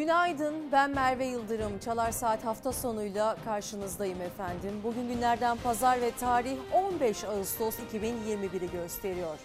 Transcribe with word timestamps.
Günaydın, 0.00 0.72
ben 0.72 0.90
Merve 0.90 1.26
Yıldırım. 1.26 1.78
Çalar 1.78 2.12
Saat 2.12 2.44
hafta 2.44 2.72
sonuyla 2.72 3.36
karşınızdayım 3.44 4.20
efendim. 4.20 4.80
Bugün 4.84 5.08
günlerden 5.08 5.56
pazar 5.56 6.00
ve 6.00 6.10
tarih 6.10 6.58
15 6.74 7.24
Ağustos 7.24 7.78
2021'i 7.78 8.70
gösteriyor. 8.70 9.38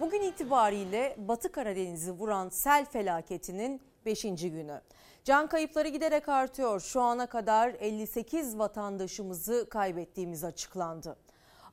Bugün 0.00 0.22
itibariyle 0.22 1.16
Batı 1.18 1.52
Karadeniz'i 1.52 2.12
vuran 2.12 2.48
sel 2.48 2.84
felaketinin 2.84 3.80
5. 4.06 4.22
günü. 4.22 4.80
Can 5.24 5.46
kayıpları 5.46 5.88
giderek 5.88 6.28
artıyor. 6.28 6.80
Şu 6.80 7.00
ana 7.00 7.26
kadar 7.26 7.68
58 7.68 8.58
vatandaşımızı 8.58 9.68
kaybettiğimiz 9.70 10.44
açıklandı. 10.44 11.16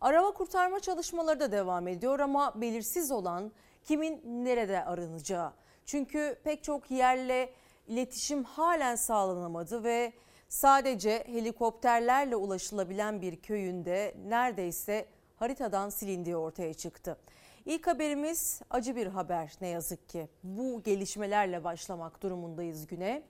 Arama 0.01 0.31
kurtarma 0.31 0.79
çalışmaları 0.79 1.39
da 1.39 1.51
devam 1.51 1.87
ediyor 1.87 2.19
ama 2.19 2.61
belirsiz 2.61 3.11
olan 3.11 3.51
kimin 3.83 4.21
nerede 4.45 4.85
aranacağı. 4.85 5.51
Çünkü 5.85 6.39
pek 6.43 6.63
çok 6.63 6.91
yerle 6.91 7.49
iletişim 7.87 8.43
halen 8.43 8.95
sağlanamadı 8.95 9.83
ve 9.83 10.13
sadece 10.49 11.23
helikopterlerle 11.27 12.35
ulaşılabilen 12.35 13.21
bir 13.21 13.35
köyünde 13.35 14.15
neredeyse 14.27 15.05
haritadan 15.35 15.89
silindiği 15.89 16.37
ortaya 16.37 16.73
çıktı. 16.73 17.17
İlk 17.65 17.87
haberimiz 17.87 18.61
acı 18.69 18.95
bir 18.95 19.07
haber 19.07 19.53
ne 19.61 19.67
yazık 19.67 20.09
ki. 20.09 20.27
Bu 20.43 20.83
gelişmelerle 20.83 21.63
başlamak 21.63 22.23
durumundayız 22.23 22.87
güne. 22.87 23.23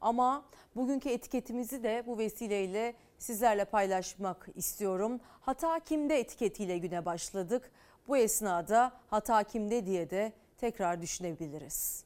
Ama 0.00 0.44
bugünkü 0.76 1.08
etiketimizi 1.08 1.82
de 1.82 2.02
bu 2.06 2.18
vesileyle 2.18 2.94
sizlerle 3.18 3.64
paylaşmak 3.64 4.48
istiyorum. 4.54 5.20
Hata 5.40 5.80
kimde 5.80 6.18
etiketiyle 6.18 6.78
güne 6.78 7.04
başladık. 7.04 7.70
Bu 8.08 8.16
esnada 8.16 8.92
hata 9.10 9.42
kimde 9.42 9.86
diye 9.86 10.10
de 10.10 10.32
tekrar 10.58 11.02
düşünebiliriz. 11.02 12.04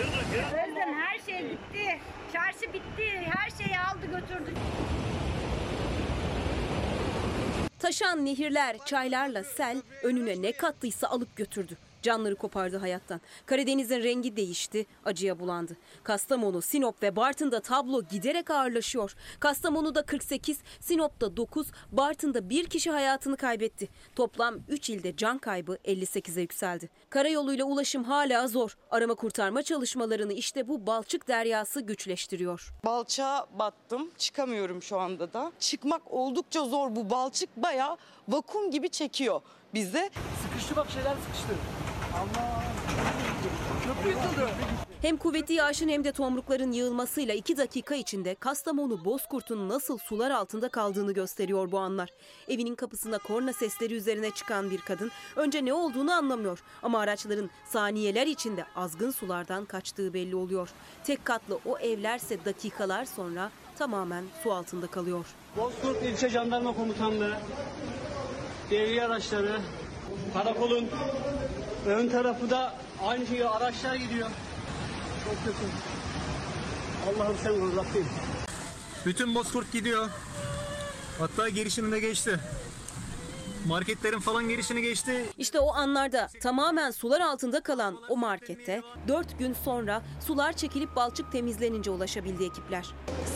Özlem 0.00 0.94
her 0.94 1.18
şey 1.26 1.40
gitti. 1.40 1.98
Çarşı 2.32 2.72
bitti. 2.72 3.30
Her 3.30 3.50
şeyi 3.50 3.78
aldı 3.80 4.06
götürdü. 4.06 4.54
Taşan 7.78 8.24
nehirler, 8.24 8.76
çaylarla 8.86 9.44
sel 9.44 9.82
önüne 10.02 10.42
ne 10.42 10.52
kattıysa 10.52 11.08
alıp 11.08 11.36
götürdü. 11.36 11.76
Canları 12.02 12.36
kopardı 12.36 12.76
hayattan. 12.76 13.20
Karadeniz'in 13.46 14.02
rengi 14.02 14.36
değişti, 14.36 14.86
acıya 15.04 15.40
bulandı. 15.40 15.76
Kastamonu, 16.02 16.62
Sinop 16.62 17.02
ve 17.02 17.16
Bartın'da 17.16 17.60
tablo 17.60 18.02
giderek 18.02 18.50
ağırlaşıyor. 18.50 19.14
Kastamonu'da 19.40 20.02
48, 20.02 20.58
Sinop'ta 20.80 21.36
9, 21.36 21.66
Bartın'da 21.92 22.50
bir 22.50 22.66
kişi 22.66 22.90
hayatını 22.90 23.36
kaybetti. 23.36 23.88
Toplam 24.16 24.54
3 24.68 24.90
ilde 24.90 25.16
can 25.16 25.38
kaybı 25.38 25.78
58'e 25.84 26.40
yükseldi. 26.40 26.88
Karayoluyla 27.10 27.64
ulaşım 27.64 28.04
hala 28.04 28.48
zor. 28.48 28.76
Arama 28.90 29.14
kurtarma 29.14 29.62
çalışmalarını 29.62 30.32
işte 30.32 30.68
bu 30.68 30.86
balçık 30.86 31.28
deryası 31.28 31.80
güçleştiriyor. 31.80 32.72
Balçağa 32.84 33.46
battım. 33.58 34.10
Çıkamıyorum 34.18 34.82
şu 34.82 34.98
anda 34.98 35.32
da. 35.32 35.52
Çıkmak 35.58 36.02
oldukça 36.12 36.64
zor. 36.64 36.96
Bu 36.96 37.10
balçık 37.10 37.56
bayağı 37.56 37.96
vakum 38.32 38.70
gibi 38.70 38.88
çekiyor 38.88 39.40
bizi. 39.74 40.10
Sıkıştı 40.42 40.76
bak 40.76 40.90
şeyler 40.90 41.14
sıkıştı. 41.26 41.54
Allah. 42.14 42.62
Köprü 43.84 44.08
yıkıldı. 44.08 44.50
Hem 45.02 45.16
kuvvetli 45.16 45.54
yağışın 45.54 45.88
hem 45.88 46.04
de 46.04 46.12
tomrukların 46.12 46.72
yığılmasıyla 46.72 47.34
2 47.34 47.56
dakika 47.56 47.94
içinde 47.94 48.34
Kastamonu 48.34 49.04
Bozkurt'un 49.04 49.68
nasıl 49.68 49.98
sular 49.98 50.30
altında 50.30 50.68
kaldığını 50.68 51.12
gösteriyor 51.12 51.72
bu 51.72 51.78
anlar. 51.78 52.10
Evinin 52.48 52.74
kapısında 52.74 53.18
korna 53.18 53.52
sesleri 53.52 53.94
üzerine 53.94 54.30
çıkan 54.30 54.70
bir 54.70 54.80
kadın 54.80 55.10
önce 55.36 55.64
ne 55.64 55.74
olduğunu 55.74 56.12
anlamıyor 56.12 56.62
ama 56.82 57.00
araçların 57.00 57.50
saniyeler 57.68 58.26
içinde 58.26 58.64
azgın 58.76 59.10
sulardan 59.10 59.64
kaçtığı 59.64 60.14
belli 60.14 60.36
oluyor. 60.36 60.68
Tek 61.04 61.24
katlı 61.24 61.58
o 61.66 61.78
evlerse 61.78 62.44
dakikalar 62.44 63.04
sonra 63.04 63.50
tamamen 63.80 64.24
su 64.42 64.52
altında 64.52 64.86
kalıyor. 64.86 65.26
Bozkurt 65.56 66.02
İlçe 66.02 66.28
Jandarma 66.28 66.74
Komutanlığı, 66.74 67.36
devriye 68.70 69.04
araçları, 69.04 69.60
karakolun 70.34 70.88
ön 71.86 72.08
tarafı 72.08 72.50
da 72.50 72.74
aynı 73.06 73.26
şekilde 73.26 73.48
araçlar 73.48 73.94
gidiyor. 73.94 74.28
Çok 75.24 75.44
kötü. 75.44 75.66
Allah'ım 77.08 77.36
sen 77.42 77.76
Rabbim. 77.76 78.06
Bütün 79.06 79.34
Bozkurt 79.34 79.72
gidiyor. 79.72 80.08
Hatta 81.18 81.48
girişini 81.48 81.92
de 81.92 82.00
geçti. 82.00 82.40
Marketlerin 83.68 84.18
falan 84.18 84.48
girişini 84.48 84.82
geçti. 84.82 85.26
İşte 85.38 85.60
o 85.60 85.74
anlarda 85.74 86.28
tamamen 86.42 86.90
sular 86.90 87.20
altında 87.20 87.60
kalan 87.60 87.96
o 88.08 88.16
markette 88.16 88.82
4 89.08 89.38
gün 89.38 89.56
sonra 89.64 90.02
sular 90.26 90.52
çekilip 90.52 90.96
balçık 90.96 91.32
temizlenince 91.32 91.90
ulaşabildi 91.90 92.44
ekipler. 92.44 92.86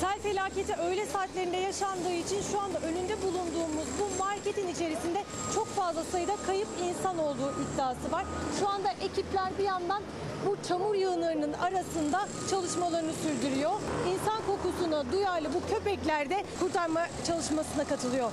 Sel 0.00 0.20
felaketi 0.20 0.74
öğle 0.74 1.06
saatlerinde 1.06 1.56
yaşandığı 1.56 2.12
için 2.12 2.42
şu 2.52 2.60
anda 2.60 2.78
önünde 2.80 3.22
bulunduğumuz 3.22 3.86
bu 4.00 4.24
marketin 4.24 4.68
içerisinde 4.68 5.24
çok 5.54 5.68
fazla 5.68 6.04
sayıda 6.04 6.36
kayıp 6.46 6.68
insan 6.88 7.18
olduğu 7.18 7.52
iddiası 7.62 8.12
var. 8.12 8.24
Şu 8.60 8.68
anda 8.68 8.90
ekipler 8.90 9.52
bir 9.58 9.64
yandan 9.64 10.02
bu 10.46 10.56
çamur 10.68 10.94
yığınlarının 10.94 11.52
arasında 11.52 12.28
çalışmalarını 12.50 13.12
sürdürüyor. 13.12 13.72
İnsan 14.08 14.40
kokusuna 14.46 15.12
duyarlı 15.12 15.48
bu 15.54 15.74
köpekler 15.74 16.30
de 16.30 16.44
kurtarma 16.60 17.06
çalışmasına 17.26 17.84
katılıyor. 17.84 18.30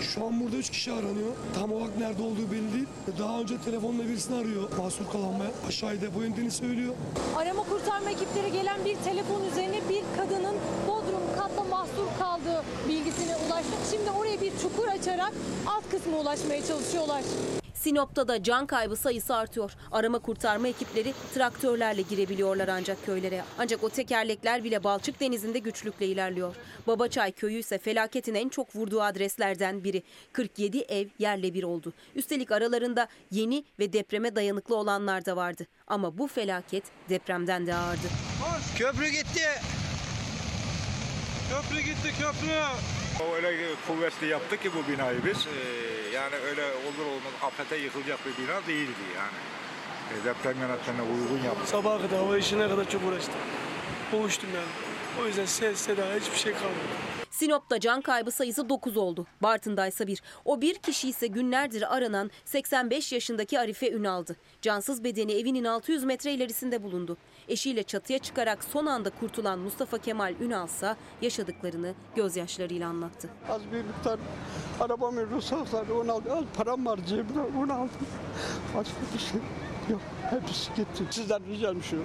Şu 0.00 0.26
an 0.26 0.40
burada 0.40 0.56
3 0.56 0.70
kişi 0.70 0.92
aranıyor. 0.92 1.32
Tam 1.60 1.72
olarak 1.72 1.98
nerede 1.98 2.22
olduğu 2.22 2.50
belli 2.52 2.72
değil. 2.72 2.86
Daha 3.18 3.40
önce 3.40 3.58
telefonla 3.58 4.04
birisini 4.04 4.36
arıyor 4.36 4.68
mahsur 4.78 5.06
kalanmaya. 5.12 5.50
Aşağıya 5.68 6.00
depo 6.00 6.24
indiğini 6.24 6.50
söylüyor. 6.50 6.94
Arama 7.36 7.62
kurtarma 7.62 8.10
ekipleri 8.10 8.52
gelen 8.52 8.84
bir 8.84 8.96
telefon 8.96 9.44
üzerine 9.52 9.80
bir 9.88 10.02
kadının 10.16 10.54
Bodrum 10.88 11.22
katta 11.38 11.64
mahsur 11.64 12.06
kaldığı 12.18 12.62
bilgisine 12.88 13.36
ulaştı. 13.36 13.72
Şimdi 13.90 14.10
oraya 14.10 14.40
bir 14.40 14.52
çukur 14.62 14.88
açarak 14.88 15.32
alt 15.66 15.90
kısma 15.90 16.16
ulaşmaya 16.16 16.66
çalışıyorlar. 16.66 17.22
Sinop'ta 17.84 18.28
da 18.28 18.42
can 18.42 18.66
kaybı 18.66 18.96
sayısı 18.96 19.36
artıyor. 19.36 19.72
Arama 19.92 20.18
kurtarma 20.18 20.68
ekipleri 20.68 21.14
traktörlerle 21.34 22.02
girebiliyorlar 22.02 22.68
ancak 22.68 23.06
köylere. 23.06 23.44
Ancak 23.58 23.84
o 23.84 23.88
tekerlekler 23.88 24.64
bile 24.64 24.84
Balçık 24.84 25.20
Denizi'nde 25.20 25.58
güçlükle 25.58 26.06
ilerliyor. 26.06 26.54
Babaçay 26.86 27.32
köyü 27.32 27.58
ise 27.58 27.78
felaketin 27.78 28.34
en 28.34 28.48
çok 28.48 28.76
vurduğu 28.76 29.02
adreslerden 29.02 29.84
biri. 29.84 30.02
47 30.32 30.78
ev 30.78 31.08
yerle 31.18 31.54
bir 31.54 31.62
oldu. 31.62 31.92
Üstelik 32.14 32.52
aralarında 32.52 33.08
yeni 33.30 33.64
ve 33.78 33.92
depreme 33.92 34.36
dayanıklı 34.36 34.76
olanlar 34.76 35.26
da 35.26 35.36
vardı. 35.36 35.66
Ama 35.86 36.18
bu 36.18 36.26
felaket 36.26 36.84
depremden 37.08 37.66
de 37.66 37.74
ağırdı. 37.74 38.08
Köprü 38.78 39.08
gitti. 39.08 39.48
Köprü 41.50 41.80
gitti 41.80 42.08
köprü. 42.20 43.03
Öyle 43.22 43.56
kuvvetli 43.86 44.26
yaptık 44.26 44.62
ki 44.62 44.70
bu 44.74 44.92
binayı 44.92 45.24
biz. 45.24 45.46
Ee, 45.46 46.14
yani 46.14 46.34
öyle 46.36 46.62
olur 46.64 47.06
olmaz 47.10 47.32
afete 47.42 47.76
yıkılacak 47.76 48.18
bir 48.26 48.44
bina 48.44 48.66
değildi 48.66 49.04
yani. 49.16 49.38
E, 50.20 50.24
deprem 50.24 50.60
yönetmenine 50.60 51.02
uygun 51.02 51.44
yaptık. 51.44 51.68
Sabaha 51.68 51.98
kadar 52.02 52.18
hava 52.18 52.38
işine 52.38 52.68
kadar 52.68 52.88
çok 52.90 53.02
uğraştım. 53.04 53.34
Boğuştum 54.12 54.50
yani. 54.54 54.66
O 55.22 55.26
yüzden 55.26 55.44
ses, 55.44 55.78
seda 55.78 56.02
hiçbir 56.20 56.36
şey 56.36 56.52
kalmadı. 56.52 56.74
Sinop'ta 57.30 57.80
can 57.80 58.00
kaybı 58.00 58.30
sayısı 58.30 58.68
9 58.68 58.96
oldu. 58.96 59.26
Bartın'da 59.42 59.86
ise 59.86 60.06
bir. 60.06 60.22
O 60.44 60.60
bir 60.60 60.74
kişi 60.74 61.08
ise 61.08 61.26
günlerdir 61.26 61.96
aranan 61.96 62.30
85 62.44 63.12
yaşındaki 63.12 63.60
Arife 63.60 63.90
Ünal'dı. 63.90 64.36
Cansız 64.62 65.04
bedeni 65.04 65.32
evinin 65.32 65.64
600 65.64 66.04
metre 66.04 66.32
ilerisinde 66.32 66.82
bulundu. 66.82 67.16
Eşiyle 67.48 67.82
çatıya 67.82 68.18
çıkarak 68.18 68.64
son 68.64 68.86
anda 68.86 69.10
kurtulan 69.10 69.58
Mustafa 69.58 69.98
Kemal 69.98 70.34
Ünal 70.40 70.66
ise 70.66 70.96
yaşadıklarını 71.22 71.94
gözyaşlarıyla 72.16 72.88
anlattı. 72.88 73.28
Az 73.50 73.60
bir 73.72 73.84
miktar 73.84 74.18
arabamın 74.80 75.30
ruhsatları 75.30 75.94
onu 75.94 76.12
aldım. 76.12 76.32
Az 76.32 76.44
param 76.56 76.86
var 76.86 77.00
cebimde 77.06 77.40
onu 77.58 77.72
aldım. 77.72 78.06
Başka 78.76 78.94
bir 79.14 79.18
şey 79.18 79.40
yok. 79.90 80.00
Hepsi 80.30 80.74
gitti. 80.76 81.04
Sizden 81.10 81.46
ricam 81.46 81.82
şu. 81.82 82.02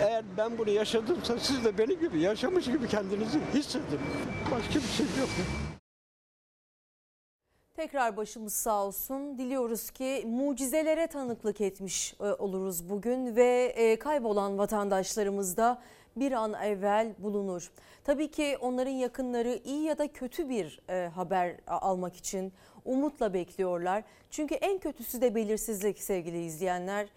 Eğer 0.00 0.24
ben 0.36 0.58
bunu 0.58 0.70
yaşadımsa 0.70 1.38
siz 1.38 1.64
de 1.64 1.78
benim 1.78 2.00
gibi 2.00 2.20
yaşamış 2.20 2.64
gibi 2.64 2.88
kendinizi 2.88 3.40
hissedin. 3.54 4.00
Başka 4.50 4.74
bir 4.74 4.88
şey 4.96 5.06
yok. 5.20 5.28
Tekrar 7.76 8.16
başımız 8.16 8.54
sağ 8.54 8.84
olsun. 8.84 9.38
Diliyoruz 9.38 9.90
ki 9.90 10.24
mucizelere 10.26 11.06
tanıklık 11.06 11.60
etmiş 11.60 12.14
e, 12.20 12.24
oluruz 12.24 12.90
bugün 12.90 13.36
ve 13.36 13.72
e, 13.76 13.98
kaybolan 13.98 14.58
vatandaşlarımız 14.58 15.56
da 15.56 15.82
bir 16.16 16.32
an 16.32 16.54
evvel 16.54 17.14
bulunur. 17.18 17.70
Tabii 18.04 18.30
ki 18.30 18.56
onların 18.60 18.90
yakınları 18.90 19.60
iyi 19.64 19.82
ya 19.82 19.98
da 19.98 20.12
kötü 20.12 20.48
bir 20.48 20.80
e, 20.88 21.08
haber 21.08 21.56
almak 21.66 22.16
için 22.16 22.52
umutla 22.84 23.34
bekliyorlar. 23.34 24.04
Çünkü 24.30 24.54
en 24.54 24.78
kötüsü 24.78 25.20
de 25.20 25.34
belirsizlik 25.34 25.98
sevgili 26.02 26.44
izleyenler. 26.44 27.08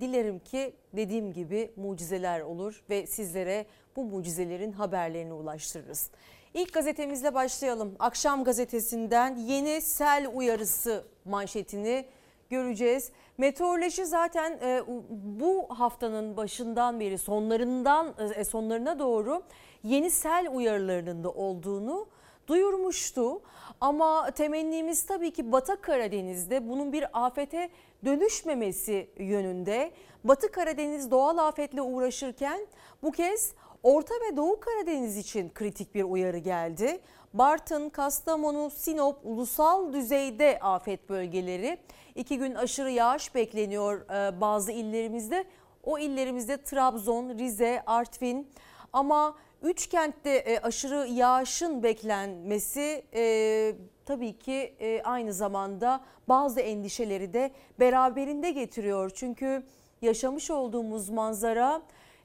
dilerim 0.00 0.38
ki 0.38 0.72
dediğim 0.92 1.32
gibi 1.32 1.70
mucizeler 1.76 2.40
olur 2.40 2.82
ve 2.90 3.06
sizlere 3.06 3.66
bu 3.96 4.04
mucizelerin 4.04 4.72
haberlerini 4.72 5.32
ulaştırırız. 5.32 6.10
İlk 6.54 6.72
gazetemizle 6.72 7.34
başlayalım. 7.34 7.96
Akşam 7.98 8.44
gazetesinden 8.44 9.36
yeni 9.36 9.80
sel 9.80 10.28
uyarısı 10.34 11.04
manşetini 11.24 12.06
göreceğiz. 12.50 13.10
Meteoroloji 13.38 14.06
zaten 14.06 14.58
e, 14.62 14.82
bu 15.10 15.66
haftanın 15.68 16.36
başından 16.36 17.00
beri 17.00 17.18
sonlarından 17.18 18.14
e, 18.34 18.44
sonlarına 18.44 18.98
doğru 18.98 19.42
yeni 19.82 20.10
sel 20.10 20.48
uyarılarının 20.52 21.24
da 21.24 21.30
olduğunu 21.30 22.06
duyurmuştu. 22.46 23.42
Ama 23.80 24.30
temennimiz 24.30 25.06
tabii 25.06 25.30
ki 25.30 25.52
Batı 25.52 25.80
Karadeniz'de 25.80 26.68
bunun 26.68 26.92
bir 26.92 27.04
afete 27.12 27.70
dönüşmemesi 28.04 29.10
yönünde. 29.18 29.92
Batı 30.24 30.52
Karadeniz 30.52 31.10
doğal 31.10 31.38
afetle 31.38 31.82
uğraşırken 31.82 32.66
bu 33.02 33.12
kez 33.12 33.54
Orta 33.82 34.14
ve 34.14 34.36
Doğu 34.36 34.60
Karadeniz 34.60 35.16
için 35.16 35.50
kritik 35.54 35.94
bir 35.94 36.04
uyarı 36.04 36.38
geldi. 36.38 37.00
Bartın, 37.34 37.90
Kastamonu, 37.90 38.70
Sinop 38.70 39.18
ulusal 39.24 39.92
düzeyde 39.92 40.58
afet 40.60 41.08
bölgeleri. 41.08 41.78
İki 42.14 42.38
gün 42.38 42.54
aşırı 42.54 42.90
yağış 42.90 43.34
bekleniyor 43.34 44.00
e, 44.00 44.40
bazı 44.40 44.72
illerimizde. 44.72 45.44
O 45.84 45.98
illerimizde 45.98 46.62
Trabzon, 46.62 47.38
Rize, 47.38 47.82
Artvin 47.86 48.48
ama 48.92 49.36
üç 49.62 49.86
kentte 49.86 50.30
e, 50.30 50.58
aşırı 50.58 51.08
yağışın 51.08 51.82
beklenmesi 51.82 53.04
e, 53.14 53.74
tabii 54.06 54.38
ki 54.38 54.74
e, 54.80 55.02
aynı 55.02 55.32
zamanda 55.32 56.04
bazı 56.28 56.60
endişeleri 56.60 57.32
de 57.32 57.50
beraberinde 57.80 58.50
getiriyor. 58.50 59.10
Çünkü 59.14 59.62
yaşamış 60.02 60.50
olduğumuz 60.50 61.08
manzara 61.08 61.82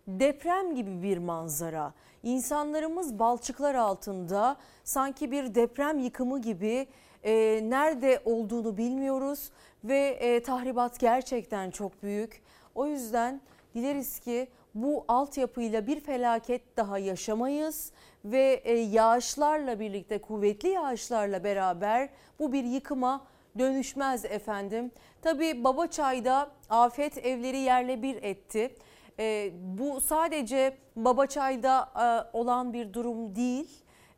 deprem 0.07 0.75
gibi 0.75 1.03
bir 1.03 1.17
manzara. 1.17 1.93
İnsanlarımız 2.23 3.19
balçıklar 3.19 3.75
altında 3.75 4.57
sanki 4.83 5.31
bir 5.31 5.55
deprem 5.55 5.99
yıkımı 5.99 6.41
gibi 6.41 6.87
e, 7.23 7.59
nerede 7.63 8.21
olduğunu 8.25 8.77
bilmiyoruz 8.77 9.51
ve 9.83 9.99
e, 9.99 10.43
tahribat 10.43 10.99
gerçekten 10.99 11.71
çok 11.71 12.03
büyük. 12.03 12.41
O 12.75 12.87
yüzden 12.87 13.41
dileriz 13.75 14.19
ki 14.19 14.47
bu 14.75 15.05
altyapıyla 15.07 15.87
bir 15.87 15.99
felaket 15.99 16.77
daha 16.77 16.97
yaşamayız 16.97 17.91
ve 18.25 18.61
e, 18.63 18.73
yağışlarla 18.73 19.79
birlikte 19.79 20.21
kuvvetli 20.21 20.69
yağışlarla 20.69 21.43
beraber 21.43 22.09
bu 22.39 22.53
bir 22.53 22.63
yıkıma 22.63 23.25
dönüşmez 23.59 24.25
efendim. 24.25 24.91
Tabii 25.21 25.63
Babaçay'da 25.63 26.51
afet 26.69 27.25
evleri 27.25 27.57
yerle 27.57 28.01
bir 28.01 28.23
etti. 28.23 28.75
E, 29.19 29.51
bu 29.61 30.01
sadece 30.01 30.77
Babaçay'da 30.95 31.89
e, 31.95 32.37
olan 32.37 32.73
bir 32.73 32.93
durum 32.93 33.35
değil. 33.35 33.69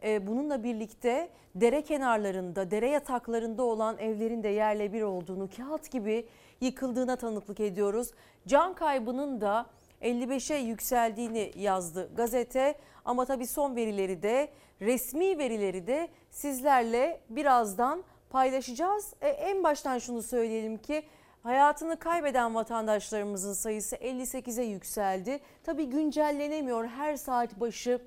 E, 0.04 0.28
bununla 0.28 0.64
birlikte 0.64 1.30
dere 1.56 1.82
kenarlarında, 1.82 2.72
dere 2.72 2.90
yataklarında 2.90 3.64
olan 3.64 3.98
evlerin 3.98 4.44
de 4.44 4.48
yerle 4.48 4.94
bir 4.94 5.02
olduğunu, 5.02 5.50
kağıt 5.58 5.92
gibi 5.92 6.26
yıkıldığına 6.62 7.16
tanıklık 7.16 7.60
ediyoruz. 7.60 8.12
Can 8.48 8.74
kaybının 8.74 9.42
da 9.42 9.66
55'e 10.02 10.58
yükseldiğini 10.58 11.52
yazdı 11.56 12.10
gazete 12.16 12.76
ama 13.06 13.26
tabii 13.26 13.48
son 13.48 13.76
verileri 13.76 14.24
de 14.24 14.50
resmi 14.82 15.38
verileri 15.38 15.88
de 15.88 16.08
sizlerle 16.32 17.22
birazdan 17.30 18.04
paylaşacağız. 18.30 19.14
E, 19.22 19.28
en 19.28 19.64
baştan 19.64 19.98
şunu 19.98 20.24
söyleyelim 20.24 20.78
ki 20.78 21.04
hayatını 21.44 22.00
kaybeden 22.00 22.56
vatandaşlarımızın 22.56 23.54
sayısı 23.54 23.96
58'e 23.96 24.64
yükseldi. 24.64 25.40
Tabii 25.64 25.86
güncellenemiyor 25.86 26.88
her 26.88 27.16
saat 27.16 27.60
başı 27.60 28.02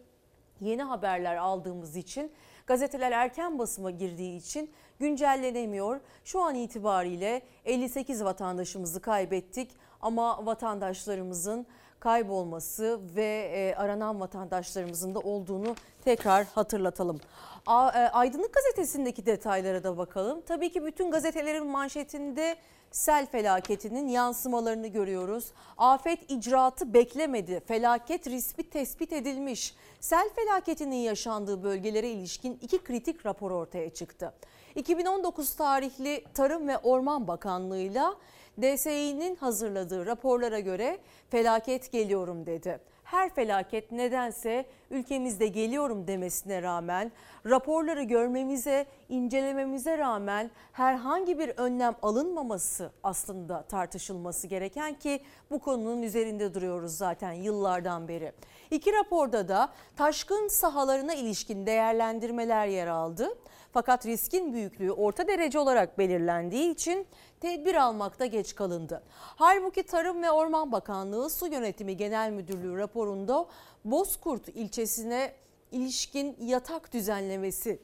yeni 0.61 0.83
haberler 0.83 1.37
aldığımız 1.37 1.97
için 1.97 2.33
gazeteler 2.67 3.13
erken 3.13 3.59
basıma 3.59 3.91
girdiği 3.91 4.37
için 4.37 4.71
güncellenemiyor. 4.99 6.01
Şu 6.25 6.41
an 6.41 6.55
itibariyle 6.55 7.43
58 7.65 8.25
vatandaşımızı 8.25 9.01
kaybettik 9.01 9.71
ama 10.01 10.47
vatandaşlarımızın 10.47 11.67
kaybolması 12.01 13.01
ve 13.17 13.51
e, 13.55 13.75
aranan 13.75 14.21
vatandaşlarımızın 14.21 15.15
da 15.15 15.19
olduğunu 15.19 15.77
tekrar 16.05 16.45
hatırlatalım. 16.47 17.21
E, 17.69 17.71
Aydınlık 17.71 18.55
gazetesindeki 18.55 19.27
detaylara 19.27 19.85
da 19.85 19.99
bakalım. 19.99 20.43
Tabii 20.47 20.73
ki 20.73 20.85
bütün 20.85 21.11
gazetelerin 21.11 21.67
manşetinde 21.67 22.57
sel 22.93 23.27
felaketinin 23.27 24.09
yansımalarını 24.09 24.87
görüyoruz. 24.87 25.53
Afet 25.79 26.31
icraatı 26.31 26.95
beklemedi. 26.95 27.61
Felaket 27.67 28.27
riski 28.27 28.71
tespit 28.71 29.13
edilmiş. 29.13 29.75
Sel 30.01 30.29
felaketinin 30.37 30.97
yaşandığı 30.97 31.63
bölgelere 31.63 32.11
ilişkin 32.11 32.59
iki 32.63 32.85
kritik 32.85 33.27
rapor 33.27 33.51
ortaya 33.51 33.91
çıktı. 33.91 34.33
2019 34.75 35.55
tarihli 35.55 36.25
Tarım 36.35 36.69
ve 36.69 36.79
Orman 36.79 37.29
Bakanlığı'yla 37.29 38.15
DSİ'nin 38.63 39.37
hazırladığı 39.37 40.07
raporlara 40.07 40.61
göre 40.61 40.99
felaket 41.31 41.93
geliyorum 41.93 42.47
dedi. 42.47 42.92
Her 43.13 43.35
felaket 43.35 43.93
nedense 43.93 44.65
ülkemizde 44.91 45.49
geliyorum 45.49 46.07
demesine 46.07 46.63
rağmen 46.63 47.13
raporları 47.47 48.03
görmemize, 48.03 48.87
incelememize 49.09 49.99
rağmen 49.99 50.51
herhangi 50.73 51.39
bir 51.39 51.49
önlem 51.49 51.95
alınmaması 52.03 52.93
aslında 53.03 53.63
tartışılması 53.63 54.47
gereken 54.47 54.95
ki 54.95 55.21
bu 55.51 55.59
konunun 55.59 56.03
üzerinde 56.03 56.55
duruyoruz 56.55 56.97
zaten 56.97 57.33
yıllardan 57.33 58.09
beri. 58.09 58.33
İki 58.71 58.93
raporda 58.93 59.49
da 59.49 59.73
taşkın 59.97 60.49
sahalarına 60.49 61.15
ilişkin 61.15 61.67
değerlendirmeler 61.67 62.67
yer 62.67 62.87
aldı. 62.87 63.29
Fakat 63.73 64.07
riskin 64.07 64.53
büyüklüğü 64.53 64.93
orta 64.93 65.29
derece 65.29 65.59
olarak 65.59 65.99
belirlendiği 65.99 66.71
için 66.71 67.07
tedbir 67.43 67.75
almakta 67.75 68.27
geç 68.27 68.55
kalındı. 68.55 69.03
Halbuki 69.17 69.83
Tarım 69.83 70.23
ve 70.23 70.31
Orman 70.31 70.73
Bakanlığı 70.73 71.31
Su 71.31 71.47
Yönetimi 71.47 71.97
Genel 71.97 72.31
Müdürlüğü 72.31 72.79
raporunda 72.79 73.47
Bozkurt 73.85 74.49
ilçesine 74.49 75.33
ilişkin 75.73 76.37
yatak 76.41 76.93
düzenlemesi 76.93 77.79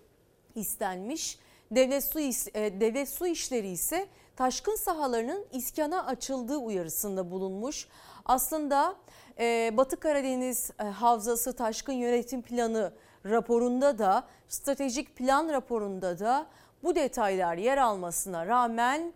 istenmiş. 0.55 1.39
Devlet 1.71 2.05
su, 2.05 2.21
e, 2.21 2.81
devlet 2.81 3.09
su 3.09 3.27
işleri 3.27 3.69
ise 3.69 4.07
taşkın 4.37 4.77
sahalarının 4.77 5.47
iskana 5.53 6.07
açıldığı 6.07 6.57
uyarısında 6.57 7.31
bulunmuş. 7.31 7.89
Aslında 8.25 8.95
e, 9.39 9.73
Batı 9.77 10.01
Karadeniz 10.01 10.71
e, 10.81 10.83
Havzası 10.83 11.57
Taşkın 11.57 11.93
Yönetim 11.93 12.43
Planı 12.43 12.93
raporunda 13.27 13.99
da 13.99 14.25
stratejik 14.49 15.17
plan 15.17 15.49
raporunda 15.49 16.19
da 16.19 16.47
bu 16.83 16.95
detaylar 16.95 17.57
yer 17.57 17.79
almasına 17.79 18.47
rağmen 18.47 19.13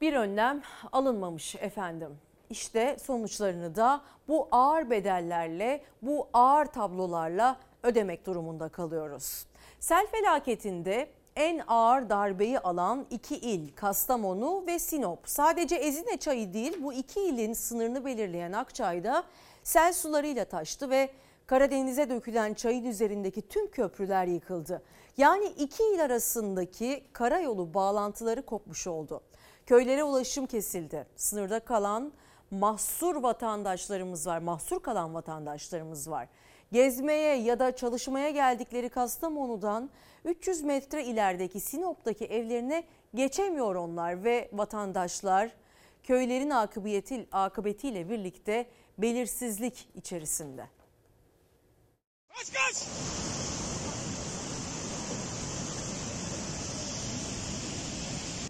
bir 0.00 0.12
önlem 0.12 0.62
alınmamış 0.92 1.54
efendim. 1.54 2.18
İşte 2.50 2.96
sonuçlarını 3.02 3.76
da 3.76 4.00
bu 4.28 4.48
ağır 4.52 4.90
bedellerle, 4.90 5.80
bu 6.02 6.28
ağır 6.32 6.66
tablolarla 6.66 7.56
ödemek 7.82 8.26
durumunda 8.26 8.68
kalıyoruz. 8.68 9.46
Sel 9.80 10.06
felaketinde 10.06 11.08
en 11.36 11.62
ağır 11.68 12.08
darbeyi 12.08 12.58
alan 12.58 13.06
iki 13.10 13.36
il 13.36 13.74
Kastamonu 13.74 14.64
ve 14.66 14.78
Sinop. 14.78 15.18
Sadece 15.24 15.76
Ezine 15.76 16.16
çayı 16.16 16.54
değil 16.54 16.76
bu 16.82 16.92
iki 16.92 17.20
ilin 17.20 17.52
sınırını 17.52 18.04
belirleyen 18.04 18.52
Akçay'da 18.52 19.24
sel 19.62 19.92
sularıyla 19.92 20.44
taştı 20.44 20.90
ve 20.90 21.10
Karadeniz'e 21.46 22.10
dökülen 22.10 22.54
çayın 22.54 22.84
üzerindeki 22.84 23.48
tüm 23.48 23.70
köprüler 23.70 24.26
yıkıldı. 24.26 24.82
Yani 25.16 25.46
iki 25.46 25.82
il 25.82 26.04
arasındaki 26.04 27.04
karayolu 27.12 27.74
bağlantıları 27.74 28.42
kopmuş 28.42 28.86
oldu. 28.86 29.20
Köylere 29.68 30.04
ulaşım 30.04 30.46
kesildi. 30.46 31.06
Sınırda 31.16 31.60
kalan 31.60 32.12
mahsur 32.50 33.16
vatandaşlarımız 33.16 34.26
var. 34.26 34.38
Mahsur 34.38 34.82
kalan 34.82 35.14
vatandaşlarımız 35.14 36.10
var. 36.10 36.28
Gezmeye 36.72 37.36
ya 37.36 37.58
da 37.58 37.76
çalışmaya 37.76 38.30
geldikleri 38.30 38.88
Kastamonu'dan 38.88 39.90
300 40.24 40.62
metre 40.62 41.04
ilerideki 41.04 41.60
Sinop'taki 41.60 42.24
evlerine 42.24 42.84
geçemiyor 43.14 43.74
onlar 43.74 44.24
ve 44.24 44.50
vatandaşlar 44.52 45.50
köylerin 46.02 46.50
akıbeti, 46.50 47.28
akıbetiyle 47.32 48.10
birlikte 48.10 48.66
belirsizlik 48.98 49.88
içerisinde. 49.94 50.66
Kaç 52.28 52.52
kaç! 52.52 52.86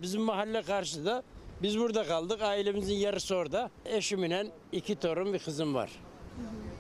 Bizim 0.03 0.23
mahalle 0.23 0.63
karşıda. 0.63 1.23
Biz 1.63 1.79
burada 1.79 2.05
kaldık. 2.05 2.43
Ailemizin 2.43 2.95
yarısı 2.95 3.37
orada. 3.37 3.71
Eşimle 3.85 4.47
iki 4.73 4.97
torun 4.97 5.33
bir 5.33 5.39
kızım 5.39 5.75
var. 5.75 5.91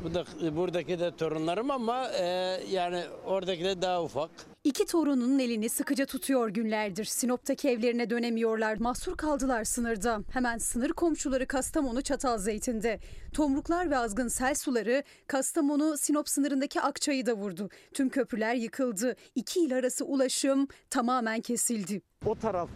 Bu 0.04 0.14
da 0.14 0.24
buradaki 0.56 1.00
de 1.00 1.16
torunlarım 1.16 1.70
ama 1.70 2.08
e, 2.08 2.24
yani 2.70 3.04
oradaki 3.26 3.64
de 3.64 3.82
daha 3.82 4.02
ufak. 4.02 4.30
İki 4.68 4.86
torununun 4.86 5.38
elini 5.38 5.68
sıkıca 5.68 6.06
tutuyor 6.06 6.48
günlerdir. 6.48 7.04
Sinop'taki 7.04 7.68
evlerine 7.68 8.10
dönemiyorlar. 8.10 8.76
Mahsur 8.76 9.16
kaldılar 9.16 9.64
sınırda. 9.64 10.20
Hemen 10.32 10.58
sınır 10.58 10.90
komşuları 10.90 11.46
Kastamonu 11.46 12.02
Çatalzeytin'de. 12.02 13.00
Tomruklar 13.32 13.90
ve 13.90 13.98
azgın 13.98 14.28
sel 14.28 14.54
suları 14.54 15.02
Kastamonu 15.26 15.98
Sinop 15.98 16.28
sınırındaki 16.28 16.80
Akçay'ı 16.80 17.26
da 17.26 17.34
vurdu. 17.34 17.68
Tüm 17.94 18.08
köprüler 18.08 18.54
yıkıldı. 18.54 19.16
İki 19.34 19.60
il 19.60 19.74
arası 19.76 20.04
ulaşım 20.04 20.68
tamamen 20.90 21.40
kesildi. 21.40 22.02
O 22.26 22.34
taraf 22.34 22.68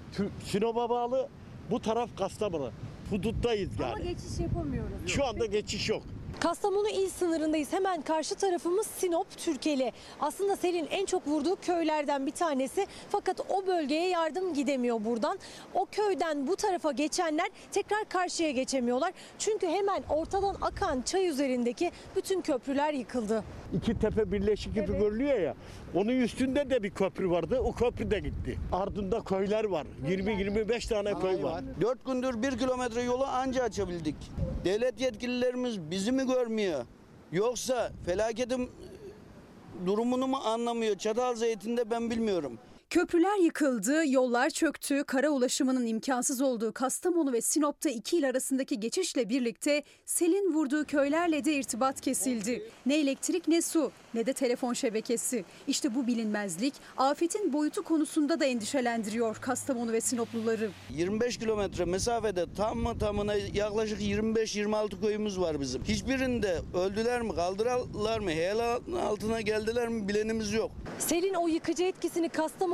Sinop'a 0.44 0.90
bağlı, 0.90 1.28
bu 1.70 1.80
taraf 1.80 2.18
Kastamonu. 2.18 2.70
Huduttayız 3.10 3.70
yani. 3.80 3.92
Ama 3.92 4.04
geçiş 4.04 4.38
yapamıyoruz. 4.40 4.96
Şu 5.06 5.24
anda 5.24 5.46
geçiş 5.46 5.88
yok. 5.88 6.02
Kastamonu 6.40 6.88
il 6.88 7.08
sınırındayız. 7.08 7.72
Hemen 7.72 8.02
karşı 8.02 8.34
tarafımız 8.34 8.86
Sinop, 8.86 9.38
Türkeli. 9.38 9.92
Aslında 10.20 10.56
selin 10.56 10.86
en 10.90 11.06
çok 11.06 11.26
vurduğu 11.26 11.56
köylerden 11.56 12.26
bir 12.26 12.30
tanesi. 12.30 12.86
Fakat 13.10 13.40
o 13.48 13.66
bölgeye 13.66 14.08
yardım 14.08 14.54
gidemiyor 14.54 15.04
buradan. 15.04 15.38
O 15.74 15.86
köyden 15.86 16.46
bu 16.46 16.56
tarafa 16.56 16.92
geçenler 16.92 17.48
tekrar 17.72 18.04
karşıya 18.04 18.50
geçemiyorlar. 18.50 19.12
Çünkü 19.38 19.66
hemen 19.66 20.02
ortadan 20.10 20.56
akan 20.60 21.02
çay 21.02 21.26
üzerindeki 21.26 21.90
bütün 22.16 22.40
köprüler 22.40 22.92
yıkıldı. 22.92 23.44
İki 23.74 23.98
tepe 23.98 24.32
birleşik 24.32 24.74
gibi 24.74 24.86
görülüyor 24.98 25.38
ya. 25.38 25.54
Onun 25.94 26.08
üstünde 26.20 26.70
de 26.70 26.82
bir 26.82 26.90
köprü 26.90 27.30
vardı. 27.30 27.60
O 27.60 27.72
köprü 27.72 28.10
de 28.10 28.20
gitti. 28.20 28.58
Ardında 28.72 29.20
köyler 29.20 29.64
var. 29.64 29.86
20-25 30.08 30.88
tane 30.88 31.14
köy 31.20 31.42
var. 31.42 31.64
Dört 31.80 32.04
gündür 32.06 32.42
bir 32.42 32.58
kilometre 32.58 33.02
yolu 33.02 33.24
anca 33.24 33.62
açabildik. 33.62 34.16
Devlet 34.64 35.00
yetkililerimiz 35.00 35.80
bizi 35.90 36.12
mi 36.12 36.26
görmüyor? 36.26 36.84
Yoksa 37.32 37.92
felaketin 38.06 38.70
durumunu 39.86 40.26
mu 40.26 40.36
anlamıyor? 40.36 40.96
Çatal 40.96 41.34
zeytinde 41.34 41.90
ben 41.90 42.10
bilmiyorum. 42.10 42.58
Köprüler 42.92 43.38
yıkıldı, 43.38 44.02
yollar 44.06 44.50
çöktü, 44.50 45.04
kara 45.04 45.30
ulaşımının 45.30 45.86
imkansız 45.86 46.40
olduğu 46.40 46.72
Kastamonu 46.72 47.32
ve 47.32 47.40
Sinop'ta 47.40 47.90
iki 47.90 48.16
il 48.16 48.28
arasındaki 48.28 48.80
geçişle 48.80 49.28
birlikte 49.28 49.82
selin 50.06 50.54
vurduğu 50.54 50.84
köylerle 50.84 51.44
de 51.44 51.54
irtibat 51.54 52.00
kesildi. 52.00 52.62
Ne 52.86 53.00
elektrik 53.00 53.48
ne 53.48 53.62
su 53.62 53.92
ne 54.14 54.26
de 54.26 54.32
telefon 54.32 54.72
şebekesi. 54.72 55.44
İşte 55.66 55.94
bu 55.94 56.06
bilinmezlik 56.06 56.74
afetin 56.96 57.52
boyutu 57.52 57.82
konusunda 57.82 58.40
da 58.40 58.44
endişelendiriyor 58.44 59.36
Kastamonu 59.36 59.92
ve 59.92 60.00
Sinopluları. 60.00 60.70
25 60.90 61.38
kilometre 61.38 61.84
mesafede 61.84 62.46
tam 62.56 62.78
mı 62.78 62.98
tamına 62.98 63.34
yaklaşık 63.34 64.00
25-26 64.00 65.00
köyümüz 65.00 65.40
var 65.40 65.60
bizim. 65.60 65.84
Hiçbirinde 65.84 66.58
öldüler 66.74 67.22
mi, 67.22 67.34
kaldılar 67.34 68.18
mı, 68.18 68.30
heyel 68.30 68.76
altına 69.08 69.40
geldiler 69.40 69.88
mi 69.88 70.08
bilenimiz 70.08 70.52
yok. 70.52 70.70
Selin 70.98 71.34
o 71.34 71.48
yıkıcı 71.48 71.84
etkisini 71.84 72.28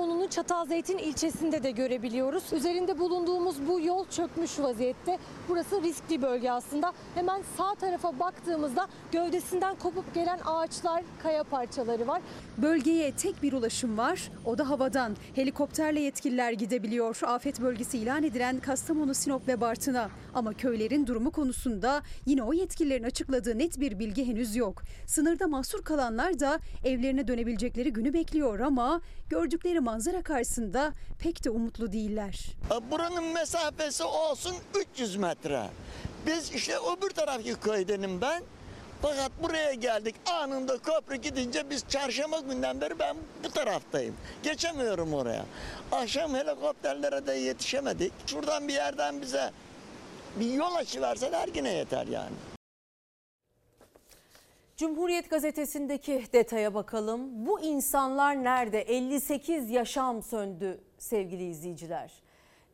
Kastamonu'nun 0.08 0.30
Çatalzeytin 0.30 0.98
ilçesinde 0.98 1.62
de 1.62 1.70
görebiliyoruz. 1.70 2.52
Üzerinde 2.52 2.98
bulunduğumuz 2.98 3.56
bu 3.68 3.80
yol 3.80 4.04
çökmüş 4.08 4.58
vaziyette. 4.58 5.18
Burası 5.48 5.82
riskli 5.82 6.22
bölge 6.22 6.50
aslında. 6.50 6.92
Hemen 7.14 7.42
sağ 7.56 7.74
tarafa 7.74 8.18
baktığımızda 8.18 8.88
gövdesinden 9.12 9.76
kopup 9.76 10.14
gelen 10.14 10.38
ağaçlar, 10.44 11.02
kaya 11.22 11.44
parçaları 11.44 12.06
var. 12.06 12.22
Bölgeye 12.58 13.12
tek 13.12 13.42
bir 13.42 13.52
ulaşım 13.52 13.98
var, 13.98 14.30
o 14.44 14.58
da 14.58 14.70
havadan. 14.70 15.16
Helikopterle 15.34 16.00
yetkililer 16.00 16.52
gidebiliyor. 16.52 17.20
Afet 17.22 17.60
bölgesi 17.60 17.98
ilan 17.98 18.22
edilen 18.22 18.60
Kastamonu, 18.60 19.14
Sinop 19.14 19.48
ve 19.48 19.60
Bartın'a. 19.60 20.10
Ama 20.34 20.52
köylerin 20.52 21.06
durumu 21.06 21.30
konusunda 21.30 22.02
yine 22.26 22.42
o 22.42 22.52
yetkililerin 22.52 23.04
açıkladığı 23.04 23.58
net 23.58 23.80
bir 23.80 23.98
bilgi 23.98 24.26
henüz 24.26 24.56
yok. 24.56 24.82
Sınırda 25.06 25.46
mahsur 25.46 25.82
kalanlar 25.82 26.40
da 26.40 26.58
evlerine 26.84 27.28
dönebilecekleri 27.28 27.92
günü 27.92 28.12
bekliyor 28.12 28.60
ama 28.60 29.00
gördükleri 29.30 29.80
manzara 29.80 29.97
karşısında 30.22 30.92
pek 31.18 31.44
de 31.44 31.50
umutlu 31.50 31.92
değiller. 31.92 32.46
Buranın 32.90 33.24
mesafesi 33.24 34.04
olsun 34.04 34.56
300 34.92 35.16
metre. 35.16 35.62
Biz 36.26 36.52
işte 36.52 36.76
öbür 36.76 37.10
taraftaki 37.10 37.54
köydenim 37.54 38.20
ben. 38.20 38.42
Fakat 39.02 39.30
buraya 39.42 39.74
geldik 39.74 40.14
anında 40.26 40.78
köprü 40.78 41.16
gidince 41.16 41.70
biz 41.70 41.84
çarşamba 41.88 42.40
günden 42.40 42.80
beri 42.80 42.98
ben 42.98 43.16
bu 43.44 43.50
taraftayım. 43.50 44.14
Geçemiyorum 44.42 45.14
oraya. 45.14 45.44
Akşam 45.92 46.34
helikopterlere 46.34 47.26
de 47.26 47.32
yetişemedik. 47.32 48.12
Şuradan 48.26 48.68
bir 48.68 48.72
yerden 48.74 49.22
bize 49.22 49.50
bir 50.40 50.52
yol 50.52 50.74
açıverseler 50.74 51.48
yine 51.54 51.72
yeter 51.72 52.06
yani. 52.06 52.34
Cumhuriyet 54.78 55.30
gazetesindeki 55.30 56.24
detaya 56.32 56.74
bakalım. 56.74 57.46
Bu 57.46 57.60
insanlar 57.60 58.44
nerede? 58.44 58.80
58 58.80 59.70
yaşam 59.70 60.22
söndü 60.22 60.80
sevgili 60.98 61.44
izleyiciler. 61.44 62.22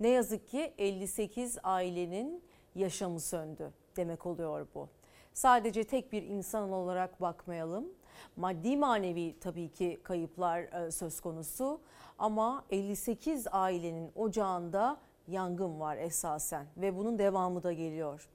Ne 0.00 0.08
yazık 0.08 0.48
ki 0.48 0.74
58 0.78 1.58
ailenin 1.62 2.44
yaşamı 2.74 3.20
söndü 3.20 3.72
demek 3.96 4.26
oluyor 4.26 4.66
bu. 4.74 4.88
Sadece 5.32 5.84
tek 5.84 6.12
bir 6.12 6.22
insan 6.22 6.72
olarak 6.72 7.20
bakmayalım. 7.20 7.88
Maddi 8.36 8.76
manevi 8.76 9.36
tabii 9.40 9.68
ki 9.72 10.00
kayıplar 10.02 10.60
e, 10.60 10.90
söz 10.90 11.20
konusu 11.20 11.80
ama 12.18 12.64
58 12.70 13.46
ailenin 13.52 14.12
ocağında 14.16 15.00
yangın 15.28 15.80
var 15.80 15.96
esasen 15.96 16.66
ve 16.76 16.96
bunun 16.96 17.18
devamı 17.18 17.62
da 17.62 17.72
geliyor. 17.72 18.28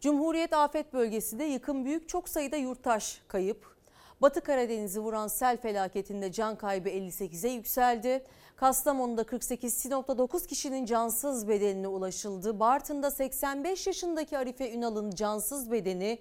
Cumhuriyet 0.00 0.52
Afet 0.52 0.92
Bölgesi'nde 0.92 1.44
yıkım 1.44 1.84
büyük 1.84 2.08
çok 2.08 2.28
sayıda 2.28 2.56
yurttaş 2.56 3.20
kayıp. 3.28 3.76
Batı 4.22 4.40
Karadeniz'i 4.40 5.00
vuran 5.00 5.28
sel 5.28 5.56
felaketinde 5.56 6.32
can 6.32 6.56
kaybı 6.56 6.88
58'e 6.88 7.50
yükseldi. 7.50 8.24
Kastamonu'da 8.56 9.24
48, 9.24 9.74
Sinop'ta 9.74 10.18
9 10.18 10.46
kişinin 10.46 10.86
cansız 10.86 11.48
bedenine 11.48 11.88
ulaşıldı. 11.88 12.60
Bartın'da 12.60 13.10
85 13.10 13.86
yaşındaki 13.86 14.38
Arife 14.38 14.72
Ünal'ın 14.72 15.10
cansız 15.10 15.70
bedeni 15.70 16.18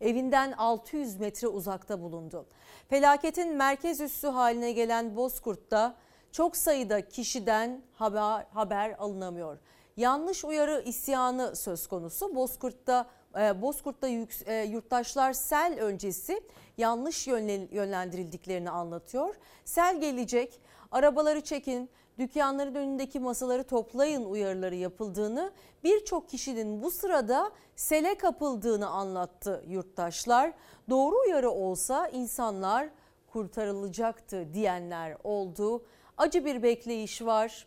evinden 0.00 0.52
600 0.52 1.20
metre 1.20 1.48
uzakta 1.48 2.02
bulundu. 2.02 2.46
Felaketin 2.88 3.54
merkez 3.54 4.00
üssü 4.00 4.28
haline 4.28 4.72
gelen 4.72 5.16
Bozkurt'ta 5.16 5.94
çok 6.32 6.56
sayıda 6.56 7.08
kişiden 7.08 7.82
haber, 7.94 8.46
haber 8.54 8.96
alınamıyor. 8.98 9.58
Yanlış 9.96 10.44
uyarı 10.44 10.82
isyanı 10.86 11.56
söz 11.56 11.86
konusu. 11.86 12.34
Bozkurt'ta 12.34 13.06
Bozkurt'ta 13.34 14.08
yük- 14.08 14.48
e, 14.48 14.62
yurttaşlar 14.62 15.32
sel 15.32 15.80
öncesi 15.80 16.40
yanlış 16.78 17.26
yönlen- 17.28 17.68
yönlendirildiklerini 17.72 18.70
anlatıyor. 18.70 19.34
Sel 19.64 20.00
gelecek, 20.00 20.60
arabaları 20.90 21.40
çekin, 21.40 21.90
dükkanların 22.18 22.74
önündeki 22.74 23.20
masaları 23.20 23.64
toplayın 23.64 24.24
uyarıları 24.24 24.74
yapıldığını, 24.74 25.52
birçok 25.84 26.28
kişinin 26.28 26.82
bu 26.82 26.90
sırada 26.90 27.50
sele 27.76 28.14
kapıldığını 28.14 28.88
anlattı 28.88 29.64
yurttaşlar. 29.68 30.52
Doğru 30.90 31.16
uyarı 31.26 31.50
olsa 31.50 32.08
insanlar 32.08 32.88
kurtarılacaktı 33.32 34.54
diyenler 34.54 35.16
oldu. 35.24 35.84
Acı 36.18 36.44
bir 36.44 36.62
bekleyiş 36.62 37.22
var. 37.22 37.66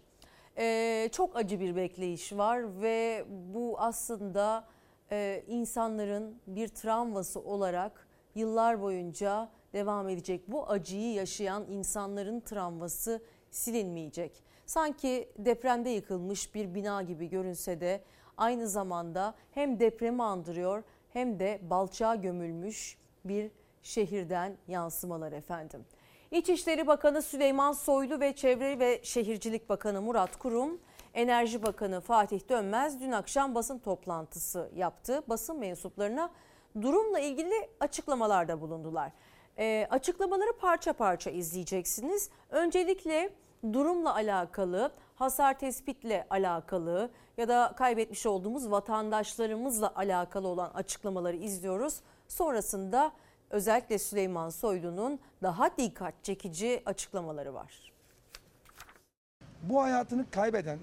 Ee, 0.57 1.09
çok 1.11 1.35
acı 1.35 1.59
bir 1.59 1.75
bekleyiş 1.75 2.33
var 2.33 2.81
ve 2.81 3.25
bu 3.53 3.75
aslında 3.79 4.67
e, 5.15 5.43
insanların 5.47 6.41
bir 6.47 6.67
travması 6.67 7.39
olarak 7.39 8.07
yıllar 8.35 8.81
boyunca 8.81 9.49
devam 9.73 10.09
edecek. 10.09 10.41
Bu 10.47 10.69
acıyı 10.69 11.13
yaşayan 11.13 11.65
insanların 11.69 12.39
travması 12.39 13.21
silinmeyecek. 13.51 14.43
Sanki 14.65 15.29
depremde 15.37 15.89
yıkılmış 15.89 16.55
bir 16.55 16.75
bina 16.75 17.01
gibi 17.01 17.29
görünse 17.29 17.81
de 17.81 18.03
aynı 18.37 18.67
zamanda 18.67 19.35
hem 19.51 19.79
depremi 19.79 20.23
andırıyor 20.23 20.83
hem 21.09 21.39
de 21.39 21.59
balçağa 21.69 22.15
gömülmüş 22.15 22.97
bir 23.25 23.51
şehirden 23.83 24.57
yansımalar 24.67 25.31
efendim. 25.31 25.85
İçişleri 26.31 26.87
Bakanı 26.87 27.21
Süleyman 27.21 27.71
Soylu 27.71 28.19
ve 28.19 28.35
Çevre 28.35 28.79
ve 28.79 28.99
Şehircilik 29.03 29.69
Bakanı 29.69 30.01
Murat 30.01 30.39
Kurum, 30.39 30.79
Enerji 31.15 31.63
Bakanı 31.63 32.01
Fatih 32.01 32.49
Dönmez 32.49 33.01
dün 33.01 33.11
akşam 33.11 33.55
basın 33.55 33.79
toplantısı 33.79 34.69
yaptı. 34.75 35.23
Basın 35.27 35.59
mensuplarına 35.59 36.29
durumla 36.81 37.19
ilgili 37.19 37.69
açıklamalarda 37.79 38.61
bulundular. 38.61 39.11
E, 39.57 39.87
açıklamaları 39.89 40.57
parça 40.59 40.93
parça 40.93 41.29
izleyeceksiniz. 41.29 42.29
Öncelikle 42.49 43.29
durumla 43.73 44.15
alakalı, 44.15 44.91
hasar 45.15 45.59
tespitle 45.59 46.27
alakalı 46.29 47.09
ya 47.37 47.47
da 47.47 47.73
kaybetmiş 47.77 48.25
olduğumuz 48.25 48.71
vatandaşlarımızla 48.71 49.93
alakalı 49.95 50.47
olan 50.47 50.71
açıklamaları 50.73 51.35
izliyoruz. 51.35 51.99
Sonrasında 52.27 53.11
özellikle 53.49 53.99
Süleyman 53.99 54.49
Soylu'nun 54.49 55.19
daha 55.43 55.77
dikkat 55.77 56.23
çekici 56.23 56.81
açıklamaları 56.85 57.53
var. 57.53 57.93
Bu 59.63 59.81
hayatını 59.81 60.29
kaybeden 60.31 60.79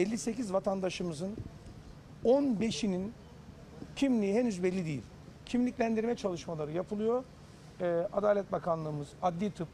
58 0.00 0.52
vatandaşımızın 0.52 1.36
15'inin 2.24 3.12
kimliği 3.96 4.34
henüz 4.34 4.62
belli 4.62 4.86
değil. 4.86 5.02
Kimliklendirme 5.46 6.16
çalışmaları 6.16 6.72
yapılıyor. 6.72 7.24
Ee, 7.80 7.86
Adalet 8.12 8.52
Bakanlığımız, 8.52 9.08
Adli 9.22 9.50
Tıp, 9.50 9.68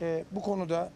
e, 0.00 0.24
bu 0.32 0.42
konuda 0.42 0.90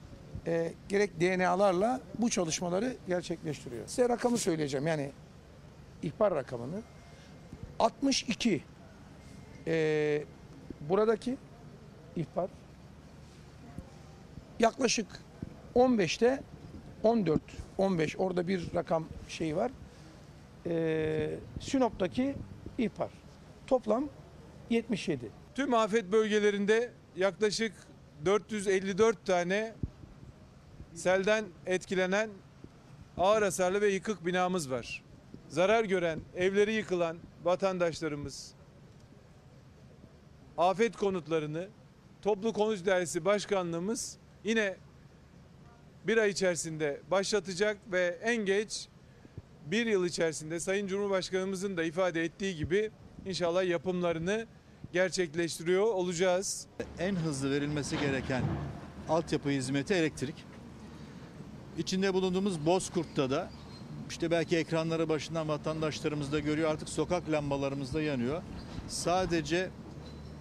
e, 0.46 0.72
gerek 0.88 1.20
DNA'larla 1.20 2.00
bu 2.18 2.30
çalışmaları 2.30 2.96
gerçekleştiriyor. 3.08 3.86
Size 3.86 4.08
rakamı 4.08 4.38
söyleyeceğim 4.38 4.86
yani 4.86 5.10
ihbar 6.02 6.34
rakamını. 6.34 6.82
62 7.78 8.62
e, 9.66 10.24
buradaki 10.80 11.36
ihbar 12.16 12.50
yaklaşık 14.58 15.06
15'te 15.74 16.42
14, 17.02 17.40
15 17.78 18.16
orada 18.18 18.48
bir 18.48 18.74
rakam 18.74 19.06
şey 19.28 19.56
var. 19.56 19.70
E, 20.66 21.34
Sinop'taki 21.60 22.34
ihbar. 22.78 23.10
Toplam 23.66 24.08
77. 24.70 25.30
Tüm 25.54 25.74
afet 25.74 26.12
bölgelerinde 26.12 26.90
yaklaşık 27.16 27.72
454 28.24 29.26
tane 29.26 29.72
selden 30.94 31.44
etkilenen 31.66 32.30
ağır 33.18 33.42
hasarlı 33.42 33.80
ve 33.80 33.88
yıkık 33.88 34.26
binamız 34.26 34.70
var. 34.70 35.02
Zarar 35.48 35.84
gören, 35.84 36.20
evleri 36.36 36.72
yıkılan 36.72 37.16
vatandaşlarımız 37.44 38.54
afet 40.58 40.96
konutlarını 40.96 41.68
Toplu 42.22 42.52
Konut 42.52 42.86
Dairesi 42.86 43.24
Başkanlığımız 43.24 44.18
yine 44.44 44.76
bir 46.06 46.16
ay 46.16 46.30
içerisinde 46.30 47.00
başlatacak 47.10 47.78
ve 47.92 48.18
en 48.22 48.36
geç 48.36 48.88
bir 49.66 49.86
yıl 49.86 50.06
içerisinde 50.06 50.60
Sayın 50.60 50.86
Cumhurbaşkanımızın 50.86 51.76
da 51.76 51.84
ifade 51.84 52.24
ettiği 52.24 52.56
gibi 52.56 52.90
inşallah 53.26 53.64
yapımlarını 53.64 54.46
gerçekleştiriyor 54.92 55.86
olacağız. 55.86 56.66
En 56.98 57.14
hızlı 57.14 57.50
verilmesi 57.50 58.00
gereken 58.00 58.44
altyapı 59.08 59.48
hizmeti 59.48 59.94
elektrik. 59.94 60.34
İçinde 61.78 62.14
bulunduğumuz 62.14 62.66
Bozkurt'ta 62.66 63.30
da 63.30 63.50
işte 64.10 64.30
belki 64.30 64.56
ekranları 64.56 65.08
başından 65.08 65.48
vatandaşlarımız 65.48 66.32
da 66.32 66.38
görüyor 66.38 66.70
artık 66.70 66.88
sokak 66.88 67.30
lambalarımız 67.30 67.94
da 67.94 68.02
yanıyor. 68.02 68.42
Sadece 68.88 69.70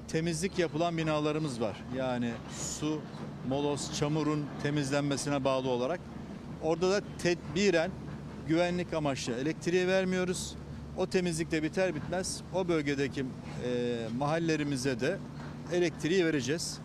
temizlik 0.08 0.60
yapılan 0.60 0.98
binalarımız 0.98 1.62
var. 1.62 1.84
Yani 1.98 2.32
su, 2.58 3.01
moloz, 3.48 3.93
çamurun 4.00 4.45
temizlenmesine 4.63 5.43
bağlı 5.43 5.69
olarak. 5.69 6.00
Orada 6.62 6.91
da 6.91 7.01
tedbiren 7.17 7.91
güvenlik 8.48 8.93
amaçlı 8.93 9.33
elektriği 9.33 9.88
vermiyoruz. 9.88 10.55
O 10.98 11.07
temizlik 11.07 11.51
de 11.51 11.63
biter 11.63 11.95
bitmez 11.95 12.41
o 12.53 12.67
bölgedeki 12.67 13.25
e, 13.65 14.07
mahallelerimize 14.17 15.00
de 15.00 15.17
elektriği 15.74 16.25
vereceğiz. 16.25 16.79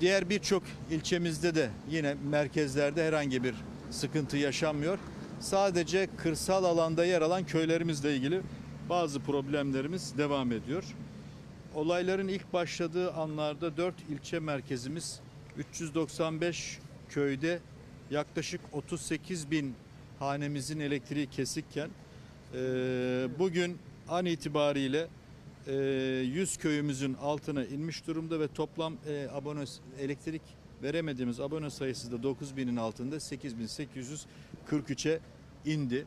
Diğer 0.00 0.30
birçok 0.30 0.62
ilçemizde 0.90 1.54
de 1.54 1.70
yine 1.90 2.14
merkezlerde 2.30 3.06
herhangi 3.06 3.44
bir 3.44 3.54
sıkıntı 3.90 4.36
yaşanmıyor. 4.36 4.98
Sadece 5.40 6.08
kırsal 6.16 6.64
alanda 6.64 7.04
yer 7.04 7.22
alan 7.22 7.44
köylerimizle 7.44 8.16
ilgili 8.16 8.40
bazı 8.88 9.20
problemlerimiz 9.20 10.18
devam 10.18 10.52
ediyor. 10.52 10.84
Olayların 11.76 12.28
ilk 12.28 12.52
başladığı 12.52 13.12
anlarda 13.12 13.76
4 13.76 13.94
ilçe 14.10 14.38
merkezimiz 14.38 15.20
395 15.56 16.78
köyde 17.08 17.58
yaklaşık 18.10 18.60
38 18.72 19.50
bin 19.50 19.74
hanemizin 20.18 20.80
elektriği 20.80 21.30
kesikken 21.30 21.90
bugün 23.38 23.78
an 24.08 24.26
itibariyle 24.26 25.08
e, 25.66 25.72
100 25.72 26.56
köyümüzün 26.56 27.14
altına 27.14 27.64
inmiş 27.64 28.06
durumda 28.06 28.40
ve 28.40 28.48
toplam 28.48 28.96
abone 29.32 29.64
elektrik 30.00 30.42
veremediğimiz 30.82 31.40
abone 31.40 31.70
sayısı 31.70 32.12
da 32.12 32.22
9 32.22 32.56
binin 32.56 32.76
altında 32.76 33.16
8843'e 33.16 35.20
indi. 35.64 36.06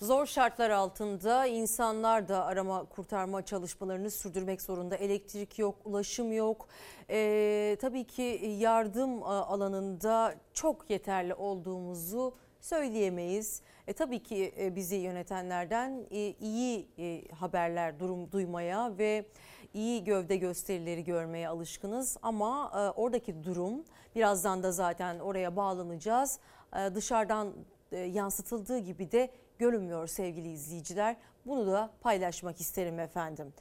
Zor 0.00 0.26
şartlar 0.26 0.70
altında 0.70 1.46
insanlar 1.46 2.28
da 2.28 2.44
arama 2.44 2.84
kurtarma 2.84 3.44
çalışmalarını 3.44 4.10
sürdürmek 4.10 4.62
zorunda. 4.62 4.96
Elektrik 4.96 5.58
yok, 5.58 5.74
ulaşım 5.84 6.32
yok. 6.32 6.68
Ee, 7.10 7.76
tabii 7.80 8.04
ki 8.04 8.56
yardım 8.58 9.22
alanında 9.22 10.34
çok 10.54 10.90
yeterli 10.90 11.34
olduğumuzu 11.34 12.34
söyleyemeyiz. 12.60 13.62
E, 13.86 13.92
tabii 13.92 14.22
ki 14.22 14.54
e, 14.58 14.76
bizi 14.76 14.96
yönetenlerden 14.96 16.06
e, 16.10 16.34
iyi 16.40 16.88
e, 16.98 17.28
haberler 17.34 18.00
durum 18.00 18.32
duymaya 18.32 18.98
ve 18.98 19.26
iyi 19.74 20.04
gövde 20.04 20.36
gösterileri 20.36 21.04
görmeye 21.04 21.48
alışkınız. 21.48 22.16
Ama 22.22 22.72
e, 22.74 23.00
oradaki 23.00 23.44
durum 23.44 23.84
birazdan 24.14 24.62
da 24.62 24.72
zaten 24.72 25.18
oraya 25.18 25.56
bağlanacağız. 25.56 26.38
E, 26.76 26.94
dışarıdan 26.94 27.52
e, 27.92 27.98
yansıtıldığı 27.98 28.78
gibi 28.78 29.12
de 29.12 29.30
görünmüyor 29.58 30.06
sevgili 30.06 30.52
izleyiciler. 30.52 31.16
Bunu 31.46 31.66
da 31.66 31.90
paylaşmak 32.00 32.60
isterim 32.60 33.00
efendim. 33.00 33.52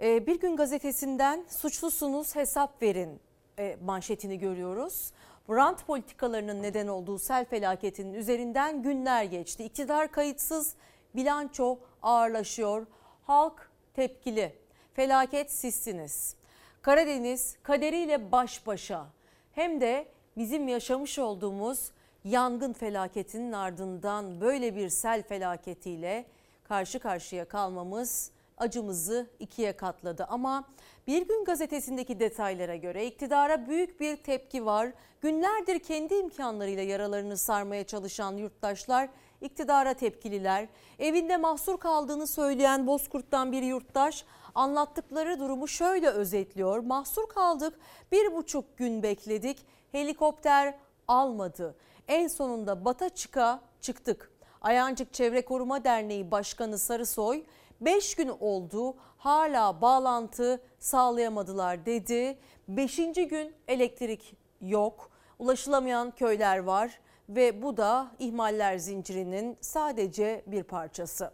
E, 0.00 0.26
bir 0.26 0.40
gün 0.40 0.56
gazetesinden 0.56 1.44
suçlusunuz 1.48 2.36
hesap 2.36 2.82
verin 2.82 3.20
e, 3.58 3.76
manşetini 3.84 4.38
görüyoruz. 4.38 5.12
Rant 5.50 5.86
politikalarının 5.86 6.62
neden 6.62 6.86
olduğu 6.86 7.18
sel 7.18 7.44
felaketinin 7.44 8.14
üzerinden 8.14 8.82
günler 8.82 9.24
geçti. 9.24 9.64
İktidar 9.64 10.12
kayıtsız, 10.12 10.74
bilanço 11.14 11.78
ağırlaşıyor. 12.02 12.86
Halk 13.22 13.70
tepkili. 13.94 14.52
Felaket 14.94 15.52
sizsiniz. 15.52 16.36
Karadeniz 16.82 17.56
kaderiyle 17.62 18.32
baş 18.32 18.66
başa. 18.66 19.06
Hem 19.52 19.80
de 19.80 20.08
bizim 20.36 20.68
yaşamış 20.68 21.18
olduğumuz 21.18 21.90
yangın 22.24 22.72
felaketinin 22.72 23.52
ardından 23.52 24.40
böyle 24.40 24.76
bir 24.76 24.88
sel 24.88 25.22
felaketiyle 25.22 26.26
karşı 26.64 26.98
karşıya 26.98 27.44
kalmamız 27.44 28.30
acımızı 28.58 29.26
ikiye 29.40 29.76
katladı. 29.76 30.26
Ama 30.28 30.64
bir 31.06 31.28
gün 31.28 31.44
gazetesindeki 31.44 32.20
detaylara 32.20 32.76
göre 32.76 33.06
iktidara 33.06 33.66
büyük 33.66 34.00
bir 34.00 34.16
tepki 34.16 34.66
var. 34.66 34.92
Günlerdir 35.20 35.78
kendi 35.78 36.14
imkanlarıyla 36.14 36.82
yaralarını 36.82 37.36
sarmaya 37.36 37.84
çalışan 37.84 38.36
yurttaşlar 38.36 39.08
iktidara 39.40 39.94
tepkililer. 39.94 40.68
Evinde 40.98 41.36
mahsur 41.36 41.78
kaldığını 41.78 42.26
söyleyen 42.26 42.86
Bozkurt'tan 42.86 43.52
bir 43.52 43.62
yurttaş 43.62 44.24
anlattıkları 44.54 45.40
durumu 45.40 45.68
şöyle 45.68 46.08
özetliyor. 46.08 46.78
Mahsur 46.78 47.28
kaldık, 47.28 47.78
bir 48.12 48.34
buçuk 48.34 48.76
gün 48.76 49.02
bekledik, 49.02 49.58
helikopter 49.92 50.74
almadı. 51.08 51.74
En 52.08 52.28
sonunda 52.28 52.84
bata 52.84 53.08
çıka 53.08 53.60
çıktık. 53.80 54.30
Ayancık 54.60 55.14
Çevre 55.14 55.44
Koruma 55.44 55.84
Derneği 55.84 56.30
Başkanı 56.30 56.78
Sarısoy 56.78 57.44
5 57.80 58.14
gün 58.14 58.28
oldu 58.28 58.94
hala 59.16 59.80
bağlantı 59.80 60.62
sağlayamadılar 60.78 61.86
dedi. 61.86 62.38
5. 62.68 62.96
gün 62.96 63.54
elektrik 63.68 64.36
yok. 64.60 65.10
Ulaşılamayan 65.38 66.10
köyler 66.10 66.58
var 66.58 67.00
ve 67.28 67.62
bu 67.62 67.76
da 67.76 68.10
ihmaller 68.18 68.76
zincirinin 68.76 69.56
sadece 69.60 70.44
bir 70.46 70.62
parçası. 70.62 71.30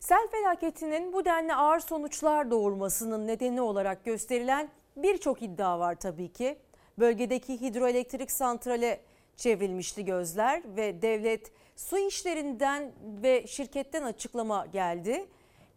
Sel 0.00 0.28
felaketinin 0.30 1.12
bu 1.12 1.24
denli 1.24 1.54
ağır 1.54 1.80
sonuçlar 1.80 2.50
doğurmasının 2.50 3.26
nedeni 3.26 3.60
olarak 3.60 4.04
gösterilen 4.04 4.68
birçok 4.96 5.42
iddia 5.42 5.78
var 5.78 5.94
tabii 5.94 6.32
ki. 6.32 6.58
Bölgedeki 6.98 7.60
hidroelektrik 7.60 8.30
santrale 8.30 9.00
çevrilmişti 9.36 10.04
gözler 10.04 10.62
ve 10.76 11.02
devlet 11.02 11.52
su 11.76 11.98
işlerinden 11.98 12.92
ve 13.22 13.46
şirketten 13.46 14.02
açıklama 14.02 14.66
geldi. 14.66 15.26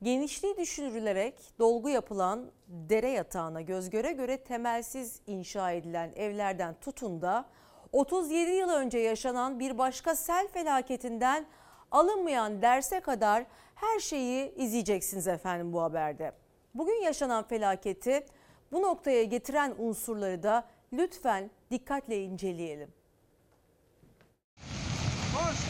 Genişliği 0.04 0.58
düşünülerek 0.58 1.34
dolgu 1.60 1.90
yapılan 1.90 2.52
dere 2.68 3.10
yatağına 3.10 3.62
göz 3.62 3.90
göre 3.90 4.12
göre 4.12 4.38
temelsiz 4.38 5.20
inşa 5.28 5.72
edilen 5.72 6.12
evlerden 6.16 6.76
tutun 6.82 7.22
da 7.22 7.46
37 7.92 8.52
yıl 8.52 8.70
önce 8.70 8.98
yaşanan 8.98 9.60
bir 9.60 9.78
başka 9.78 10.16
sel 10.16 10.48
felaketinden 10.48 11.46
alınmayan 11.92 12.62
derse 12.62 13.00
kadar 13.00 13.46
her 13.76 14.00
şeyi 14.00 14.56
izleyeceksiniz 14.56 15.28
efendim 15.28 15.74
bu 15.74 15.82
haberde. 15.82 16.32
Bugün 16.74 17.02
yaşanan 17.02 17.48
felaketi 17.48 18.26
bu 18.72 18.82
noktaya 18.82 19.24
getiren 19.24 19.76
unsurları 19.78 20.44
da 20.44 20.68
lütfen 20.94 21.52
dikkatle 21.72 22.24
inceleyelim. 22.24 22.95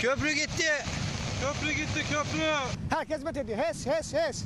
Köprü 0.01 0.31
gitti. 0.31 0.71
Köprü 1.41 1.71
gitti 1.71 2.03
köprü. 2.09 2.43
Herkes 2.89 3.23
met 3.23 3.37
ediyor. 3.37 3.57
HES, 3.57 3.87
HES, 3.87 4.13
HES. 4.13 4.43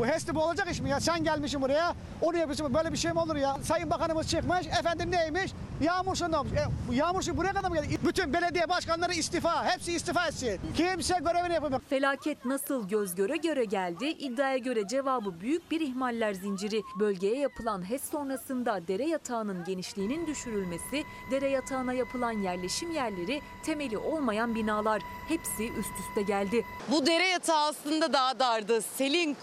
Bu 0.00 0.06
HES'li 0.06 0.34
bu 0.34 0.42
olacak 0.42 0.70
iş 0.70 0.80
mi 0.80 0.90
ya? 0.90 1.00
Sen 1.00 1.24
gelmişsin 1.24 1.62
buraya, 1.62 1.94
onu 2.20 2.36
yapıyorsun. 2.36 2.74
Böyle 2.74 2.92
bir 2.92 2.96
şey 2.96 3.12
mi 3.12 3.18
olur 3.18 3.36
ya? 3.36 3.56
Sayın 3.62 3.90
Bakanımız 3.90 4.28
çıkmış, 4.28 4.66
efendim 4.66 5.10
neymiş? 5.10 5.52
Yağmur 5.80 6.14
suyu 6.14 6.32
ne 6.32 6.36
olmuş? 6.36 6.52
E, 6.52 6.94
yağmur 6.94 7.22
suyu 7.22 7.36
buraya 7.36 7.52
kadar 7.52 7.68
mı 7.68 7.76
geldi? 7.76 7.98
Bütün 8.06 8.32
belediye 8.32 8.68
başkanları 8.68 9.12
istifa, 9.12 9.64
hepsi 9.64 9.92
istifa 9.92 10.26
etsin. 10.26 10.60
Kimse 10.76 11.18
görevini 11.18 11.54
yapamıyor. 11.54 11.80
Felaket 11.90 12.44
nasıl 12.44 12.88
göz 12.88 13.14
göre 13.14 13.36
göre 13.36 13.64
geldi? 13.64 14.06
İddiaya 14.06 14.56
göre 14.56 14.88
cevabı 14.88 15.40
büyük 15.40 15.70
bir 15.70 15.80
ihmaller 15.80 16.32
zinciri. 16.32 16.82
Bölgeye 17.00 17.38
yapılan 17.38 17.90
HES 17.90 18.10
sonrasında 18.10 18.88
dere 18.88 19.06
yatağının 19.06 19.64
genişliğinin 19.64 20.26
düşürülmesi, 20.26 21.04
dere 21.30 21.48
yatağına 21.48 21.92
yapılan 21.92 22.32
yerleşim 22.32 22.92
yerleri, 22.92 23.40
temeli 23.62 23.98
olmayan 23.98 24.54
binalar 24.54 25.02
hepsi 25.28 25.72
üst 25.72 26.08
üste 26.08 26.22
geldi. 26.22 26.64
Bu 26.90 27.06
dere 27.06 27.26
yatağı 27.26 27.68
aslında 27.68 28.12
daha 28.12 28.38
dardı. 28.38 28.82
Selin 28.82 29.36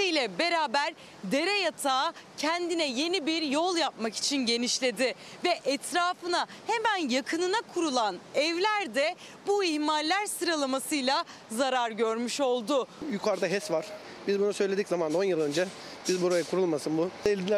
kuvvetiyle 0.00 0.38
beraber 0.38 0.94
dere 1.24 1.58
yatağı 1.58 2.12
kendine 2.38 2.86
yeni 2.86 3.26
bir 3.26 3.42
yol 3.42 3.76
yapmak 3.76 4.16
için 4.16 4.36
genişledi. 4.36 5.14
Ve 5.44 5.60
etrafına 5.64 6.46
hemen 6.66 7.08
yakınına 7.08 7.56
kurulan 7.74 8.16
evler 8.34 8.94
de 8.94 9.14
bu 9.46 9.64
ihmaller 9.64 10.26
sıralamasıyla 10.26 11.24
zarar 11.50 11.90
görmüş 11.90 12.40
oldu. 12.40 12.86
Yukarıda 13.12 13.46
HES 13.46 13.70
var. 13.70 13.86
Biz 14.28 14.40
bunu 14.40 14.52
söyledik 14.52 14.88
zaman 14.88 15.14
10 15.14 15.24
yıl 15.24 15.40
önce. 15.40 15.66
Biz 16.08 16.22
buraya 16.22 16.44
kurulmasın 16.44 16.98
bu. 16.98 17.10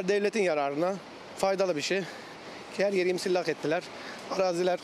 Devletin 0.08 0.42
yararına. 0.42 0.94
Faydalı 1.38 1.76
bir 1.76 1.82
şey. 1.82 2.02
Her 2.76 2.92
yeri 2.92 3.08
imsillak 3.08 3.48
ettiler. 3.48 3.82
Araziler 4.30 4.80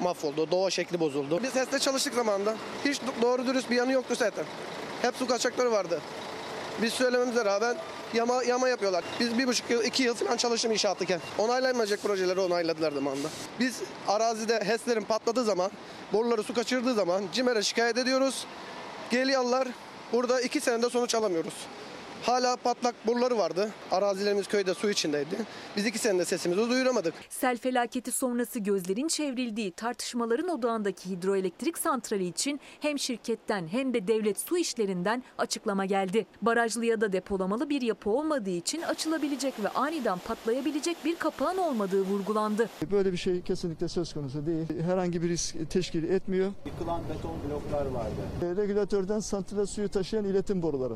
mahvoldu. 0.00 0.50
Doğa 0.50 0.70
şekli 0.70 1.00
bozuldu. 1.00 1.40
Biz 1.42 1.54
HES'te 1.54 1.78
çalıştık 1.78 2.14
zamanında. 2.14 2.56
Hiç 2.84 3.00
doğru 3.22 3.46
dürüst 3.46 3.70
bir 3.70 3.76
yanı 3.76 3.92
yoktu 3.92 4.14
zaten. 4.18 4.44
Hep 5.02 5.16
su 5.16 5.26
kaçakları 5.26 5.72
vardı. 5.72 6.00
Biz 6.82 6.92
söylememize 6.92 7.44
rağmen 7.44 7.76
yama, 8.14 8.44
yama 8.44 8.68
yapıyorlar. 8.68 9.04
Biz 9.20 9.38
bir 9.38 9.46
buçuk 9.46 9.70
yıl, 9.70 9.84
iki 9.84 10.02
yıl 10.02 10.14
falan 10.14 10.36
çalıştım 10.36 10.72
inşaattayken. 10.72 11.20
Onaylanmayacak 11.38 12.02
projeleri 12.02 12.40
onayladılar 12.40 12.92
zamanında. 12.92 13.28
Biz 13.60 13.80
arazide 14.08 14.60
HES'lerin 14.64 15.02
patladığı 15.02 15.44
zaman, 15.44 15.70
boruları 16.12 16.42
su 16.42 16.54
kaçırdığı 16.54 16.94
zaman 16.94 17.24
CİMER'e 17.32 17.62
şikayet 17.62 17.98
ediyoruz. 17.98 18.46
Geliyorlar. 19.10 19.68
Burada 20.12 20.40
iki 20.40 20.60
senede 20.60 20.90
sonuç 20.90 21.14
alamıyoruz. 21.14 21.54
Hala 22.26 22.56
patlak 22.56 23.06
boruları 23.06 23.38
vardı. 23.38 23.70
Arazilerimiz 23.90 24.46
köyde 24.48 24.74
su 24.74 24.90
içindeydi. 24.90 25.36
Biz 25.76 25.86
iki 25.86 25.98
senede 25.98 26.24
sesimizi 26.24 26.70
duyuramadık. 26.70 27.14
Sel 27.28 27.56
felaketi 27.58 28.12
sonrası 28.12 28.58
gözlerin 28.58 29.08
çevrildiği 29.08 29.72
tartışmaların 29.72 30.48
odağındaki 30.48 31.10
hidroelektrik 31.10 31.78
santrali 31.78 32.26
için 32.26 32.60
hem 32.80 32.98
şirketten 32.98 33.66
hem 33.68 33.94
de 33.94 34.08
devlet 34.08 34.40
su 34.40 34.58
işlerinden 34.58 35.22
açıklama 35.38 35.84
geldi. 35.84 36.26
Barajlı 36.42 36.84
ya 36.84 37.00
da 37.00 37.12
depolamalı 37.12 37.68
bir 37.70 37.82
yapı 37.82 38.10
olmadığı 38.10 38.50
için 38.50 38.82
açılabilecek 38.82 39.54
ve 39.64 39.68
aniden 39.68 40.18
patlayabilecek 40.18 40.96
bir 41.04 41.16
kapağın 41.16 41.58
olmadığı 41.58 42.02
vurgulandı. 42.02 42.68
Böyle 42.90 43.12
bir 43.12 43.16
şey 43.16 43.42
kesinlikle 43.42 43.88
söz 43.88 44.14
konusu 44.14 44.46
değil. 44.46 44.66
Herhangi 44.86 45.22
bir 45.22 45.28
risk 45.28 45.70
teşkil 45.70 46.04
etmiyor. 46.04 46.52
Yıkılan 46.66 47.00
beton 47.08 47.36
bloklar 47.48 47.86
vardı. 47.86 48.20
E, 48.42 48.62
Regülatörden 48.62 49.20
santrale 49.20 49.66
suyu 49.66 49.88
taşıyan 49.88 50.24
iletim 50.24 50.62
boruları. 50.62 50.94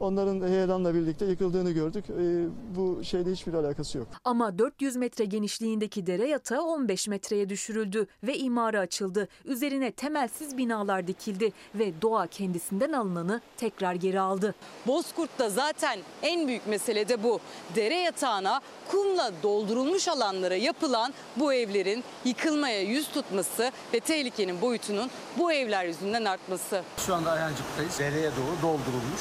Onların 0.00 0.48
heyelanla 0.48 0.94
birlikte 0.94 1.24
yıkıldığını 1.24 1.70
gördük. 1.70 2.04
E, 2.10 2.46
Bu 2.76 3.04
şeyle 3.04 3.32
hiçbir 3.32 3.54
alakası 3.54 3.98
yok. 3.98 4.08
Ama 4.24 4.58
400 4.58 4.96
metre 4.96 5.24
genişliğindeki 5.24 6.06
dere 6.06 6.28
yatağı 6.28 6.62
15 6.62 7.08
metreye 7.08 7.48
düşürüldü 7.48 8.06
ve 8.22 8.38
imara 8.38 8.80
açıldı. 8.80 9.28
Üzerine 9.44 9.92
temelsiz 9.92 10.56
binalar 10.56 11.06
dikildi 11.06 11.52
ve 11.74 11.92
doğa 12.02 12.26
kendisinden 12.26 12.92
alınanı 12.92 13.40
tekrar 13.56 13.94
geri 13.94 14.20
aldı. 14.20 14.54
Bozkurt'ta 14.86 15.50
zaten 15.50 15.98
en 16.22 16.48
büyük 16.48 16.66
mesele 16.66 17.08
de 17.08 17.22
bu. 17.22 17.40
Dere 17.76 17.94
yatağına 17.94 18.60
kumla 18.90 19.32
doldurulmuş 19.42 20.08
alanlara 20.08 20.54
yapılan 20.56 21.12
bu 21.36 21.52
evlerin 21.52 22.04
yıkılmaya 22.24 22.82
yüz 22.82 23.08
tutması 23.10 23.70
ve 23.94 24.00
tehlikenin 24.00 24.60
boyutunun 24.60 25.10
bu 25.38 25.52
evler 25.52 25.84
yüzünden 25.84 26.24
artması. 26.24 26.82
Şu 27.06 27.14
anda 27.14 27.30
Ayancık'tayız. 27.30 27.98
Dereye 27.98 28.30
doğru 28.30 28.62
doldurulmuş 28.62 29.20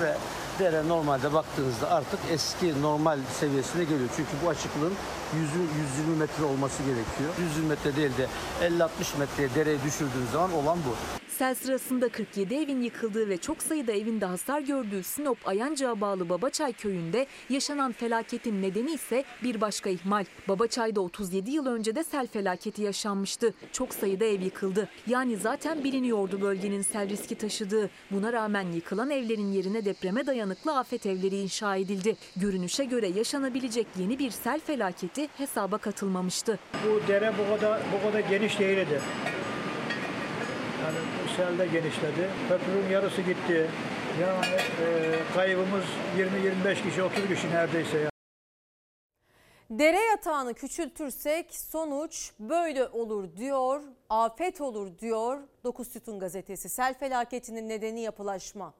ve 0.00 0.14
dere 0.58 0.88
normalde 0.88 1.32
baktığınızda 1.34 1.90
artık 1.90 2.20
eski 2.30 2.82
normal 2.82 3.18
seviyesine 3.40 3.84
geliyor. 3.84 4.08
Çünkü 4.16 4.30
bu 4.44 4.48
açıklığın 4.48 4.94
100, 5.34 5.50
120 5.98 6.16
metre 6.16 6.44
olması 6.44 6.82
gerekiyor. 6.82 7.30
120 7.38 7.68
metre 7.68 7.96
değil 7.96 8.12
de 8.18 8.26
50-60 8.62 9.18
metreye 9.18 9.54
dereye 9.54 9.82
düşürdüğünüz 9.82 10.30
zaman 10.32 10.52
olan 10.52 10.78
bu. 10.78 11.27
Sel 11.38 11.54
sırasında 11.54 12.08
47 12.08 12.54
evin 12.54 12.82
yıkıldığı 12.82 13.28
ve 13.28 13.36
çok 13.36 13.62
sayıda 13.62 13.92
evin 13.92 14.20
de 14.20 14.24
hasar 14.26 14.60
gördüğü 14.60 15.02
Sinop 15.02 15.48
Ayancık'a 15.48 16.00
bağlı 16.00 16.28
Babaçay 16.28 16.72
köyünde 16.72 17.26
yaşanan 17.50 17.92
felaketin 17.92 18.62
nedeni 18.62 18.90
ise 18.90 19.24
bir 19.42 19.60
başka 19.60 19.90
ihmal. 19.90 20.24
Babaçay'da 20.48 21.00
37 21.00 21.50
yıl 21.50 21.66
önce 21.66 21.94
de 21.94 22.04
sel 22.04 22.26
felaketi 22.26 22.82
yaşanmıştı. 22.82 23.54
Çok 23.72 23.94
sayıda 23.94 24.24
ev 24.24 24.40
yıkıldı. 24.40 24.88
Yani 25.06 25.36
zaten 25.36 25.84
biliniyordu 25.84 26.40
bölgenin 26.40 26.82
sel 26.82 27.08
riski 27.08 27.34
taşıdığı. 27.34 27.90
Buna 28.10 28.32
rağmen 28.32 28.72
yıkılan 28.72 29.10
evlerin 29.10 29.52
yerine 29.52 29.84
depreme 29.84 30.26
dayanıklı 30.26 30.78
afet 30.78 31.06
evleri 31.06 31.36
inşa 31.36 31.76
edildi. 31.76 32.16
Görünüşe 32.36 32.84
göre 32.84 33.08
yaşanabilecek 33.08 33.86
yeni 33.98 34.18
bir 34.18 34.30
sel 34.30 34.60
felaketi 34.60 35.28
hesaba 35.36 35.78
katılmamıştı. 35.78 36.58
Bu 36.84 37.08
dere 37.08 37.32
bu 37.38 37.56
kadar 37.56 37.80
bu 37.92 38.06
kadar 38.06 38.20
geniş 38.30 38.58
değildi. 38.58 39.00
Yani 40.84 40.98
selde 41.36 41.66
genişledi. 41.66 42.30
Köprünün 42.48 42.88
yarısı 42.90 43.22
gitti. 43.22 43.70
Yani 44.20 44.46
e, 44.46 45.16
kaybımız 45.34 45.84
20-25 46.64 46.82
kişi, 46.82 47.02
30 47.02 47.28
kişi 47.28 47.50
neredeyse. 47.50 47.98
ya. 47.98 48.10
Dere 49.70 50.00
yatağını 50.00 50.54
küçültürsek 50.54 51.54
sonuç 51.54 52.32
böyle 52.40 52.88
olur 52.88 53.36
diyor, 53.36 53.82
afet 54.10 54.60
olur 54.60 54.98
diyor 54.98 55.38
9 55.64 55.88
Sütun 55.88 56.18
gazetesi. 56.18 56.68
Sel 56.68 56.94
felaketinin 56.94 57.68
nedeni 57.68 58.00
yapılaşma. 58.00 58.74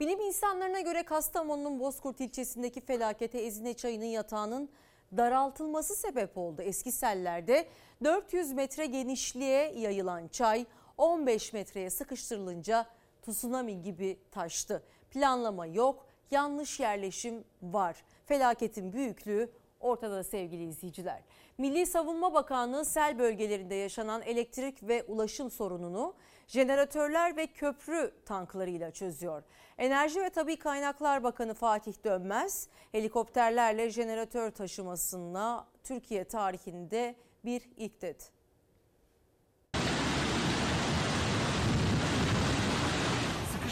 Bilim 0.00 0.20
insanlarına 0.20 0.80
göre 0.80 1.02
Kastamonu'nun 1.02 1.80
Bozkurt 1.80 2.20
ilçesindeki 2.20 2.80
felakete 2.80 3.38
Ezine 3.38 3.74
Çayı'nın 3.74 4.04
yatağının 4.04 4.70
daraltılması 5.16 5.96
sebep 5.96 6.38
oldu. 6.38 6.62
Eski 6.62 6.92
sellerde 6.92 7.66
400 8.04 8.52
metre 8.52 8.86
genişliğe 8.86 9.72
yayılan 9.72 10.28
çay 10.28 10.66
15 11.00 11.52
metreye 11.52 11.90
sıkıştırılınca 11.90 12.86
tsunami 13.22 13.82
gibi 13.82 14.18
taştı. 14.30 14.82
Planlama 15.10 15.66
yok, 15.66 16.06
yanlış 16.30 16.80
yerleşim 16.80 17.44
var. 17.62 18.04
Felaketin 18.26 18.92
büyüklüğü 18.92 19.50
ortada 19.80 20.24
sevgili 20.24 20.64
izleyiciler. 20.64 21.22
Milli 21.58 21.86
Savunma 21.86 22.34
Bakanlığı 22.34 22.84
sel 22.84 23.18
bölgelerinde 23.18 23.74
yaşanan 23.74 24.22
elektrik 24.22 24.82
ve 24.82 25.02
ulaşım 25.02 25.50
sorununu 25.50 26.14
jeneratörler 26.46 27.36
ve 27.36 27.46
köprü 27.46 28.14
tanklarıyla 28.24 28.90
çözüyor. 28.90 29.42
Enerji 29.78 30.20
ve 30.20 30.30
Tabi 30.30 30.58
Kaynaklar 30.58 31.22
Bakanı 31.22 31.54
Fatih 31.54 31.94
Dönmez 32.04 32.68
helikopterlerle 32.92 33.90
jeneratör 33.90 34.50
taşımasına 34.50 35.66
Türkiye 35.84 36.24
tarihinde 36.24 37.14
bir 37.44 37.70
ilk 37.76 38.02
dedi. 38.02 38.39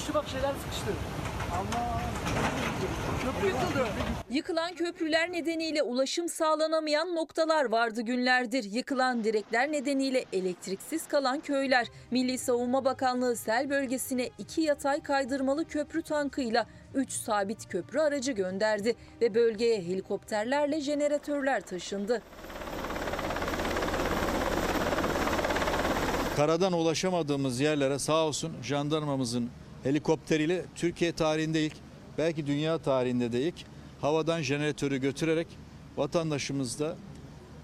Sıkıştı 0.09 0.15
bak 0.15 0.29
şeyler 0.29 0.55
sıkıştı. 0.65 0.93
Allah. 1.53 2.01
Köprü 3.23 3.47
yıkıldı. 3.47 3.89
Yıkılan 4.31 4.75
köprüler 4.75 5.33
nedeniyle 5.33 5.83
ulaşım 5.83 6.29
sağlanamayan 6.29 7.15
noktalar 7.15 7.65
vardı 7.65 8.03
günlerdir. 8.03 8.65
Yıkılan 8.65 9.25
direkler 9.25 9.73
nedeniyle 9.73 10.25
elektriksiz 10.33 11.09
kalan 11.09 11.41
köyler. 11.41 11.87
Milli 12.11 12.39
Savunma 12.39 12.85
Bakanlığı 12.85 13.37
sel 13.37 13.71
bölgesine 13.71 14.31
iki 14.39 14.61
yatay 14.61 15.03
kaydırmalı 15.03 15.65
köprü 15.65 16.03
tankıyla 16.03 16.67
3 16.95 17.13
sabit 17.13 17.69
köprü 17.69 18.01
aracı 18.01 18.33
gönderdi 18.33 18.97
ve 19.21 19.35
bölgeye 19.35 19.83
helikopterlerle 19.83 20.81
jeneratörler 20.81 21.61
taşındı. 21.61 22.23
Karadan 26.37 26.73
ulaşamadığımız 26.73 27.61
yerlere 27.61 27.99
sağ 27.99 28.27
olsun 28.27 28.53
jandarmamızın 28.63 29.51
helikopteriyle 29.83 30.65
Türkiye 30.75 31.13
tarihinde 31.13 31.67
ilk 31.67 31.75
belki 32.19 32.47
dünya 32.47 32.79
tarihinde 32.79 33.33
de 33.33 33.43
ilk 33.43 33.55
havadan 34.01 34.43
jeneratörü 34.43 35.01
götürerek 35.01 35.47
vatandaşımız 35.97 36.81
da 36.81 36.97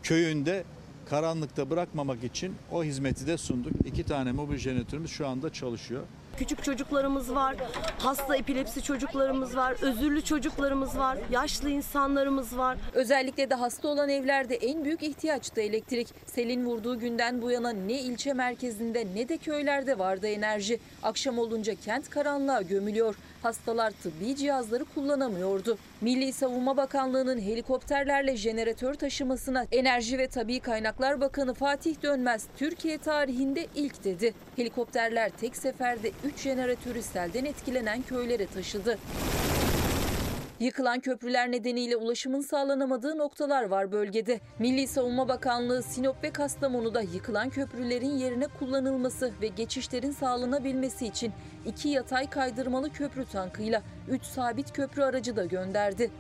köyünde 0.03 0.64
karanlıkta 1.07 1.70
bırakmamak 1.70 2.24
için 2.24 2.55
o 2.72 2.85
hizmeti 2.85 3.27
de 3.27 3.38
sunduk. 3.38 3.72
İki 3.85 4.05
tane 4.05 4.33
mobil 4.33 4.57
jeneratörümüz 4.57 5.11
şu 5.11 5.29
anda 5.29 5.53
çalışıyor. 5.53 6.03
Küçük 6.38 6.64
çocuklarımız 6.64 7.34
var, 7.34 7.56
hasta 7.98 8.36
epilepsi 8.36 8.82
çocuklarımız 8.82 9.56
var, 9.56 9.76
özürlü 9.82 10.24
çocuklarımız 10.24 10.98
var, 10.98 11.18
yaşlı 11.30 11.70
insanlarımız 11.70 12.58
var. 12.58 12.78
Özellikle 12.92 13.50
de 13.50 13.54
hasta 13.54 13.88
olan 13.88 14.08
evlerde 14.08 14.56
en 14.56 14.84
büyük 14.84 15.02
ihtiyaç 15.02 15.56
da 15.56 15.60
elektrik. 15.60 16.08
Selin 16.26 16.66
vurduğu 16.66 16.98
günden 16.98 17.42
bu 17.42 17.50
yana 17.50 17.70
ne 17.70 18.00
ilçe 18.00 18.32
merkezinde 18.32 19.06
ne 19.14 19.28
de 19.28 19.36
köylerde 19.36 19.98
vardı 19.98 20.26
enerji. 20.26 20.80
Akşam 21.02 21.38
olunca 21.38 21.74
kent 21.74 22.10
karanlığa 22.10 22.62
gömülüyor. 22.62 23.14
Hastalar 23.44 23.90
tıbbi 23.90 24.37
cihazları 24.37 24.85
kullanamıyordu. 24.85 25.78
Milli 26.00 26.33
Savunma 26.33 26.76
Bakanlığı'nın 26.76 27.40
helikopterlerle 27.40 28.37
jeneratör 28.37 28.94
taşımasına 28.94 29.66
Enerji 29.72 30.18
ve 30.18 30.28
Tabi 30.28 30.61
Kaynaklar 30.61 31.20
Bakanı 31.20 31.54
Fatih 31.54 32.02
Dönmez 32.02 32.46
Türkiye 32.57 32.98
tarihinde 32.98 33.66
ilk 33.74 34.04
dedi. 34.04 34.35
Helikopterler 34.57 35.30
tek 35.30 35.57
seferde 35.57 36.11
3 36.24 36.38
jeneratörü 36.38 37.02
selden 37.02 37.44
etkilenen 37.44 38.02
köylere 38.02 38.46
taşıdı. 38.46 38.98
Yıkılan 40.60 41.00
köprüler 41.00 41.52
nedeniyle 41.52 41.96
ulaşımın 41.96 42.40
sağlanamadığı 42.40 43.18
noktalar 43.18 43.64
var 43.68 43.92
bölgede. 43.92 44.40
Milli 44.58 44.86
Savunma 44.86 45.28
Bakanlığı 45.28 45.82
Sinop 45.82 46.24
ve 46.24 46.30
Kastamonu'da 46.30 47.00
yıkılan 47.00 47.50
köprülerin 47.50 48.18
yerine 48.18 48.46
kullanılması 48.58 49.32
ve 49.42 49.46
geçişlerin 49.46 50.12
sağlanabilmesi 50.12 51.06
için 51.06 51.32
iki 51.66 51.88
yatay 51.88 52.30
kaydırmalı 52.30 52.92
köprü 52.92 53.24
tankıyla 53.24 53.82
3 54.08 54.22
sabit 54.22 54.72
köprü 54.72 55.02
aracı 55.02 55.36
da 55.36 55.44
gönderdi. 55.44 56.10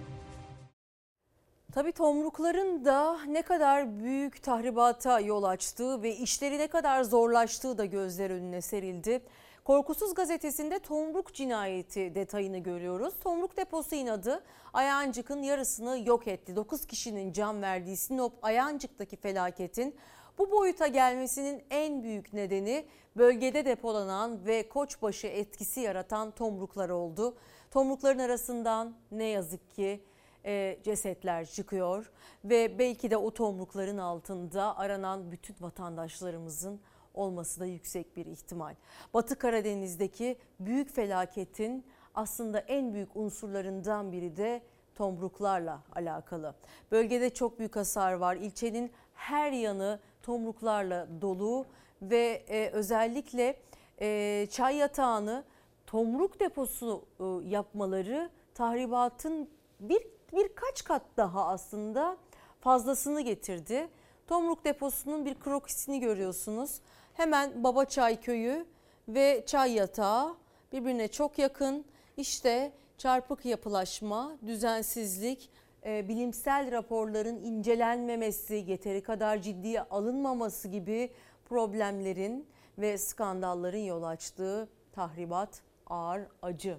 Tabii 1.72 1.92
tomrukların 1.92 2.84
da 2.84 3.18
ne 3.26 3.42
kadar 3.42 3.98
büyük 3.98 4.42
tahribata 4.42 5.20
yol 5.20 5.42
açtığı 5.42 6.02
ve 6.02 6.16
işleri 6.16 6.58
ne 6.58 6.66
kadar 6.66 7.02
zorlaştığı 7.02 7.78
da 7.78 7.84
gözler 7.84 8.30
önüne 8.30 8.60
serildi. 8.60 9.20
Korkusuz 9.64 10.14
gazetesinde 10.14 10.78
Tomruk 10.78 11.34
cinayeti 11.34 12.14
detayını 12.14 12.58
görüyoruz. 12.58 13.14
Tomruk 13.20 13.56
deposu 13.56 13.94
inadı 13.94 14.44
Ayancık'ın 14.72 15.42
yarısını 15.42 15.98
yok 16.06 16.28
etti. 16.28 16.56
9 16.56 16.86
kişinin 16.86 17.32
can 17.32 17.62
verdiği 17.62 17.96
Sinop 17.96 18.32
Ayancık'taki 18.42 19.16
felaketin 19.16 19.96
bu 20.38 20.50
boyuta 20.50 20.86
gelmesinin 20.86 21.64
en 21.70 22.02
büyük 22.02 22.32
nedeni 22.32 22.86
bölgede 23.16 23.64
depolanan 23.64 24.46
ve 24.46 24.68
koçbaşı 24.68 25.26
etkisi 25.26 25.80
yaratan 25.80 26.30
tomruklar 26.30 26.88
oldu. 26.88 27.36
Tomrukların 27.70 28.18
arasından 28.18 28.94
ne 29.10 29.24
yazık 29.24 29.74
ki 29.74 30.04
e, 30.46 30.78
cesetler 30.82 31.46
çıkıyor 31.46 32.10
ve 32.44 32.78
belki 32.78 33.10
de 33.10 33.16
o 33.16 33.30
tomrukların 33.30 33.98
altında 33.98 34.78
aranan 34.78 35.32
bütün 35.32 35.56
vatandaşlarımızın 35.60 36.80
olması 37.14 37.60
da 37.60 37.66
yüksek 37.66 38.16
bir 38.16 38.26
ihtimal. 38.26 38.74
Batı 39.14 39.38
Karadeniz'deki 39.38 40.38
büyük 40.60 40.94
felaketin 40.94 41.84
aslında 42.14 42.58
en 42.58 42.94
büyük 42.94 43.16
unsurlarından 43.16 44.12
biri 44.12 44.36
de 44.36 44.62
tomruklarla 44.94 45.82
alakalı. 45.94 46.54
Bölgede 46.90 47.34
çok 47.34 47.58
büyük 47.58 47.76
hasar 47.76 48.12
var. 48.12 48.36
İlçenin 48.36 48.92
her 49.14 49.52
yanı 49.52 50.00
tomruklarla 50.22 51.08
dolu 51.20 51.66
ve 52.02 52.44
e, 52.48 52.70
özellikle 52.70 53.56
e, 54.00 54.46
çay 54.50 54.76
yatağını 54.76 55.44
tomruk 55.86 56.40
deposu 56.40 57.04
e, 57.20 57.48
yapmaları 57.48 58.30
tahribatın 58.54 59.48
bir 59.80 60.06
birkaç 60.32 60.84
kat 60.84 61.02
daha 61.16 61.46
aslında 61.46 62.16
fazlasını 62.60 63.20
getirdi. 63.20 63.88
Tomruk 64.26 64.64
deposunun 64.64 65.24
bir 65.24 65.34
krokisini 65.34 66.00
görüyorsunuz. 66.00 66.80
Hemen 67.14 67.64
Babaçay 67.64 68.20
köyü 68.20 68.66
ve 69.08 69.44
çay 69.46 69.72
yatağı 69.72 70.34
birbirine 70.72 71.08
çok 71.08 71.38
yakın. 71.38 71.84
İşte 72.16 72.72
çarpık 72.98 73.44
yapılaşma, 73.44 74.32
düzensizlik, 74.46 75.50
e, 75.86 76.08
bilimsel 76.08 76.72
raporların 76.72 77.36
incelenmemesi, 77.36 78.64
yeteri 78.66 79.02
kadar 79.02 79.38
ciddiye 79.38 79.82
alınmaması 79.82 80.68
gibi 80.68 81.10
problemlerin 81.48 82.46
ve 82.78 82.98
skandalların 82.98 83.78
yol 83.78 84.02
açtığı 84.02 84.68
tahribat 84.92 85.62
ağır 85.86 86.22
acı. 86.42 86.78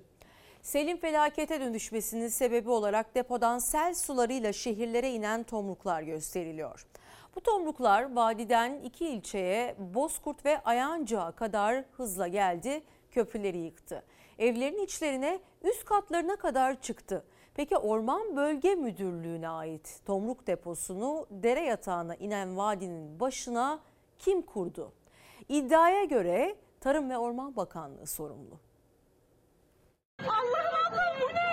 Selin 0.61 0.97
felakete 0.97 1.61
dönüşmesinin 1.61 2.27
sebebi 2.27 2.69
olarak 2.69 3.15
depodan 3.15 3.59
sel 3.59 3.93
sularıyla 3.93 4.53
şehirlere 4.53 5.11
inen 5.11 5.43
tomruklar 5.43 6.01
gösteriliyor. 6.01 6.85
Bu 7.35 7.41
tomruklar 7.41 8.15
vadiden 8.15 8.79
iki 8.83 9.07
ilçeye 9.07 9.75
Bozkurt 9.79 10.45
ve 10.45 10.59
Ayancık'a 10.63 11.31
kadar 11.31 11.83
hızla 11.97 12.27
geldi, 12.27 12.83
köprüleri 13.11 13.57
yıktı. 13.57 14.03
Evlerin 14.39 14.83
içlerine 14.83 15.39
üst 15.63 15.85
katlarına 15.85 16.35
kadar 16.35 16.81
çıktı. 16.81 17.25
Peki 17.55 17.77
Orman 17.77 18.35
Bölge 18.35 18.75
Müdürlüğü'ne 18.75 19.49
ait 19.49 19.99
tomruk 20.05 20.47
deposunu 20.47 21.27
dere 21.29 21.61
yatağına 21.61 22.15
inen 22.15 22.57
vadinin 22.57 23.19
başına 23.19 23.79
kim 24.19 24.41
kurdu? 24.41 24.93
İddiaya 25.49 26.03
göre 26.03 26.55
Tarım 26.79 27.09
ve 27.09 27.17
Orman 27.17 27.55
Bakanlığı 27.55 28.07
sorumlu. 28.07 28.59
Allah'ım 30.19 30.91
Allah'ım 30.91 31.21
bu 31.21 31.35
ne? 31.35 31.44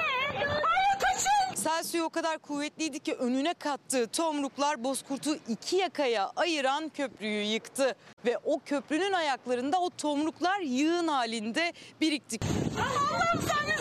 Ay 1.66 1.68
kaçın! 1.68 1.70
Sel 1.70 1.83
suyu 1.83 2.05
o 2.05 2.11
kadar 2.11 2.38
kuvvetliydi 2.38 2.98
ki 2.98 3.14
önüne 3.14 3.55
kattığı 3.55 4.07
tomruklar 4.07 4.85
Bozkurt'u 4.85 5.37
iki 5.48 5.77
yakaya 5.77 6.33
ayıran 6.37 6.88
köprüyü 6.88 7.44
yıktı. 7.44 7.94
Ve 8.25 8.38
o 8.44 8.61
köprünün 8.66 9.12
ayaklarında 9.12 9.81
o 9.81 9.90
tomruklar 9.90 10.61
yığın 10.61 11.09
halinde 11.09 11.72
birikti. 12.01 12.38
Allah'ım 12.79 13.42
sen 13.48 13.71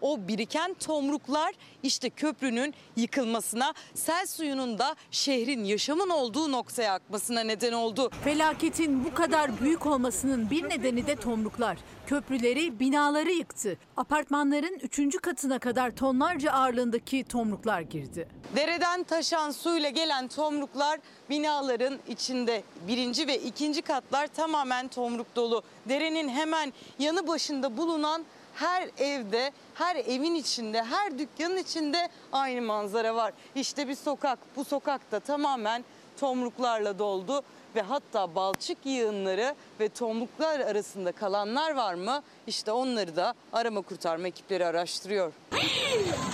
O 0.00 0.28
biriken 0.28 0.74
tomruklar 0.74 1.54
işte 1.82 2.10
köprünün 2.10 2.74
yıkılmasına, 2.96 3.74
sel 3.94 4.26
suyunun 4.26 4.78
da 4.78 4.96
şehrin 5.10 5.64
yaşamın 5.64 6.10
olduğu 6.10 6.52
noktaya 6.52 6.94
akmasına 6.94 7.40
neden 7.40 7.72
oldu. 7.72 8.10
Felaketin 8.24 9.04
bu 9.04 9.14
kadar 9.14 9.60
büyük 9.60 9.86
olmasının 9.86 10.50
bir 10.50 10.68
nedeni 10.68 11.06
de 11.06 11.16
tomruklar. 11.16 11.78
Köprüleri, 12.06 12.80
binaları 12.80 13.30
yıktı. 13.30 13.78
Apartmanların 13.96 14.78
üçüncü 14.82 15.18
katına 15.18 15.58
kadar 15.58 15.90
tonlarca 15.90 16.52
ağırlığındaki 16.52 17.24
tomruklar 17.24 17.80
girdi. 17.80 18.28
Dereden 18.56 19.02
taşan 19.02 19.50
suyla 19.50 19.88
gelen 19.88 20.28
tomruklar 20.28 21.00
binaların 21.30 21.98
içinde. 22.08 22.62
Birinci 22.88 23.26
ve 23.26 23.38
ikinci 23.38 23.82
katlar 23.82 24.26
tamamen 24.26 24.88
tomruk 24.88 25.36
dolu. 25.36 25.62
Derenin 25.88 26.28
hemen 26.28 26.72
yanı 26.98 27.28
başında 27.28 27.76
bulunan 27.76 28.24
her 28.54 28.90
evde, 28.98 29.52
her 29.74 29.96
evin 29.96 30.34
içinde, 30.34 30.82
her 30.82 31.18
dükkanın 31.18 31.56
içinde 31.56 32.08
aynı 32.32 32.62
manzara 32.62 33.14
var. 33.14 33.32
İşte 33.54 33.88
bir 33.88 33.94
sokak. 33.94 34.38
Bu 34.56 34.64
sokakta 34.64 35.20
tamamen 35.20 35.84
tomruklarla 36.20 36.98
doldu 36.98 37.42
ve 37.76 37.82
hatta 37.82 38.34
balçık 38.34 38.78
yığınları 38.86 39.54
ve 39.80 39.88
tomruklar 39.88 40.60
arasında 40.60 41.12
kalanlar 41.12 41.74
var 41.74 41.94
mı? 41.94 42.22
İşte 42.46 42.72
onları 42.72 43.16
da 43.16 43.34
arama 43.52 43.82
kurtarma 43.82 44.28
ekipleri 44.28 44.66
araştırıyor. 44.66 45.32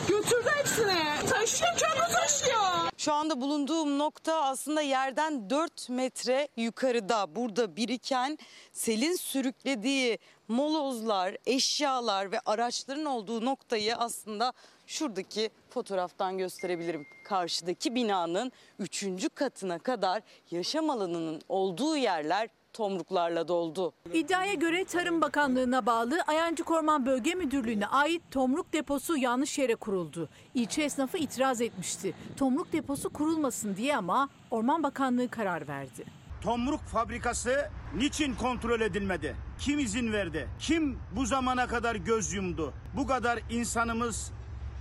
Götürdü 0.08 0.50
hepsini. 0.56 1.28
Taşıyor 1.30 1.76
canı 1.76 2.12
taşıyor. 2.12 2.62
Şu 2.96 3.12
anda 3.12 3.40
bulunduğum 3.40 3.98
nokta 3.98 4.42
aslında 4.42 4.80
yerden 4.80 5.50
4 5.50 5.88
metre 5.88 6.48
yukarıda. 6.56 7.36
Burada 7.36 7.76
biriken 7.76 8.38
selin 8.72 9.16
sürüklediği 9.16 10.18
molozlar, 10.48 11.36
eşyalar 11.46 12.32
ve 12.32 12.40
araçların 12.46 13.04
olduğu 13.04 13.44
noktayı 13.44 13.96
aslında 13.96 14.52
şuradaki 14.86 15.50
fotoğraftan 15.76 16.38
gösterebilirim. 16.38 17.06
Karşıdaki 17.24 17.94
binanın 17.94 18.52
3. 18.78 19.06
katına 19.34 19.78
kadar 19.78 20.22
yaşam 20.50 20.90
alanının 20.90 21.42
olduğu 21.48 21.96
yerler 21.96 22.48
tomruklarla 22.72 23.48
doldu. 23.48 23.92
İddiaya 24.12 24.54
göre 24.54 24.84
Tarım 24.84 25.20
Bakanlığı'na 25.20 25.86
bağlı 25.86 26.20
Ayancık 26.26 26.70
Orman 26.70 27.06
Bölge 27.06 27.34
Müdürlüğü'ne 27.34 27.86
ait 27.86 28.22
tomruk 28.30 28.72
deposu 28.72 29.16
yanlış 29.16 29.58
yere 29.58 29.74
kuruldu. 29.74 30.28
İlçe 30.54 30.82
esnafı 30.82 31.18
itiraz 31.18 31.60
etmişti. 31.60 32.14
Tomruk 32.36 32.72
deposu 32.72 33.10
kurulmasın 33.10 33.76
diye 33.76 33.96
ama 33.96 34.28
Orman 34.50 34.82
Bakanlığı 34.82 35.28
karar 35.28 35.68
verdi. 35.68 36.04
Tomruk 36.42 36.80
fabrikası 36.80 37.70
niçin 37.96 38.34
kontrol 38.34 38.80
edilmedi? 38.80 39.36
Kim 39.60 39.78
izin 39.78 40.12
verdi? 40.12 40.48
Kim 40.60 40.98
bu 41.16 41.26
zamana 41.26 41.66
kadar 41.66 41.96
göz 41.96 42.32
yumdu? 42.32 42.72
Bu 42.96 43.06
kadar 43.06 43.38
insanımız 43.50 44.32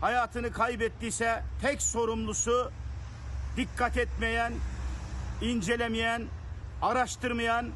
hayatını 0.05 0.51
kaybettiyse 0.51 1.43
tek 1.61 1.81
sorumlusu 1.81 2.71
dikkat 3.57 3.97
etmeyen, 3.97 4.53
incelemeyen, 5.41 6.23
araştırmayan 6.81 7.69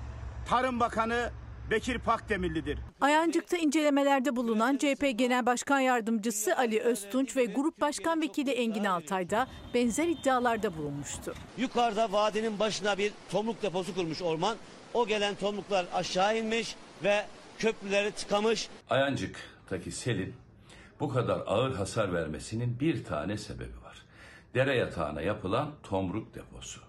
Tarım 0.49 0.79
Bakanı 0.79 1.29
Bekir 1.71 1.97
Pakdemirli'dir. 1.97 2.79
Ayancık'ta 3.01 3.57
incelemelerde 3.57 4.35
bulunan 4.35 4.77
CHP 4.77 5.11
Genel 5.15 5.45
Başkan 5.45 5.79
Yardımcısı 5.79 6.57
Ali 6.57 6.79
Öztunç 6.79 7.35
ve 7.35 7.45
Grup 7.45 7.81
Başkan 7.81 8.21
Vekili 8.21 8.51
Engin 8.51 8.85
Altay 8.85 9.29
da 9.29 9.47
benzer 9.73 10.07
iddialarda 10.07 10.77
bulunmuştu. 10.77 11.33
Yukarıda 11.57 12.11
vadinin 12.11 12.59
başına 12.59 12.97
bir 12.97 13.13
tomruk 13.31 13.61
deposu 13.61 13.95
kurmuş 13.95 14.21
orman. 14.21 14.57
O 14.93 15.07
gelen 15.07 15.35
tomruklar 15.35 15.85
aşağı 15.93 16.37
inmiş 16.37 16.75
ve 17.03 17.25
köprüleri 17.59 18.11
tıkamış. 18.11 18.69
Ayancık'taki 18.89 19.91
selin 19.91 20.33
bu 20.99 21.09
kadar 21.09 21.43
ağır 21.45 21.75
hasar 21.75 22.13
vermesinin 22.13 22.79
bir 22.79 23.03
tane 23.03 23.37
sebebi 23.37 23.81
var. 23.83 24.01
Dere 24.53 24.75
yatağına 24.75 25.21
yapılan 25.21 25.71
tomruk 25.83 26.35
deposu. 26.35 26.81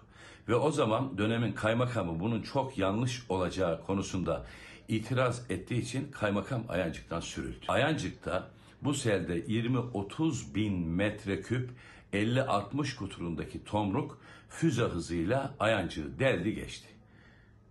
Ve 0.47 0.55
o 0.55 0.71
zaman 0.71 1.17
dönemin 1.17 1.53
kaymakamı 1.53 2.19
bunun 2.19 2.41
çok 2.41 2.77
yanlış 2.77 3.25
olacağı 3.29 3.85
konusunda 3.85 4.45
itiraz 4.87 5.51
ettiği 5.51 5.81
için 5.81 6.11
kaymakam 6.11 6.63
Ayancık'tan 6.69 7.19
sürüldü. 7.19 7.65
Ayancık'ta 7.67 8.47
bu 8.81 8.93
selde 8.93 9.39
20-30 9.39 10.55
bin 10.55 10.87
metreküp 10.87 11.69
50-60 12.13 12.95
kuturundaki 12.95 13.63
tomruk 13.63 14.21
füze 14.49 14.83
hızıyla 14.83 15.55
Ayancık'ı 15.59 16.19
deldi 16.19 16.55
geçti. 16.55 16.87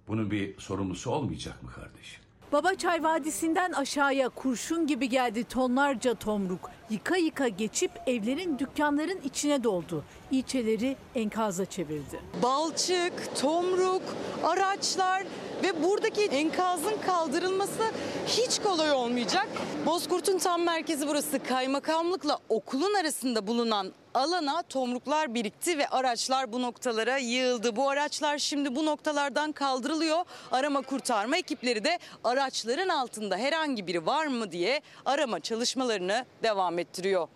Bunun 0.09 0.31
bir 0.31 0.59
sorumlusu 0.59 1.11
olmayacak 1.11 1.63
mı 1.63 1.71
kardeşim? 1.71 2.23
Babaçay 2.53 3.03
Vadisi'nden 3.03 3.73
aşağıya 3.73 4.29
kurşun 4.29 4.87
gibi 4.87 5.09
geldi 5.09 5.45
tonlarca 5.45 6.15
tomruk. 6.15 6.71
Yıka 6.91 7.17
yıka 7.17 7.49
geçip 7.49 7.91
evlerin 8.07 8.59
dükkanların 8.59 9.21
içine 9.25 9.65
doldu. 9.65 10.05
İlçeleri 10.31 10.97
enkaza 11.15 11.65
çevirdi. 11.65 12.21
Balçık, 12.43 13.41
tomruk, 13.41 14.03
araçlar 14.45 15.23
ve 15.63 15.83
buradaki 15.85 16.23
enkazın 16.23 16.99
kaldırılması 17.07 17.83
hiç 18.27 18.59
kolay 18.59 18.93
olmayacak. 18.93 19.49
Bozkurt'un 19.87 20.39
tam 20.39 20.63
merkezi 20.63 21.09
burası. 21.09 21.43
Kaymakamlıkla 21.43 22.39
okulun 22.49 22.95
arasında 22.95 23.47
bulunan 23.47 23.93
alana 24.15 24.63
tomruklar 24.63 25.35
birikti 25.35 25.79
ve 25.79 25.89
araçlar 25.89 26.53
bu 26.53 26.63
noktalara 26.63 27.17
yığıldı. 27.17 27.77
Bu 27.77 27.91
araçlar 27.91 28.39
şimdi 28.39 28.77
bu 28.77 28.87
noktalardan 28.87 29.53
kaldırılıyor. 29.53 30.25
Arama 30.53 30.83
kurtarma 30.83 31.37
ekipleri 31.37 31.85
de 31.85 31.99
araçların 32.25 32.89
altında 32.89 33.37
herhangi 33.37 33.87
biri 33.87 34.07
var 34.07 34.27
mı 34.27 34.53
diye 34.53 34.81
arama 35.05 35.41
çalışmalarını 35.41 36.25
devam 36.43 36.79
ettiriyor. 36.79 37.29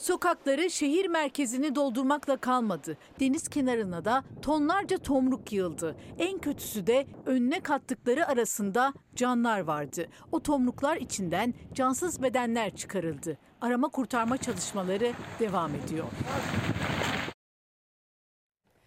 Sokakları 0.00 0.70
şehir 0.70 1.06
merkezini 1.06 1.74
doldurmakla 1.74 2.36
kalmadı. 2.36 2.96
Deniz 3.20 3.48
kenarına 3.48 4.04
da 4.04 4.24
tonlarca 4.42 4.98
tomruk 4.98 5.52
yığıldı. 5.52 5.96
En 6.18 6.38
kötüsü 6.38 6.86
de 6.86 7.06
önüne 7.26 7.60
kattıkları 7.60 8.28
arasında 8.28 8.92
canlar 9.14 9.60
vardı. 9.60 10.06
O 10.32 10.42
tomruklar 10.42 10.96
içinden 10.96 11.54
cansız 11.74 12.22
bedenler 12.22 12.76
çıkarıldı. 12.76 13.38
Arama 13.60 13.88
kurtarma 13.88 14.36
çalışmaları 14.36 15.12
devam 15.40 15.74
ediyor. 15.74 16.06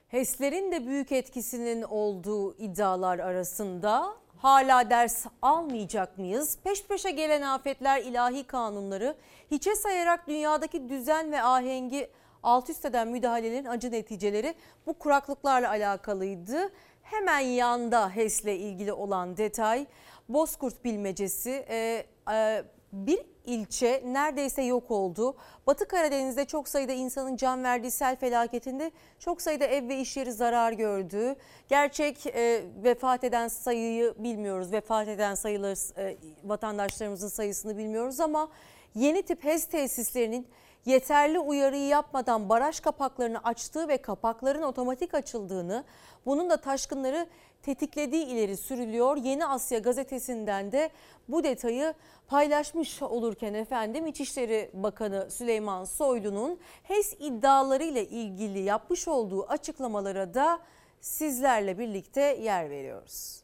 HES'lerin 0.08 0.72
de 0.72 0.88
büyük 0.88 1.12
etkisinin 1.12 1.82
olduğu 1.82 2.58
iddialar 2.58 3.20
arasında 3.20 4.14
hala 4.44 4.90
ders 4.90 5.26
almayacak 5.42 6.18
mıyız? 6.18 6.58
Peş 6.64 6.84
peşe 6.84 7.12
gelen 7.12 7.42
afetler, 7.42 8.02
ilahi 8.02 8.44
kanunları 8.44 9.16
hiçe 9.52 9.76
sayarak 9.76 10.28
dünyadaki 10.28 10.90
düzen 10.90 11.32
ve 11.32 11.44
ahengi 11.44 12.10
alt 12.44 12.70
üst 12.70 12.86
eden 12.86 13.08
müdahalelerin 13.08 13.66
acı 13.66 13.92
neticeleri 13.92 14.56
bu 14.88 14.94
kuraklıklarla 14.94 15.70
alakalıydı. 15.70 16.70
Hemen 17.04 17.40
yanda 17.40 18.10
HES'le 18.10 18.46
ilgili 18.46 18.94
olan 18.94 19.38
detay 19.38 19.86
Bozkurt 20.30 20.86
bilmecesi. 20.86 21.66
Ee, 21.70 22.06
e, 22.32 22.64
bir 22.94 23.20
ilçe 23.46 24.04
neredeyse 24.06 24.62
yok 24.62 24.92
oldu. 24.92 25.36
Batı 25.68 25.88
Karadeniz'de 25.88 26.46
çok 26.46 26.68
sayıda 26.68 26.92
insanın 26.92 27.36
can 27.36 27.64
verdiği 27.64 27.92
sel 27.92 28.16
felaketinde 28.16 28.92
çok 29.20 29.42
sayıda 29.42 29.66
ev 29.66 29.88
ve 29.88 30.00
iş 30.00 30.18
yeri 30.18 30.32
zarar 30.32 30.72
gördü. 30.72 31.36
Gerçek 31.70 32.28
e, 32.28 32.62
vefat 32.84 33.24
eden 33.24 33.48
sayıyı 33.48 34.14
bilmiyoruz. 34.18 34.72
Vefat 34.72 35.08
eden 35.08 35.36
sayıları 35.36 36.02
e, 36.02 36.18
vatandaşlarımızın 36.44 37.28
sayısını 37.28 37.78
bilmiyoruz 37.78 38.20
ama 38.20 38.50
yeni 38.96 39.22
tip 39.22 39.44
HES 39.44 39.66
tesislerinin 39.66 40.48
yeterli 40.86 41.40
uyarıyı 41.40 41.88
yapmadan 41.88 42.50
baraj 42.50 42.80
kapaklarını 42.80 43.44
açtığı 43.44 43.88
ve 43.88 43.98
kapakların 43.98 44.62
otomatik 44.62 45.14
açıldığını, 45.14 45.84
bunun 46.26 46.50
da 46.50 46.58
taşkınları 46.58 47.28
tetiklediği 47.62 48.26
ileri 48.26 48.58
sürülüyor. 48.58 49.18
Yeni 49.18 49.46
Asya 49.46 49.80
gazetesinden 49.80 50.72
de 50.72 50.90
bu 51.30 51.44
detayı 51.44 51.94
paylaşmış 52.28 53.02
olurken 53.02 53.54
efendim 53.54 54.08
İçişleri 54.08 54.72
Bakanı 54.74 55.32
Süleyman 55.32 55.86
Soylu'nun 55.86 56.60
HES 56.84 57.14
iddialarıyla 57.20 58.02
ilgili 58.02 58.60
yapmış 58.60 59.08
olduğu 59.08 59.46
açıklamalara 59.46 60.34
da 60.34 60.60
sizlerle 61.02 61.80
birlikte 61.80 62.22
yer 62.22 62.70
veriyoruz. 62.70 63.44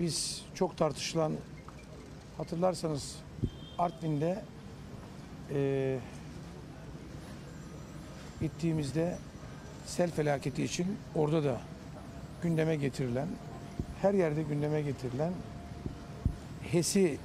Biz 0.00 0.44
çok 0.54 0.76
tartışılan 0.78 1.32
hatırlarsanız 2.36 3.16
Artvin'de 3.78 4.42
e, 5.54 5.98
gittiğimizde 8.40 9.18
sel 9.86 10.10
felaketi 10.10 10.64
için 10.64 10.86
orada 11.14 11.44
da 11.44 11.60
gündeme 12.42 12.76
getirilen, 12.76 13.28
her 14.02 14.14
yerde 14.14 14.42
gündeme 14.42 14.82
getirilen 14.82 15.32
HES'i 16.62 17.18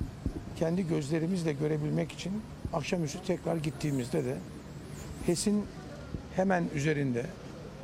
kendi 0.56 0.88
gözlerimizle 0.88 1.54
görebilmek 1.54 2.12
için 2.12 2.42
akşamüstü 2.74 3.24
tekrar 3.28 3.56
gittiğimizde 3.56 4.26
de 4.26 4.38
HES'in 5.26 5.66
hemen 6.36 6.64
üzerinde, 6.76 7.26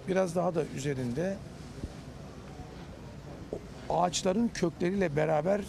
biraz 0.08 0.36
daha 0.36 0.56
da 0.56 0.63
üzerinde 0.75 1.38
ağaçların 3.89 4.47
kökleriyle 4.54 5.15
beraber 5.15 5.62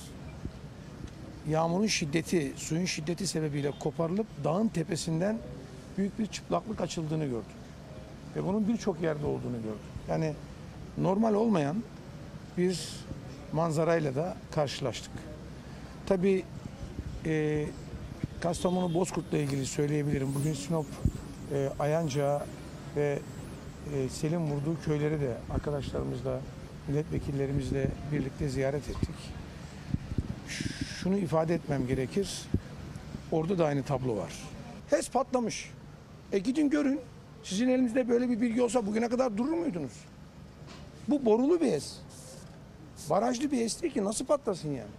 yağmurun 1.51 1.87
şiddeti, 1.87 2.53
suyun 2.57 2.85
şiddeti 2.85 3.27
sebebiyle 3.27 3.71
koparılıp 3.81 4.27
dağın 4.45 4.69
tepesinden 4.69 5.39
büyük 5.99 6.19
bir 6.19 6.27
çıplaklık 6.27 6.81
açıldığını 6.81 7.25
gördüm. 7.25 7.57
Ve 8.37 8.45
bunun 8.45 8.69
birçok 8.69 9.03
yerde 9.03 9.27
olduğunu 9.27 9.57
gördüm. 9.57 9.91
Yani 10.09 10.35
normal 10.99 11.35
olmayan 11.35 11.83
bir 12.59 12.89
manzarayla 13.53 14.15
da 14.15 14.37
karşılaştık. 14.51 15.13
Tabii 16.07 16.45
e, 17.27 17.67
Kastamonu 18.41 18.95
Bozkurt'la 18.95 19.39
ilgili 19.39 19.67
söyleyebilirim. 19.67 20.35
Bugün 20.35 20.53
Sinop, 20.53 20.87
e, 21.53 21.71
Ayanca 21.79 22.47
ve 22.97 23.19
e, 23.95 24.09
Selim 24.09 24.41
vurduğu 24.41 24.81
köyleri 24.85 25.21
de 25.21 25.37
arkadaşlarımızla, 25.51 26.41
milletvekillerimizle 26.89 27.89
birlikte 28.13 28.49
ziyaret 28.49 28.89
ettik. 28.89 29.40
Şunu 31.03 31.19
ifade 31.19 31.55
etmem 31.55 31.87
gerekir. 31.87 32.43
Orada 33.33 33.59
da 33.59 33.67
aynı 33.67 33.83
tablo 33.83 34.17
var. 34.17 34.33
HES 34.91 35.11
patlamış. 35.11 35.71
E 36.33 36.39
gidin 36.39 36.71
görün. 36.71 37.01
Sizin 37.43 37.69
elinizde 37.69 38.09
böyle 38.09 38.29
bir 38.29 38.41
bilgi 38.41 38.63
olsa 38.63 38.87
bugüne 38.87 39.09
kadar 39.09 39.37
durur 39.37 39.53
muydunuz? 39.53 39.93
Bu 41.09 41.25
borulu 41.25 41.61
bir 41.61 41.67
HES. 41.67 41.97
Barajlı 43.11 43.51
bir 43.51 43.57
HES 43.57 43.83
değil 43.83 43.95
ki 43.95 44.05
nasıl 44.05 44.27
patlasın 44.27 44.69
yani? 44.69 44.91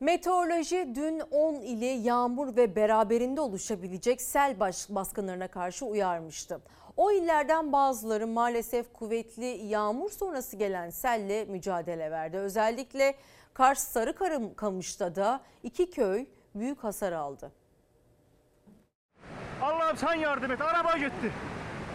Meteoroloji 0.00 0.92
dün 0.94 1.20
10 1.30 1.54
ili 1.54 1.84
yağmur 1.84 2.56
ve 2.56 2.76
beraberinde 2.76 3.40
oluşabilecek 3.40 4.22
sel 4.22 4.60
baskınlarına 4.88 5.48
karşı 5.48 5.84
uyarmıştı. 5.84 6.60
O 6.96 7.12
illerden 7.12 7.72
bazıları 7.72 8.26
maalesef 8.26 8.92
kuvvetli 8.92 9.46
yağmur 9.46 10.10
sonrası 10.10 10.56
gelen 10.56 10.90
selle 10.90 11.44
mücadele 11.44 12.10
verdi. 12.10 12.36
Özellikle 12.36 13.14
Kars 13.54 13.84
Sarıkamış'ta 13.88 15.14
da 15.16 15.40
iki 15.62 15.90
köy 15.90 16.26
büyük 16.54 16.84
hasar 16.84 17.12
aldı. 17.12 17.52
Allah'ım 19.62 19.96
sen 19.96 20.14
yardım 20.14 20.52
et. 20.52 20.60
Araba 20.60 20.96
gitti. 20.96 21.32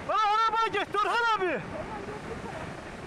Araba 0.10 0.68
gitti 0.68 0.98
Orhan 0.98 1.38
abi. 1.40 1.62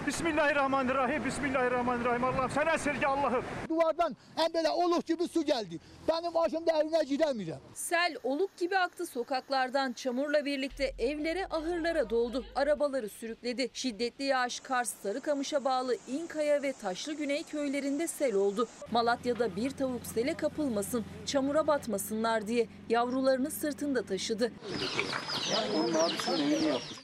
Bismillahirrahmanirrahim. 0.06 1.24
Bismillahirrahmanirrahim. 1.24 2.24
Allah'ım 2.24 2.50
sen 2.50 2.66
esirge 2.66 3.06
Allah'ım. 3.06 3.44
Duvardan 3.68 4.16
hem 4.36 4.54
böyle 4.54 4.70
oluk 4.70 5.06
gibi 5.06 5.28
su 5.28 5.44
geldi. 5.44 5.80
Benim 6.08 6.34
başımda 6.34 6.72
evime 6.82 6.98
gidemeyeceğim. 7.04 7.60
Sel 7.74 8.16
oluk 8.22 8.56
gibi 8.56 8.78
aktı 8.78 9.06
sokaklardan 9.06 9.92
çamurla 9.92 10.44
birlikte 10.44 10.94
evlere 10.98 11.46
ahırlara 11.46 12.10
doldu. 12.10 12.44
Arabaları 12.54 13.08
sürükledi. 13.08 13.70
Şiddetli 13.72 14.24
yağış 14.24 14.60
Kars 14.60 14.94
Sarıkamış'a 15.02 15.64
bağlı 15.64 15.96
İnkaya 16.08 16.62
ve 16.62 16.72
Taşlı 16.72 17.14
Güney 17.14 17.42
köylerinde 17.42 18.06
sel 18.06 18.34
oldu. 18.34 18.68
Malatya'da 18.90 19.56
bir 19.56 19.70
tavuk 19.70 20.06
sele 20.06 20.34
kapılmasın, 20.34 21.04
çamura 21.26 21.66
batmasınlar 21.66 22.46
diye 22.46 22.66
yavrularını 22.88 23.50
sırtında 23.50 24.02
taşıdı. 24.02 24.52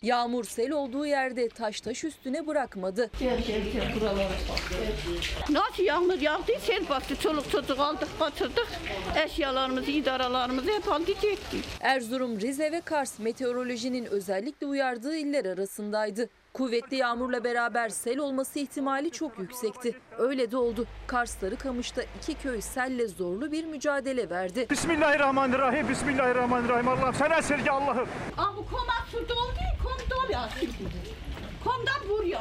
Yağmur 0.02 0.44
sel 0.44 0.70
olduğu 0.72 1.06
yerde 1.06 1.48
taş 1.48 1.80
taş 1.80 2.04
üstüne 2.04 2.46
bırakmadı. 2.46 2.93
Gel 2.94 3.10
gel 3.18 3.60
gel 3.72 3.94
buralara 4.00 4.28
bak. 4.48 4.60
Nasıl 5.50 5.82
yağmur 5.82 6.20
yağdı 6.20 6.52
sel 6.60 6.88
bastı 6.88 7.16
çoluk 7.16 7.50
çocuk 7.50 7.80
aldık 7.80 8.20
batırdık. 8.20 8.66
Eşyalarımızı 9.24 9.90
idaralarımızı 9.90 10.70
hep 10.72 10.88
aldı 10.88 11.12
gitti. 11.12 11.58
Erzurum, 11.80 12.40
Rize 12.40 12.72
ve 12.72 12.80
Kars 12.80 13.18
meteorolojinin 13.18 14.04
özellikle 14.04 14.66
uyardığı 14.66 15.16
iller 15.16 15.44
arasındaydı. 15.44 16.28
Kuvvetli 16.52 16.96
yağmurla 16.96 17.44
beraber 17.44 17.88
sel 17.88 18.18
olması 18.18 18.58
ihtimali 18.58 19.10
çok 19.10 19.38
yüksekti. 19.38 19.98
Öyle 20.18 20.50
de 20.50 20.56
oldu. 20.56 20.86
Kars 21.06 21.38
Sarıkamış'ta 21.38 22.02
iki 22.02 22.34
köy 22.34 22.60
selle 22.60 23.08
zorlu 23.08 23.52
bir 23.52 23.64
mücadele 23.64 24.30
verdi. 24.30 24.66
Bismillahirrahmanirrahim. 24.70 25.88
Bismillahirrahmanirrahim. 25.88 26.88
Allah'ım 26.88 27.14
sen 27.14 27.30
esirge 27.30 27.70
Allah'ım. 27.70 28.08
Aa 28.38 28.56
bu 28.56 28.66
koma 28.70 28.94
su 29.10 29.28
doldu, 29.28 29.60
kom 29.82 30.10
doluyor 30.10 30.40
şimdi. 30.60 31.23
Komdan 31.64 32.08
vuruyor. 32.16 32.40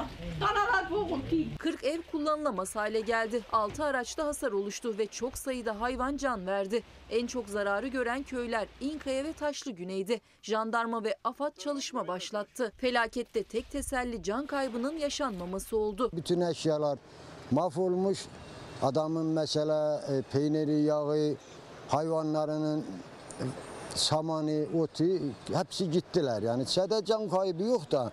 40 1.58 1.84
ev 1.84 2.02
kullanılamaz 2.12 2.76
hale 2.76 3.02
geldi. 3.02 3.42
6 3.52 3.84
araçta 3.84 4.26
hasar 4.28 4.52
oluştu 4.52 4.98
ve 4.98 5.08
çok 5.08 5.38
sayıda 5.38 5.82
hayvan 5.82 6.18
can 6.18 6.48
verdi. 6.48 6.84
En 7.10 7.28
çok 7.28 7.50
zararı 7.50 7.88
gören 7.88 8.24
köyler 8.24 8.68
İnkaya 8.82 9.24
ve 9.24 9.34
Taşlı 9.34 9.72
Güney'di. 9.72 10.22
Jandarma 10.42 11.04
ve 11.04 11.16
AFAD 11.24 11.58
çalışma 11.58 12.08
başlattı. 12.08 12.72
Felakette 12.78 13.44
tek 13.44 13.72
teselli 13.72 14.24
can 14.24 14.46
kaybının 14.46 14.98
yaşanmaması 14.98 15.78
oldu. 15.78 16.10
Bütün 16.14 16.42
eşyalar 16.42 17.00
mahvolmuş. 17.52 18.20
Adamın 18.82 19.26
mesela 19.26 20.02
e, 20.02 20.22
peyniri, 20.22 20.82
yağı, 20.82 21.36
hayvanlarının 21.88 22.80
e, 22.80 23.44
samanı, 23.96 24.66
otu 24.82 25.04
hepsi 25.54 25.92
gittiler. 25.92 26.42
Yani 26.42 26.66
sadece 26.66 27.06
can 27.06 27.30
kaybı 27.30 27.64
yok 27.64 27.92
da 27.92 28.12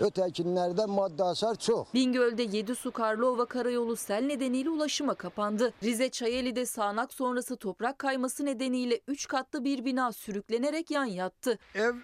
ötekinlerde 0.00 0.86
madde 0.86 1.22
hasar 1.22 1.54
çok. 1.54 1.94
Bingöl'de 1.94 2.42
7 2.42 2.74
su 2.74 2.90
Karlova 2.90 3.44
karayolu 3.44 3.96
sel 3.96 4.22
nedeniyle 4.22 4.70
ulaşıma 4.70 5.14
kapandı. 5.14 5.72
Rize 5.82 6.08
Çayeli'de 6.08 6.66
sağanak 6.66 7.12
sonrası 7.12 7.56
toprak 7.56 7.98
kayması 7.98 8.46
nedeniyle 8.46 9.00
3 9.08 9.28
katlı 9.28 9.64
bir 9.64 9.84
bina 9.84 10.12
sürüklenerek 10.12 10.90
yan 10.90 11.04
yattı. 11.04 11.58
Ev 11.74 11.94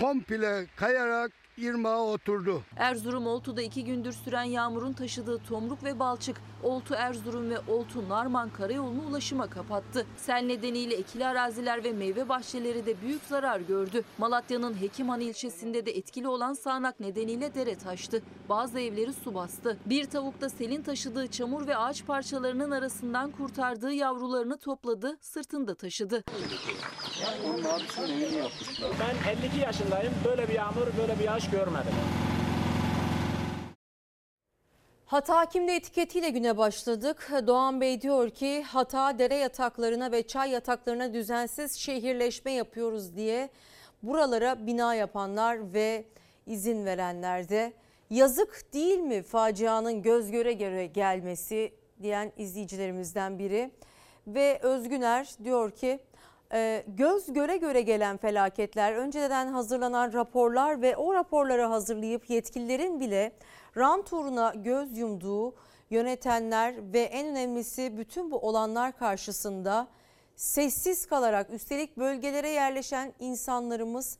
komple 0.00 0.66
kayarak 0.76 1.32
irmağa 1.56 2.02
oturdu. 2.02 2.62
Erzurum 2.76 3.26
Oltu'da 3.26 3.62
iki 3.62 3.84
gündür 3.84 4.12
süren 4.12 4.42
yağmurun 4.42 4.92
taşıdığı 4.92 5.38
tomruk 5.38 5.84
ve 5.84 5.98
balçık 5.98 6.36
Oltu 6.62 6.94
Erzurum 6.94 7.50
ve 7.50 7.58
Oltu 7.68 8.08
Narman 8.08 8.50
karayolunu 8.50 9.02
ulaşıma 9.08 9.46
kapattı. 9.46 10.06
Sel 10.16 10.42
nedeniyle 10.42 10.94
ekili 10.94 11.26
araziler 11.26 11.84
ve 11.84 11.92
meyve 11.92 12.28
bahçeleri 12.28 12.86
de 12.86 13.00
büyük 13.02 13.22
zarar 13.22 13.60
gördü. 13.60 14.02
Malatya'nın 14.18 14.80
Hekimhan 14.80 15.20
ilçesinde 15.20 15.86
de 15.86 15.90
etkili 15.90 16.28
olan 16.28 16.52
sağanak 16.52 17.00
nedeniyle 17.00 17.54
dere 17.54 17.78
taştı. 17.78 18.22
Bazı 18.48 18.80
evleri 18.80 19.12
su 19.12 19.34
bastı. 19.34 19.78
Bir 19.86 20.04
tavuk 20.04 20.40
da 20.40 20.48
selin 20.48 20.82
taşıdığı 20.82 21.26
çamur 21.26 21.66
ve 21.66 21.76
ağaç 21.76 22.06
parçalarının 22.06 22.70
arasından 22.70 23.30
kurtardığı 23.30 23.92
yavrularını 23.92 24.58
topladı, 24.58 25.16
sırtında 25.20 25.74
taşıdı. 25.74 26.24
Ben 29.00 29.30
52 29.30 29.60
yaşındayım. 29.60 30.12
Böyle 30.24 30.48
bir 30.48 30.54
yağmur, 30.54 30.86
böyle 30.98 31.18
bir 31.18 31.24
yağış 31.24 31.50
görmedim. 31.52 31.92
Hata 35.06 35.36
Hakim'de 35.36 35.76
etiketiyle 35.76 36.30
güne 36.30 36.56
başladık. 36.56 37.30
Doğan 37.46 37.80
Bey 37.80 38.00
diyor 38.00 38.30
ki 38.30 38.62
hata 38.62 39.18
dere 39.18 39.34
yataklarına 39.34 40.12
ve 40.12 40.26
çay 40.26 40.50
yataklarına 40.50 41.14
düzensiz 41.14 41.76
şehirleşme 41.76 42.52
yapıyoruz 42.52 43.16
diye 43.16 43.50
buralara 44.02 44.66
bina 44.66 44.94
yapanlar 44.94 45.74
ve 45.74 46.04
izin 46.46 46.86
verenler 46.86 47.48
de 47.48 47.72
yazık 48.10 48.72
değil 48.72 48.98
mi 48.98 49.22
facianın 49.22 50.02
göz 50.02 50.30
göre 50.30 50.52
göre 50.52 50.86
gelmesi 50.86 51.72
diyen 52.02 52.32
izleyicilerimizden 52.36 53.38
biri. 53.38 53.70
Ve 54.26 54.58
Özgüner 54.62 55.28
diyor 55.44 55.70
ki 55.70 55.98
göz 56.86 57.32
göre 57.32 57.56
göre 57.56 57.80
gelen 57.80 58.16
felaketler 58.16 58.92
önceden 58.92 59.46
hazırlanan 59.46 60.12
raporlar 60.12 60.82
ve 60.82 60.96
o 60.96 61.14
raporları 61.14 61.62
hazırlayıp 61.62 62.30
yetkililerin 62.30 63.00
bile 63.00 63.32
rant 63.76 64.12
uğruna 64.12 64.52
göz 64.56 64.98
yumduğu 64.98 65.54
yönetenler 65.90 66.92
ve 66.92 67.00
en 67.00 67.26
önemlisi 67.26 67.98
bütün 67.98 68.30
bu 68.30 68.38
olanlar 68.38 68.98
karşısında 68.98 69.88
sessiz 70.36 71.06
kalarak 71.06 71.50
üstelik 71.50 71.96
bölgelere 71.96 72.48
yerleşen 72.48 73.12
insanlarımız 73.18 74.18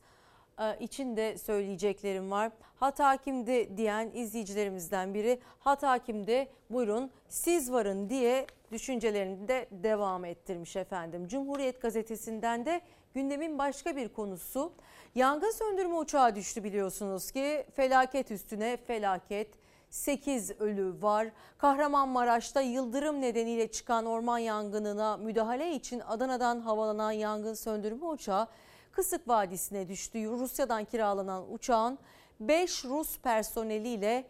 için 0.79 1.17
de 1.17 1.37
söyleyeceklerim 1.37 2.31
var. 2.31 2.51
Hat 2.75 2.99
hakimde 2.99 3.77
diyen 3.77 4.11
izleyicilerimizden 4.13 5.13
biri 5.13 5.39
hat 5.59 5.83
hakimde 5.83 6.47
buyurun 6.69 7.11
siz 7.29 7.71
varın 7.71 8.09
diye 8.09 8.47
düşüncelerini 8.71 9.47
de 9.47 9.67
devam 9.71 10.25
ettirmiş 10.25 10.75
efendim. 10.75 11.27
Cumhuriyet 11.27 11.81
gazetesinden 11.81 12.65
de 12.65 12.81
gündemin 13.13 13.57
başka 13.57 13.95
bir 13.95 14.09
konusu 14.09 14.73
yangın 15.15 15.51
söndürme 15.51 15.95
uçağı 15.95 16.35
düştü 16.35 16.63
biliyorsunuz 16.63 17.31
ki 17.31 17.65
felaket 17.75 18.31
üstüne 18.31 18.77
felaket. 18.77 19.63
8 19.89 20.51
ölü 20.51 21.01
var. 21.01 21.27
Kahramanmaraş'ta 21.57 22.61
yıldırım 22.61 23.21
nedeniyle 23.21 23.71
çıkan 23.71 24.05
orman 24.05 24.37
yangınına 24.37 25.17
müdahale 25.17 25.75
için 25.75 25.99
Adana'dan 25.99 26.59
havalanan 26.59 27.11
yangın 27.11 27.53
söndürme 27.53 28.05
uçağı 28.05 28.47
Kısık 28.93 29.27
Vadisi'ne 29.27 29.87
düştü. 29.87 30.29
Rusya'dan 30.29 30.85
kiralanan 30.85 31.53
uçağın 31.53 31.99
5 32.39 32.85
Rus 32.85 33.19
personeliyle 33.19 34.25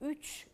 3 0.00 0.46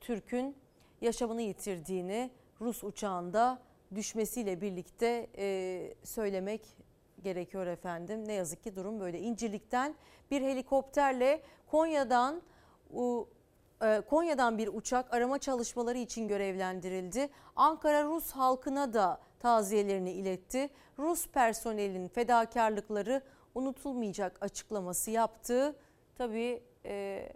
Türk'ün 0.00 0.56
yaşamını 1.00 1.42
yitirdiğini 1.42 2.30
Rus 2.60 2.84
uçağında 2.84 3.62
düşmesiyle 3.94 4.60
birlikte 4.60 5.26
e, 5.38 5.94
söylemek 6.04 6.62
gerekiyor 7.22 7.66
efendim. 7.66 8.28
Ne 8.28 8.32
yazık 8.32 8.62
ki 8.62 8.76
durum 8.76 9.00
böyle. 9.00 9.20
İncirlik'ten 9.20 9.94
bir 10.30 10.42
helikopterle 10.42 11.42
Konya'dan 11.70 12.42
e, 12.90 13.00
Konya'dan 13.80 14.58
bir 14.58 14.68
uçak 14.68 15.14
arama 15.14 15.38
çalışmaları 15.38 15.98
için 15.98 16.28
görevlendirildi. 16.28 17.28
Ankara 17.56 18.04
Rus 18.04 18.30
halkına 18.30 18.94
da 18.94 19.20
taziyelerini 19.40 20.12
iletti. 20.12 20.68
Rus 20.98 21.28
personelin 21.28 22.08
fedakarlıkları 22.08 23.22
unutulmayacak 23.54 24.38
açıklaması 24.40 25.10
yaptı. 25.10 25.76
Tabii 26.18 26.62
e, 26.84 27.28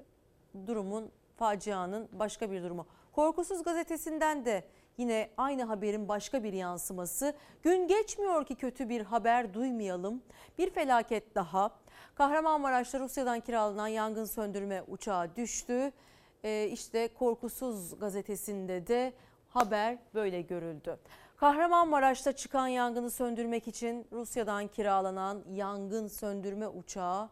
durumun 0.67 1.11
facianın 1.37 2.09
başka 2.13 2.51
bir 2.51 2.63
durumu. 2.63 2.87
Korkusuz 3.13 3.63
gazetesinden 3.63 4.45
de 4.45 4.65
yine 4.99 5.31
aynı 5.37 5.65
haberin 5.65 6.09
başka 6.09 6.45
bir 6.45 6.53
yansıması. 6.53 7.35
Gün 7.63 7.89
geçmiyor 7.89 8.47
ki 8.47 8.55
kötü 8.55 8.89
bir 8.89 9.01
haber 9.01 9.55
duymayalım. 9.55 10.23
Bir 10.59 10.71
felaket 10.71 11.35
daha. 11.35 11.71
Kahramanmaraş'ta 12.15 13.01
Rusya'dan 13.01 13.41
kiralanan 13.41 13.89
yangın 13.89 14.25
söndürme 14.25 14.83
uçağı 14.89 15.37
düştü. 15.37 15.93
Ee, 16.45 16.69
işte 16.73 17.09
Korkusuz 17.15 17.99
gazetesinde 17.99 18.87
de 18.87 19.13
haber 19.49 19.99
böyle 20.15 20.43
görüldü. 20.43 20.99
Kahramanmaraş'ta 21.37 22.33
çıkan 22.33 22.69
yangını 22.69 23.11
söndürmek 23.11 23.69
için 23.69 24.07
Rusya'dan 24.13 24.69
kiralanan 24.69 25.45
yangın 25.53 26.09
söndürme 26.09 26.69
uçağı 26.69 27.31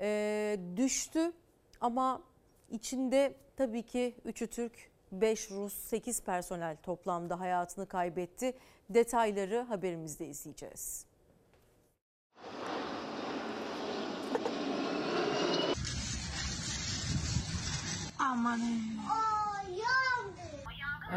e, 0.00 0.58
düştü. 0.76 1.32
Ama 1.80 2.22
içinde 2.70 3.34
tabii 3.56 3.82
ki 3.82 4.16
3'ü 4.26 4.46
Türk, 4.46 4.90
5 5.12 5.50
Rus, 5.50 5.74
8 5.74 6.22
personel 6.22 6.76
toplamda 6.82 7.40
hayatını 7.40 7.86
kaybetti. 7.86 8.54
Detayları 8.90 9.60
haberimizde 9.60 10.26
izleyeceğiz. 10.26 11.06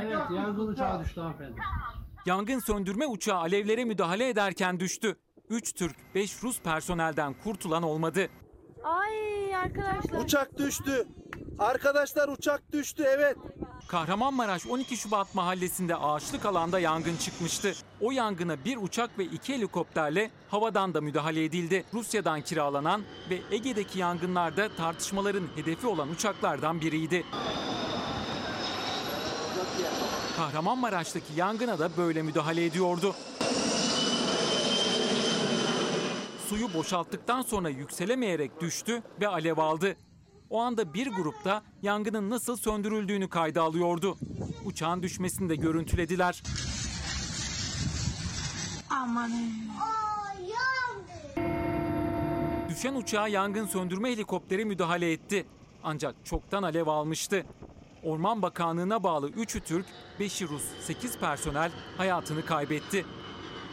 Evet 0.02 0.18
yangın 0.36 0.68
uçağı 0.68 1.04
düştü 1.04 1.22
hanımefendi. 1.22 1.62
Yangın 2.26 2.60
söndürme 2.60 3.08
uçağı 3.08 3.38
alevlere 3.38 3.86
müdahale 3.86 4.30
ederken 4.30 4.80
düştü. 4.80 5.18
3 5.50 5.74
Türk, 5.74 6.16
5 6.16 6.44
Rus 6.44 6.62
personelden 6.62 7.34
kurtulan 7.44 7.84
olmadı. 7.84 8.28
Ay 8.84 9.56
arkadaşlar. 9.56 10.24
Uçak 10.24 10.58
düştü. 10.58 11.08
Arkadaşlar 11.60 12.28
uçak 12.30 12.72
düştü 12.72 13.04
evet. 13.08 13.38
Kahramanmaraş 13.88 14.68
12 14.68 14.98
Şubat 14.98 15.36
mahallesinde 15.36 15.96
ağaçlık 15.96 16.46
alanda 16.46 16.80
yangın 16.80 17.18
çıkmıştı. 17.18 17.74
O 18.02 18.12
yangına 18.12 18.66
bir 18.66 18.78
uçak 18.78 19.20
ve 19.20 19.24
iki 19.24 19.54
helikopterle 19.54 20.32
havadan 20.50 20.94
da 20.94 21.02
müdahale 21.02 21.44
edildi. 21.44 21.84
Rusya'dan 21.94 22.42
kiralanan 22.42 23.04
ve 23.30 23.42
Ege'deki 23.52 24.00
yangınlarda 24.00 24.70
tartışmaların 24.78 25.48
hedefi 25.56 25.88
olan 25.88 26.10
uçaklardan 26.10 26.82
biriydi. 26.82 27.26
Kahramanmaraş'taki 30.38 31.34
yangına 31.36 31.80
da 31.80 31.98
böyle 31.98 32.22
müdahale 32.22 32.66
ediyordu. 32.66 33.16
Suyu 36.50 36.74
boşalttıktan 36.74 37.42
sonra 37.42 37.70
yükselemeyerek 37.70 38.62
düştü 38.62 39.04
ve 39.22 39.28
alev 39.28 39.58
aldı. 39.58 39.96
O 40.54 40.60
anda 40.60 40.94
bir 40.94 41.08
grupta 41.08 41.64
yangının 41.82 42.30
nasıl 42.30 42.58
söndürüldüğünü 42.58 43.30
kayda 43.30 43.62
alıyordu. 43.62 44.18
Uçağın 44.66 45.04
düşmesini 45.04 45.50
de 45.50 45.56
görüntülediler. 45.56 46.44
Amanın. 48.90 49.50
Düşen 52.70 52.96
uçağa 52.96 53.28
yangın 53.28 53.66
söndürme 53.66 54.12
helikopteri 54.12 54.66
müdahale 54.66 55.12
etti. 55.12 55.46
Ancak 55.84 56.16
çoktan 56.26 56.64
alev 56.64 56.88
almıştı. 56.88 57.46
Orman 58.04 58.42
Bakanlığı'na 58.42 59.04
bağlı 59.04 59.30
3'ü 59.30 59.62
Türk, 59.62 59.86
5'i 60.20 60.48
Rus, 60.48 60.64
8 60.82 61.20
personel 61.20 61.72
hayatını 61.98 62.46
kaybetti. 62.46 63.06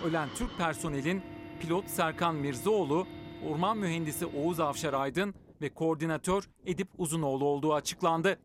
Ölen 0.05 0.29
Türk 0.35 0.59
personelin 0.59 1.23
pilot 1.61 1.89
Serkan 1.89 2.35
Mirzaoğlu, 2.35 3.07
orman 3.51 3.79
mühendisi 3.79 4.27
Oğuz 4.27 4.61
Avşar 4.61 4.93
Aydın 4.95 5.35
ve 5.61 5.69
koordinatör 5.75 6.51
Edip 6.67 6.89
Uzunoğlu 6.99 7.45
olduğu 7.45 7.75
açıklandı. 7.75 8.39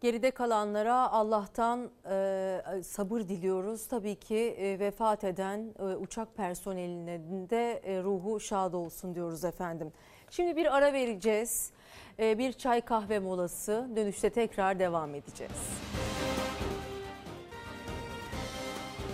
Geride 0.00 0.30
kalanlara 0.30 1.10
Allah'tan 1.12 1.90
e, 2.10 2.82
sabır 2.84 3.20
diliyoruz. 3.20 3.88
Tabii 3.88 4.14
ki 4.14 4.36
e, 4.36 4.78
vefat 4.78 5.24
eden 5.24 5.74
e, 5.78 5.82
uçak 5.82 6.36
personelinin 6.36 7.50
de 7.50 7.72
e, 7.84 8.02
ruhu 8.02 8.40
şad 8.40 8.72
olsun 8.72 9.14
diyoruz 9.14 9.44
efendim. 9.44 9.92
Şimdi 10.30 10.56
bir 10.56 10.76
ara 10.76 10.92
vereceğiz. 10.92 11.70
E, 12.18 12.38
bir 12.38 12.52
çay 12.52 12.80
kahve 12.80 13.18
molası. 13.18 13.88
Dönüşte 13.96 14.30
tekrar 14.30 14.78
devam 14.78 15.14
edeceğiz. 15.14 15.52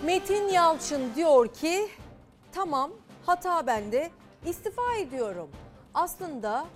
Metin 0.05 0.49
Yalçın 0.49 1.15
diyor 1.15 1.49
ki 1.49 1.89
tamam 2.53 2.93
hata 3.27 3.67
bende 3.67 4.11
istifa 4.47 4.95
ediyorum. 4.95 5.49
Aslında 5.95 6.67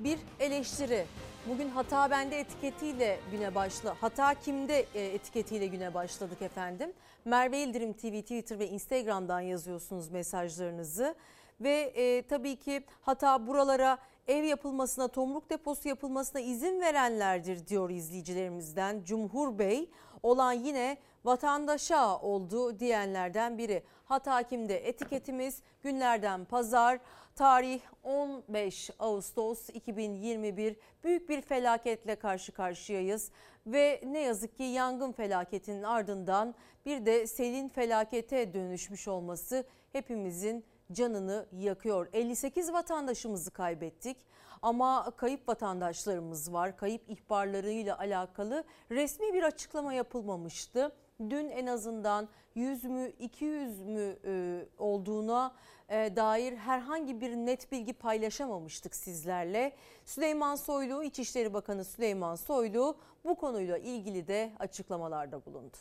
bir 0.00 0.18
eleştiri. 0.40 1.06
Bugün 1.48 1.68
hata 1.68 2.10
bende 2.10 2.40
etiketiyle 2.40 3.18
güne 3.32 3.54
başla. 3.54 3.96
Hata 4.00 4.34
kimde 4.34 4.86
e, 4.94 5.04
etiketiyle 5.04 5.66
güne 5.66 5.94
başladık 5.94 6.42
efendim. 6.42 6.92
Merve 7.24 7.62
İldirim 7.62 7.92
TV 7.92 8.20
Twitter 8.20 8.58
ve 8.58 8.68
Instagram'dan 8.68 9.40
yazıyorsunuz 9.40 10.08
mesajlarınızı. 10.08 11.14
Ve 11.60 11.92
e, 11.96 12.22
tabii 12.22 12.56
ki 12.56 12.84
hata 13.00 13.46
buralara 13.46 13.98
ev 14.26 14.44
yapılmasına, 14.44 15.08
tomruk 15.08 15.50
deposu 15.50 15.88
yapılmasına 15.88 16.40
izin 16.40 16.80
verenlerdir 16.80 17.66
diyor 17.66 17.90
izleyicilerimizden. 17.90 19.02
Cumhur 19.04 19.58
Bey 19.58 19.90
olan 20.22 20.52
yine 20.52 20.96
vatandaşa 21.24 22.18
oldu 22.18 22.78
diyenlerden 22.78 23.58
biri. 23.58 23.82
Hata 24.04 24.42
kimde 24.42 24.88
etiketimiz 24.88 25.62
günlerden 25.82 26.44
pazar 26.44 26.98
tarih 27.34 27.80
15 28.02 28.90
Ağustos 28.98 29.68
2021 29.68 30.76
büyük 31.04 31.28
bir 31.28 31.42
felaketle 31.42 32.16
karşı 32.16 32.52
karşıyayız 32.52 33.30
ve 33.66 34.00
ne 34.06 34.20
yazık 34.20 34.56
ki 34.56 34.62
yangın 34.62 35.12
felaketinin 35.12 35.82
ardından 35.82 36.54
bir 36.86 37.06
de 37.06 37.26
selin 37.26 37.68
felakete 37.68 38.54
dönüşmüş 38.54 39.08
olması 39.08 39.64
hepimizin 39.92 40.64
canını 40.92 41.46
yakıyor. 41.52 42.08
58 42.12 42.72
vatandaşımızı 42.72 43.50
kaybettik 43.50 44.16
ama 44.62 45.10
kayıp 45.16 45.48
vatandaşlarımız 45.48 46.52
var. 46.52 46.76
Kayıp 46.76 47.02
ihbarlarıyla 47.08 47.98
alakalı 47.98 48.64
resmi 48.90 49.34
bir 49.34 49.42
açıklama 49.42 49.92
yapılmamıştı. 49.92 50.92
Dün 51.20 51.50
en 51.50 51.66
azından 51.66 52.28
100 52.54 52.84
mü 52.84 53.12
200 53.20 53.80
mü 53.80 54.16
e, 54.24 54.64
olduğuna 54.78 55.54
e, 55.88 56.16
dair 56.16 56.56
herhangi 56.56 57.20
bir 57.20 57.30
net 57.30 57.72
bilgi 57.72 57.92
paylaşamamıştık 57.92 58.94
sizlerle. 58.94 59.72
Süleyman 60.04 60.56
Soylu, 60.56 61.02
İçişleri 61.04 61.54
Bakanı 61.54 61.84
Süleyman 61.84 62.34
Soylu 62.34 62.96
bu 63.24 63.34
konuyla 63.34 63.78
ilgili 63.78 64.28
de 64.28 64.52
açıklamalarda 64.58 65.44
bulundu. 65.44 65.76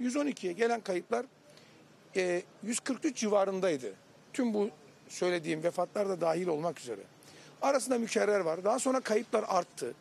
112'ye 0.00 0.52
gelen 0.52 0.80
kayıplar 0.80 1.26
e, 2.16 2.42
143 2.62 3.16
civarındaydı. 3.16 3.94
Tüm 4.32 4.54
bu 4.54 4.70
söylediğim 5.08 5.62
vefatlar 5.62 6.08
da 6.08 6.20
dahil 6.20 6.46
olmak 6.46 6.80
üzere. 6.80 7.02
Arasında 7.62 7.98
mükerrer 7.98 8.40
var. 8.40 8.64
Daha 8.64 8.78
sonra 8.78 9.00
kayıplar 9.00 9.44
arttı. 9.48 9.94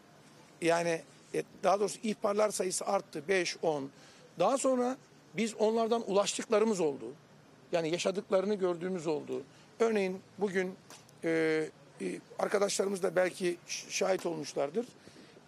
Yani 0.61 0.89
e, 0.89 1.18
daha 1.63 1.80
doğrusu 1.80 1.99
ihbarlar 2.03 2.51
sayısı 2.51 2.86
arttı. 2.86 3.23
5, 3.27 3.57
10. 3.61 3.89
Daha 4.39 4.57
sonra 4.57 4.97
biz 5.38 5.55
onlardan 5.55 6.11
ulaştıklarımız 6.11 6.80
oldu. 6.80 7.05
Yani 7.71 7.91
yaşadıklarını 7.91 8.55
gördüğümüz 8.55 9.07
oldu. 9.07 9.43
Örneğin 9.80 10.19
bugün 10.38 10.75
e, 11.23 11.30
e, 12.01 12.19
arkadaşlarımız 12.39 13.03
da 13.03 13.15
belki 13.15 13.57
şahit 13.67 14.25
olmuşlardır. 14.25 14.86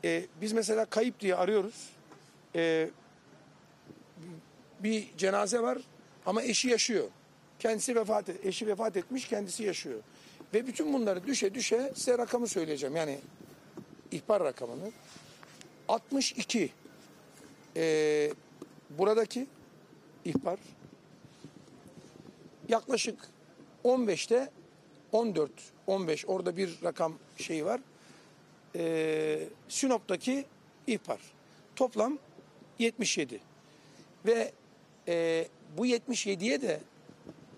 E, 0.05 0.25
biz 0.41 0.53
mesela 0.53 0.85
kayıp 0.85 1.19
diye 1.19 1.35
arıyoruz. 1.35 1.89
E, 2.55 2.89
bir 4.79 5.17
cenaze 5.17 5.59
var 5.59 5.77
ama 6.25 6.43
eşi 6.43 6.69
yaşıyor. 6.69 7.07
Kendisi 7.59 7.95
vefat 7.95 8.29
et, 8.29 8.45
eşi 8.45 8.67
vefat 8.67 8.97
etmiş, 8.97 9.27
kendisi 9.27 9.63
yaşıyor. 9.63 9.99
Ve 10.53 10.67
bütün 10.67 10.93
bunları 10.93 11.27
düşe 11.27 11.53
düşe 11.53 11.91
size 11.95 12.17
rakamı 12.17 12.47
söyleyeceğim. 12.47 12.95
Yani 12.95 13.19
ihbar 14.11 14.43
rakamını. 14.43 14.91
62 15.91 16.69
e, 17.75 18.33
buradaki 18.89 19.47
ihbar 20.25 20.59
yaklaşık 22.69 23.19
15'te 23.83 24.49
14, 25.11 25.51
15 25.87 26.25
orada 26.27 26.57
bir 26.57 26.79
rakam 26.83 27.13
şeyi 27.37 27.65
var. 27.65 27.81
E, 28.75 29.47
Sinop'taki 29.69 30.45
ihbar. 30.87 31.19
Toplam 31.75 32.19
77. 32.79 33.39
Ve 34.25 34.51
e, 35.07 35.47
bu 35.77 35.87
77'ye 35.87 36.61
de 36.61 36.79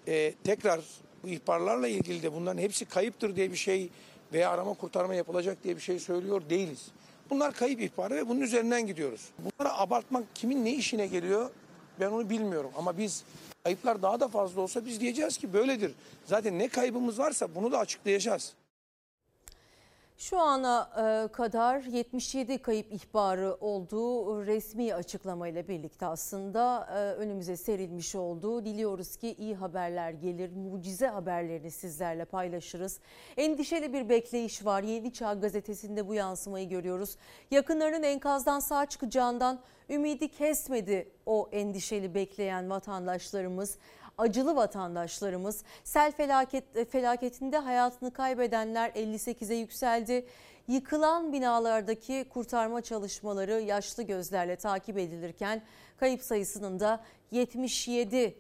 e, 0.07 0.33
tekrar 0.43 0.81
bu 1.23 1.29
ihbarlarla 1.29 1.87
ilgili 1.87 2.23
de 2.23 2.33
bunların 2.33 2.61
hepsi 2.61 2.85
kayıptır 2.85 3.35
diye 3.35 3.51
bir 3.51 3.57
şey 3.57 3.89
veya 4.33 4.51
arama 4.51 4.73
kurtarma 4.73 5.15
yapılacak 5.15 5.63
diye 5.63 5.75
bir 5.75 5.81
şey 5.81 5.99
söylüyor 5.99 6.41
değiliz. 6.49 6.91
Bunlar 7.33 7.53
kayıp 7.53 7.81
ihbarı 7.81 8.15
ve 8.15 8.29
bunun 8.29 8.41
üzerinden 8.41 8.87
gidiyoruz. 8.87 9.29
Bunları 9.39 9.73
abartmak 9.73 10.23
kimin 10.35 10.65
ne 10.65 10.73
işine 10.73 11.07
geliyor 11.07 11.49
ben 11.99 12.07
onu 12.07 12.29
bilmiyorum. 12.29 12.71
Ama 12.77 12.97
biz 12.97 13.23
kayıplar 13.63 14.01
daha 14.01 14.19
da 14.19 14.27
fazla 14.27 14.61
olsa 14.61 14.85
biz 14.85 14.99
diyeceğiz 14.99 15.37
ki 15.37 15.53
böyledir. 15.53 15.91
Zaten 16.25 16.59
ne 16.59 16.67
kaybımız 16.67 17.19
varsa 17.19 17.55
bunu 17.55 17.71
da 17.71 17.79
açıklayacağız. 17.79 18.53
Şu 20.17 20.39
ana 20.39 20.89
e, 20.97 21.31
kadar 21.31 21.81
77 21.81 22.57
kayıp 22.57 22.93
ihbarı 22.93 23.57
olduğu 23.61 24.45
resmi 24.45 24.93
açıklamayla 24.93 25.67
birlikte 25.67 26.05
aslında 26.05 26.87
e, 26.91 26.93
önümüze 26.95 27.57
serilmiş 27.57 28.15
oldu. 28.15 28.65
Diliyoruz 28.65 29.15
ki 29.15 29.35
iyi 29.37 29.55
haberler 29.55 30.11
gelir, 30.11 30.51
mucize 30.55 31.07
haberlerini 31.07 31.71
sizlerle 31.71 32.25
paylaşırız. 32.25 32.99
Endişeli 33.37 33.93
bir 33.93 34.09
bekleyiş 34.09 34.65
var. 34.65 34.83
Yeni 34.83 35.13
Çağ 35.13 35.33
gazetesinde 35.33 36.07
bu 36.07 36.13
yansımayı 36.13 36.69
görüyoruz. 36.69 37.17
Yakınlarının 37.51 38.03
enkazdan 38.03 38.59
sağ 38.59 38.85
çıkacağından 38.85 39.59
ümidi 39.89 40.27
kesmedi 40.27 41.11
o 41.25 41.49
endişeli 41.51 42.15
bekleyen 42.15 42.69
vatandaşlarımız 42.69 43.77
acılı 44.17 44.55
vatandaşlarımız. 44.55 45.63
Sel 45.83 46.11
felaket, 46.11 46.91
felaketinde 46.91 47.57
hayatını 47.57 48.11
kaybedenler 48.11 48.89
58'e 48.89 49.55
yükseldi. 49.55 50.25
Yıkılan 50.67 51.33
binalardaki 51.33 52.25
kurtarma 52.29 52.81
çalışmaları 52.81 53.61
yaşlı 53.61 54.03
gözlerle 54.03 54.55
takip 54.55 54.97
edilirken 54.97 55.61
kayıp 55.97 56.21
sayısının 56.21 56.79
da 56.79 57.03
77 57.31 58.17
e, 58.17 58.33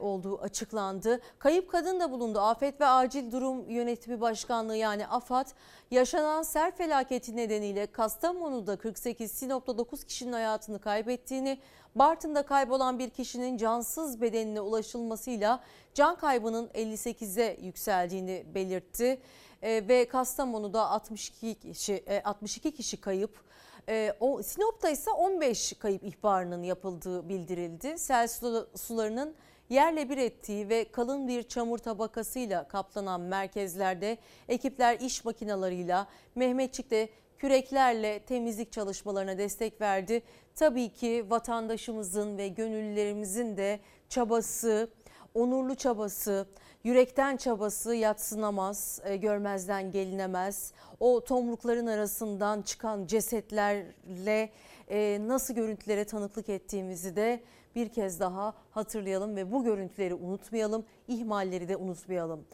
olduğu 0.00 0.40
açıklandı. 0.40 1.20
Kayıp 1.38 1.70
kadın 1.70 2.00
da 2.00 2.10
bulundu. 2.10 2.40
Afet 2.40 2.80
ve 2.80 2.86
Acil 2.86 3.32
Durum 3.32 3.70
Yönetimi 3.70 4.20
Başkanlığı 4.20 4.76
yani 4.76 5.06
AFAD 5.06 5.46
yaşanan 5.90 6.42
sel 6.42 6.72
felaketi 6.72 7.36
nedeniyle 7.36 7.86
Kastamonu'da 7.86 8.76
48, 8.76 9.32
Sinop'ta 9.32 9.78
9 9.78 10.04
kişinin 10.04 10.32
hayatını 10.32 10.78
kaybettiğini, 10.78 11.58
Bartın'da 11.94 12.42
kaybolan 12.42 12.98
bir 12.98 13.10
kişinin 13.10 13.56
cansız 13.56 14.20
bedenine 14.20 14.60
ulaşılmasıyla 14.60 15.60
can 15.94 16.16
kaybının 16.16 16.68
58'e 16.68 17.58
yükseldiğini 17.62 18.46
belirtti. 18.54 19.20
E, 19.62 19.88
ve 19.88 20.08
Kastamonu'da 20.08 20.90
62 20.90 21.54
kişi, 21.54 21.94
e, 21.94 22.22
62 22.22 22.74
kişi 22.74 23.00
kayıp. 23.00 23.44
E, 23.88 24.16
o, 24.20 24.42
Sinop'ta 24.42 24.90
ise 24.90 25.10
15 25.10 25.72
kayıp 25.72 26.04
ihbarının 26.04 26.62
yapıldığı 26.62 27.28
bildirildi. 27.28 27.98
Sel 27.98 28.28
sularının 28.76 29.34
yerle 29.70 30.08
bir 30.10 30.18
ettiği 30.18 30.68
ve 30.68 30.92
kalın 30.92 31.28
bir 31.28 31.42
çamur 31.42 31.78
tabakasıyla 31.78 32.68
kaplanan 32.68 33.20
merkezlerde 33.20 34.18
ekipler 34.48 35.00
iş 35.00 35.24
makinalarıyla 35.24 36.06
Mehmetçik'te 36.34 37.08
küreklerle 37.38 38.18
temizlik 38.18 38.72
çalışmalarına 38.72 39.38
destek 39.38 39.80
verdi. 39.80 40.22
Tabii 40.54 40.88
ki 40.88 41.24
vatandaşımızın 41.28 42.38
ve 42.38 42.48
gönüllülerimizin 42.48 43.56
de 43.56 43.80
çabası, 44.08 44.90
onurlu 45.34 45.74
çabası, 45.74 46.46
yürekten 46.84 47.36
çabası 47.36 47.94
yatsınamaz, 47.94 49.00
e, 49.04 49.16
görmezden 49.16 49.90
gelinemez. 49.90 50.72
O 51.00 51.24
tomrukların 51.24 51.86
arasından 51.86 52.62
çıkan 52.62 53.06
cesetlerle 53.06 54.50
e, 54.90 55.18
nasıl 55.26 55.54
görüntülere 55.54 56.04
tanıklık 56.04 56.48
ettiğimizi 56.48 57.16
de 57.16 57.40
bir 57.74 57.88
kez 57.88 58.20
daha 58.20 58.54
hatırlayalım 58.70 59.36
ve 59.36 59.52
bu 59.52 59.64
görüntüleri 59.64 60.14
unutmayalım, 60.14 60.84
ihmalleri 61.08 61.68
de 61.68 61.76
unutmayalım. 61.76 62.44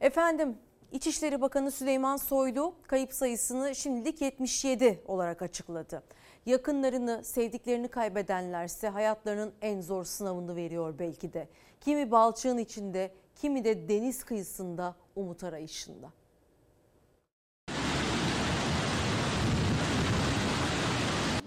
Efendim 0.00 0.58
İçişleri 0.92 1.40
Bakanı 1.40 1.70
Süleyman 1.70 2.16
Soylu 2.16 2.74
kayıp 2.82 3.12
sayısını 3.12 3.74
şimdilik 3.74 4.20
77 4.20 5.02
olarak 5.06 5.42
açıkladı. 5.42 6.02
Yakınlarını, 6.46 7.24
sevdiklerini 7.24 7.88
kaybedenlerse 7.88 8.88
hayatlarının 8.88 9.52
en 9.62 9.80
zor 9.80 10.04
sınavını 10.04 10.56
veriyor 10.56 10.94
belki 10.98 11.32
de. 11.32 11.48
Kimi 11.80 12.10
balçığın 12.10 12.58
içinde, 12.58 13.12
kimi 13.36 13.64
de 13.64 13.88
deniz 13.88 14.24
kıyısında 14.24 14.96
umut 15.16 15.44
arayışında. 15.44 16.12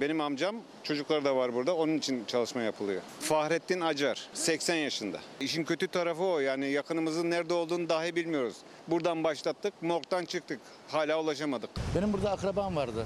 Benim 0.01 0.21
amcam 0.21 0.55
çocukları 0.83 1.25
da 1.25 1.35
var 1.35 1.53
burada. 1.53 1.75
Onun 1.75 1.97
için 1.97 2.25
çalışma 2.25 2.61
yapılıyor. 2.61 3.01
Fahrettin 3.19 3.79
Acar 3.81 4.27
80 4.33 4.75
yaşında. 4.75 5.19
İşin 5.39 5.63
kötü 5.63 5.87
tarafı 5.87 6.23
o. 6.23 6.39
Yani 6.39 6.71
yakınımızın 6.71 7.31
nerede 7.31 7.53
olduğunu 7.53 7.89
dahi 7.89 8.15
bilmiyoruz. 8.15 8.55
Buradan 8.87 9.23
başlattık, 9.23 9.73
morgdan 9.81 10.25
çıktık. 10.25 10.59
Hala 10.87 11.19
ulaşamadık. 11.21 11.69
Benim 11.95 12.13
burada 12.13 12.31
akrabam 12.31 12.75
vardı. 12.75 13.05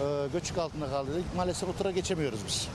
Ee, 0.00 0.26
göçük 0.32 0.58
altında 0.58 0.88
kaldı. 0.88 1.10
Maalesef 1.36 1.68
o 1.68 1.72
tura 1.78 1.90
geçemiyoruz 1.90 2.40
biz. 2.46 2.68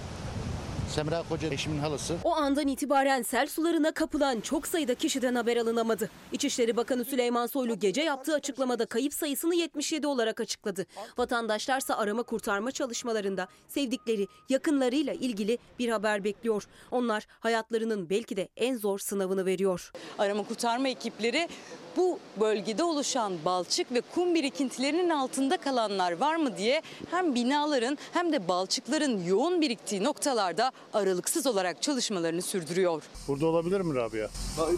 Semra 0.89 1.23
Koca 1.29 1.47
eşimin 1.49 1.79
halası. 1.79 2.15
O 2.23 2.35
andan 2.35 2.67
itibaren 2.67 3.21
sel 3.21 3.47
sularına 3.47 3.91
kapılan 3.91 4.41
çok 4.41 4.67
sayıda 4.67 4.95
kişiden 4.95 5.35
haber 5.35 5.57
alınamadı. 5.57 6.09
İçişleri 6.31 6.77
Bakanı 6.77 7.05
Süleyman 7.05 7.47
Soylu 7.47 7.79
gece 7.79 8.01
yaptığı 8.01 8.33
açıklamada 8.33 8.85
kayıp 8.85 9.13
sayısını 9.13 9.55
77 9.55 10.07
olarak 10.07 10.39
açıkladı. 10.41 10.85
Vatandaşlarsa 11.17 11.97
arama 11.97 12.23
kurtarma 12.23 12.71
çalışmalarında 12.71 13.47
sevdikleri, 13.67 14.27
yakınlarıyla 14.49 15.13
ilgili 15.13 15.57
bir 15.79 15.89
haber 15.89 16.23
bekliyor. 16.23 16.67
Onlar 16.91 17.27
hayatlarının 17.39 18.09
belki 18.09 18.37
de 18.37 18.49
en 18.57 18.77
zor 18.77 18.99
sınavını 18.99 19.45
veriyor. 19.45 19.91
Arama 20.17 20.43
kurtarma 20.47 20.87
ekipleri 20.87 21.49
bu 21.97 22.19
bölgede 22.39 22.83
oluşan 22.83 23.33
balçık 23.45 23.91
ve 23.93 24.01
kum 24.15 24.35
birikintilerinin 24.35 25.09
altında 25.09 25.57
kalanlar 25.57 26.11
var 26.11 26.35
mı 26.35 26.57
diye 26.57 26.81
hem 27.11 27.35
binaların 27.35 27.97
hem 28.13 28.33
de 28.33 28.47
balçıkların 28.47 29.23
yoğun 29.23 29.61
biriktiği 29.61 30.03
noktalarda 30.03 30.71
aralıksız 30.93 31.47
olarak 31.47 31.81
çalışmalarını 31.81 32.41
sürdürüyor. 32.41 33.03
Burada 33.27 33.45
olabilir 33.45 33.81
mi 33.81 33.95
Rabia? 33.95 34.27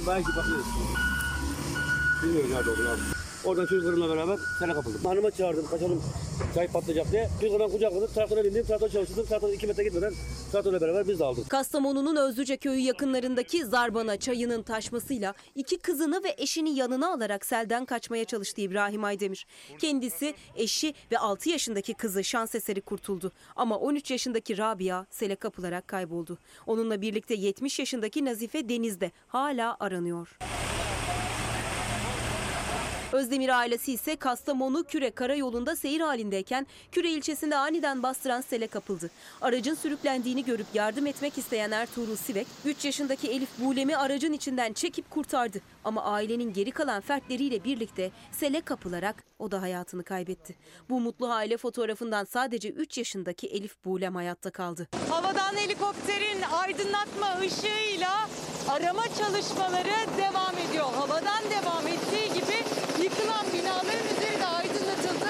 Belki 0.08 0.28
bakıyoruz. 0.38 0.66
Bilmiyorum 2.24 2.52
nerede 2.54 2.70
olduğunu 2.70 2.90
abi. 2.90 3.17
Oradan 3.48 3.66
çocuklarımla 3.66 4.10
beraber 4.10 4.38
sene 4.60 4.74
kapıldım. 4.74 5.06
Hanıma 5.06 5.32
çağırdım 5.32 5.68
kaçalım 5.68 6.04
çay 6.56 6.68
patlayacak 6.68 7.12
diye. 7.12 7.30
Çocuklardan 7.42 7.72
kucakladım. 7.72 8.10
Traktöre 8.14 8.44
bindim. 8.44 8.64
Traktör 8.64 8.90
çalıştırdım. 8.90 9.26
Traktör 9.26 9.50
2 9.50 9.68
metre 9.68 9.84
gitmeden 9.84 10.14
traktörle 10.52 10.82
beraber 10.82 11.08
biz 11.08 11.20
de 11.20 11.26
aldık. 11.26 11.50
Kastamonu'nun 11.50 12.16
Özlüce 12.16 12.58
köyü 12.58 12.80
yakınlarındaki 12.80 13.66
Zarbana 13.66 14.18
çayının 14.18 14.64
taşmasıyla 14.64 15.34
iki 15.56 15.78
kızını 15.78 16.24
ve 16.24 16.36
eşini 16.38 16.76
yanına 16.76 17.14
alarak 17.14 17.46
selden 17.46 17.86
kaçmaya 17.86 18.26
çalıştı 18.26 18.62
İbrahim 18.62 19.04
Aydemir. 19.04 19.48
Kendisi, 19.80 20.34
eşi 20.56 20.94
ve 21.12 21.18
6 21.18 21.50
yaşındaki 21.50 21.94
kızı 21.94 22.24
şans 22.24 22.56
eseri 22.56 22.82
kurtuldu. 22.82 23.32
Ama 23.56 23.78
13 23.78 24.12
yaşındaki 24.12 24.58
Rabia 24.58 25.06
sele 25.10 25.36
kapılarak 25.36 25.88
kayboldu. 25.88 26.38
Onunla 26.66 27.02
birlikte 27.02 27.34
70 27.34 27.80
yaşındaki 27.80 28.26
Nazife 28.26 28.70
denizde 28.70 29.12
hala 29.28 29.78
aranıyor. 29.80 30.38
Özdemir 33.18 33.50
ailesi 33.50 33.94
ise 33.94 34.16
Kastamonu 34.16 34.84
Küre 34.84 35.12
karayolunda 35.12 35.76
seyir 35.76 36.02
halindeyken 36.02 36.68
Küre 36.92 37.10
ilçesinde 37.12 37.58
aniden 37.58 38.04
bastıran 38.04 38.42
sele 38.42 38.68
kapıldı. 38.68 39.10
Aracın 39.42 39.76
sürüklendiğini 39.76 40.46
görüp 40.46 40.66
yardım 40.74 41.08
etmek 41.08 41.38
isteyen 41.38 41.72
Ertuğrul 41.72 42.16
Sivek, 42.16 42.48
3 42.66 42.86
yaşındaki 42.86 43.32
Elif 43.32 43.50
Bulem'i 43.60 43.98
aracın 43.98 44.34
içinden 44.34 44.74
çekip 44.74 45.12
kurtardı. 45.12 45.60
Ama 45.84 46.04
ailenin 46.04 46.54
geri 46.54 46.72
kalan 46.72 47.02
fertleriyle 47.02 47.64
birlikte 47.64 48.12
sele 48.32 48.62
kapılarak 48.62 49.24
o 49.40 49.52
da 49.52 49.62
hayatını 49.62 50.04
kaybetti. 50.04 50.56
Bu 50.90 51.00
mutlu 51.00 51.32
aile 51.32 51.58
fotoğrafından 51.58 52.24
sadece 52.24 52.70
3 52.70 52.98
yaşındaki 52.98 53.48
Elif 53.48 53.86
Bulem 53.86 54.16
hayatta 54.16 54.52
kaldı. 54.52 54.88
Havadan 55.10 55.56
helikopterin 55.56 56.42
aydınlatma 56.52 57.40
ışığıyla 57.40 58.30
arama 58.70 59.04
çalışmaları 59.04 60.18
devam 60.18 60.58
ediyor. 60.70 60.86
Havadan 60.96 61.44
devam 61.52 61.88
ettiği 61.88 62.34
gibi 62.34 62.67
yıkılan 63.28 63.46
binaların 63.54 64.06
üzeri 64.18 64.40
de 64.40 64.46
aydınlatıldı. 64.46 65.30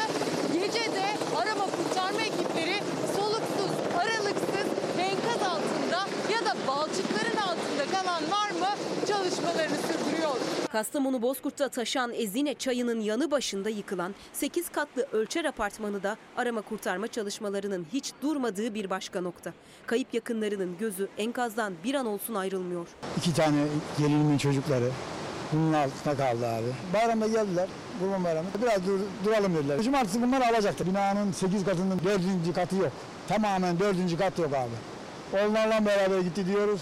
Gece 0.53 0.91
de 0.95 1.05
arama 1.37 1.65
kurtarma 1.65 2.21
ekipleri 2.21 2.75
soluksuz, 3.15 3.71
aralıksız 3.97 4.67
enkaz 4.99 5.41
altında 5.47 5.99
ya 6.33 6.45
da 6.45 6.55
balçıkların 6.67 7.37
altında 7.37 7.85
kalan 7.99 8.31
var 8.31 8.51
mı 8.51 8.67
çalışmalarını 9.07 9.75
sürdürüyor. 9.77 10.35
Kastamonu 10.71 11.21
Bozkurt'ta 11.21 11.69
taşan 11.69 12.13
Ezine 12.13 12.53
çayının 12.53 12.99
yanı 12.99 13.31
başında 13.31 13.69
yıkılan 13.69 14.15
8 14.33 14.69
katlı 14.69 15.07
ölçer 15.11 15.45
apartmanı 15.45 16.03
da 16.03 16.17
arama 16.37 16.61
kurtarma 16.61 17.07
çalışmalarının 17.07 17.87
hiç 17.93 18.11
durmadığı 18.21 18.73
bir 18.73 18.89
başka 18.89 19.21
nokta. 19.21 19.53
Kayıp 19.85 20.13
yakınlarının 20.13 20.77
gözü 20.77 21.07
enkazdan 21.17 21.73
bir 21.83 21.93
an 21.93 22.05
olsun 22.05 22.35
ayrılmıyor. 22.35 22.87
İki 23.17 23.33
tane 23.33 23.57
gelinimin 23.97 24.37
çocukları 24.37 24.89
bunun 25.53 25.73
altında 25.73 26.17
kaldı 26.17 26.47
abi. 26.47 26.67
Bayramda 26.93 27.27
geldiler. 27.27 27.67
Kurban 27.99 28.23
bayramı. 28.23 28.47
Biraz 28.61 28.85
dur, 28.85 28.99
duralım 29.25 29.55
dediler. 29.55 29.81
Cumartesi 29.81 30.21
bunları 30.21 30.47
alacaktı. 30.47 30.85
Binanın 30.87 31.31
8 31.31 31.65
katının 31.65 31.99
4. 32.05 32.55
katı 32.55 32.75
yok. 32.75 32.91
Tamamen 33.27 33.79
4. 33.79 34.17
kat 34.17 34.39
yok 34.39 34.53
abi. 34.53 35.43
Onlarla 35.43 35.85
beraber 35.85 36.19
gitti 36.19 36.47
diyoruz. 36.47 36.81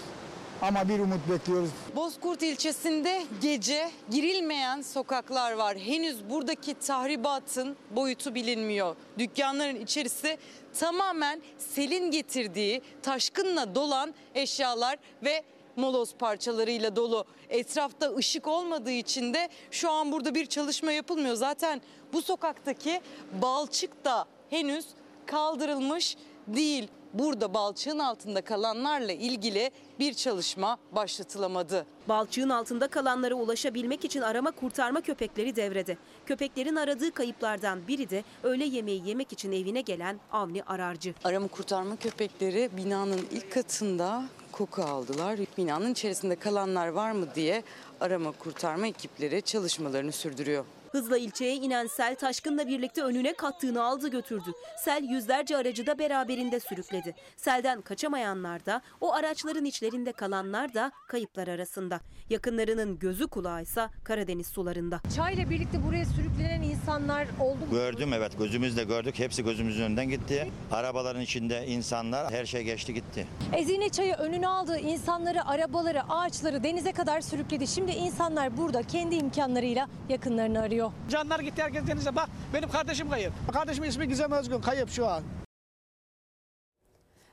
Ama 0.62 0.90
bir 0.90 1.00
umut 1.00 1.30
bekliyoruz. 1.30 1.70
Bozkurt 1.96 2.44
ilçesinde 2.44 3.24
gece 3.42 3.90
girilmeyen 4.12 4.82
sokaklar 4.82 5.54
var. 5.54 5.78
Henüz 5.78 6.30
buradaki 6.30 6.74
tahribatın 6.74 7.76
boyutu 7.92 8.36
bilinmiyor. 8.36 8.96
Dükkanların 9.20 9.76
içerisi 9.76 10.38
tamamen 10.80 11.42
selin 11.58 12.12
getirdiği 12.12 12.82
taşkınla 13.02 13.76
dolan 13.76 14.14
eşyalar 14.36 14.98
ve 15.24 15.44
moloz 15.76 16.16
parçalarıyla 16.16 16.96
dolu. 16.96 17.26
Etrafta 17.50 18.16
ışık 18.16 18.48
olmadığı 18.48 18.92
için 18.92 19.34
de 19.34 19.50
şu 19.72 19.92
an 19.92 20.12
burada 20.12 20.36
bir 20.36 20.46
çalışma 20.46 20.92
yapılmıyor. 20.92 21.36
Zaten 21.36 21.82
bu 22.14 22.22
sokaktaki 22.22 23.02
balçık 23.42 24.06
da 24.06 24.26
henüz 24.50 24.86
kaldırılmış 25.26 26.18
değil. 26.48 26.88
Burada 27.14 27.54
balçığın 27.54 28.00
altında 28.00 28.42
kalanlarla 28.42 29.12
ilgili 29.12 29.72
bir 30.00 30.14
çalışma 30.14 30.78
başlatılamadı. 30.92 31.86
Balçığın 32.10 32.50
altında 32.50 32.88
kalanlara 32.88 33.36
ulaşabilmek 33.36 34.06
için 34.06 34.22
arama 34.22 34.52
kurtarma 34.52 35.02
köpekleri 35.02 35.56
devrede. 35.56 35.98
Köpeklerin 36.26 36.76
aradığı 36.76 37.12
kayıplardan 37.12 37.88
biri 37.88 38.10
de 38.10 38.24
öğle 38.44 38.66
yemeği 38.66 39.08
yemek 39.08 39.34
için 39.34 39.52
evine 39.52 39.82
gelen 39.82 40.20
Avni 40.32 40.64
Ararcı. 40.64 41.14
Arama 41.24 41.48
kurtarma 41.48 41.96
köpekleri 41.96 42.70
binanın 42.78 43.28
ilk 43.32 43.52
katında 43.52 44.24
koku 44.58 44.84
aldılar. 44.84 45.40
Binanın 45.58 45.92
içerisinde 45.92 46.36
kalanlar 46.36 46.88
var 46.88 47.12
mı 47.12 47.28
diye 47.36 47.64
arama 48.02 48.32
kurtarma 48.32 48.88
ekipleri 48.88 49.42
çalışmalarını 49.42 50.12
sürdürüyor. 50.12 50.66
Hızla 50.96 51.18
ilçeye 51.18 51.56
inen 51.56 51.88
sel 51.88 52.16
taşkınla 52.16 52.68
birlikte 52.68 53.04
önüne 53.04 53.34
kattığını 53.34 53.84
aldı 53.84 54.08
götürdü. 54.08 54.52
Sel 54.78 55.04
yüzlerce 55.04 55.58
aracı 55.58 55.86
da 55.88 56.00
beraberinde 56.00 56.60
sürükledi. 56.60 57.16
Selden 57.38 57.82
kaçamayanlar 57.82 58.66
da 58.66 58.82
o 59.02 59.14
araçların 59.14 59.66
içlerinde 59.66 60.12
kalanlar 60.12 60.74
da 60.74 60.92
kayıplar 61.08 61.48
arasında. 61.48 62.00
Yakınlarının 62.30 63.00
gözü 63.00 63.28
kulağıysa 63.28 63.90
Karadeniz 64.04 64.48
sularında. 64.48 65.02
Çayla 65.16 65.50
birlikte 65.50 65.84
buraya 65.84 66.06
sürüklenen 66.06 66.62
insanlar 66.62 67.28
oldu 67.40 67.60
mu? 67.60 67.72
Gördüm 67.72 68.14
evet 68.14 68.38
gözümüzle 68.38 68.84
gördük. 68.84 69.20
Hepsi 69.20 69.44
gözümüzün 69.44 69.84
önünden 69.84 70.10
gitti. 70.10 70.52
Arabaların 70.72 71.22
içinde 71.22 71.68
insanlar 71.68 72.34
her 72.34 72.46
şey 72.46 72.64
geçti 72.64 72.94
gitti. 72.94 73.28
Ezine 73.54 73.90
çayı 73.90 74.14
önüne 74.14 74.48
aldı. 74.48 74.78
insanları, 74.78 75.48
arabaları, 75.48 76.04
ağaçları 76.04 76.64
denize 76.64 76.92
kadar 76.92 77.22
sürükledi. 77.22 77.68
Şimdi 77.68 77.92
insanlar 77.92 78.58
burada 78.58 78.84
kendi 78.84 79.16
imkanlarıyla 79.16 79.88
yakınlarını 80.10 80.62
arıyor. 80.62 80.85
Canlar 81.10 81.40
gitti 81.40 81.64
herkes 81.64 81.88
denize. 81.88 82.16
Bak 82.16 82.30
benim 82.54 82.70
kardeşim 82.70 83.10
kayıp. 83.10 83.34
Kardeşimin 83.54 83.90
ismi 83.90 84.08
Gizem 84.08 84.32
Özgün. 84.32 84.62
Kayıp 84.62 84.90
şu 84.90 85.08
an. 85.08 85.24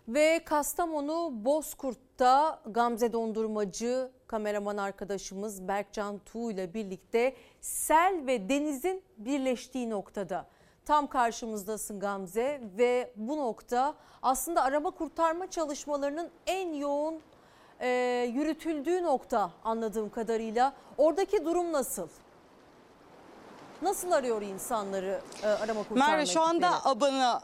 Ve 0.09 0.45
Kastamonu 0.45 1.31
Bozkurt'ta 1.33 2.61
Gamze 2.67 3.13
Dondurmacı 3.13 4.11
kameraman 4.27 4.77
arkadaşımız 4.77 5.69
Berkcan 5.69 6.19
Tuğ 6.19 6.51
ile 6.51 6.75
birlikte 6.75 7.37
sel 7.61 8.21
ve 8.27 8.49
denizin 8.49 9.03
birleştiği 9.19 9.91
noktada. 9.91 10.47
Tam 10.85 11.07
karşımızdasın 11.07 12.01
Gamze 12.01 12.61
ve 12.79 13.13
bu 13.17 13.37
nokta 13.37 13.95
aslında 14.23 14.63
arama 14.63 14.91
kurtarma 14.91 15.51
çalışmalarının 15.51 16.31
en 16.47 16.73
yoğun 16.75 17.21
e, 17.81 17.89
yürütüldüğü 18.35 19.03
nokta 19.03 19.51
anladığım 19.65 20.11
kadarıyla. 20.11 20.73
Oradaki 20.99 21.45
durum 21.45 21.73
nasıl? 21.73 22.09
Nasıl 23.83 24.13
arıyor 24.13 24.43
insanları 24.43 25.21
e, 25.43 25.47
arama 25.47 25.83
kurtarma 25.83 26.07
Merve 26.11 26.27
şu 26.27 26.41
anda 26.41 26.67
ekipleri? 26.67 26.83
Abana 26.85 27.43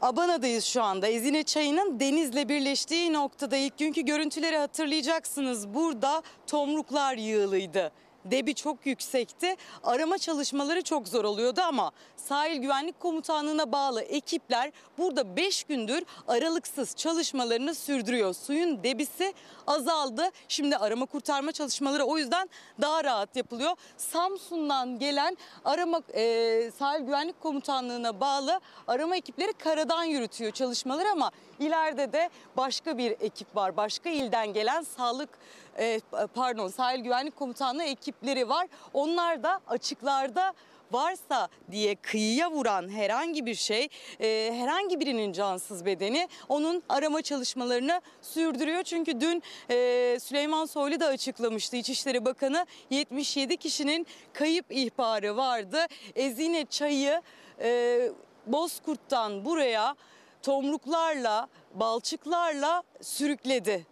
Abana'dayız 0.00 0.64
şu 0.64 0.82
anda. 0.82 1.06
Ezine 1.06 1.42
Çayı'nın 1.42 2.00
denizle 2.00 2.48
birleştiği 2.48 3.12
noktada 3.12 3.56
ilk 3.56 3.78
günkü 3.78 4.02
görüntüleri 4.02 4.56
hatırlayacaksınız. 4.56 5.74
Burada 5.74 6.22
tomruklar 6.46 7.16
yığılıydı. 7.16 7.92
Debi 8.24 8.54
çok 8.54 8.86
yüksekti. 8.86 9.56
Arama 9.82 10.18
çalışmaları 10.18 10.82
çok 10.82 11.08
zor 11.08 11.24
oluyordu 11.24 11.60
ama 11.60 11.90
sahil 12.16 12.56
güvenlik 12.56 13.00
komutanlığına 13.00 13.72
bağlı 13.72 14.02
ekipler 14.02 14.72
burada 14.98 15.36
5 15.36 15.64
gündür 15.64 16.02
aralıksız 16.28 16.96
çalışmalarını 16.96 17.74
sürdürüyor. 17.74 18.34
Suyun 18.34 18.82
debisi 18.82 19.34
azaldı. 19.66 20.30
Şimdi 20.48 20.76
arama 20.76 21.06
kurtarma 21.06 21.52
çalışmaları 21.52 22.04
o 22.04 22.18
yüzden 22.18 22.48
daha 22.80 23.04
rahat 23.04 23.36
yapılıyor. 23.36 23.72
Samsun'dan 23.96 24.98
gelen 24.98 25.36
arama 25.64 26.00
e, 26.14 26.70
sahil 26.78 27.04
güvenlik 27.04 27.40
komutanlığına 27.40 28.20
bağlı 28.20 28.60
arama 28.86 29.16
ekipleri 29.16 29.52
karadan 29.52 30.04
yürütüyor 30.04 30.50
çalışmaları 30.50 31.10
ama 31.10 31.30
ileride 31.58 32.12
de 32.12 32.30
başka 32.56 32.98
bir 32.98 33.10
ekip 33.10 33.56
var. 33.56 33.76
Başka 33.76 34.10
ilden 34.10 34.52
gelen 34.52 34.82
sağlık 34.82 35.28
e, 35.80 36.00
pardon 36.34 36.68
sahil 36.68 37.00
güvenlik 37.00 37.36
komutanlığı 37.36 37.84
ekipleri 37.84 38.48
var. 38.48 38.68
Onlar 38.94 39.42
da 39.42 39.60
açıklarda 39.66 40.54
varsa 40.92 41.48
diye 41.70 41.94
kıyıya 41.94 42.50
vuran 42.50 42.88
herhangi 42.88 43.46
bir 43.46 43.54
şey, 43.54 43.88
e, 44.20 44.52
herhangi 44.54 45.00
birinin 45.00 45.32
cansız 45.32 45.84
bedeni 45.84 46.28
onun 46.48 46.82
arama 46.88 47.22
çalışmalarını 47.22 48.00
sürdürüyor. 48.22 48.82
Çünkü 48.82 49.20
dün 49.20 49.42
e, 49.70 50.18
Süleyman 50.20 50.64
Soylu 50.64 51.00
da 51.00 51.06
açıklamıştı 51.06 51.76
İçişleri 51.76 52.24
Bakanı 52.24 52.66
77 52.90 53.56
kişinin 53.56 54.06
kayıp 54.32 54.66
ihbarı 54.70 55.36
vardı. 55.36 55.86
Ezine 56.14 56.64
çayı 56.64 57.22
e, 57.60 58.00
Bozkurt'tan 58.46 59.44
buraya 59.44 59.94
tomruklarla, 60.42 61.48
balçıklarla 61.74 62.82
sürükledi. 63.02 63.89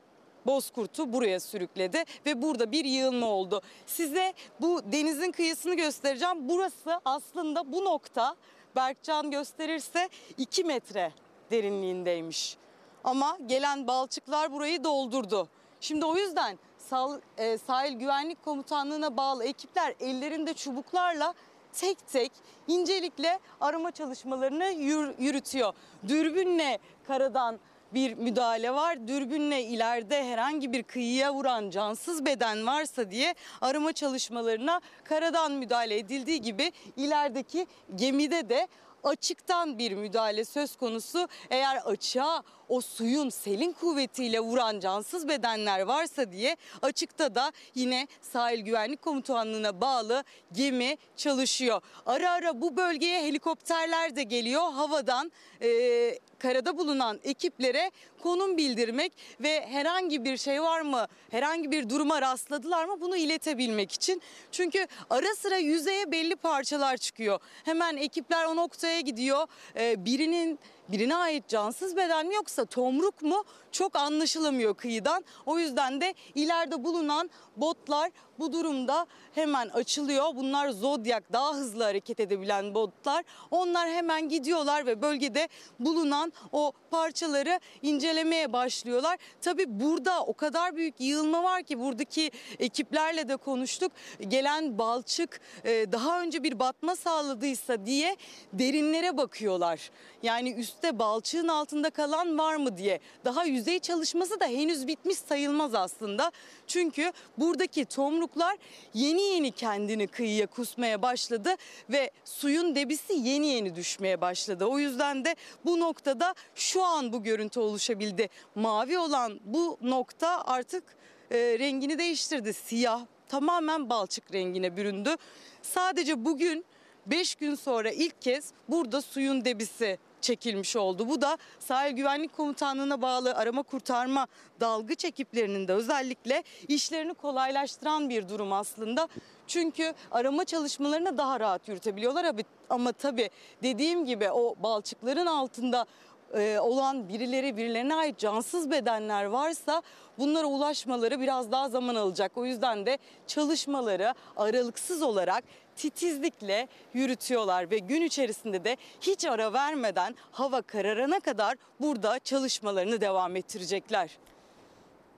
Bozkurt'u 0.49 1.12
buraya 1.12 1.40
sürükledi 1.40 2.05
ve 2.26 2.42
burada 2.42 2.72
bir 2.72 2.84
yığılma 2.84 3.26
oldu. 3.26 3.62
Size 3.86 4.32
bu 4.61 4.80
denizin 4.92 5.32
kıyısını 5.32 5.74
göstereceğim. 5.74 6.49
Burası 6.49 7.01
aslında 7.05 7.72
bu 7.72 7.84
nokta 7.84 8.36
Berkcan 8.76 9.30
gösterirse 9.30 10.09
2 10.38 10.64
metre 10.64 11.12
derinliğindeymiş. 11.51 12.57
Ama 13.05 13.38
gelen 13.46 13.86
balçıklar 13.86 14.53
burayı 14.53 14.84
doldurdu. 14.84 15.49
Şimdi 15.80 16.05
o 16.05 16.16
yüzden 16.16 16.59
sal, 16.78 17.20
e, 17.38 17.59
sahil 17.59 17.92
güvenlik 17.92 18.44
komutanlığına 18.44 19.16
bağlı 19.16 19.44
ekipler 19.44 19.94
ellerinde 20.01 20.55
çubuklarla 20.55 21.34
tek 21.72 22.09
tek 22.09 22.32
incelikle 22.68 23.38
arama 23.61 23.90
çalışmalarını 23.90 24.64
yür- 24.70 25.14
yürütüyor. 25.18 25.72
Dürbünle 26.09 26.78
karadan 27.07 27.59
bir 27.95 28.14
müdahale 28.14 28.74
var. 28.74 29.09
Dürbünle 29.09 29.62
ileride 29.62 30.24
herhangi 30.24 30.72
bir 30.72 30.82
kıyıya 30.82 31.34
vuran 31.34 31.70
cansız 31.70 32.26
beden 32.26 32.66
varsa 32.66 33.11
diye 33.11 33.34
arama 33.61 33.93
çalışmalarına 33.93 34.80
karadan 35.05 35.53
müdahale 35.53 35.99
edildiği 35.99 36.43
gibi 36.43 36.72
ilerideki 36.97 37.66
gemide 37.97 38.49
de 38.49 38.68
açıktan 39.05 39.78
bir 39.78 39.93
müdahale 39.93 40.45
söz 40.45 40.76
konusu. 40.76 41.28
Eğer 41.51 41.76
açığa 41.76 42.43
o 42.68 42.80
suyun 42.80 43.30
selin 43.30 43.72
kuvvetiyle 43.72 44.41
vuran 44.41 44.80
cansız 44.80 45.28
bedenler 45.28 45.80
varsa 45.80 46.32
diye 46.32 46.57
açıkta 46.82 47.34
da 47.34 47.53
yine 47.74 48.07
sahil 48.20 48.61
güvenlik 48.61 49.03
komutanlığına 49.03 49.80
bağlı 49.80 50.24
gemi 50.53 50.97
çalışıyor. 51.16 51.80
Ara 52.07 52.30
ara 52.30 52.61
bu 52.61 52.76
bölgeye 52.76 53.22
helikopterler 53.22 54.16
de 54.16 54.22
geliyor 54.22 54.72
havadan. 54.72 55.32
e, 55.62 56.18
karada 56.39 56.78
bulunan 56.78 57.20
ekiplere 57.24 57.91
konum 58.22 58.57
bildirmek 58.57 59.12
ve 59.41 59.66
herhangi 59.66 60.24
bir 60.24 60.36
şey 60.36 60.62
var 60.62 60.80
mı, 60.80 61.07
herhangi 61.30 61.70
bir 61.70 61.89
duruma 61.89 62.22
rastladılar 62.22 62.84
mı 62.84 63.01
bunu 63.01 63.16
iletebilmek 63.16 63.93
için. 63.93 64.22
Çünkü 64.53 64.86
ara 65.11 65.34
sıra 65.34 65.57
yüzeye 65.57 66.12
belli 66.12 66.36
parçalar 66.36 66.97
çıkıyor. 66.97 67.41
Hemen 67.64 67.97
ekipler 67.97 68.45
o 68.45 68.57
noktaya 68.57 69.01
gidiyor. 69.01 69.47
Ee, 69.76 70.05
birinin 70.05 70.59
birine 70.89 71.16
ait 71.16 71.49
cansız 71.49 71.97
beden 71.97 72.26
mi 72.26 72.34
yoksa 72.34 72.64
tomruk 72.64 73.22
mu 73.22 73.45
çok 73.73 73.97
anlaşılamıyor 73.97 74.75
kıyıdan. 74.75 75.25
O 75.47 75.59
yüzden 75.59 76.01
de 76.01 76.14
ileride 76.35 76.85
bulunan 76.85 77.31
botlar 77.57 78.11
bu 78.39 78.53
durumda 78.53 79.07
hemen 79.35 79.69
açılıyor. 79.69 80.37
Bunlar 80.37 80.69
Zodiac 80.69 81.25
daha 81.33 81.55
hızlı 81.55 81.85
hareket 81.85 82.21
edebilen 82.21 82.75
botlar. 82.75 83.25
Onlar 83.51 83.89
hemen 83.89 84.29
gidiyorlar 84.29 84.87
ve 84.87 85.03
bölgede 85.03 85.49
bulunan 85.81 86.33
o 86.53 86.73
parçaları 86.91 87.61
incelemeye 87.83 88.53
başlıyorlar. 88.53 89.19
Tabii 89.41 89.81
burada 89.81 90.25
o 90.25 90.33
kadar 90.33 90.77
büyük 90.77 90.95
yığılma 90.99 91.45
var 91.45 91.62
ki 91.62 91.81
buradaki 91.81 92.31
ekiplerle 92.59 93.29
de 93.29 93.37
konuştuk. 93.37 93.93
Gelen 94.29 94.79
balçık 94.79 95.41
e, 95.64 95.93
daha 95.93 96.23
önce 96.23 96.43
bir 96.43 96.59
batma 96.59 96.97
sağladıysa 96.97 97.87
diye 97.87 98.16
derinlere 98.53 99.16
bakıyorlar. 99.16 99.91
Yani 100.23 100.53
üstte 100.53 100.99
balçığın 100.99 101.49
altında 101.49 101.91
kalan 101.91 102.39
var 102.39 102.57
mı 102.57 102.77
diye. 102.77 103.01
Daha 103.25 103.45
yüzey 103.59 103.78
çalışması 103.78 104.40
da 104.40 104.46
henüz 104.46 104.86
bitmiş 104.86 105.18
sayılmaz 105.18 105.74
aslında. 105.74 106.32
Çünkü 106.66 107.12
buradaki 107.38 107.84
tomruklar 107.84 108.56
yeni 108.94 109.22
yeni 109.22 109.50
kendini 109.50 110.06
kıyıya 110.06 110.46
kusmaya 110.46 111.02
başladı 111.02 111.54
ve 111.90 112.11
suyun 112.24 112.74
debisi 112.74 113.12
yeni 113.12 113.46
yeni 113.46 113.76
düşmeye 113.76 114.20
başladı. 114.20 114.64
O 114.66 114.78
yüzden 114.78 115.24
de 115.24 115.36
bu 115.64 115.80
noktada 115.80 116.34
şu 116.54 116.82
an 116.84 117.12
bu 117.12 117.22
görüntü 117.22 117.61
oluşabildi. 117.61 118.28
Mavi 118.54 118.98
olan 118.98 119.40
bu 119.44 119.78
nokta 119.82 120.44
artık 120.44 120.84
e, 121.30 121.36
rengini 121.36 121.98
değiştirdi. 121.98 122.54
Siyah 122.54 123.06
tamamen 123.28 123.90
balçık 123.90 124.32
rengine 124.32 124.76
büründü. 124.76 125.16
Sadece 125.62 126.24
bugün 126.24 126.64
5 127.06 127.34
gün 127.34 127.54
sonra 127.54 127.90
ilk 127.90 128.22
kez 128.22 128.52
burada 128.68 129.02
suyun 129.02 129.44
debisi 129.44 129.98
çekilmiş 130.21 130.77
oldu. 130.77 131.09
Bu 131.09 131.21
da 131.23 131.39
sahil 131.59 131.93
güvenlik 131.93 132.37
komutanlığına 132.37 133.03
bağlı 133.03 133.35
arama 133.35 133.62
kurtarma 133.62 134.27
dalgıç 134.61 135.05
ekiplerinin 135.05 135.69
de 135.69 135.73
özellikle 135.73 136.45
işlerini 136.69 137.14
kolaylaştıran 137.14 138.09
bir 138.09 138.29
durum 138.29 138.53
aslında. 138.53 139.09
Çünkü 139.47 139.95
arama 140.11 140.45
çalışmalarını 140.45 141.19
daha 141.19 141.41
rahat 141.41 141.69
yürütebiliyorlar 141.69 142.35
ama, 142.71 142.93
tabii 142.93 143.31
dediğim 143.62 144.05
gibi 144.05 144.31
o 144.31 144.55
balçıkların 144.62 145.27
altında 145.27 145.87
e, 146.35 146.59
olan 146.59 147.09
birileri 147.09 147.57
birilerine 147.57 147.95
ait 147.95 148.18
cansız 148.18 148.70
bedenler 148.70 149.24
varsa 149.24 149.83
bunlara 150.18 150.47
ulaşmaları 150.47 151.20
biraz 151.20 151.53
daha 151.53 151.68
zaman 151.68 151.95
alacak. 151.95 152.33
O 152.37 152.47
yüzden 152.47 152.87
de 152.87 152.99
çalışmaları 153.26 154.14
aralıksız 154.37 155.03
olarak 155.03 155.45
titizlikle 155.76 156.68
yürütüyorlar 156.95 157.70
ve 157.70 157.79
gün 157.79 158.03
içerisinde 158.03 158.64
de 158.64 158.76
hiç 159.01 159.24
ara 159.24 159.53
vermeden 159.53 160.14
hava 160.33 160.62
kararana 160.62 161.20
kadar 161.20 161.57
burada 161.81 162.18
çalışmalarını 162.18 163.01
devam 163.01 163.37
ettirecekler. 163.37 164.18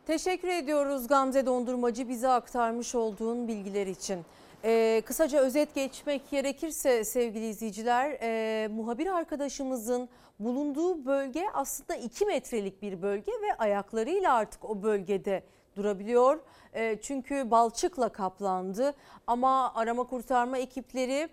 Teşekkür 0.07 0.49
ediyoruz 0.49 1.07
Gamze 1.07 1.47
Dondurmacı 1.47 2.09
bize 2.09 2.29
aktarmış 2.29 2.95
olduğun 2.95 3.49
bilgiler 3.49 3.87
için. 3.87 4.25
Ee, 4.65 5.03
kısaca 5.07 5.39
özet 5.41 5.75
geçmek 5.75 6.31
gerekirse 6.31 7.05
sevgili 7.05 7.49
izleyiciler 7.49 8.19
e, 8.23 8.69
muhabir 8.69 9.07
arkadaşımızın 9.07 10.09
bulunduğu 10.41 11.05
bölge 11.05 11.47
aslında 11.55 11.95
2 11.97 12.27
metrelik 12.27 12.83
bir 12.83 13.03
bölge 13.03 13.33
ve 13.33 13.57
ayaklarıyla 13.59 14.35
artık 14.35 14.65
o 14.65 14.83
bölgede 14.83 15.43
durabiliyor. 15.77 16.41
E, 16.73 17.01
çünkü 17.01 17.51
balçıkla 17.51 18.09
kaplandı 18.09 18.95
ama 19.27 19.75
arama 19.75 20.05
kurtarma 20.05 20.59
ekipleri 20.59 21.29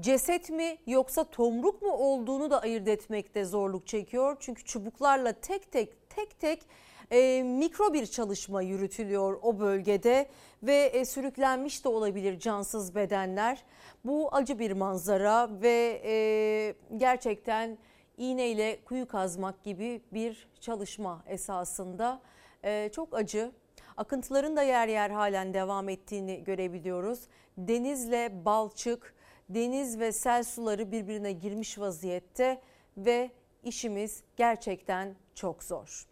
ceset 0.00 0.50
mi 0.50 0.78
yoksa 0.86 1.24
tomruk 1.24 1.82
mu 1.82 1.90
olduğunu 1.90 2.50
da 2.50 2.60
ayırt 2.62 2.88
etmekte 2.88 3.44
zorluk 3.44 3.86
çekiyor. 3.86 4.36
Çünkü 4.40 4.64
çubuklarla 4.64 5.32
tek 5.32 5.72
tek 5.72 6.10
tek 6.10 6.40
tek 6.40 6.66
e, 7.10 7.42
mikro 7.42 7.92
bir 7.92 8.06
çalışma 8.06 8.62
yürütülüyor 8.62 9.38
o 9.42 9.58
bölgede 9.58 10.28
ve 10.62 10.76
e, 10.76 11.04
sürüklenmiş 11.04 11.84
de 11.84 11.88
olabilir 11.88 12.38
cansız 12.38 12.94
bedenler. 12.94 13.64
Bu 14.04 14.34
acı 14.34 14.58
bir 14.58 14.72
manzara 14.72 15.60
ve 15.62 16.02
e, 16.04 16.74
gerçekten 16.96 17.78
iğneyle 18.16 18.80
kuyu 18.84 19.08
kazmak 19.08 19.64
gibi 19.64 20.02
bir 20.12 20.48
çalışma 20.60 21.24
esasında 21.26 22.20
e, 22.64 22.90
çok 22.92 23.14
acı. 23.14 23.52
Akıntıların 23.96 24.56
da 24.56 24.62
yer 24.62 24.88
yer 24.88 25.10
halen 25.10 25.54
devam 25.54 25.88
ettiğini 25.88 26.44
görebiliyoruz. 26.44 27.20
Denizle 27.58 28.44
balçık, 28.44 29.14
deniz 29.48 30.00
ve 30.00 30.12
sel 30.12 30.42
suları 30.42 30.92
birbirine 30.92 31.32
girmiş 31.32 31.78
vaziyette 31.78 32.60
ve 32.96 33.30
işimiz 33.64 34.22
gerçekten 34.36 35.14
çok 35.34 35.64
zor. 35.64 36.09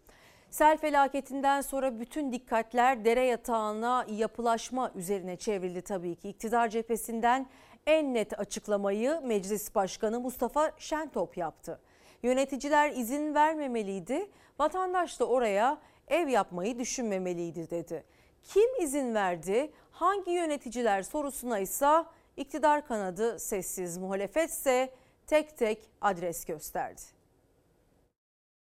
Sel 0.49 0.77
felaketinden 0.77 1.61
sonra 1.61 1.99
bütün 1.99 2.31
dikkatler 2.31 3.05
dere 3.05 3.25
yatağına 3.25 4.05
yapılaşma 4.09 4.91
üzerine 4.95 5.35
çevrildi 5.35 5.81
tabii 5.81 6.15
ki. 6.15 6.29
İktidar 6.29 6.69
cephesinden 6.69 7.49
en 7.87 8.13
net 8.13 8.39
açıklamayı 8.39 9.21
Meclis 9.23 9.75
Başkanı 9.75 10.19
Mustafa 10.19 10.71
Şentop 10.77 11.37
yaptı. 11.37 11.79
Yöneticiler 12.23 12.91
izin 12.91 13.35
vermemeliydi, 13.35 14.29
vatandaş 14.59 15.19
da 15.19 15.27
oraya 15.27 15.77
ev 16.07 16.27
yapmayı 16.27 16.79
düşünmemeliydi 16.79 17.69
dedi. 17.69 18.03
Kim 18.43 18.83
izin 18.83 19.15
verdi? 19.15 19.71
Hangi 19.91 20.31
yöneticiler 20.31 21.01
sorusuna 21.01 21.59
ise 21.59 22.03
iktidar 22.37 22.87
kanadı 22.87 23.39
sessiz, 23.39 23.97
muhalefetse 23.97 24.93
tek 25.27 25.57
tek 25.57 25.89
adres 26.01 26.45
gösterdi. 26.45 27.18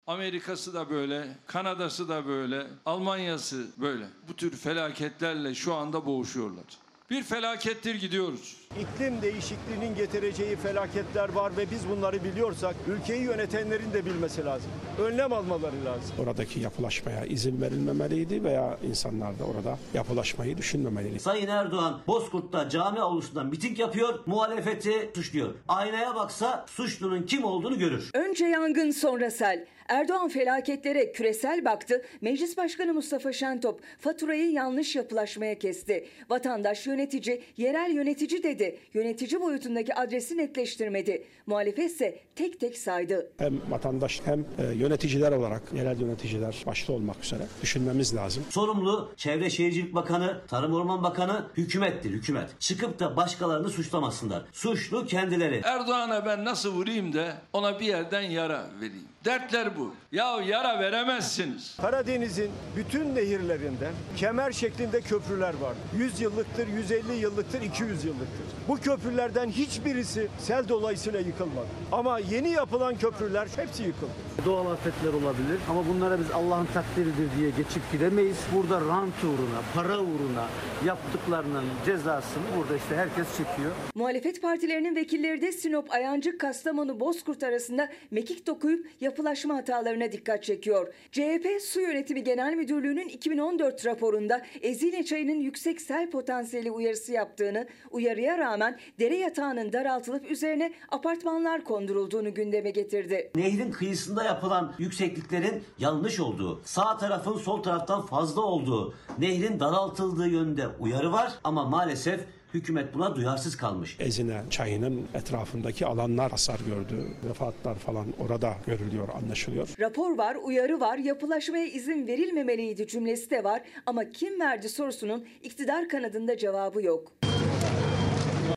Amerika'sı 0.07 0.73
da 0.73 0.89
böyle, 0.89 1.37
Kanada'sı 1.47 2.09
da 2.09 2.27
böyle, 2.27 2.67
Almanya'sı 2.85 3.67
böyle. 3.77 4.07
Bu 4.29 4.35
tür 4.35 4.57
felaketlerle 4.57 5.55
şu 5.55 5.73
anda 5.73 6.05
boğuşuyorlar. 6.05 6.65
Bir 7.09 7.23
felakettir 7.23 7.95
gidiyoruz. 7.95 8.57
İklim 8.75 9.21
değişikliğinin 9.21 9.95
getireceği 9.95 10.55
felaketler 10.55 11.29
var 11.29 11.57
ve 11.57 11.71
biz 11.71 11.89
bunları 11.89 12.23
biliyorsak 12.23 12.75
ülkeyi 12.87 13.21
yönetenlerin 13.23 13.93
de 13.93 14.05
bilmesi 14.05 14.45
lazım. 14.45 14.71
Önlem 15.01 15.33
almaları 15.33 15.85
lazım. 15.85 16.15
Oradaki 16.19 16.59
yapılaşmaya 16.59 17.25
izin 17.25 17.61
verilmemeliydi 17.61 18.43
veya 18.43 18.77
insanlar 18.89 19.39
da 19.39 19.43
orada 19.43 19.77
yapılaşmayı 19.93 20.57
düşünmemeliydi. 20.57 21.19
Sayın 21.19 21.47
Erdoğan 21.47 22.01
Bozkurt'ta 22.07 22.69
cami 22.69 22.99
avlusunda 22.99 23.43
miting 23.43 23.79
yapıyor, 23.79 24.19
muhalefeti 24.25 25.11
suçluyor. 25.15 25.53
Aynaya 25.67 26.15
baksa 26.15 26.65
suçlunun 26.69 27.23
kim 27.23 27.43
olduğunu 27.43 27.77
görür. 27.79 28.09
Önce 28.13 28.45
yangın 28.45 28.91
sonra 28.91 29.31
sel. 29.31 29.65
Erdoğan 29.87 30.29
felaketlere 30.29 31.11
küresel 31.11 31.65
baktı. 31.65 32.05
Meclis 32.21 32.57
Başkanı 32.57 32.93
Mustafa 32.93 33.33
Şentop 33.33 33.81
faturayı 33.99 34.51
yanlış 34.51 34.95
yapılaşmaya 34.95 35.59
kesti. 35.59 36.07
Vatandaş 36.29 36.87
yönetici, 36.87 37.43
yerel 37.57 37.91
yönetici 37.91 38.43
dedi. 38.43 38.56
Yönetici 38.93 39.41
boyutundaki 39.41 39.95
adresi 39.95 40.37
netleştirmedi. 40.37 41.23
Muhalefet 41.47 41.91
ise 41.91 42.19
tek 42.35 42.59
tek 42.59 42.77
saydı. 42.77 43.31
Hem 43.37 43.71
vatandaş 43.71 44.21
hem 44.25 44.39
e, 44.39 44.73
yöneticiler 44.73 45.31
olarak 45.31 45.61
yerel 45.75 46.01
yöneticiler 46.01 46.63
başta 46.65 46.93
olmak 46.93 47.23
üzere 47.23 47.43
düşünmemiz 47.61 48.15
lazım. 48.15 48.43
Sorumlu 48.49 49.13
Çevre 49.17 49.49
Şehircilik 49.49 49.95
Bakanı, 49.95 50.41
Tarım 50.47 50.73
Orman 50.73 51.03
Bakanı 51.03 51.45
hükümettir 51.57 52.09
hükümet. 52.09 52.49
Çıkıp 52.59 52.99
da 52.99 53.15
başkalarını 53.15 53.69
suçlamasınlar. 53.69 54.43
Suçlu 54.51 55.05
kendileri. 55.05 55.61
Erdoğan'a 55.63 56.25
ben 56.25 56.45
nasıl 56.45 56.73
vurayım 56.73 57.13
da 57.13 57.41
ona 57.53 57.79
bir 57.79 57.85
yerden 57.85 58.21
yara 58.21 58.69
vereyim. 58.81 59.07
Dertler 59.27 59.77
bu. 59.77 59.93
Ya 60.11 60.41
yara 60.41 60.79
veremezsiniz. 60.79 61.77
Karadeniz'in 61.81 62.51
bütün 62.75 63.15
nehirlerinden 63.15 63.93
kemer 64.17 64.51
şeklinde 64.51 65.01
köprüler 65.01 65.53
var. 65.53 65.75
100 65.97 66.21
yıllıktır, 66.21 66.67
150 66.67 67.13
yıllıktır, 67.13 67.61
200 67.61 68.05
yıllıktır. 68.05 68.45
Bu 68.67 68.75
köprülerden 68.75 69.49
hiçbirisi 69.49 70.27
sel 70.39 70.69
dolayısıyla 70.69 71.19
yıkılmadı. 71.19 71.67
Ama 71.91 72.19
yeni 72.19 72.49
yapılan 72.49 72.97
köprüler 72.97 73.47
hepsi 73.55 73.83
yıkıldı. 73.83 74.11
Doğal 74.45 74.71
afetler 74.71 75.13
olabilir 75.13 75.59
ama 75.69 75.87
bunlara 75.87 76.19
biz 76.19 76.31
Allah'ın 76.31 76.67
takdiridir 76.73 77.29
diye 77.37 77.49
geçip 77.49 77.91
gidemeyiz. 77.91 78.37
Burada 78.55 78.81
rant 78.81 79.23
uğruna, 79.23 79.61
para 79.75 79.99
uğruna 79.99 80.47
yaptıklarının 80.85 81.65
cezasını 81.85 82.43
burada 82.57 82.75
işte 82.75 82.95
herkes 82.95 83.27
çekiyor. 83.37 83.71
Muhalefet 83.95 84.41
partilerinin 84.41 84.95
vekilleri 84.95 85.41
de 85.41 85.51
Sinop, 85.51 85.91
Ayancık, 85.91 86.39
Kastamonu, 86.39 86.99
Bozkurt 86.99 87.43
arasında 87.43 87.89
mekik 88.11 88.47
dokuyup 88.47 88.87
yapılaşma 89.17 89.55
hatalarına 89.55 90.11
dikkat 90.11 90.43
çekiyor. 90.43 90.93
CHP 91.11 91.61
Su 91.61 91.81
Yönetimi 91.81 92.23
Genel 92.23 92.53
Müdürlüğü'nün 92.53 93.07
2014 93.07 93.85
raporunda 93.85 94.41
Ezine 94.61 95.05
çayının 95.05 95.39
yüksek 95.39 95.81
sel 95.81 96.11
potansiyeli 96.11 96.71
uyarısı 96.71 97.11
yaptığını, 97.11 97.67
uyarıya 97.91 98.37
rağmen 98.37 98.79
dere 98.99 99.15
yatağının 99.15 99.73
daraltılıp 99.73 100.31
üzerine 100.31 100.73
apartmanlar 100.89 101.63
kondurulduğunu 101.63 102.33
gündeme 102.33 102.69
getirdi. 102.69 103.31
Nehrin 103.35 103.71
kıyısında 103.71 104.23
yapılan 104.23 104.73
yüksekliklerin 104.79 105.63
yanlış 105.79 106.19
olduğu, 106.19 106.61
sağ 106.65 106.97
tarafın 106.97 107.37
sol 107.37 107.63
taraftan 107.63 108.05
fazla 108.05 108.41
olduğu, 108.41 108.93
nehrin 109.19 109.59
daraltıldığı 109.59 110.27
yönde 110.27 110.67
uyarı 110.79 111.11
var 111.11 111.31
ama 111.43 111.63
maalesef 111.63 112.19
hükümet 112.53 112.93
buna 112.93 113.15
duyarsız 113.15 113.57
kalmış. 113.57 113.97
Ezine 113.99 114.41
çayının 114.49 115.07
etrafındaki 115.13 115.85
alanlar 115.85 116.31
hasar 116.31 116.59
gördü. 116.67 117.07
Vefatlar 117.29 117.75
falan 117.75 118.05
orada 118.19 118.53
görülüyor, 118.65 119.07
anlaşılıyor. 119.09 119.69
Rapor 119.79 120.17
var, 120.17 120.37
uyarı 120.43 120.79
var, 120.79 120.97
yapılaşmaya 120.97 121.65
izin 121.65 122.07
verilmemeliydi 122.07 122.87
cümlesi 122.87 123.29
de 123.29 123.43
var 123.43 123.61
ama 123.85 124.09
kim 124.09 124.39
verdi 124.39 124.69
sorusunun 124.69 125.25
iktidar 125.43 125.89
kanadında 125.89 126.37
cevabı 126.37 126.81
yok. 126.81 127.11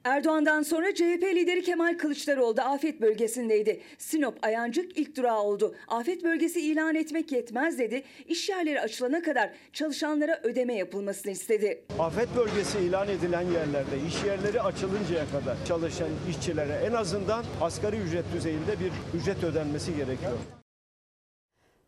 Erdoğan'dan 0.05 0.62
sonra 0.62 0.94
CHP 0.94 1.22
lideri 1.34 1.62
Kemal 1.62 1.98
Kılıçdaroğlu 1.98 2.57
da 2.57 2.64
afet 2.64 3.01
bölgesindeydi. 3.01 3.80
Sinop 3.98 4.38
Ayancık 4.42 4.98
ilk 4.98 5.16
durağı 5.16 5.40
oldu. 5.42 5.74
Afet 5.88 6.24
bölgesi 6.24 6.61
ilan 6.61 6.94
etmek 6.94 7.32
yetmez 7.32 7.78
dedi. 7.78 8.03
İş 8.28 8.48
yerleri 8.48 8.80
açılana 8.80 9.22
kadar 9.22 9.51
çalışanlara 9.72 10.40
ödeme 10.42 10.74
yapılmasını 10.74 11.32
istedi. 11.32 11.84
Afet 11.98 12.28
bölgesi 12.36 12.78
ilan 12.78 13.09
edilen 13.09 13.42
yerlerde 13.42 13.96
iş 14.09 14.24
yerleri 14.24 14.62
açılıncaya 14.62 15.24
kadar 15.30 15.57
çalışan 15.68 16.09
işçilere 16.30 16.80
en 16.86 16.92
azından 16.92 17.44
asgari 17.61 17.96
ücret 17.96 18.24
düzeyinde 18.34 18.72
bir 18.80 19.18
ücret 19.20 19.44
ödenmesi 19.44 19.96
gerekiyor. 19.96 20.38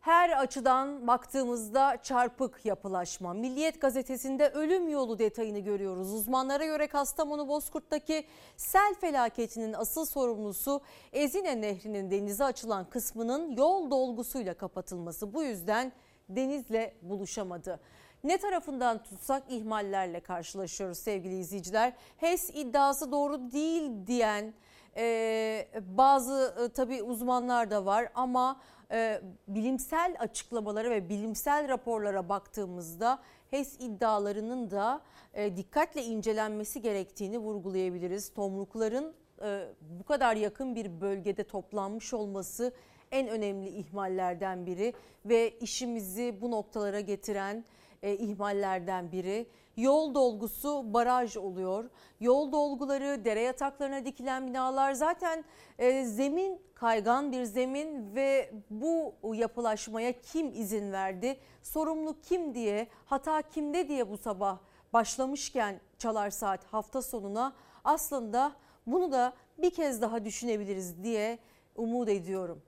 Her 0.03 0.31
açıdan 0.31 1.07
baktığımızda 1.07 1.97
çarpık 2.03 2.67
yapılaşma. 2.67 3.33
Milliyet 3.35 3.81
gazetesinde 3.81 4.49
ölüm 4.49 4.89
yolu 4.89 5.19
detayını 5.19 5.59
görüyoruz. 5.59 6.15
Uzmanlara 6.15 6.65
göre 6.67 6.87
Kastamonu 6.87 7.49
Bozkurt'taki 7.49 8.27
sel 8.57 8.95
felaketinin 9.01 9.73
asıl 9.73 10.05
sorumlusu 10.05 10.81
Ezine 11.13 11.61
Nehri'nin 11.61 12.11
denize 12.11 12.45
açılan 12.45 12.91
kısmının 12.91 13.57
yol 13.57 13.91
dolgusuyla 13.91 14.55
kapatılması. 14.55 15.35
Bu 15.35 15.43
yüzden 15.43 15.93
denizle 16.29 16.95
buluşamadı. 17.03 17.81
Ne 18.25 18.39
tarafından 18.39 19.03
tutsak 19.03 19.43
ihmallerle 19.49 20.21
karşılaşıyoruz 20.21 20.99
sevgili 20.99 21.39
izleyiciler. 21.39 21.93
HES 22.17 22.51
iddiası 22.51 23.13
doğru 23.13 23.53
değil 23.53 24.07
diyen 24.07 24.55
e, 24.97 25.69
bazı 25.81 26.55
e, 26.65 26.69
tabii 26.69 27.03
uzmanlar 27.03 27.71
da 27.71 27.85
var 27.85 28.09
ama 28.15 28.61
e, 28.93 29.21
bilimsel 29.49 30.17
açıklamalara 30.19 30.91
ve 30.91 31.09
bilimsel 31.09 31.69
raporlara 31.69 32.29
baktığımızda 32.29 33.23
HES 33.51 33.81
iddialarının 33.81 34.71
da 34.71 35.03
e, 35.35 35.57
dikkatle 35.57 36.03
incelenmesi 36.03 36.83
gerektiğini 36.83 37.39
vurgulayabiliriz. 37.39 38.35
Tomrukların 38.35 39.15
e, 39.43 39.67
bu 39.81 40.05
kadar 40.05 40.37
yakın 40.37 40.75
bir 40.75 41.01
bölgede 41.01 41.45
toplanmış 41.45 42.15
olması 42.15 42.73
en 43.11 43.29
önemli 43.29 43.69
ihmallerden 43.69 44.67
biri 44.67 44.93
ve 45.25 45.59
işimizi 45.59 46.39
bu 46.41 46.51
noktalara 46.51 47.01
getiren 47.01 47.65
ihmallerden 48.03 49.13
biri. 49.13 49.47
Yol 49.77 50.15
dolgusu 50.15 50.95
baraj 50.95 51.37
oluyor. 51.37 51.91
Yol 52.21 52.53
dolguları, 52.53 53.25
dere 53.25 53.41
yataklarına 53.41 54.05
dikilen 54.05 54.47
binalar 54.47 54.93
zaten 54.93 55.45
e, 55.79 56.05
zemin 56.05 56.61
kaygan 56.75 57.33
bir 57.33 57.45
zemin 57.45 58.15
ve 58.15 58.53
bu 58.71 59.15
yapılaşmaya 59.35 60.21
kim 60.21 60.53
izin 60.53 60.93
verdi? 60.93 61.37
Sorumlu 61.63 62.21
kim 62.21 62.55
diye, 62.55 62.87
hata 63.05 63.43
kimde 63.43 63.89
diye 63.89 64.11
bu 64.11 64.19
sabah 64.19 64.59
başlamışken 64.93 65.81
Çalar 65.99 66.31
Saat 66.31 66.65
hafta 66.65 67.03
sonuna 67.03 67.53
aslında 67.85 68.53
bunu 68.87 69.13
da 69.13 69.33
bir 69.59 69.71
kez 69.71 70.03
daha 70.03 70.25
düşünebiliriz 70.25 71.05
diye 71.05 71.39
umut 71.77 72.09
ediyorum. 72.09 72.63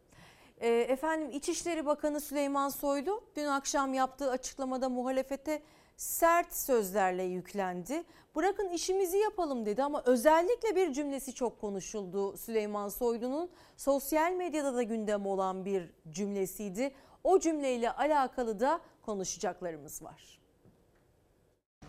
E, 0.61 0.68
efendim 0.68 1.30
İçişleri 1.30 1.86
Bakanı 1.86 2.20
Süleyman 2.20 2.68
Soylu 2.68 3.24
dün 3.36 3.44
akşam 3.46 3.94
yaptığı 3.94 4.30
açıklamada 4.30 4.88
muhalefete 4.88 5.62
sert 5.97 6.55
sözlerle 6.55 7.22
yüklendi. 7.22 8.05
Bırakın 8.36 8.68
işimizi 8.68 9.18
yapalım 9.18 9.66
dedi 9.66 9.82
ama 9.82 10.03
özellikle 10.07 10.76
bir 10.76 10.92
cümlesi 10.92 11.34
çok 11.34 11.61
konuşuldu 11.61 12.36
Süleyman 12.36 12.88
Soylu'nun. 12.88 13.51
Sosyal 13.76 14.32
medyada 14.32 14.74
da 14.74 14.82
gündem 14.82 15.26
olan 15.26 15.64
bir 15.64 15.90
cümlesiydi. 16.11 16.95
O 17.24 17.38
cümleyle 17.38 17.90
alakalı 17.90 18.61
da 18.61 18.80
konuşacaklarımız 19.03 20.03
var. 20.03 20.38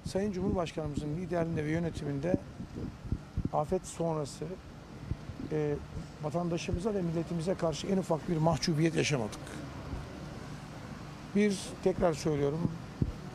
Sayın 0.06 0.32
Cumhurbaşkanımızın 0.32 1.18
liderliğinde 1.18 1.66
ve 1.66 1.72
yönetiminde 1.72 2.36
afet 3.54 3.86
sonrası 3.86 4.46
e, 5.52 5.76
vatandaşımıza 6.24 6.94
ve 6.94 7.02
milletimize 7.02 7.54
karşı 7.54 7.88
en 7.88 7.98
ufak 7.98 8.30
bir 8.30 8.38
mahcubiyet 8.38 8.96
yaşamadık. 8.96 9.40
Bir, 11.36 11.60
tekrar 11.84 12.14
söylüyorum, 12.14 12.72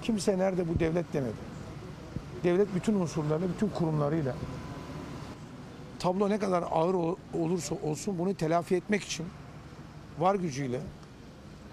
kimse 0.02 0.38
nerede 0.38 0.68
bu 0.68 0.80
devlet 0.80 1.12
demedi. 1.12 1.50
Devlet 2.44 2.74
bütün 2.74 2.94
unsurlarıyla, 2.94 3.48
bütün 3.54 3.68
kurumlarıyla 3.68 4.34
tablo 5.98 6.30
ne 6.30 6.38
kadar 6.38 6.64
ağır 6.70 6.94
olursa 7.34 7.74
olsun 7.82 8.18
bunu 8.18 8.34
telafi 8.34 8.76
etmek 8.76 9.02
için 9.02 9.26
var 10.18 10.34
gücüyle 10.34 10.80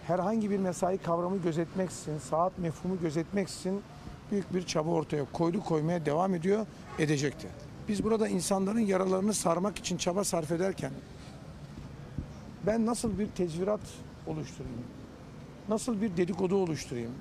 herhangi 0.08 0.52
bir 0.52 0.58
mesai 0.58 0.98
kavramı 0.98 1.38
gözetmeksizin, 1.38 2.18
saat 2.18 2.60
mefhumu 2.60 3.00
gözetmeksizin 3.00 3.82
büyük 4.32 4.54
bir 4.54 4.66
çaba 4.66 4.90
ortaya 4.90 5.26
koydu, 5.34 5.64
koymaya 5.64 6.06
devam 6.06 6.36
ediyor, 6.36 6.66
edecekti. 7.00 7.48
Biz 7.88 8.04
burada 8.04 8.28
insanların 8.28 8.80
yaralarını 8.80 9.34
sarmak 9.34 9.78
için 9.78 9.98
çaba 9.98 10.24
sarf 10.24 10.52
ederken 10.52 10.92
ben 12.66 12.86
nasıl 12.86 13.20
bir 13.20 13.28
tezvirat 13.28 13.80
oluşturayım? 14.28 14.84
Nasıl 15.70 16.02
bir 16.02 16.18
dedikodu 16.18 16.56
oluşturayım? 16.56 17.12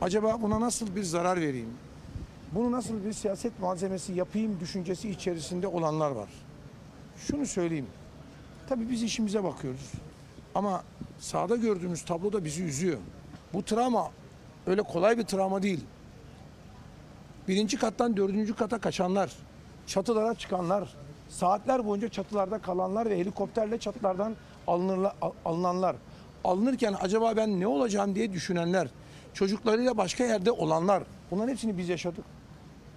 Acaba 0.00 0.42
buna 0.42 0.60
nasıl 0.60 0.96
bir 0.96 1.02
zarar 1.02 1.40
vereyim? 1.40 1.70
bunu 2.54 2.72
nasıl 2.72 3.04
bir 3.04 3.12
siyaset 3.12 3.60
malzemesi 3.60 4.12
yapayım 4.12 4.60
düşüncesi 4.60 5.10
içerisinde 5.10 5.66
olanlar 5.66 6.10
var. 6.10 6.28
Şunu 7.18 7.46
söyleyeyim. 7.46 7.86
Tabii 8.68 8.90
biz 8.90 9.02
işimize 9.02 9.44
bakıyoruz. 9.44 9.92
Ama 10.54 10.82
sahada 11.18 11.56
gördüğümüz 11.56 12.02
tablo 12.04 12.32
da 12.32 12.44
bizi 12.44 12.62
üzüyor. 12.64 12.98
Bu 13.54 13.62
travma 13.64 14.10
öyle 14.66 14.82
kolay 14.82 15.18
bir 15.18 15.22
travma 15.22 15.62
değil. 15.62 15.80
Birinci 17.48 17.78
kattan 17.78 18.16
dördüncü 18.16 18.54
kata 18.56 18.78
kaçanlar, 18.78 19.32
çatılara 19.86 20.34
çıkanlar, 20.34 20.94
saatler 21.28 21.86
boyunca 21.86 22.08
çatılarda 22.08 22.58
kalanlar 22.58 23.10
ve 23.10 23.18
helikopterle 23.18 23.78
çatılardan 23.78 24.34
alınırla- 24.66 25.14
al- 25.22 25.32
alınanlar, 25.44 25.96
alınırken 26.44 26.94
acaba 27.00 27.36
ben 27.36 27.60
ne 27.60 27.66
olacağım 27.66 28.14
diye 28.14 28.32
düşünenler, 28.32 28.88
çocuklarıyla 29.34 29.96
başka 29.96 30.24
yerde 30.24 30.50
olanlar, 30.50 31.02
bunların 31.30 31.48
hepsini 31.48 31.78
biz 31.78 31.88
yaşadık. 31.88 32.24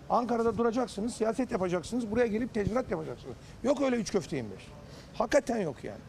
Ankara'da 0.09 0.57
duracaksınız, 0.57 1.13
siyaset 1.13 1.51
yapacaksınız, 1.51 2.11
buraya 2.11 2.27
gelip 2.27 2.53
tezvirat 2.53 2.91
yapacaksınız. 2.91 3.36
Yok 3.63 3.81
öyle 3.81 3.95
üç 3.95 4.11
köfte 4.11 4.36
25. 4.36 4.67
Hakikaten 5.13 5.57
yok 5.57 5.84
yani. 5.84 6.01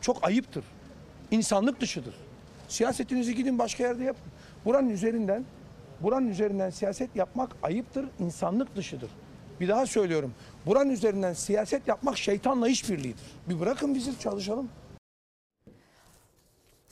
Çok 0.00 0.26
ayıptır. 0.26 0.64
İnsanlık 1.30 1.80
dışıdır. 1.80 2.14
Siyasetinizi 2.68 3.34
gidin 3.34 3.58
başka 3.58 3.82
yerde 3.82 4.04
yapın. 4.04 4.32
Buranın 4.64 4.90
üzerinden, 4.90 5.44
buranın 6.00 6.28
üzerinden 6.28 6.70
siyaset 6.70 7.16
yapmak 7.16 7.50
ayıptır, 7.62 8.06
insanlık 8.18 8.76
dışıdır. 8.76 9.10
Bir 9.60 9.68
daha 9.68 9.86
söylüyorum. 9.86 10.34
Buranın 10.66 10.90
üzerinden 10.90 11.32
siyaset 11.32 11.88
yapmak 11.88 12.18
şeytanla 12.18 12.68
işbirliğidir. 12.68 13.24
Bir 13.48 13.60
bırakın 13.60 13.94
bizi 13.94 14.18
çalışalım. 14.18 14.68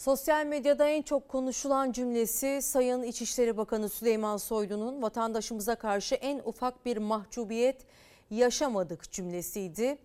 Sosyal 0.05 0.46
medyada 0.46 0.88
en 0.88 1.02
çok 1.02 1.28
konuşulan 1.28 1.92
cümlesi 1.92 2.62
Sayın 2.62 3.02
İçişleri 3.02 3.57
Bakanı 3.57 3.88
Süleyman 3.88 4.36
Soylu'nun 4.36 5.02
vatandaşımıza 5.02 5.74
karşı 5.74 6.14
en 6.14 6.38
ufak 6.44 6.86
bir 6.86 6.96
mahcubiyet 6.96 7.86
yaşamadık 8.30 9.12
cümlesiydi. 9.12 9.98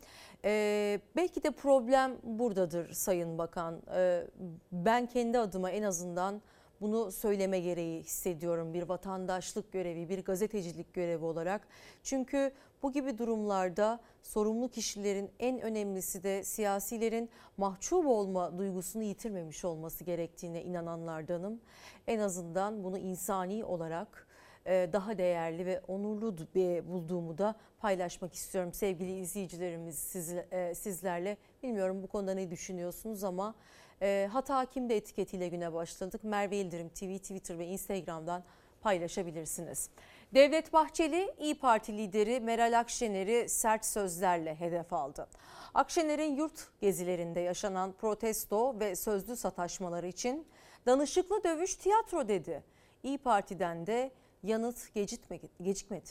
Ee, 0.46 1.00
belki 1.16 1.44
de 1.44 1.52
problem 1.52 2.18
buradadır 2.24 2.94
Sayın 2.94 3.38
Bakan. 3.38 3.82
Ee, 3.96 4.24
ben 4.72 5.06
kendi 5.06 5.40
adıma 5.40 5.72
en 5.72 5.84
azından 5.84 6.42
bunu 6.82 7.12
söyleme 7.12 7.60
gereği 7.60 8.04
hissediyorum 8.04 8.74
bir 8.74 8.84
vatandaşlık 8.84 9.72
görevi, 9.72 10.10
bir 10.10 10.24
gazetecilik 10.24 10.94
görevi 10.94 11.26
olarak. 11.26 11.68
Çünkü 12.04 12.52
bu 12.84 12.92
gibi 12.92 13.18
durumlarda 13.18 14.00
sorumlu 14.24 14.70
kişilerin 14.70 15.32
en 15.40 15.62
önemlisi 15.62 16.24
de 16.24 16.44
siyasilerin 16.44 17.30
mahcup 17.58 18.08
olma 18.08 18.58
duygusunu 18.58 19.04
yitirmemiş 19.04 19.66
olması 19.66 20.04
gerektiğine 20.04 20.64
inananlardanım. 20.64 21.62
En 22.08 22.20
azından 22.20 22.84
bunu 22.84 22.98
insani 22.98 23.66
olarak 23.66 24.28
e, 24.66 24.90
daha 24.94 25.18
değerli 25.18 25.66
ve 25.66 25.82
onurlu 25.88 26.28
du- 26.28 26.88
bulduğumu 26.88 27.38
da 27.38 27.56
paylaşmak 27.80 28.34
istiyorum 28.34 28.74
sevgili 28.74 29.20
izleyicilerimiz 29.20 30.16
e, 30.52 30.76
sizlerle. 30.76 31.38
Bilmiyorum 31.64 32.04
bu 32.04 32.08
konuda 32.08 32.34
ne 32.34 32.52
düşünüyorsunuz 32.52 33.24
ama 33.24 33.56
e, 34.02 34.30
hata 34.32 34.66
kimde 34.66 34.96
etiketiyle 34.98 35.48
güne 35.48 35.74
başladık. 35.74 36.24
Merve 36.24 36.58
İldirim 36.58 36.90
TV, 36.90 37.18
Twitter 37.18 37.60
ve 37.60 37.66
Instagram'dan 37.66 38.44
paylaşabilirsiniz. 38.82 39.90
Devlet 40.34 40.74
Bahçeli 40.74 41.34
İyi 41.40 41.60
Parti 41.60 41.98
lideri 41.98 42.40
Meral 42.40 42.80
Akşener'i 42.80 43.50
sert 43.50 43.86
sözlerle 43.86 44.56
hedef 44.56 44.94
aldı. 44.94 45.28
Akşener'in 45.74 46.36
yurt 46.36 46.68
gezilerinde 46.82 47.40
yaşanan 47.40 47.92
protesto 47.92 48.80
ve 48.80 48.96
sözlü 48.96 49.36
sataşmaları 49.36 50.08
için 50.08 50.48
danışıklı 50.86 51.44
dövüş 51.44 51.76
tiyatro 51.76 52.28
dedi. 52.28 52.64
İyi 53.04 53.18
Parti'den 53.18 53.88
de 53.88 54.12
yanıt 54.44 54.94
gecikmedi. 54.94 55.50
gecikmedi. 55.62 56.10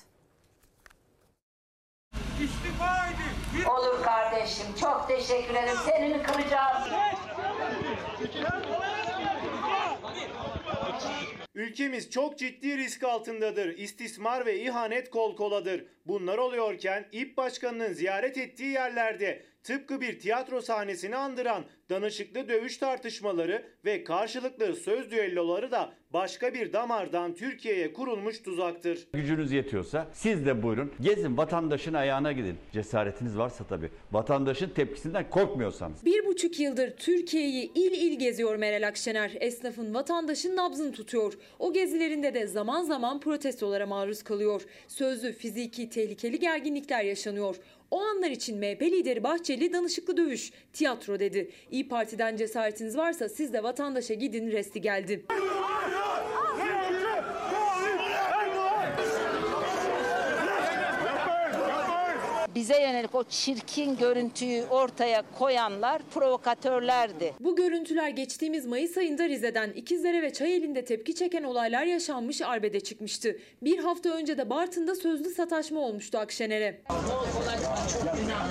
İstifa 2.43 3.07
edin. 3.07 3.65
Olur 3.65 4.03
kardeşim. 4.03 4.67
Çok 4.81 5.09
teşekkür 5.09 5.55
ederim. 5.55 5.79
Senin 5.87 6.23
kıracağım. 6.23 6.83
Ülkemiz 11.55 12.11
çok 12.11 12.39
ciddi 12.39 12.79
risk 12.79 13.05
altındadır. 13.05 13.79
İstismar 13.79 14.47
ve 14.47 14.61
ihanet 14.61 15.11
kol 15.11 15.37
koladır. 15.37 15.85
Bunlar 16.07 16.39
oluyorken 16.39 17.09
İP 17.13 17.37
Başkanı'nın 17.37 17.93
ziyaret 17.93 18.39
ettiği 18.39 18.73
yerlerde 18.73 19.43
tıpkı 19.63 20.01
bir 20.01 20.19
tiyatro 20.19 20.61
sahnesini 20.61 21.17
andıran 21.17 21.65
danışıklı 21.91 22.49
dövüş 22.49 22.79
tartışmaları 22.79 23.69
ve 23.85 24.05
karşılıklı 24.05 24.77
söz 24.77 25.11
düelloları 25.11 25.71
da 25.71 25.95
başka 26.13 26.55
bir 26.55 26.73
damardan 26.73 27.35
Türkiye'ye 27.35 27.93
kurulmuş 27.93 28.43
tuzaktır. 28.43 29.07
Gücünüz 29.13 29.53
yetiyorsa 29.53 30.07
siz 30.13 30.47
de 30.47 30.63
buyurun 30.63 30.93
gezin 31.01 31.37
vatandaşın 31.37 31.95
ayağına 31.95 32.33
gidin. 32.33 32.57
Cesaretiniz 32.73 33.39
varsa 33.39 33.65
tabii. 33.65 33.91
Vatandaşın 34.13 34.69
tepkisinden 34.71 35.31
korkmuyorsanız. 35.31 36.05
Bir 36.05 36.27
buçuk 36.27 36.61
yıldır 36.61 36.91
Türkiye'yi 36.97 37.73
il 37.75 37.93
il 37.93 38.19
geziyor 38.19 38.57
Meral 38.57 38.89
Akşener. 38.89 39.33
Esnafın, 39.41 39.95
vatandaşın 39.95 40.57
nabzını 40.57 40.93
tutuyor. 40.93 41.33
O 41.59 41.73
gezilerinde 41.73 42.35
de 42.35 42.47
zaman 42.47 42.83
zaman 42.83 43.21
protestolara 43.21 43.87
maruz 43.87 44.23
kalıyor. 44.23 44.63
Sözlü, 44.89 45.33
fiziki, 45.33 45.91
tehlikeli 45.91 46.39
gerginlikler 46.39 47.05
yaşanıyor. 47.05 47.57
O 47.91 48.01
anlar 48.01 48.31
için 48.31 48.59
MHP 48.59 48.83
lideri 48.83 49.23
Bahçeli 49.23 49.73
danışıklı 49.73 50.17
dövüş, 50.17 50.53
tiyatro 50.73 51.21
dedi. 51.21 51.51
İyi 51.71 51.89
Parti'den 51.89 52.37
cesaretiniz 52.37 52.97
varsa 52.97 53.29
siz 53.29 53.53
de 53.53 53.63
vatandaşa 53.63 54.15
gidin 54.15 54.51
resti 54.53 54.81
geldi. 54.81 55.25
Bize 62.59 62.81
yönelik 62.81 63.15
o 63.15 63.25
çirkin 63.25 63.97
görüntüyü 63.97 64.65
ortaya 64.65 65.23
koyanlar 65.39 66.03
provokatörlerdi. 66.15 67.35
Bu 67.41 67.57
görüntüler 67.57 68.09
geçtiğimiz 68.09 68.67
Mayıs 68.67 68.97
ayında 68.97 69.29
Rize'den 69.29 69.71
İkizdere 69.71 70.23
ve 70.23 70.33
Çayeli'nde 70.33 70.85
tepki 70.85 71.15
çeken 71.15 71.43
olaylar 71.43 71.85
yaşanmış 71.85 72.43
arbede 72.43 72.81
çıkmıştı. 72.81 73.37
Bir 73.63 73.79
hafta 73.79 74.11
önce 74.11 74.39
de 74.39 74.51
Bartın'da 74.51 74.95
sözlü 74.95 75.31
sataşma 75.31 75.81
olmuştu 75.81 76.19
Akşener'e. 76.19 76.81
Çok 76.89 78.17
günah. 78.17 78.49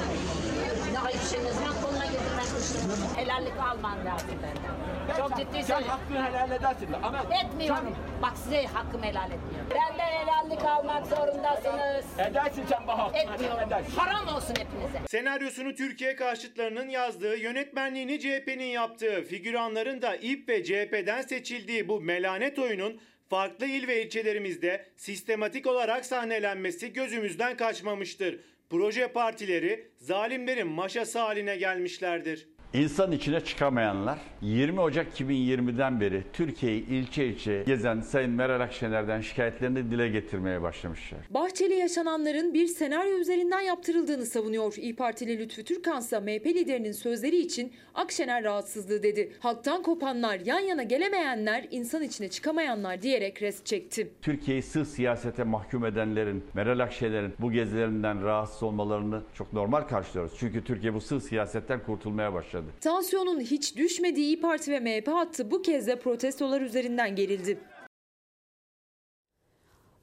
Günah 0.88 1.10
işinizden 1.10 1.82
koluna 1.84 2.06
getirmek 2.06 3.18
Helallik 3.18 3.60
alman 3.60 4.06
lazım 4.06 4.30
benden. 4.44 4.87
Çok 5.18 5.38
ciddi 5.38 5.64
Sen 5.64 5.82
hakkını 5.82 6.26
helal 6.26 6.52
edersin. 6.52 6.88
Ama 7.04 7.26
Etmiyorum. 7.46 7.96
Bak 8.22 8.34
size 8.44 8.66
hakkım 8.66 9.04
helal 9.04 9.32
etmiyorum. 9.32 9.70
Benden 9.70 10.12
helallik 10.12 10.66
almak 10.66 11.08
zorundasınız. 11.08 12.06
Edersin 12.20 12.64
sen 12.70 12.88
bana. 12.88 13.18
Etmiyorum. 13.18 13.70
Haram 13.98 14.36
olsun 14.36 14.50
hepinize. 14.60 15.08
Senaryosunu 15.08 15.76
Türkiye 15.76 16.16
karşıtlarının 16.16 16.90
yazdığı, 16.90 17.38
yönetmenliğini 17.38 18.20
CHP'nin 18.20 18.66
yaptığı, 18.66 19.24
figüranların 19.24 20.02
da 20.02 20.16
İP 20.16 20.50
ve 20.50 20.64
CHP'den 20.64 21.22
seçildiği 21.22 21.88
bu 21.88 22.02
melanet 22.02 22.60
oyunun 22.60 23.02
farklı 23.30 23.66
il 23.66 23.88
ve 23.88 24.04
ilçelerimizde 24.04 24.86
sistematik 24.96 25.68
olarak 25.68 26.06
sahnelenmesi 26.06 26.94
gözümüzden 26.94 27.58
kaçmamıştır. 27.58 28.40
Proje 28.70 29.08
partileri 29.08 29.88
zalimlerin 29.98 30.68
maşası 30.68 31.20
haline 31.20 31.56
gelmişlerdir. 31.56 32.48
İnsan 32.74 33.12
içine 33.12 33.40
çıkamayanlar 33.42 34.20
20 34.42 34.80
Ocak 34.80 35.20
2020'den 35.20 36.02
beri 36.02 36.24
Türkiye'yi 36.34 36.86
ilçe 36.88 37.26
ilçe 37.26 37.64
gezen 37.68 38.02
Sayın 38.02 38.32
Meral 38.32 38.62
Akşener'den 38.62 39.22
şikayetlerini 39.22 39.92
dile 39.92 40.10
getirmeye 40.10 40.62
başlamışlar. 40.62 41.20
Bahçeli 41.30 41.74
yaşananların 41.74 42.54
bir 42.54 42.68
senaryo 42.68 43.18
üzerinden 43.18 43.60
yaptırıldığını 43.60 44.26
savunuyor. 44.26 44.74
İyi 44.78 44.96
Partili 44.96 45.40
Lütfü 45.40 45.64
Türkan 45.64 46.00
ise 46.00 46.20
MHP 46.20 46.46
liderinin 46.46 46.92
sözleri 46.92 47.38
için 47.38 47.74
Akşener 47.96 48.44
rahatsızlığı 48.44 49.04
dedi. 49.04 49.34
Halktan 49.40 49.84
kopanlar, 49.84 50.40
yan 50.46 50.60
yana 50.60 50.84
gelemeyenler, 50.84 51.68
insan 51.72 52.04
içine 52.04 52.30
çıkamayanlar 52.30 53.02
diyerek 53.02 53.42
rest 53.42 53.66
çekti. 53.66 54.12
Türkiye'yi 54.22 54.64
sırf 54.64 54.88
siyasete 54.88 55.44
mahkum 55.44 55.86
edenlerin, 55.86 56.44
Meral 56.54 56.80
Akşener'in 56.80 57.34
bu 57.40 57.52
gezilerinden 57.52 58.24
rahatsız 58.24 58.64
olmalarını 58.64 59.22
çok 59.34 59.54
normal 59.54 59.82
karşılıyoruz. 59.82 60.34
Çünkü 60.40 60.64
Türkiye 60.64 60.94
bu 60.94 61.02
sırf 61.02 61.24
siyasetten 61.24 61.84
kurtulmaya 61.84 62.34
başladı. 62.34 62.57
Tansiyonun 62.82 63.40
hiç 63.40 63.76
düşmediği 63.76 64.26
İyi 64.26 64.42
Parti 64.42 64.72
ve 64.72 64.80
MHP 64.80 65.08
hattı 65.08 65.52
bu 65.52 65.62
kez 65.62 65.88
de 65.88 66.00
protestolar 66.00 66.62
üzerinden 66.62 67.16
gerildi. 67.16 67.60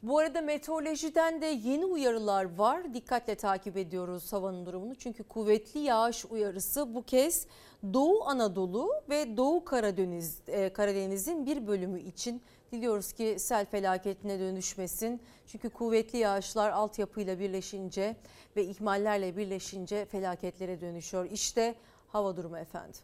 Bu 0.02 0.18
arada 0.18 0.40
meteorolojiden 0.40 1.40
de 1.40 1.46
yeni 1.46 1.84
uyarılar 1.84 2.54
var. 2.58 2.94
Dikkatle 2.94 3.34
takip 3.34 3.76
ediyoruz 3.76 4.32
havanın 4.32 4.66
durumunu. 4.66 4.94
Çünkü 4.94 5.22
kuvvetli 5.22 5.80
yağış 5.80 6.24
uyarısı 6.24 6.94
bu 6.94 7.02
kez 7.02 7.46
Doğu 7.92 8.24
Anadolu 8.24 8.90
ve 9.10 9.36
Doğu 9.36 9.64
Karadeniz 9.64 10.40
e, 10.46 10.72
Karadeniz'in 10.72 11.46
bir 11.46 11.66
bölümü 11.66 12.00
için 12.00 12.42
diliyoruz 12.72 13.12
ki 13.12 13.36
sel 13.38 13.66
felaketine 13.66 14.40
dönüşmesin. 14.40 15.20
Çünkü 15.46 15.70
kuvvetli 15.70 16.18
yağışlar 16.18 16.70
altyapıyla 16.70 17.38
birleşince 17.38 18.16
ve 18.56 18.64
ihmallerle 18.64 19.36
birleşince 19.36 20.04
felaketlere 20.04 20.80
dönüşüyor. 20.80 21.30
İşte 21.30 21.74
hava 22.14 22.36
durumu 22.36 22.58
efendim. 22.58 23.00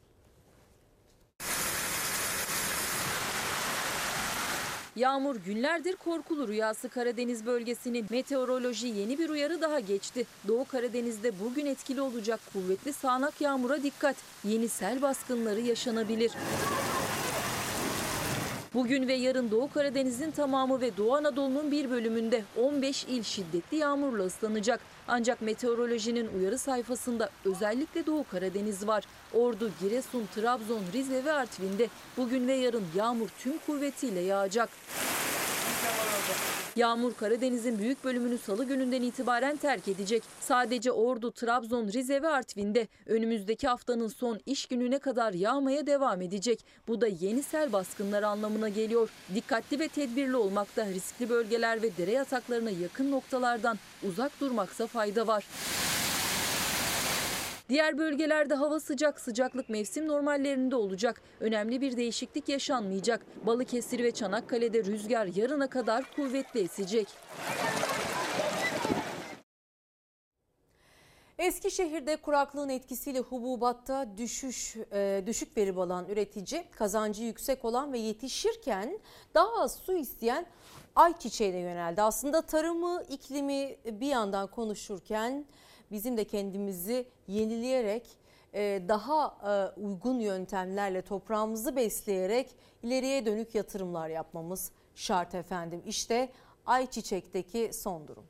Yağmur 4.97 5.37
günlerdir 5.37 5.97
korkulu 5.97 6.49
rüyası 6.49 6.89
Karadeniz 6.89 7.47
bölgesinin. 7.47 8.07
Meteoroloji 8.11 8.87
yeni 8.87 9.19
bir 9.19 9.29
uyarı 9.29 9.61
daha 9.61 9.81
geçti. 9.81 10.27
Doğu 10.49 10.65
Karadeniz'de 10.65 11.41
bugün 11.41 11.67
etkili 11.67 12.01
olacak 12.01 12.41
kuvvetli 12.53 12.93
sağanak 12.93 13.41
yağmura 13.41 13.83
dikkat. 13.83 14.17
Yeni 14.45 14.69
sel 14.69 15.03
baskınları 15.03 15.61
yaşanabilir. 15.61 16.33
Bugün 18.75 19.09
ve 19.09 19.13
yarın 19.13 19.51
Doğu 19.51 19.71
Karadeniz'in 19.73 20.31
tamamı 20.31 20.81
ve 20.81 20.97
Doğu 20.97 21.15
Anadolu'nun 21.15 21.71
bir 21.71 21.91
bölümünde 21.91 22.45
15 22.57 23.05
il 23.05 23.23
şiddetli 23.23 23.77
yağmurla 23.77 24.25
ıslanacak. 24.25 24.81
Ancak 25.13 25.43
meteorolojinin 25.43 26.29
uyarı 26.39 26.59
sayfasında 26.59 27.31
özellikle 27.45 28.07
Doğu 28.07 28.25
Karadeniz 28.31 28.87
var. 28.87 29.05
Ordu, 29.35 29.71
Giresun, 29.81 30.29
Trabzon, 30.35 30.83
Rize 30.93 31.25
ve 31.25 31.33
Artvin'de 31.33 31.89
bugün 32.17 32.49
ve 32.49 32.53
yarın 32.53 32.85
yağmur 32.97 33.29
tüm 33.39 33.59
kuvvetiyle 33.59 34.21
yağacak. 34.21 34.69
Yağmur 36.77 37.15
Karadeniz'in 37.15 37.79
büyük 37.79 38.05
bölümünü 38.05 38.39
salı 38.39 38.65
gününden 38.65 39.03
itibaren 39.03 39.57
terk 39.57 39.89
edecek. 39.89 40.23
Sadece 40.41 40.93
Ordu, 40.93 41.31
Trabzon, 41.31 41.89
Rize 41.89 42.23
ve 42.23 42.29
Artvin'de 42.29 42.89
önümüzdeki 43.07 43.69
haftanın 43.69 44.09
son 44.09 44.41
iş 44.47 44.67
gününe 44.67 44.99
kadar 44.99 45.33
yağmaya 45.33 45.87
devam 45.87 46.23
edecek. 46.23 46.65
Bu 46.89 47.01
da 47.01 47.07
yeni 47.07 47.43
sel 47.43 47.73
baskınları 47.73 48.29
anlamına 48.29 48.69
geliyor. 48.69 49.11
Dikkatli 49.35 49.79
ve 49.79 49.89
tedbirli 49.89 50.37
olmakta 50.37 50.87
riskli 50.87 51.29
bölgeler 51.29 51.83
ve 51.83 51.97
dere 51.97 52.13
yataklarına 52.13 52.71
yakın 52.71 53.11
noktalardan 53.11 53.79
uzak 54.09 54.41
durmaksa 54.41 54.87
fayda 54.87 55.27
var. 55.27 55.45
Diğer 57.71 57.99
bölgelerde 57.99 58.55
hava 58.55 58.81
sıcak, 58.81 59.21
sıcaklık 59.21 59.69
mevsim 59.69 60.09
normallerinde 60.09 60.77
olacak. 60.77 61.23
Önemli 61.41 61.81
bir 61.81 61.97
değişiklik 61.97 62.49
yaşanmayacak. 62.49 63.47
Balıkesir 63.47 64.05
ve 64.05 64.11
Çanakkale'de 64.11 64.85
rüzgar 64.85 65.27
yarına 65.27 65.67
kadar 65.71 66.05
kuvvetli 66.17 66.61
esecek. 66.61 67.09
Eskişehir'de 71.39 72.17
kuraklığın 72.17 72.69
etkisiyle 72.69 73.19
hububatta 73.19 74.09
düşüş 74.19 74.77
e, 74.93 75.23
düşük 75.27 75.57
verim 75.57 75.79
alan 75.79 76.09
üretici 76.09 76.65
kazancı 76.71 77.23
yüksek 77.23 77.65
olan 77.65 77.93
ve 77.93 77.99
yetişirken 77.99 78.99
daha 79.35 79.63
az 79.63 79.75
su 79.77 79.97
isteyen 79.97 80.47
ayçiçeğine 80.97 81.59
yöneldi. 81.59 82.03
Aslında 82.03 82.43
tarımı, 82.43 83.03
iklimi 83.09 83.77
bir 83.85 84.07
yandan 84.07 84.47
konuşurken 84.47 85.47
bizim 85.91 86.17
de 86.17 86.25
kendimizi 86.25 87.07
yenileyerek 87.29 88.07
e, 88.55 88.83
daha 88.89 89.37
e, 89.77 89.81
uygun 89.81 90.21
yöntemlerle 90.21 91.03
toprağımızı 91.03 91.77
besleyerek 91.77 92.51
ileriye 92.83 93.27
dönük 93.27 93.55
yatırımlar 93.55 94.09
yapmamız 94.09 94.73
şart 94.95 95.35
efendim. 95.35 95.83
İşte 95.87 96.33
ayçiçekteki 96.67 97.71
son 97.73 98.09
durum. 98.09 98.25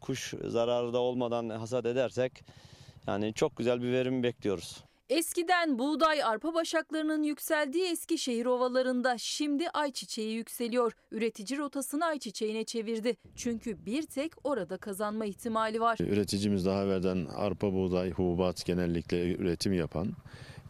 Kuş 0.00 0.34
zararı 0.44 0.92
da 0.92 0.98
olmadan 0.98 1.48
hasat 1.48 1.86
edersek 1.86 2.44
yani 3.06 3.34
çok 3.34 3.56
güzel 3.56 3.82
bir 3.82 3.92
verim 3.92 4.22
bekliyoruz. 4.22 4.85
Eskiden 5.10 5.78
buğday, 5.78 6.22
arpa 6.24 6.54
başaklarının 6.54 7.22
yükseldiği 7.22 7.84
Eskişehir 7.84 8.46
ovalarında 8.46 9.18
şimdi 9.18 9.68
ayçiçeği 9.70 10.36
yükseliyor. 10.36 10.92
Üretici 11.10 11.58
rotasını 11.58 12.04
ayçiçeğine 12.04 12.64
çevirdi. 12.64 13.16
Çünkü 13.36 13.86
bir 13.86 14.02
tek 14.02 14.32
orada 14.44 14.76
kazanma 14.76 15.24
ihtimali 15.24 15.80
var. 15.80 15.98
Üreticimiz 16.00 16.66
daha 16.66 16.84
evvelden 16.84 17.26
arpa, 17.36 17.72
buğday, 17.72 18.10
hububat 18.10 18.66
genellikle 18.66 19.34
üretim 19.34 19.72
yapan 19.72 20.12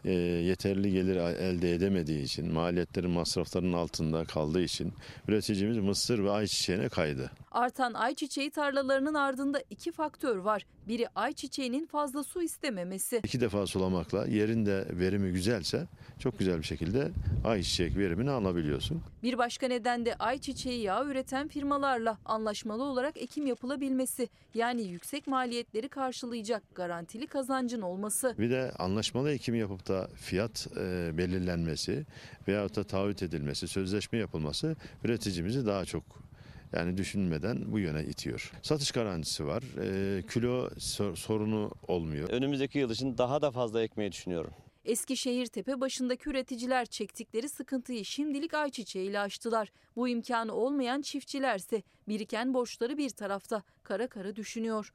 e, 0.05 0.11
yeterli 0.13 0.91
gelir 0.91 1.15
elde 1.15 1.73
edemediği 1.73 2.23
için, 2.23 2.53
maliyetlerin 2.53 3.11
masraflarının 3.11 3.73
altında 3.73 4.25
kaldığı 4.25 4.61
için 4.61 4.93
üreticimiz 5.27 5.77
mısır 5.77 6.23
ve 6.23 6.31
ayçiçeğine 6.31 6.89
kaydı. 6.89 7.31
Artan 7.57 7.93
ayçiçeği 7.93 8.51
tarlalarının 8.51 9.13
ardında 9.13 9.63
iki 9.69 9.91
faktör 9.91 10.37
var. 10.37 10.65
Biri 10.87 11.07
ayçiçeğinin 11.15 11.85
fazla 11.85 12.23
su 12.23 12.41
istememesi. 12.43 13.21
İki 13.23 13.41
defa 13.41 13.67
sulamakla 13.67 14.25
yerin 14.25 14.65
de 14.65 14.87
verimi 14.91 15.31
güzelse 15.31 15.87
çok 16.19 16.39
güzel 16.39 16.57
bir 16.57 16.63
şekilde 16.63 17.11
ayçiçek 17.45 17.97
verimini 17.97 18.29
alabiliyorsun. 18.31 19.01
Bir 19.23 19.37
başka 19.37 19.67
neden 19.67 20.05
de 20.05 20.15
ayçiçeği 20.15 20.81
yağı 20.81 21.05
üreten 21.07 21.47
firmalarla 21.47 22.17
anlaşmalı 22.25 22.83
olarak 22.83 23.17
ekim 23.17 23.45
yapılabilmesi. 23.45 24.29
Yani 24.53 24.81
yüksek 24.81 25.27
maliyetleri 25.27 25.89
karşılayacak 25.89 26.63
garantili 26.75 27.27
kazancın 27.27 27.81
olması. 27.81 28.35
Bir 28.39 28.49
de 28.49 28.71
anlaşmalı 28.79 29.31
ekim 29.31 29.55
yapıp 29.55 29.87
da 29.87 30.09
fiyat 30.15 30.67
e, 30.77 31.17
belirlenmesi 31.17 32.05
veyahut 32.47 32.75
da 32.75 32.83
taahhüt 32.83 33.23
edilmesi, 33.23 33.67
sözleşme 33.67 34.19
yapılması 34.19 34.75
üreticimizi 35.03 35.65
daha 35.65 35.85
çok 35.85 36.26
yani 36.73 36.97
düşünmeden 36.97 37.71
bu 37.71 37.79
yöne 37.79 38.03
itiyor. 38.03 38.51
Satış 38.61 38.91
garantisi 38.91 39.45
var. 39.45 39.63
E, 39.81 40.21
kilo 40.27 40.69
sorunu 41.15 41.71
olmuyor. 41.87 42.29
Önümüzdeki 42.29 42.79
yıl 42.79 42.89
için 42.89 43.17
daha 43.17 43.41
da 43.41 43.51
fazla 43.51 43.83
ekmeyi 43.83 44.11
düşünüyorum. 44.11 44.53
Eskişehir 44.85 45.45
tepe 45.45 45.81
başındaki 45.81 46.29
üreticiler 46.29 46.85
çektikleri 46.85 47.49
sıkıntıyı 47.49 48.05
şimdilik 48.05 48.53
ayçiçeğiyle 48.53 49.19
aştılar. 49.19 49.71
Bu 49.95 50.07
imkanı 50.07 50.53
olmayan 50.53 51.01
çiftçilerse 51.01 51.83
biriken 52.07 52.53
borçları 52.53 52.97
bir 52.97 53.09
tarafta 53.09 53.63
kara 53.83 54.07
kara 54.07 54.35
düşünüyor. 54.35 54.93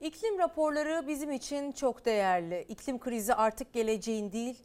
İklim 0.00 0.38
raporları 0.38 1.08
bizim 1.08 1.32
için 1.32 1.72
çok 1.72 2.04
değerli. 2.04 2.66
İklim 2.68 2.98
krizi 2.98 3.34
artık 3.34 3.72
geleceğin 3.72 4.32
değil, 4.32 4.56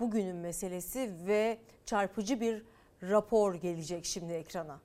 bugünün 0.00 0.36
meselesi 0.36 1.10
ve 1.26 1.58
çarpıcı 1.86 2.40
bir 2.40 2.62
rapor 3.02 3.54
gelecek 3.54 4.04
şimdi 4.04 4.32
ekrana. 4.32 4.80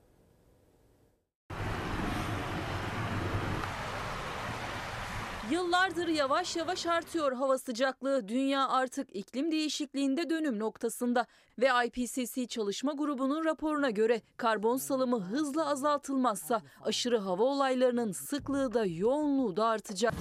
Yıllardır 5.50 6.08
yavaş 6.08 6.56
yavaş 6.56 6.86
artıyor 6.86 7.32
hava 7.32 7.58
sıcaklığı. 7.58 8.28
Dünya 8.28 8.68
artık 8.68 9.16
iklim 9.16 9.52
değişikliğinde 9.52 10.30
dönüm 10.30 10.58
noktasında 10.58 11.26
ve 11.58 11.68
IPCC 11.86 12.46
çalışma 12.46 12.92
grubunun 12.92 13.44
raporuna 13.44 13.90
göre 13.90 14.20
karbon 14.36 14.76
salımı 14.76 15.20
hızla 15.20 15.68
azaltılmazsa 15.68 16.62
aşırı 16.82 17.18
hava 17.18 17.42
olaylarının 17.42 18.12
sıklığı 18.12 18.74
da 18.74 18.86
yoğunluğu 18.86 19.56
da 19.56 19.66
artacak. 19.66 20.14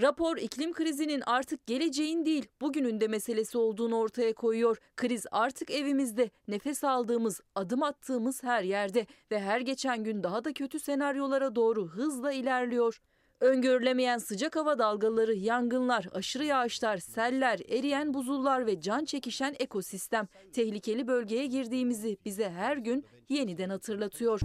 Rapor 0.00 0.36
iklim 0.36 0.72
krizinin 0.72 1.22
artık 1.26 1.66
geleceğin 1.66 2.24
değil 2.26 2.46
bugünün 2.60 3.00
de 3.00 3.08
meselesi 3.08 3.58
olduğunu 3.58 3.96
ortaya 3.96 4.34
koyuyor. 4.34 4.78
Kriz 4.96 5.26
artık 5.30 5.70
evimizde, 5.70 6.30
nefes 6.48 6.84
aldığımız, 6.84 7.40
adım 7.54 7.82
attığımız 7.82 8.42
her 8.42 8.62
yerde 8.62 9.06
ve 9.30 9.40
her 9.40 9.60
geçen 9.60 10.04
gün 10.04 10.22
daha 10.22 10.44
da 10.44 10.52
kötü 10.52 10.80
senaryolara 10.80 11.54
doğru 11.54 11.88
hızla 11.88 12.32
ilerliyor. 12.32 13.00
Öngörülemeyen 13.40 14.18
sıcak 14.18 14.56
hava 14.56 14.78
dalgaları, 14.78 15.34
yangınlar, 15.34 16.06
aşırı 16.12 16.44
yağışlar, 16.44 16.96
seller, 16.96 17.60
eriyen 17.68 18.14
buzullar 18.14 18.66
ve 18.66 18.80
can 18.80 19.04
çekişen 19.04 19.54
ekosistem 19.58 20.28
tehlikeli 20.52 21.06
bölgeye 21.06 21.46
girdiğimizi 21.46 22.16
bize 22.24 22.50
her 22.50 22.76
gün 22.76 23.04
yeniden 23.28 23.70
hatırlatıyor. 23.70 24.40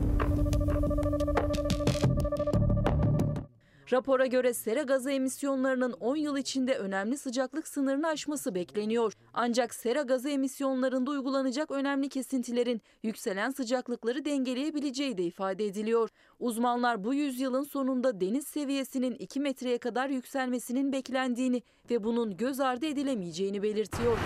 Rapora 3.91 4.25
göre 4.25 4.53
sera 4.53 4.81
gazı 4.81 5.11
emisyonlarının 5.11 5.91
10 5.91 6.15
yıl 6.15 6.37
içinde 6.37 6.77
önemli 6.77 7.17
sıcaklık 7.17 7.67
sınırını 7.67 8.07
aşması 8.07 8.55
bekleniyor. 8.55 9.13
Ancak 9.33 9.73
sera 9.73 10.01
gazı 10.01 10.29
emisyonlarında 10.29 11.11
uygulanacak 11.11 11.71
önemli 11.71 12.09
kesintilerin 12.09 12.81
yükselen 13.03 13.51
sıcaklıkları 13.51 14.25
dengeleyebileceği 14.25 15.17
de 15.17 15.23
ifade 15.23 15.65
ediliyor. 15.65 16.09
Uzmanlar 16.39 17.03
bu 17.03 17.13
yüzyılın 17.13 17.63
sonunda 17.63 18.21
deniz 18.21 18.47
seviyesinin 18.47 19.15
2 19.15 19.39
metreye 19.39 19.77
kadar 19.77 20.09
yükselmesinin 20.09 20.91
beklendiğini 20.91 21.61
ve 21.89 22.03
bunun 22.03 22.37
göz 22.37 22.59
ardı 22.59 22.85
edilemeyeceğini 22.85 23.63
belirtiyor. 23.63 24.17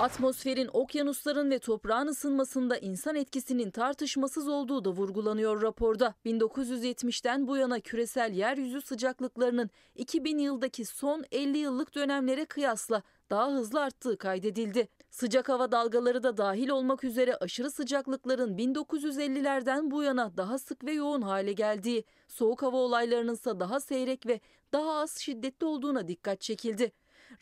Atmosferin, 0.00 0.68
okyanusların 0.72 1.50
ve 1.50 1.58
toprağın 1.58 2.06
ısınmasında 2.06 2.78
insan 2.78 3.14
etkisinin 3.14 3.70
tartışmasız 3.70 4.48
olduğu 4.48 4.84
da 4.84 4.90
vurgulanıyor 4.90 5.62
raporda. 5.62 6.14
1970'ten 6.26 7.46
bu 7.46 7.56
yana 7.56 7.80
küresel 7.80 8.32
yeryüzü 8.32 8.80
sıcaklıklarının 8.80 9.70
2000 9.94 10.38
yıldaki 10.38 10.84
son 10.84 11.24
50 11.32 11.58
yıllık 11.58 11.94
dönemlere 11.94 12.44
kıyasla 12.44 13.02
daha 13.30 13.52
hızlı 13.52 13.80
arttığı 13.80 14.18
kaydedildi. 14.18 14.88
Sıcak 15.10 15.48
hava 15.48 15.72
dalgaları 15.72 16.22
da 16.22 16.36
dahil 16.36 16.68
olmak 16.68 17.04
üzere 17.04 17.36
aşırı 17.36 17.70
sıcaklıkların 17.70 18.56
1950'lerden 18.56 19.90
bu 19.90 20.02
yana 20.02 20.36
daha 20.36 20.58
sık 20.58 20.84
ve 20.84 20.92
yoğun 20.92 21.22
hale 21.22 21.52
geldiği, 21.52 22.04
soğuk 22.28 22.62
hava 22.62 22.76
olaylarının 22.76 23.34
ise 23.34 23.60
daha 23.60 23.80
seyrek 23.80 24.26
ve 24.26 24.40
daha 24.72 24.92
az 24.92 25.18
şiddetli 25.18 25.66
olduğuna 25.66 26.08
dikkat 26.08 26.40
çekildi. 26.40 26.92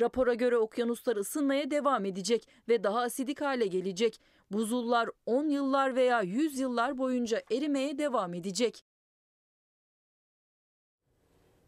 Rapora 0.00 0.34
göre 0.34 0.56
okyanuslar 0.56 1.16
ısınmaya 1.16 1.70
devam 1.70 2.04
edecek 2.04 2.48
ve 2.68 2.84
daha 2.84 3.00
asidik 3.00 3.40
hale 3.40 3.66
gelecek. 3.66 4.20
Buzullar 4.50 5.10
10 5.26 5.48
yıllar 5.48 5.96
veya 5.96 6.22
100 6.22 6.58
yıllar 6.58 6.98
boyunca 6.98 7.42
erimeye 7.50 7.98
devam 7.98 8.34
edecek. 8.34 8.84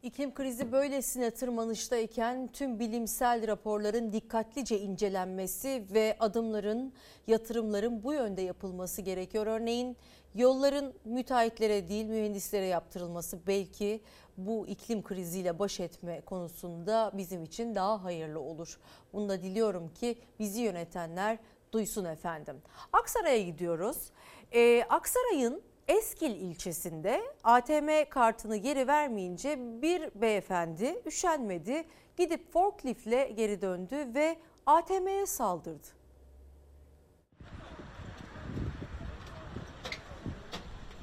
İklim 0.02 0.34
krizi 0.34 0.72
böylesine 0.72 1.30
tırmanıştayken 1.30 2.52
tüm 2.52 2.78
bilimsel 2.78 3.46
raporların 3.46 4.12
dikkatlice 4.12 4.78
incelenmesi 4.78 5.86
ve 5.94 6.16
adımların, 6.20 6.92
yatırımların 7.26 8.02
bu 8.02 8.12
yönde 8.12 8.42
yapılması 8.42 9.02
gerekiyor. 9.02 9.46
Örneğin 9.46 9.96
yolların 10.36 10.94
müteahhitlere 11.04 11.88
değil 11.88 12.06
mühendislere 12.06 12.66
yaptırılması 12.66 13.46
belki 13.46 14.00
bu 14.36 14.66
iklim 14.66 15.02
kriziyle 15.02 15.58
baş 15.58 15.80
etme 15.80 16.20
konusunda 16.20 17.12
bizim 17.14 17.44
için 17.44 17.74
daha 17.74 18.04
hayırlı 18.04 18.40
olur. 18.40 18.78
Bunu 19.12 19.28
da 19.28 19.42
diliyorum 19.42 19.88
ki 19.88 20.18
bizi 20.38 20.60
yönetenler 20.60 21.38
duysun 21.72 22.04
efendim. 22.04 22.56
Aksaray'a 22.92 23.42
gidiyoruz. 23.42 24.10
Ee, 24.52 24.84
Aksaray'ın 24.88 25.62
Eskil 25.88 26.30
ilçesinde 26.30 27.22
ATM 27.44 27.88
kartını 28.10 28.56
geri 28.56 28.86
vermeyince 28.86 29.58
bir 29.82 30.20
beyefendi 30.20 31.02
üşenmedi. 31.06 31.84
Gidip 32.16 32.52
forkliftle 32.52 33.32
geri 33.36 33.62
döndü 33.62 34.14
ve 34.14 34.36
ATM'ye 34.66 35.26
saldırdı. 35.26 35.95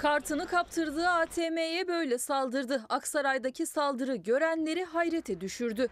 Kartını 0.04 0.48
kaptırdığı 0.48 1.08
ATM'ye 1.08 1.88
böyle 1.88 2.18
saldırdı. 2.18 2.86
Aksaray'daki 2.90 3.66
saldırı 3.66 4.16
görenleri 4.16 4.84
hayrete 4.84 5.42
düşürdü. 5.42 5.88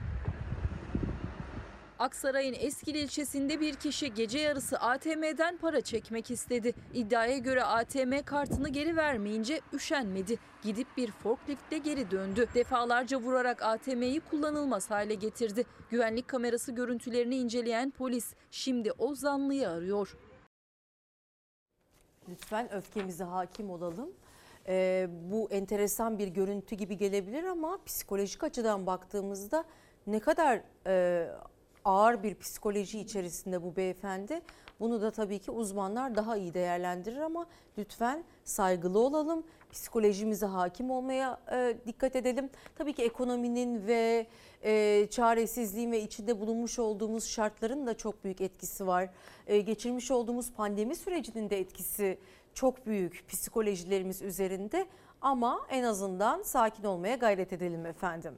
Aksaray'ın 1.99 2.55
Eskil 2.59 2.95
ilçesinde 2.95 3.59
bir 3.59 3.75
kişi 3.75 4.13
gece 4.13 4.39
yarısı 4.39 4.77
ATM'den 4.77 5.57
para 5.57 5.81
çekmek 5.81 6.31
istedi. 6.31 6.73
İddiaya 6.93 7.37
göre 7.37 7.63
ATM 7.63 8.13
kartını 8.25 8.69
geri 8.69 8.95
vermeyince 8.95 9.61
üşenmedi. 9.73 10.39
Gidip 10.63 10.87
bir 10.97 11.11
forkliftle 11.11 11.77
geri 11.77 12.11
döndü. 12.11 12.47
Defalarca 12.55 13.17
vurarak 13.17 13.61
ATM'yi 13.61 14.19
kullanılmaz 14.19 14.91
hale 14.91 15.13
getirdi. 15.13 15.65
Güvenlik 15.89 16.27
kamerası 16.27 16.71
görüntülerini 16.71 17.35
inceleyen 17.35 17.91
polis 17.91 18.33
şimdi 18.51 18.91
o 18.91 19.15
zanlıyı 19.15 19.69
arıyor. 19.69 20.17
Lütfen 22.31 22.73
öfkemize 22.73 23.23
hakim 23.23 23.69
olalım. 23.69 24.09
Ee, 24.67 25.07
bu 25.31 25.47
enteresan 25.51 26.19
bir 26.19 26.27
görüntü 26.27 26.75
gibi 26.75 26.97
gelebilir 26.97 27.43
ama 27.43 27.79
psikolojik 27.85 28.43
açıdan 28.43 28.85
baktığımızda 28.85 29.63
ne 30.07 30.19
kadar 30.19 30.61
e, 30.87 31.27
ağır 31.85 32.23
bir 32.23 32.35
psikoloji 32.35 32.99
içerisinde 32.99 33.63
bu 33.63 33.75
beyefendi. 33.75 34.41
Bunu 34.79 35.01
da 35.01 35.11
tabii 35.11 35.39
ki 35.39 35.51
uzmanlar 35.51 36.15
daha 36.15 36.37
iyi 36.37 36.53
değerlendirir 36.53 37.17
ama 37.17 37.45
lütfen 37.77 38.23
saygılı 38.43 38.99
olalım. 38.99 39.43
Psikolojimize 39.71 40.45
hakim 40.45 40.91
olmaya 40.91 41.39
e, 41.51 41.77
dikkat 41.87 42.15
edelim. 42.15 42.49
Tabii 42.75 42.93
ki 42.93 43.03
ekonominin 43.03 43.87
ve 43.87 44.27
e, 44.63 45.07
çaresizliğin 45.11 45.91
ve 45.91 46.01
içinde 46.01 46.39
bulunmuş 46.39 46.79
olduğumuz 46.79 47.27
şartların 47.27 47.87
da 47.87 47.97
çok 47.97 48.23
büyük 48.23 48.41
etkisi 48.41 48.87
var. 48.87 49.09
E, 49.47 49.59
geçirmiş 49.59 50.11
olduğumuz 50.11 50.53
pandemi 50.53 50.95
sürecinin 50.95 51.49
de 51.49 51.59
etkisi 51.59 52.17
çok 52.53 52.85
büyük 52.85 53.27
psikolojilerimiz 53.27 54.21
üzerinde 54.21 54.87
ama 55.21 55.61
en 55.69 55.83
azından 55.83 56.43
sakin 56.43 56.83
olmaya 56.83 57.15
gayret 57.15 57.53
edelim 57.53 57.85
efendim. 57.85 58.33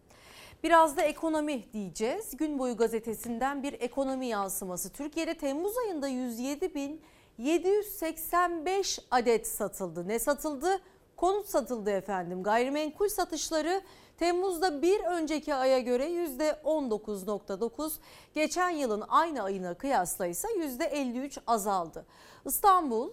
Biraz 0.64 0.98
da 0.98 1.02
ekonomi 1.02 1.74
diyeceğiz. 1.74 2.38
Gün 2.38 2.60
boyu 2.60 2.78
gazetesinden 2.78 3.64
bir 3.64 3.74
ekonomi 3.74 4.28
yansıması. 4.28 4.90
Türkiye'de 4.90 5.34
Temmuz 5.34 5.78
ayında 5.78 6.08
107 6.08 6.76
bin 6.76 7.02
785 7.38 9.00
adet 9.12 9.48
satıldı. 9.48 10.08
Ne 10.08 10.20
satıldı? 10.20 10.80
Konut 11.24 11.50
satıldı 11.50 11.92
efendim. 11.92 12.44
Gayrimenkul 12.44 13.08
satışları 13.08 13.82
Temmuz'da 14.18 14.82
bir 14.82 15.00
önceki 15.00 15.56
aya 15.56 15.80
göre 15.80 16.10
%19.9, 16.10 17.92
geçen 18.34 18.70
yılın 18.70 19.04
aynı 19.08 19.44
ayına 19.44 19.74
kıyasla 19.74 20.28
ise 20.28 20.48
%53 20.48 21.40
azaldı. 21.48 22.06
İstanbul 22.46 23.12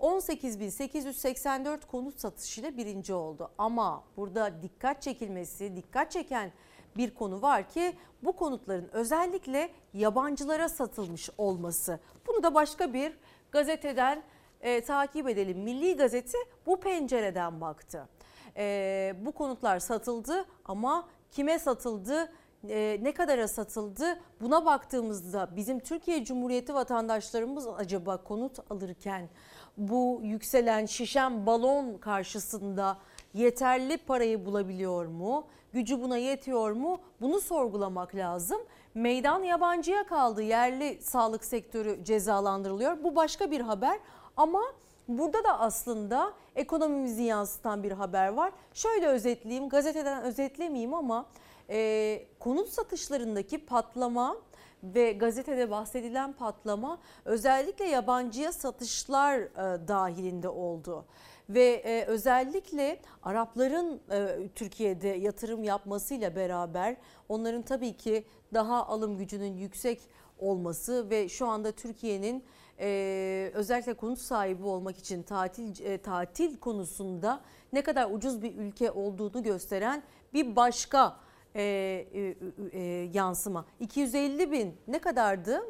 18.884 0.00 1.86
konut 1.86 2.20
satışıyla 2.20 2.76
birinci 2.76 3.14
oldu. 3.14 3.50
Ama 3.58 4.04
burada 4.16 4.62
dikkat 4.62 5.02
çekilmesi, 5.02 5.76
dikkat 5.76 6.12
çeken 6.12 6.52
bir 6.96 7.14
konu 7.14 7.42
var 7.42 7.68
ki 7.68 7.96
bu 8.22 8.36
konutların 8.36 8.88
özellikle 8.92 9.70
yabancılara 9.94 10.68
satılmış 10.68 11.30
olması. 11.38 12.00
Bunu 12.26 12.42
da 12.42 12.54
başka 12.54 12.92
bir 12.92 13.18
gazeteden 13.50 14.22
e, 14.60 14.80
takip 14.80 15.28
edelim. 15.28 15.58
Milli 15.58 15.96
Gazete 15.96 16.38
bu 16.66 16.80
pencereden 16.80 17.60
baktı. 17.60 18.08
E, 18.56 19.14
bu 19.20 19.32
konutlar 19.32 19.78
satıldı 19.78 20.44
ama 20.64 21.08
kime 21.30 21.58
satıldı? 21.58 22.28
e, 22.68 22.98
ne 23.02 23.12
kadara 23.12 23.48
satıldı 23.48 24.18
buna 24.40 24.66
baktığımızda 24.66 25.48
bizim 25.56 25.78
Türkiye 25.80 26.24
Cumhuriyeti 26.24 26.74
vatandaşlarımız 26.74 27.66
acaba 27.66 28.16
konut 28.16 28.58
alırken 28.70 29.28
bu 29.76 30.20
yükselen 30.22 30.86
şişen 30.86 31.46
balon 31.46 31.98
karşısında 31.98 32.98
yeterli 33.34 33.96
parayı 33.96 34.46
bulabiliyor 34.46 35.06
mu? 35.06 35.46
Gücü 35.72 36.02
buna 36.02 36.16
yetiyor 36.16 36.72
mu? 36.72 37.00
Bunu 37.20 37.40
sorgulamak 37.40 38.14
lazım. 38.14 38.58
Meydan 38.94 39.42
yabancıya 39.42 40.06
kaldı. 40.06 40.42
Yerli 40.42 40.98
sağlık 41.02 41.44
sektörü 41.44 42.04
cezalandırılıyor. 42.04 43.04
Bu 43.04 43.16
başka 43.16 43.50
bir 43.50 43.60
haber 43.60 43.98
ama 44.38 44.62
burada 45.08 45.44
da 45.44 45.60
aslında 45.60 46.32
ekonomimizi 46.56 47.22
yansıtan 47.22 47.82
bir 47.82 47.92
haber 47.92 48.28
var. 48.28 48.52
Şöyle 48.74 49.06
özetleyeyim, 49.06 49.68
gazeteden 49.68 50.22
özetlemeyeyim 50.22 50.94
ama 50.94 51.26
e, 51.70 52.26
konut 52.38 52.68
satışlarındaki 52.68 53.66
patlama 53.66 54.36
ve 54.82 55.12
gazetede 55.12 55.70
bahsedilen 55.70 56.32
patlama 56.32 56.98
özellikle 57.24 57.84
yabancıya 57.84 58.52
satışlar 58.52 59.38
e, 59.38 59.88
dahilinde 59.88 60.48
oldu 60.48 61.04
ve 61.48 61.82
e, 61.84 62.04
özellikle 62.04 63.00
Arapların 63.22 64.00
e, 64.10 64.48
Türkiye'de 64.54 65.08
yatırım 65.08 65.64
yapmasıyla 65.64 66.36
beraber 66.36 66.96
onların 67.28 67.62
tabii 67.62 67.96
ki 67.96 68.24
daha 68.54 68.86
alım 68.86 69.18
gücünün 69.18 69.56
yüksek 69.56 70.00
olması 70.38 71.10
ve 71.10 71.28
şu 71.28 71.46
anda 71.46 71.72
Türkiye'nin 71.72 72.44
e, 72.80 73.50
özellikle 73.54 73.94
konut 73.94 74.18
sahibi 74.18 74.62
olmak 74.62 74.98
için 74.98 75.22
tatil 75.22 75.84
e, 75.84 75.98
tatil 75.98 76.56
konusunda 76.56 77.40
ne 77.72 77.82
kadar 77.82 78.10
ucuz 78.10 78.42
bir 78.42 78.56
ülke 78.56 78.90
olduğunu 78.90 79.42
gösteren 79.42 80.02
bir 80.34 80.56
başka 80.56 81.16
e, 81.54 81.62
e, 81.62 82.34
e, 82.72 82.80
yansıma. 83.14 83.64
250 83.80 84.52
bin 84.52 84.76
ne 84.88 84.98
kadardı? 84.98 85.62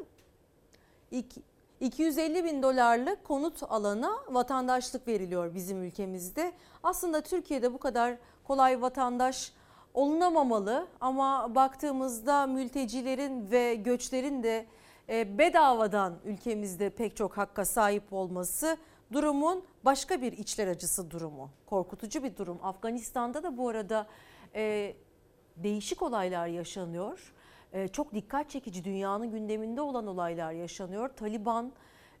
İki, 1.11 1.41
250 1.79 2.43
bin 2.43 2.63
dolarlık 2.63 3.23
konut 3.23 3.63
alana 3.69 4.11
vatandaşlık 4.29 5.07
veriliyor 5.07 5.55
bizim 5.55 5.83
ülkemizde. 5.83 6.51
Aslında 6.83 7.21
Türkiye'de 7.21 7.73
bu 7.73 7.77
kadar 7.77 8.17
kolay 8.43 8.81
vatandaş 8.81 9.53
olunamamalı 9.93 10.87
ama 11.01 11.55
baktığımızda 11.55 12.47
mültecilerin 12.47 13.51
ve 13.51 13.75
göçlerin 13.75 14.43
de 14.43 14.65
bedavadan 15.09 16.19
ülkemizde 16.25 16.89
pek 16.89 17.15
çok 17.15 17.37
hakka 17.37 17.65
sahip 17.65 18.13
olması 18.13 18.77
durumun 19.11 19.63
başka 19.85 20.21
bir 20.21 20.31
içler 20.31 20.67
acısı 20.67 21.11
durumu. 21.11 21.49
Korkutucu 21.65 22.23
bir 22.23 22.37
durum. 22.37 22.59
Afganistan'da 22.63 23.43
da 23.43 23.57
bu 23.57 23.69
arada 23.69 24.07
e, 24.55 24.95
değişik 25.57 26.01
olaylar 26.01 26.47
yaşanıyor. 26.47 27.33
E, 27.73 27.87
çok 27.87 28.13
dikkat 28.13 28.49
çekici 28.49 28.83
dünyanın 28.83 29.31
gündeminde 29.31 29.81
olan 29.81 30.07
olaylar 30.07 30.51
yaşanıyor. 30.51 31.09
Taliban 31.09 31.71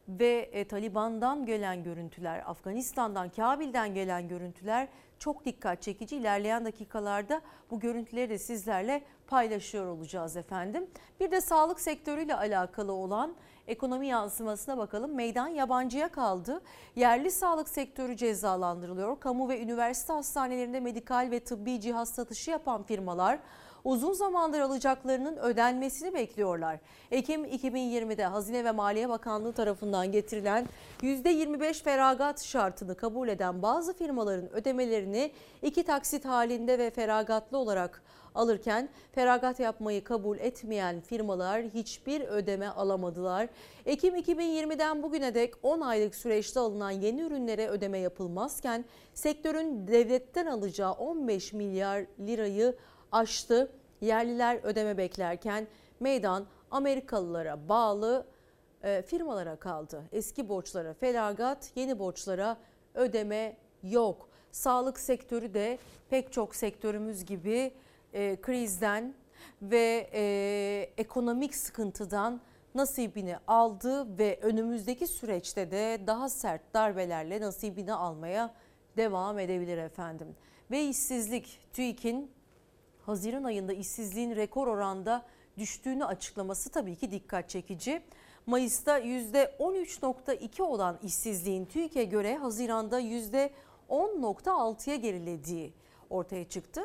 ve 0.07 0.49
e, 0.51 0.67
Taliban'dan 0.67 1.45
gelen 1.45 1.83
görüntüler, 1.83 2.43
Afganistan'dan, 2.45 3.29
Kabil'den 3.29 3.93
gelen 3.93 4.27
görüntüler 4.27 4.87
çok 5.19 5.45
dikkat 5.45 5.81
çekici. 5.81 6.15
İlerleyen 6.15 6.65
dakikalarda 6.65 7.41
bu 7.71 7.79
görüntüleri 7.79 8.29
de 8.29 8.37
sizlerle 8.37 9.03
paylaşıyor 9.27 9.85
olacağız 9.85 10.37
efendim. 10.37 10.87
Bir 11.19 11.31
de 11.31 11.41
sağlık 11.41 11.79
sektörüyle 11.79 12.35
alakalı 12.35 12.91
olan 12.91 13.35
ekonomi 13.67 14.07
yansımasına 14.07 14.77
bakalım. 14.77 15.15
Meydan 15.15 15.47
yabancıya 15.47 16.11
kaldı. 16.11 16.61
Yerli 16.95 17.31
sağlık 17.31 17.69
sektörü 17.69 18.17
cezalandırılıyor. 18.17 19.19
Kamu 19.19 19.49
ve 19.49 19.61
üniversite 19.61 20.13
hastanelerinde 20.13 20.79
medikal 20.79 21.27
ve 21.31 21.39
tıbbi 21.39 21.81
cihaz 21.81 22.09
satışı 22.09 22.51
yapan 22.51 22.83
firmalar 22.83 23.39
uzun 23.83 24.13
zamandır 24.13 24.59
alacaklarının 24.59 25.37
ödenmesini 25.37 26.13
bekliyorlar. 26.13 26.79
Ekim 27.11 27.45
2020'de 27.45 28.25
Hazine 28.25 28.65
ve 28.65 28.71
Maliye 28.71 29.09
Bakanlığı 29.09 29.53
tarafından 29.53 30.11
getirilen 30.11 30.67
%25 31.01 31.83
feragat 31.83 32.43
şartını 32.43 32.95
kabul 32.95 33.27
eden 33.27 33.61
bazı 33.61 33.93
firmaların 33.93 34.53
ödemelerini 34.53 35.31
iki 35.61 35.83
taksit 35.83 36.25
halinde 36.25 36.79
ve 36.79 36.89
feragatlı 36.89 37.57
olarak 37.57 38.01
alırken 38.35 38.89
feragat 39.11 39.59
yapmayı 39.59 40.03
kabul 40.03 40.37
etmeyen 40.37 41.01
firmalar 41.01 41.63
hiçbir 41.63 42.21
ödeme 42.21 42.67
alamadılar. 42.67 43.49
Ekim 43.85 44.15
2020'den 44.15 45.03
bugüne 45.03 45.35
dek 45.35 45.53
10 45.63 45.81
aylık 45.81 46.15
süreçte 46.15 46.59
alınan 46.59 46.91
yeni 46.91 47.21
ürünlere 47.21 47.67
ödeme 47.67 47.97
yapılmazken 47.97 48.85
sektörün 49.13 49.87
devletten 49.87 50.45
alacağı 50.45 50.91
15 50.91 51.53
milyar 51.53 52.05
lirayı 52.19 52.75
aştı. 53.11 53.71
Yerliler 54.01 54.59
ödeme 54.63 54.97
beklerken 54.97 55.67
meydan 55.99 56.45
Amerikalılara 56.71 57.69
bağlı 57.69 58.25
e, 58.83 59.01
firmalara 59.01 59.55
kaldı. 59.55 60.03
Eski 60.11 60.49
borçlara 60.49 60.93
felagat, 60.93 61.71
yeni 61.75 61.99
borçlara 61.99 62.57
ödeme 62.93 63.57
yok. 63.83 64.29
Sağlık 64.51 64.99
sektörü 64.99 65.53
de 65.53 65.77
pek 66.09 66.33
çok 66.33 66.55
sektörümüz 66.55 67.25
gibi 67.25 67.73
e, 68.13 68.41
krizden 68.41 69.13
ve 69.61 70.09
e, 70.13 70.93
ekonomik 70.97 71.55
sıkıntıdan 71.55 72.41
nasibini 72.75 73.37
aldı 73.47 74.17
ve 74.17 74.39
önümüzdeki 74.41 75.07
süreçte 75.07 75.71
de 75.71 76.01
daha 76.07 76.29
sert 76.29 76.73
darbelerle 76.73 77.41
nasibini 77.41 77.93
almaya 77.93 78.53
devam 78.97 79.39
edebilir 79.39 79.77
efendim. 79.77 80.35
Ve 80.71 80.83
işsizlik 80.83 81.59
TÜİK'in 81.73 82.31
Haziran 83.09 83.43
ayında 83.43 83.73
işsizliğin 83.73 84.35
rekor 84.35 84.67
oranda 84.67 85.25
düştüğünü 85.57 86.05
açıklaması 86.05 86.69
tabii 86.69 86.95
ki 86.95 87.11
dikkat 87.11 87.49
çekici. 87.49 88.01
Mayıs'ta 88.45 88.99
%13.2 88.99 90.61
olan 90.61 90.99
işsizliğin 91.03 91.65
TÜİK'e 91.65 92.03
göre 92.03 92.37
Haziran'da 92.37 93.01
%10.6'ya 93.01 94.95
gerilediği 94.95 95.73
ortaya 96.09 96.49
çıktı. 96.49 96.81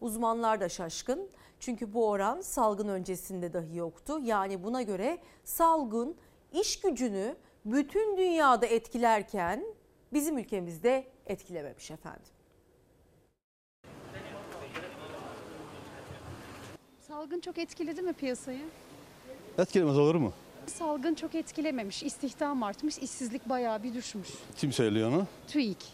Uzmanlar 0.00 0.60
da 0.60 0.68
şaşkın. 0.68 1.28
Çünkü 1.60 1.94
bu 1.94 2.08
oran 2.08 2.40
salgın 2.40 2.88
öncesinde 2.88 3.52
dahi 3.52 3.76
yoktu. 3.76 4.18
Yani 4.22 4.64
buna 4.64 4.82
göre 4.82 5.18
salgın 5.44 6.16
iş 6.52 6.80
gücünü 6.80 7.36
bütün 7.64 8.16
dünyada 8.16 8.66
etkilerken 8.66 9.64
bizim 10.12 10.38
ülkemizde 10.38 11.06
etkilememiş 11.26 11.90
efendim. 11.90 12.37
Salgın 17.18 17.40
çok 17.40 17.58
etkiledi 17.58 18.02
mi 18.02 18.12
piyasayı? 18.12 18.60
Etkilemez 19.58 19.98
olur 19.98 20.14
mu? 20.14 20.32
Salgın 20.66 21.14
çok 21.14 21.34
etkilememiş. 21.34 22.02
İstihdam 22.02 22.62
artmış, 22.62 22.98
işsizlik 22.98 23.48
bayağı 23.48 23.82
bir 23.82 23.94
düşmüş. 23.94 24.28
Kim 24.56 24.72
söylüyor 24.72 25.08
onu? 25.08 25.26
TÜİK. 25.48 25.86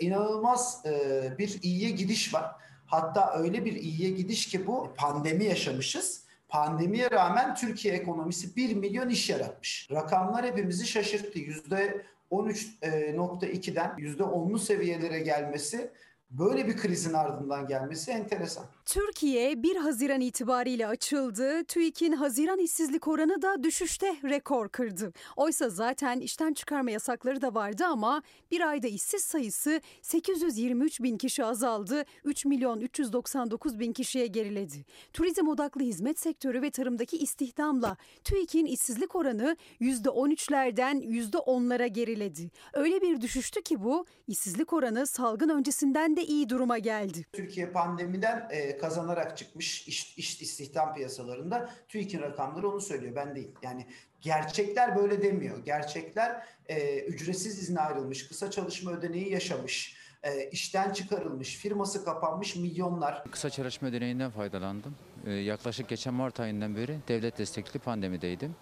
İnanılmaz 0.00 0.82
e, 0.86 1.34
bir 1.38 1.58
iyiye 1.62 1.90
gidiş 1.90 2.34
var. 2.34 2.44
Hatta 2.86 3.34
öyle 3.38 3.64
bir 3.64 3.72
iyiye 3.72 4.10
gidiş 4.10 4.46
ki 4.46 4.66
bu 4.66 4.88
pandemi 4.96 5.44
yaşamışız. 5.44 6.24
Pandemiye 6.48 7.10
rağmen 7.10 7.54
Türkiye 7.54 7.94
ekonomisi 7.94 8.56
1 8.56 8.76
milyon 8.76 9.08
iş 9.08 9.30
yaratmış. 9.30 9.88
Rakamlar 9.90 10.46
hepimizi 10.46 10.86
şaşırttı. 10.86 11.38
%13.2'den 11.38 13.90
%10'lu 13.90 14.58
seviyelere 14.58 15.20
gelmesi 15.20 15.90
böyle 16.38 16.66
bir 16.68 16.76
krizin 16.76 17.12
ardından 17.12 17.66
gelmesi 17.66 18.10
enteresan. 18.10 18.64
Türkiye 18.86 19.62
1 19.62 19.76
Haziran 19.76 20.20
itibariyle 20.20 20.86
açıldı. 20.86 21.64
TÜİK'in 21.64 22.12
Haziran 22.12 22.58
işsizlik 22.58 23.08
oranı 23.08 23.42
da 23.42 23.62
düşüşte 23.62 24.16
rekor 24.24 24.68
kırdı. 24.68 25.12
Oysa 25.36 25.68
zaten 25.68 26.20
işten 26.20 26.52
çıkarma 26.52 26.90
yasakları 26.90 27.42
da 27.42 27.54
vardı 27.54 27.84
ama 27.84 28.22
bir 28.50 28.60
ayda 28.68 28.86
işsiz 28.88 29.22
sayısı 29.22 29.80
823 30.02 31.02
bin 31.02 31.18
kişi 31.18 31.44
azaldı. 31.44 32.04
3 32.24 32.44
milyon 32.44 32.80
399 32.80 33.78
bin 33.78 33.92
kişiye 33.92 34.26
geriledi. 34.26 34.84
Turizm 35.12 35.48
odaklı 35.48 35.82
hizmet 35.82 36.18
sektörü 36.18 36.62
ve 36.62 36.70
tarımdaki 36.70 37.18
istihdamla 37.18 37.96
TÜİK'in 38.24 38.66
işsizlik 38.66 39.16
oranı 39.16 39.56
%13'lerden 39.80 41.00
%10'lara 41.00 41.86
geriledi. 41.86 42.50
Öyle 42.72 43.00
bir 43.00 43.20
düşüştü 43.20 43.62
ki 43.62 43.84
bu 43.84 44.06
işsizlik 44.28 44.72
oranı 44.72 45.06
salgın 45.06 45.48
öncesinden 45.48 46.16
de 46.16 46.23
iyi 46.24 46.48
duruma 46.48 46.78
geldi. 46.78 47.24
Türkiye 47.32 47.66
pandemiden 47.66 48.48
e, 48.50 48.78
kazanarak 48.78 49.36
çıkmış 49.36 49.88
iş, 49.88 50.18
iş 50.18 50.42
istihdam 50.42 50.94
piyasalarında 50.94 51.70
TÜİK'in 51.88 52.22
rakamları 52.22 52.68
onu 52.68 52.80
söylüyor 52.80 53.16
ben 53.16 53.36
değil. 53.36 53.54
Yani 53.62 53.86
gerçekler 54.20 54.96
böyle 54.96 55.22
demiyor. 55.22 55.64
Gerçekler 55.64 56.46
e, 56.68 56.98
ücretsiz 56.98 57.58
izne 57.58 57.80
ayrılmış, 57.80 58.28
kısa 58.28 58.50
çalışma 58.50 58.92
ödeneği 58.92 59.32
yaşamış, 59.32 59.96
e, 60.22 60.50
işten 60.50 60.92
çıkarılmış, 60.92 61.56
firması 61.56 62.04
kapanmış 62.04 62.56
milyonlar. 62.56 63.24
Kısa 63.30 63.50
çalışma 63.50 63.88
ödeneğinden 63.88 64.30
faydalandım. 64.30 64.94
Ee, 65.26 65.32
yaklaşık 65.32 65.88
geçen 65.88 66.14
Mart 66.14 66.40
ayından 66.40 66.76
beri 66.76 66.98
devlet 67.08 67.38
destekli 67.38 67.78
pandemideydim. 67.80 68.56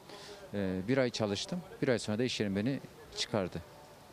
Ee, 0.55 0.81
bir 0.89 0.99
ay 0.99 1.11
çalıştım. 1.11 1.61
Bir 1.83 1.89
ay 1.89 1.99
sonra 1.99 2.19
da 2.19 2.25
iş 2.25 2.41
yerim 2.41 2.57
beni 2.57 2.81
çıkardı. 3.17 3.63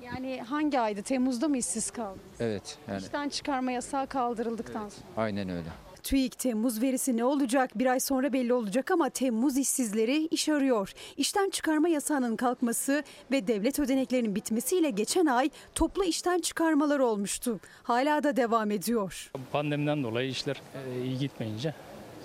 Yani 0.03 0.41
hangi 0.41 0.79
aydı? 0.79 1.01
Temmuz'da 1.01 1.47
mı 1.47 1.57
işsiz 1.57 1.91
kaldınız? 1.91 2.19
Evet 2.39 2.77
yani 2.87 3.01
İşten 3.01 3.29
çıkarma 3.29 3.71
yasağı 3.71 4.07
kaldırıldıktan 4.07 4.89
sonra. 4.89 5.05
aynen 5.17 5.49
öyle. 5.49 5.67
TÜİK 6.03 6.39
Temmuz 6.39 6.81
verisi 6.81 7.17
ne 7.17 7.23
olacak 7.23 7.79
bir 7.79 7.85
ay 7.85 7.99
sonra 7.99 8.33
belli 8.33 8.53
olacak 8.53 8.91
ama 8.91 9.09
Temmuz 9.09 9.57
işsizleri 9.57 10.27
iş 10.27 10.49
arıyor. 10.49 10.93
İşten 11.17 11.49
çıkarma 11.49 11.89
yasağının 11.89 12.35
kalkması 12.35 13.03
ve 13.31 13.47
devlet 13.47 13.79
ödeneklerinin 13.79 14.35
bitmesiyle 14.35 14.89
geçen 14.89 15.25
ay 15.25 15.49
toplu 15.75 16.03
işten 16.03 16.39
çıkarmalar 16.39 16.99
olmuştu. 16.99 17.59
Hala 17.83 18.23
da 18.23 18.37
devam 18.37 18.71
ediyor. 18.71 19.31
Pandemiden 19.51 20.03
dolayı 20.03 20.29
işler 20.29 20.61
e, 20.75 21.03
iyi 21.03 21.17
gitmeyince 21.17 21.73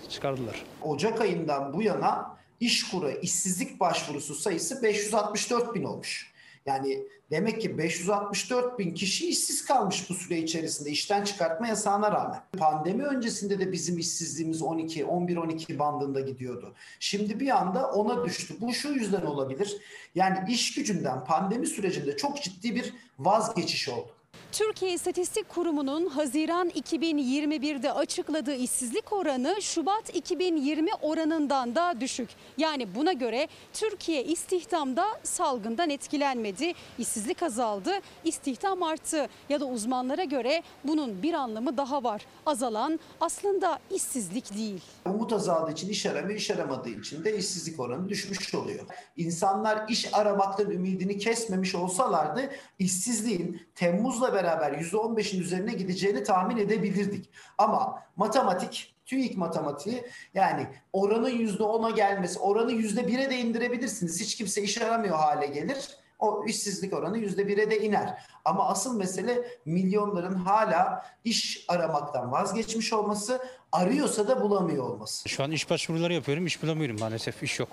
çıkardılar. 0.09 0.63
Ocak 0.83 1.21
ayından 1.21 1.73
bu 1.73 1.83
yana 1.83 2.37
İşkur'a 2.61 3.11
işsizlik 3.13 3.81
başvurusu 3.81 4.35
sayısı 4.35 4.83
564 4.83 5.75
bin 5.75 5.85
olmuş. 5.85 6.34
Yani 6.67 7.07
demek 7.31 7.61
ki 7.61 7.79
564 7.79 8.79
bin 8.79 8.95
kişi 8.95 9.29
işsiz 9.29 9.65
kalmış 9.65 10.11
bu 10.11 10.15
süre 10.15 10.39
içerisinde 10.39 10.91
işten 10.91 11.25
çıkartma 11.25 11.69
yasağına 11.69 12.13
rağmen. 12.13 12.41
Pandemi 12.59 13.03
öncesinde 13.03 13.59
de 13.59 13.73
bizim 13.73 13.99
işsizliğimiz 13.99 14.63
12, 14.63 15.05
11-12 15.05 15.79
bandında 15.79 16.21
gidiyordu. 16.21 16.75
Şimdi 17.01 17.41
bir 17.41 17.49
anda 17.49 17.91
ona 17.91 18.25
düştü. 18.25 18.55
Bu 18.61 18.73
şu 18.73 18.89
yüzden 18.89 19.23
olabilir. 19.23 19.77
Yani 20.15 20.53
iş 20.53 20.75
gücünden 20.75 21.25
pandemi 21.25 21.67
sürecinde 21.67 22.17
çok 22.17 22.43
ciddi 22.43 22.75
bir 22.75 22.95
vazgeçiş 23.19 23.89
oldu. 23.89 24.14
Türkiye 24.55 24.93
İstatistik 24.93 25.49
Kurumu'nun 25.49 26.07
Haziran 26.07 26.69
2021'de 26.69 27.93
açıkladığı 27.93 28.55
işsizlik 28.55 29.13
oranı 29.13 29.57
Şubat 29.63 30.17
2020 30.17 30.91
oranından 31.03 31.75
da 31.75 32.01
düşük. 32.01 32.29
Yani 32.59 32.95
buna 32.95 33.13
göre 33.13 33.49
Türkiye 33.73 34.25
istihdamda 34.25 35.05
salgından 35.23 35.91
etkilenmedi. 35.91 36.73
İşsizlik 36.99 37.43
azaldı, 37.43 37.91
istihdam 38.25 38.83
arttı 38.83 39.29
ya 39.49 39.61
da 39.61 39.65
uzmanlara 39.67 40.25
göre 40.25 40.63
bunun 40.85 41.23
bir 41.23 41.35
anlamı 41.35 41.77
daha 41.77 42.05
var. 42.05 42.27
Azalan 42.47 43.01
aslında 43.21 43.79
işsizlik 43.91 44.55
değil. 44.57 44.83
Umut 45.07 45.33
azaldığı 45.33 45.73
için 45.73 45.89
iş 45.89 46.07
aramıyor, 46.07 46.39
iş 46.39 46.51
aramadığı 46.51 46.89
için 46.89 47.25
de 47.25 47.39
işsizlik 47.39 47.81
oranı 47.81 48.09
düşmüş 48.09 48.55
oluyor. 48.55 48.87
İnsanlar 49.17 49.89
iş 49.89 50.15
aramaktan 50.15 50.71
ümidini 50.71 51.19
kesmemiş 51.19 51.75
olsalardı 51.75 52.51
işsizliğin 52.79 53.61
Temmuz'la 53.75 54.35
beraber 54.35 54.44
%15'in 54.47 55.41
üzerine 55.41 55.73
gideceğini 55.73 56.23
tahmin 56.23 56.57
edebilirdik. 56.57 57.31
Ama 57.59 58.03
matematik 58.17 58.95
TÜİK 59.07 59.37
matematiği 59.37 60.05
yani 60.35 60.67
oranın 60.93 61.31
%10'a 61.31 61.91
gelmesi, 61.91 62.39
oranı 62.39 62.73
%1'e 62.73 63.31
de 63.31 63.39
indirebilirsiniz. 63.39 64.21
Hiç 64.21 64.35
kimse 64.35 64.63
iş 64.63 64.83
aramıyor 64.83 65.17
hale 65.17 65.47
gelir. 65.47 65.89
O 66.19 66.45
işsizlik 66.47 66.95
oranı 66.95 67.19
%1'e 67.19 67.71
de 67.71 67.81
iner. 67.81 68.19
Ama 68.45 68.69
asıl 68.69 68.99
mesele 68.99 69.45
milyonların 69.65 70.35
hala 70.35 71.07
iş 71.25 71.65
aramaktan 71.69 72.33
vazgeçmiş 72.33 72.93
olması, 72.93 73.43
arıyorsa 73.73 74.29
da 74.29 74.41
bulamıyor 74.41 74.85
olması. 74.85 75.29
Şu 75.29 75.45
an 75.45 75.51
iş 75.51 75.71
başvuruları 75.71 76.15
yapıyorum, 76.15 76.47
iş 76.47 76.63
bulamıyorum 76.63 77.01
maalesef, 77.01 77.43
iş 77.43 77.59
yok. 77.59 77.69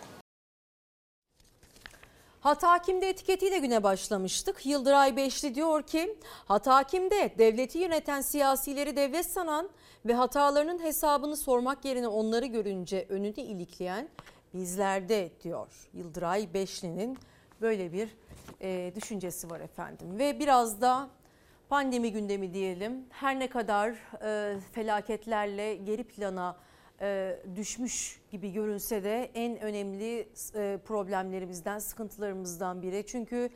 Hata 2.42 2.82
kimde 2.82 3.10
etiketiyle 3.10 3.58
güne 3.58 3.84
başlamıştık. 3.84 4.66
Yıldıray 4.66 5.16
Beşli 5.16 5.56
diyor 5.56 5.84
ki 5.84 6.18
hata 6.46 6.84
kimde? 6.84 7.34
Devleti 7.38 7.78
yöneten 7.78 8.22
siyasileri 8.22 8.96
devlet 8.96 9.26
sanan 9.26 9.70
ve 10.06 10.14
hatalarının 10.14 10.84
hesabını 10.84 11.38
sormak 11.38 11.86
yerine 11.86 12.08
onları 12.08 12.46
görünce 12.46 13.06
önünü 13.10 13.42
ilikleyen 13.42 14.10
bizlerde 14.54 15.32
diyor. 15.44 15.90
Yıldıray 15.94 16.54
Beşli'nin 16.54 17.18
böyle 17.62 17.94
bir 17.94 18.10
e, 18.62 18.92
düşüncesi 18.96 19.50
var 19.50 19.60
efendim. 19.60 20.20
Ve 20.20 20.40
biraz 20.40 20.82
da 20.82 21.10
pandemi 21.70 22.12
gündemi 22.12 22.54
diyelim. 22.54 23.06
Her 23.10 23.40
ne 23.40 23.50
kadar 23.50 23.96
e, 24.24 24.60
felaketlerle 24.72 25.76
geri 25.76 26.04
plana 26.04 26.56
e, 27.02 27.40
düşmüş 27.56 28.22
gibi 28.32 28.52
görünse 28.52 29.04
de 29.04 29.32
en 29.34 29.62
önemli 29.62 30.30
e, 30.56 30.80
problemlerimizden, 30.86 31.80
sıkıntılarımızdan 31.80 32.82
biri. 32.82 33.06
Çünkü 33.08 33.50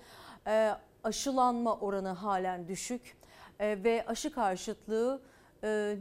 e, 0.47 0.72
aşılanma 1.03 1.80
oranı 1.80 2.09
halen 2.09 2.67
düşük 2.67 3.17
ve 3.59 4.05
aşı 4.07 4.31
karşıtlığı 4.34 5.22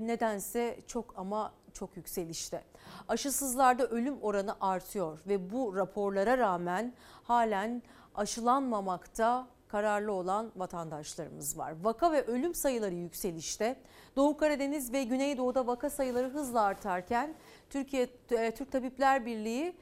nedense 0.01 0.81
çok 0.87 1.19
ama 1.19 1.53
çok 1.73 1.97
yükselişte. 1.97 2.65
Aşısızlarda 3.09 3.87
ölüm 3.87 4.23
oranı 4.23 4.57
artıyor 4.61 5.19
ve 5.27 5.53
bu 5.53 5.77
raporlara 5.77 6.39
rağmen 6.39 6.95
halen 7.23 7.83
aşılanmamakta 8.15 9.47
kararlı 9.75 10.13
olan 10.13 10.53
vatandaşlarımız 10.57 11.59
var. 11.59 11.75
Vaka 11.83 12.13
ve 12.13 12.23
ölüm 12.23 12.55
sayıları 12.55 12.95
yükselişte. 12.95 13.77
Doğu 14.17 14.37
Karadeniz 14.37 14.93
ve 14.93 15.05
Güneydoğu'da 15.05 15.67
vaka 15.67 15.91
sayıları 15.91 16.29
hızla 16.29 16.63
artarken 16.63 17.35
Türkiye 17.71 18.09
e, 18.31 18.51
Türk 18.55 18.73
Tabipler 18.73 19.27
Birliği 19.27 19.77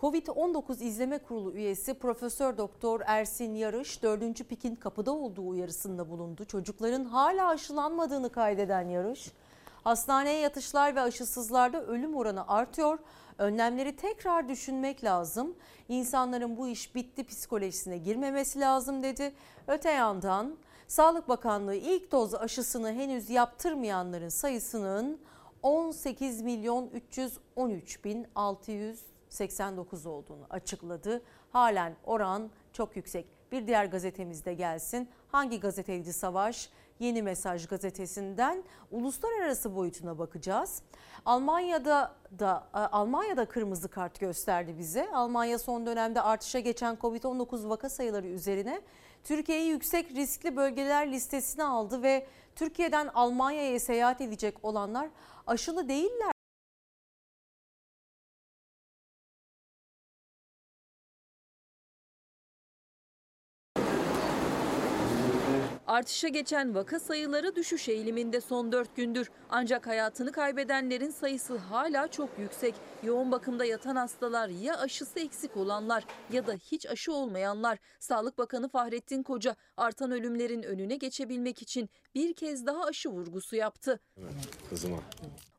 Covid-19 0.00 0.82
İzleme 0.82 1.18
Kurulu 1.18 1.52
üyesi 1.52 1.94
Profesör 1.94 2.58
Doktor 2.58 3.00
Ersin 3.06 3.54
Yarış 3.54 4.02
4. 4.02 4.48
pikin 4.48 4.74
kapıda 4.74 5.12
olduğu 5.12 5.48
uyarısında 5.48 6.10
bulundu. 6.10 6.44
Çocukların 6.44 7.04
hala 7.04 7.48
aşılanmadığını 7.48 8.30
kaydeden 8.30 8.88
Yarış, 8.88 9.32
hastaneye 9.84 10.40
yatışlar 10.40 10.96
ve 10.96 11.00
aşısızlarda 11.00 11.86
ölüm 11.86 12.16
oranı 12.16 12.48
artıyor. 12.48 12.98
Önlemleri 13.38 13.96
tekrar 13.96 14.48
düşünmek 14.48 15.04
lazım. 15.04 15.54
İnsanların 15.88 16.56
bu 16.56 16.68
iş 16.68 16.94
bitti 16.94 17.26
psikolojisine 17.26 17.98
girmemesi 17.98 18.60
lazım 18.60 19.02
dedi. 19.02 19.34
Öte 19.66 19.90
yandan 19.90 20.56
Sağlık 20.88 21.28
Bakanlığı 21.28 21.74
ilk 21.74 22.12
doz 22.12 22.34
aşısını 22.34 22.92
henüz 22.92 23.30
yaptırmayanların 23.30 24.28
sayısının 24.28 25.20
18 25.62 26.42
milyon 26.42 26.88
313 26.88 28.04
bin 28.04 28.26
689 28.34 30.06
olduğunu 30.06 30.46
açıkladı. 30.50 31.22
Halen 31.50 31.96
oran 32.04 32.50
çok 32.72 32.96
yüksek. 32.96 33.26
Bir 33.52 33.66
diğer 33.66 33.84
gazetemizde 33.84 34.54
gelsin. 34.54 35.08
Hangi 35.28 35.60
gazeteydi 35.60 36.12
Savaş? 36.12 36.70
Yeni 36.98 37.22
Mesaj 37.22 37.66
gazetesinden 37.66 38.64
uluslararası 38.90 39.76
boyutuna 39.76 40.18
bakacağız. 40.18 40.82
Almanya'da 41.24 42.14
da 42.38 42.68
Almanya'da 42.72 43.44
kırmızı 43.44 43.88
kart 43.88 44.20
gösterdi 44.20 44.74
bize. 44.78 45.10
Almanya 45.12 45.58
son 45.58 45.86
dönemde 45.86 46.22
artışa 46.22 46.58
geçen 46.58 46.94
Covid-19 46.94 47.68
vaka 47.68 47.88
sayıları 47.88 48.26
üzerine 48.26 48.80
Türkiye'yi 49.24 49.68
yüksek 49.68 50.10
riskli 50.10 50.56
bölgeler 50.56 51.12
listesine 51.12 51.64
aldı 51.64 52.02
ve 52.02 52.26
Türkiye'den 52.56 53.06
Almanya'ya 53.14 53.80
seyahat 53.80 54.20
edecek 54.20 54.54
olanlar 54.62 55.08
aşılı 55.46 55.88
değiller. 55.88 56.35
Artışa 65.96 66.28
geçen 66.28 66.74
vaka 66.74 67.00
sayıları 67.00 67.56
düşüş 67.56 67.88
eğiliminde 67.88 68.40
son 68.40 68.72
4 68.72 68.96
gündür. 68.96 69.30
Ancak 69.50 69.86
hayatını 69.86 70.32
kaybedenlerin 70.32 71.10
sayısı 71.10 71.58
hala 71.58 72.08
çok 72.08 72.28
yüksek. 72.38 72.74
Yoğun 73.06 73.32
bakımda 73.32 73.64
yatan 73.64 73.96
hastalar 73.96 74.48
ya 74.48 74.78
aşısı 74.78 75.20
eksik 75.20 75.56
olanlar 75.56 76.04
ya 76.32 76.46
da 76.46 76.52
hiç 76.52 76.86
aşı 76.86 77.12
olmayanlar. 77.12 77.78
Sağlık 77.98 78.38
Bakanı 78.38 78.68
Fahrettin 78.68 79.22
Koca 79.22 79.56
artan 79.76 80.10
ölümlerin 80.10 80.62
önüne 80.62 80.96
geçebilmek 80.96 81.62
için 81.62 81.90
bir 82.14 82.34
kez 82.34 82.66
daha 82.66 82.84
aşı 82.84 83.08
vurgusu 83.08 83.56
yaptı. 83.56 84.00
Kızıma. 84.70 84.98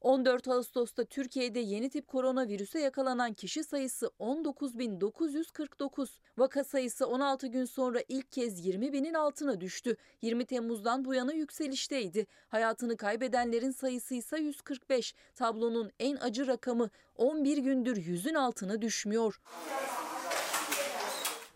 14 0.02 0.48
Ağustos'ta 0.48 1.04
Türkiye'de 1.06 1.60
yeni 1.60 1.90
tip 1.90 2.08
koronavirüse 2.08 2.80
yakalanan 2.80 3.34
kişi 3.34 3.64
sayısı 3.64 4.12
19.949. 4.20 6.10
Vaka 6.38 6.64
sayısı 6.64 7.08
16 7.08 7.48
gün 7.48 7.66
sonra 7.66 8.00
ilk 8.08 8.32
kez 8.32 8.66
20 8.66 8.94
binin 8.94 9.14
altına 9.14 9.62
düştü. 9.62 9.96
20 10.22 10.46
Temmuz'dan 10.46 11.06
bu 11.06 11.14
yana 11.14 11.34
yükselişteydi. 11.34 12.28
Hayatını 12.48 12.98
kaybedenlerin 12.98 13.72
sayısı 13.72 14.16
ise 14.16 14.38
145. 14.40 15.16
Tablonun 15.36 15.92
en 16.00 16.16
acı 16.16 16.48
rakamı 16.48 16.90
11 17.18 17.58
gündür 17.58 17.98
yüzün 17.98 18.34
altına 18.34 18.82
düşmüyor. 18.82 19.42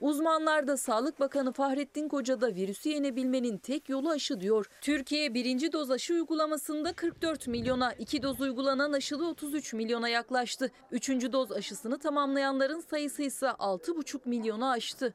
Uzmanlar 0.02 0.68
da 0.68 0.78
Sağlık 0.78 1.20
Bakanı 1.20 1.54
Fahrettin 1.54 2.08
Koca 2.08 2.42
da 2.42 2.56
virüsü 2.56 2.90
yenebilmenin 2.90 3.58
tek 3.58 3.90
yolu 3.90 4.10
aşı 4.10 4.40
diyor. 4.40 4.66
Türkiye 4.82 5.34
birinci 5.34 5.74
doz 5.74 5.92
aşı 5.92 6.14
uygulamasında 6.14 6.94
44 6.94 7.48
milyona, 7.48 7.94
iki 7.94 8.24
doz 8.24 8.42
uygulanan 8.42 8.94
aşılı 8.94 9.28
33 9.28 9.74
milyona 9.74 10.10
yaklaştı. 10.10 10.72
Üçüncü 10.92 11.34
doz 11.34 11.52
aşısını 11.52 12.00
tamamlayanların 12.00 12.80
sayısı 12.80 13.24
ise 13.24 13.46
6,5 13.46 14.20
milyona 14.30 14.72
aştı. 14.72 15.14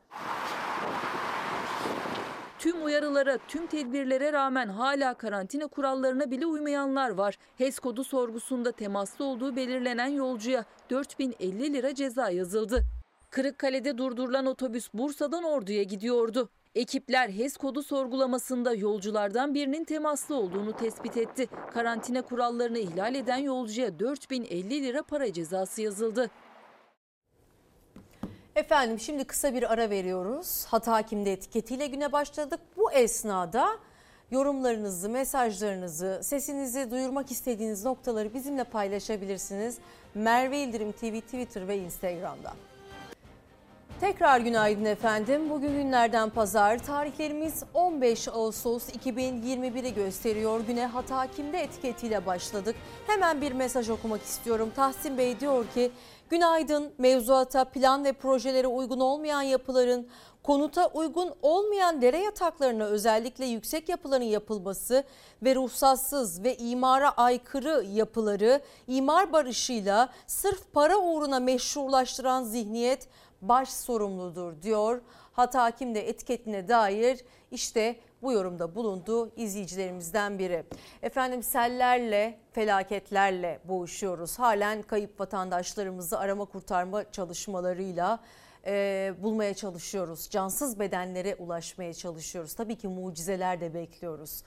Tüm 2.66 2.84
uyarılara, 2.84 3.38
tüm 3.48 3.66
tedbirlere 3.66 4.32
rağmen 4.32 4.68
hala 4.68 5.14
karantina 5.14 5.66
kurallarına 5.66 6.30
bile 6.30 6.47
uymayanlar 6.47 7.10
var. 7.10 7.38
HES 7.59 7.78
kodu 7.78 8.05
sorgusunda 8.05 8.72
temaslı 8.72 9.24
olduğu 9.24 9.56
belirlenen 9.56 10.06
yolcuya 10.06 10.64
4050 10.90 11.72
lira 11.72 11.94
ceza 11.94 12.30
yazıldı. 12.30 12.84
Kırıkkale'de 13.30 13.98
durdurulan 13.98 14.47
otobüs 14.47 14.88
Bursa'dan 14.94 15.44
Ordu'ya 15.44 15.82
gidiyordu. 15.82 16.48
Ekipler 16.74 17.28
HES 17.28 17.56
kodu 17.56 17.82
sorgulamasında 17.82 18.74
yolculardan 18.74 19.55
birinin 19.55 19.84
temaslı 19.84 20.34
olduğunu 20.34 20.72
tespit 20.72 21.16
etti. 21.16 21.48
Karantina 21.74 22.22
kurallarını 22.22 22.78
ihlal 22.78 23.14
eden 23.14 23.38
yolcuya 23.38 23.98
4050 23.98 24.82
lira 24.82 25.02
para 25.02 25.32
cezası 25.32 25.82
yazıldı. 25.82 26.30
Efendim 28.56 29.00
şimdi 29.00 29.24
kısa 29.24 29.54
bir 29.54 29.72
ara 29.72 29.90
veriyoruz. 29.90 30.64
Hata 30.68 31.02
kimde 31.02 31.32
etiketiyle 31.32 31.86
güne 31.86 32.12
başladık. 32.12 32.60
Bu 32.76 32.92
esnada 32.92 33.68
yorumlarınızı, 34.30 35.08
mesajlarınızı, 35.08 36.20
sesinizi 36.22 36.90
duyurmak 36.90 37.30
istediğiniz 37.30 37.84
noktaları 37.84 38.34
bizimle 38.34 38.64
paylaşabilirsiniz. 38.64 39.78
Merve 40.14 40.58
İldirim 40.58 40.92
TV 40.92 41.20
Twitter 41.20 41.68
ve 41.68 41.78
Instagram'da. 41.78 42.52
Tekrar 44.00 44.40
günaydın 44.40 44.84
efendim. 44.84 45.50
Bugün 45.50 45.72
günlerden 45.72 46.30
pazar. 46.30 46.78
Tarihlerimiz 46.78 47.64
15 47.74 48.28
Ağustos 48.28 48.88
2021'i 48.88 49.94
gösteriyor. 49.94 50.60
Güne 50.60 50.86
hata 50.86 51.26
kimde 51.26 51.58
etiketiyle 51.58 52.26
başladık. 52.26 52.76
Hemen 53.06 53.40
bir 53.40 53.52
mesaj 53.52 53.90
okumak 53.90 54.22
istiyorum. 54.22 54.72
Tahsin 54.76 55.18
Bey 55.18 55.40
diyor 55.40 55.64
ki 55.74 55.90
Günaydın 56.30 56.92
mevzuata 56.98 57.64
plan 57.64 58.04
ve 58.04 58.12
projelere 58.12 58.66
uygun 58.66 59.00
olmayan 59.00 59.42
yapıların 59.42 60.08
konuta 60.42 60.86
uygun 60.86 61.34
olmayan 61.42 62.02
dere 62.02 62.18
yataklarına 62.18 62.84
özellikle 62.84 63.46
yüksek 63.46 63.88
yapıların 63.88 64.24
yapılması 64.24 65.04
ve 65.42 65.54
ruhsatsız 65.54 66.44
ve 66.44 66.56
imara 66.56 67.10
aykırı 67.10 67.84
yapıları 67.92 68.60
imar 68.88 69.32
barışıyla 69.32 70.08
sırf 70.26 70.72
para 70.72 70.96
uğruna 70.96 71.40
meşrulaştıran 71.40 72.44
zihniyet 72.44 73.08
baş 73.42 73.68
sorumludur 73.68 74.62
diyor. 74.62 75.00
Hata 75.32 75.62
Hakim'de 75.62 76.08
etiketine 76.08 76.68
dair 76.68 77.20
işte 77.50 77.96
bu 78.22 78.32
yorumda 78.32 78.74
bulundu 78.74 79.30
izleyicilerimizden 79.36 80.38
biri. 80.38 80.64
Efendim 81.02 81.43
sellerle, 81.43 82.38
felaketlerle 82.52 83.60
boğuşuyoruz. 83.64 84.38
Halen 84.38 84.82
kayıp 84.82 85.20
vatandaşlarımızı 85.20 86.18
arama 86.18 86.44
kurtarma 86.44 87.12
çalışmalarıyla 87.12 88.20
e, 88.66 89.14
bulmaya 89.22 89.55
çalışıyoruz. 89.55 90.30
Cansız 90.30 90.78
bedenlere 90.78 91.34
ulaşmaya 91.34 91.94
çalışıyoruz. 91.94 92.55
Tabii 92.55 92.76
ki 92.76 92.88
mucizeler 92.88 93.60
de 93.60 93.74
bekliyoruz. 93.74 94.43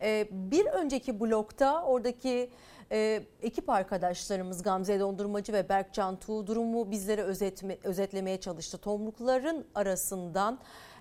E, 0.00 0.28
bir 0.30 0.66
önceki 0.66 1.20
blokta 1.20 1.82
oradaki 1.82 2.50
e, 2.92 3.22
ekip 3.42 3.70
arkadaşlarımız 3.70 4.62
Gamze 4.62 5.00
Dondurmacı 5.00 5.52
ve 5.52 5.68
Berkcan 5.68 6.16
Tuğ 6.16 6.46
durumu 6.46 6.90
bizlere 6.90 7.22
özetme, 7.22 7.78
özetlemeye 7.84 8.40
çalıştı. 8.40 8.78
Tomrukların 8.78 9.66
arasından 9.74 10.58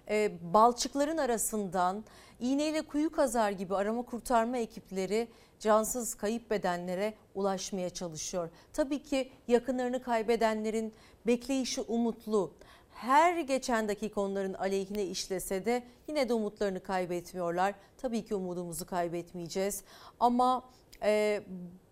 e, 0.10 0.32
balçıkların 0.54 1.18
arasından 1.18 2.04
iğneyle 2.40 2.82
kuyu 2.82 3.12
kazar 3.12 3.52
gibi 3.52 3.76
arama 3.76 4.02
kurtarma 4.02 4.58
ekipleri 4.58 5.28
cansız 5.60 6.16
kayıp 6.16 6.52
bedenlere 6.52 7.14
ulaşmaya 7.36 7.90
çalışıyor. 7.90 8.50
Tabii 8.74 9.04
ki 9.04 9.32
yakınlarını 9.48 10.04
kaybedenlerin 10.04 10.94
bekleyişi 11.28 11.82
umutlu. 11.82 12.54
Her 12.94 13.38
geçen 13.38 13.88
dakika 13.88 14.22
onların 14.22 14.54
aleyhine 14.54 15.06
işlese 15.06 15.66
de 15.66 15.84
yine 16.08 16.30
de 16.30 16.34
umutlarını 16.34 16.84
kaybetmiyorlar. 16.84 17.74
Tabii 17.98 18.26
ki 18.26 18.36
umudumuzu 18.36 18.86
kaybetmeyeceğiz. 18.86 19.84
Ama 20.20 20.64
e, 21.04 21.44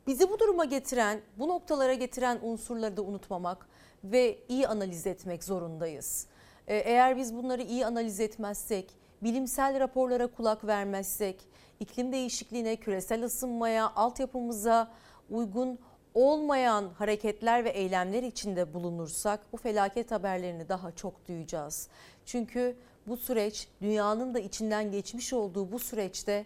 bizi 0.08 0.30
bu 0.30 0.40
duruma 0.40 0.66
getiren, 0.66 1.22
bu 1.40 1.48
noktalara 1.48 1.94
getiren 1.94 2.40
unsurları 2.42 2.98
da 2.98 3.02
unutmamak 3.02 3.68
ve 4.04 4.38
iyi 4.50 4.68
analiz 4.68 5.08
etmek 5.08 5.44
zorundayız. 5.44 6.28
E, 6.72 6.76
eğer 6.78 7.18
biz 7.18 7.36
bunları 7.36 7.62
iyi 7.62 7.86
analiz 7.86 8.20
etmezsek, 8.20 8.92
bilimsel 9.24 9.80
raporlara 9.80 10.28
kulak 10.28 10.68
vermezsek, 10.68 11.42
iklim 11.80 12.12
değişikliğine, 12.12 12.76
küresel 12.76 13.24
ısınmaya, 13.24 13.92
altyapımıza 13.96 14.92
uygun 15.30 15.80
olmayan 16.14 16.90
hareketler 16.90 17.66
ve 17.66 17.70
eylemler 17.70 18.24
içinde 18.24 18.74
bulunursak 18.74 19.40
bu 19.54 19.58
felaket 19.58 20.12
haberlerini 20.12 20.70
daha 20.70 20.92
çok 20.92 21.28
duyacağız. 21.28 21.88
Çünkü 22.26 22.76
bu 23.08 23.18
süreç 23.18 23.68
dünyanın 23.82 24.34
da 24.34 24.40
içinden 24.40 24.92
geçmiş 24.92 25.34
olduğu 25.34 25.72
bu 25.72 25.80
süreçte 25.80 26.46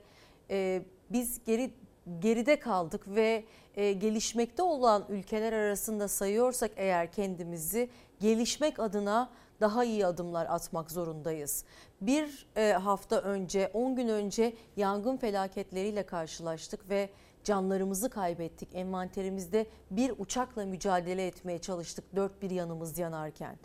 e, 0.49 0.81
biz 1.09 1.43
geri 1.45 1.71
geride 2.19 2.59
kaldık 2.59 3.07
ve 3.07 3.43
e, 3.75 3.93
gelişmekte 3.93 4.63
olan 4.63 5.05
ülkeler 5.09 5.53
arasında 5.53 6.07
sayıyorsak 6.07 6.71
eğer 6.75 7.11
kendimizi 7.11 7.89
gelişmek 8.19 8.79
adına 8.79 9.29
daha 9.61 9.83
iyi 9.83 10.05
adımlar 10.05 10.45
atmak 10.45 10.91
zorundayız. 10.91 11.63
Bir 12.01 12.47
e, 12.55 12.73
hafta 12.73 13.21
önce, 13.21 13.71
10 13.73 13.95
gün 13.95 14.07
önce 14.07 14.53
yangın 14.77 15.17
felaketleriyle 15.17 16.05
karşılaştık 16.05 16.89
ve 16.89 17.09
canlarımızı 17.43 18.09
kaybettik. 18.09 18.69
Envanterimizde 18.73 19.67
bir 19.91 20.13
uçakla 20.17 20.65
mücadele 20.65 21.27
etmeye 21.27 21.59
çalıştık 21.59 22.15
dört 22.15 22.41
bir 22.41 22.49
yanımız 22.49 22.99
yanarken 22.99 23.57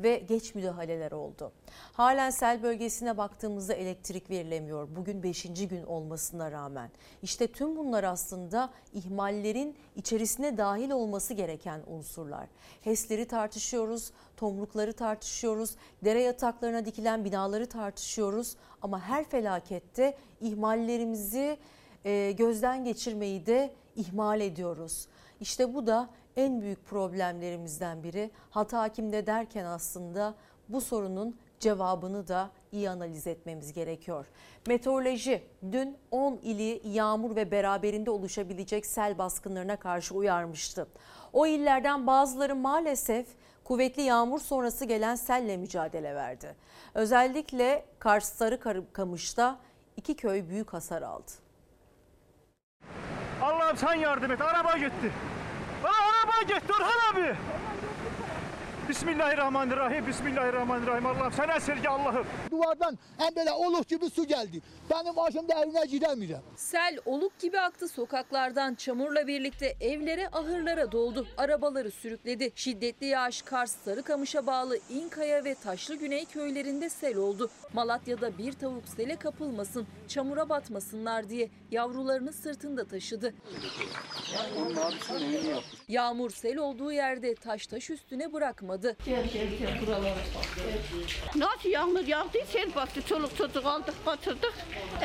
ve 0.00 0.16
geç 0.18 0.54
müdahaleler 0.54 1.12
oldu. 1.12 1.52
Halen 1.92 2.30
sel 2.30 2.62
bölgesine 2.62 3.16
baktığımızda 3.16 3.74
elektrik 3.74 4.30
verilemiyor. 4.30 4.88
Bugün 4.96 5.22
5. 5.22 5.42
gün 5.42 5.82
olmasına 5.82 6.50
rağmen. 6.50 6.90
İşte 7.22 7.46
tüm 7.46 7.76
bunlar 7.76 8.04
aslında 8.04 8.70
ihmallerin 8.92 9.76
içerisine 9.96 10.58
dahil 10.58 10.90
olması 10.90 11.34
gereken 11.34 11.80
unsurlar. 11.86 12.46
HES'leri 12.80 13.28
tartışıyoruz, 13.28 14.10
tomrukları 14.36 14.92
tartışıyoruz, 14.92 15.76
dere 16.04 16.22
yataklarına 16.22 16.84
dikilen 16.84 17.24
binaları 17.24 17.68
tartışıyoruz 17.68 18.56
ama 18.82 19.00
her 19.00 19.24
felakette 19.24 20.16
ihmallerimizi 20.40 21.58
gözden 22.36 22.84
geçirmeyi 22.84 23.46
de 23.46 23.74
ihmal 23.96 24.40
ediyoruz. 24.40 25.06
İşte 25.40 25.74
bu 25.74 25.86
da 25.86 26.10
en 26.36 26.60
büyük 26.60 26.86
problemlerimizden 26.86 28.02
biri. 28.02 28.30
Hata 28.50 28.88
kimde 28.88 29.26
derken 29.26 29.64
aslında 29.64 30.34
bu 30.68 30.80
sorunun 30.80 31.36
cevabını 31.60 32.28
da 32.28 32.50
iyi 32.72 32.90
analiz 32.90 33.26
etmemiz 33.26 33.72
gerekiyor. 33.72 34.26
Meteoroloji 34.66 35.42
dün 35.72 35.96
10 36.10 36.36
ili 36.42 36.80
yağmur 36.84 37.36
ve 37.36 37.50
beraberinde 37.50 38.10
oluşabilecek 38.10 38.86
sel 38.86 39.18
baskınlarına 39.18 39.76
karşı 39.76 40.14
uyarmıştı. 40.14 40.88
O 41.32 41.46
illerden 41.46 42.06
bazıları 42.06 42.56
maalesef 42.56 43.26
kuvvetli 43.64 44.02
yağmur 44.02 44.40
sonrası 44.40 44.84
gelen 44.84 45.14
selle 45.14 45.56
mücadele 45.56 46.14
verdi. 46.14 46.54
Özellikle 46.94 47.84
Kars 47.98 48.32
Sarıkamış'ta 48.32 49.58
iki 49.96 50.16
köy 50.16 50.48
büyük 50.48 50.72
hasar 50.72 51.02
aldı. 51.02 51.32
Allah'ım 53.42 53.76
sen 53.76 53.94
yardım 53.94 54.30
et. 54.30 54.40
Araba 54.40 54.76
gitti. 54.76 55.12
Araba 56.34 56.42
gitti 56.54 56.72
Orhan 56.72 57.14
abi. 57.14 57.36
Bismillahirrahmanirrahim. 58.88 60.06
Bismillahirrahmanirrahim. 60.06 61.06
Allah'ım 61.06 61.32
sen 61.32 61.48
esirge 61.48 61.88
Allah'ım. 61.88 62.26
Duvardan 62.50 62.98
hem 63.18 63.36
böyle 63.36 63.52
oluk 63.52 63.88
gibi 63.88 64.10
su 64.10 64.26
geldi. 64.26 64.62
Benim 64.90 65.16
başımda 65.16 65.54
evine 65.62 65.86
gidemiyorum. 65.86 66.44
Sel 66.56 66.98
oluk 67.04 67.38
gibi 67.38 67.60
aktı 67.60 67.88
sokaklardan 67.88 68.74
çamurla 68.74 69.26
birlikte 69.26 69.76
evlere 69.80 70.28
ahırlara 70.28 70.92
doldu. 70.92 71.26
Arabaları 71.36 71.90
sürükledi. 71.90 72.52
Şiddetli 72.54 73.06
yağış 73.06 73.42
Kars 73.42 73.76
Sarıkamış'a 73.84 74.46
bağlı 74.46 74.78
İnkaya 74.90 75.44
ve 75.44 75.54
Taşlı 75.54 75.94
Güney 75.96 76.24
köylerinde 76.24 76.88
sel 76.88 77.16
oldu. 77.16 77.50
Malatya'da 77.72 78.38
bir 78.38 78.52
tavuk 78.52 78.88
sele 78.88 79.16
kapılmasın, 79.16 79.86
çamura 80.08 80.48
batmasınlar 80.48 81.28
diye 81.28 81.50
yavrularını 81.70 82.32
sırtında 82.32 82.84
taşıdı. 82.84 83.34
Yağmur 85.88 86.30
sel 86.30 86.56
olduğu 86.58 86.92
yerde 86.92 87.34
taş 87.34 87.66
taş 87.66 87.90
üstüne 87.90 88.32
bırakmadı. 88.32 88.73
Nasıl 91.36 91.68
yağmur 91.68 92.06
yağdı, 92.06 92.38
sel 92.46 92.74
bastı. 92.74 93.02
Çoluk 93.02 93.36
çocuk 93.36 93.66
aldık, 93.66 93.94
batırdık. 94.06 94.52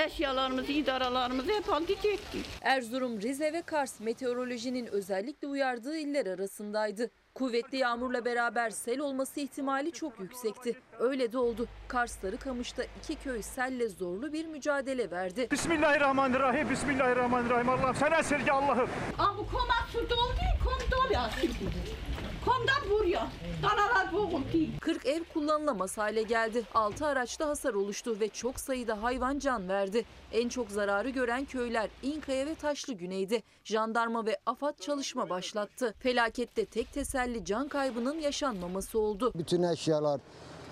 Eşyalarımızı, 0.05 0.71
idaralarımızı 0.71 1.51
hep 1.51 1.73
aldı 1.73 1.93
gitti. 1.93 2.39
Erzurum, 2.61 3.21
Rize 3.21 3.53
ve 3.53 3.61
Kars 3.61 3.99
meteorolojinin 3.99 4.85
özellikle 4.85 5.47
uyardığı 5.47 5.97
iller 5.97 6.25
arasındaydı. 6.25 7.09
Kuvvetli 7.33 7.77
yağmurla 7.77 8.25
beraber 8.25 8.69
sel 8.69 8.99
olması 8.99 9.39
ihtimali 9.39 9.91
çok 9.91 10.19
yüksekti. 10.19 10.75
Öyle 10.99 11.31
de 11.31 11.37
oldu. 11.37 11.67
Kars 11.87 12.19
Sarıkamış'ta 12.21 12.83
iki 12.83 13.15
köy 13.15 13.41
selle 13.41 13.89
zorlu 13.89 14.33
bir 14.33 14.45
mücadele 14.45 15.11
verdi. 15.11 15.47
Bismillahirrahmanirrahim. 15.51 16.69
Bismillahirrahmanirrahim. 16.69 17.69
Allah'ım 17.69 17.95
sen 17.95 18.11
esirge 18.11 18.51
Allah'ım. 18.51 18.89
Aa, 19.19 19.37
bu 19.37 19.47
koma 19.51 19.73
su 19.91 20.09
doldu, 20.09 20.39
kom 20.65 20.91
doluyor 20.91 21.21
şimdi. 21.41 22.08
Komdan 22.45 22.89
vuruyor. 22.89 23.21
Danalar 23.63 24.13
boğuldu. 24.13 24.79
40 24.81 25.05
ev 25.05 25.23
kullanılamaz 25.33 25.97
hale 25.97 26.23
geldi. 26.23 26.63
6 26.73 27.05
araçta 27.05 27.47
hasar 27.49 27.73
oluştu 27.73 28.19
ve 28.19 28.29
çok 28.29 28.59
sayıda 28.59 29.03
hayvan 29.03 29.39
can 29.39 29.69
verdi. 29.69 30.05
En 30.31 30.49
çok 30.49 30.71
zararı 30.71 31.09
gören 31.09 31.45
köyler 31.45 31.89
İnkaya 32.03 32.45
ve 32.45 32.55
Taşlı 32.55 32.93
Güney'de. 32.93 33.43
Jandarma 33.63 34.25
ve 34.25 34.37
AFAD 34.45 34.79
çalışma 34.79 35.29
başlattı. 35.29 35.95
Felakette 35.99 36.65
tek 36.65 36.93
teselli 36.93 37.45
can 37.45 37.67
kaybının 37.67 38.19
yaşanmaması 38.19 38.99
oldu. 38.99 39.31
Bütün 39.35 39.63
eşyalar 39.63 40.21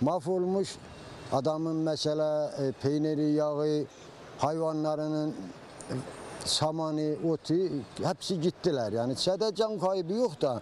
mahvolmuş. 0.02 0.76
Adamın 1.32 1.76
mesela 1.76 2.52
e, 2.52 2.72
peyniri, 2.72 3.32
yağı, 3.32 3.86
hayvanlarının 4.38 5.30
e, 5.30 5.94
samanı, 6.46 7.16
otu 7.32 7.54
hepsi 8.04 8.42
gittiler. 8.42 8.92
Yani 8.92 9.16
sadece 9.16 9.56
can 9.56 9.80
kaybı 9.80 10.14
yok 10.14 10.42
da 10.42 10.62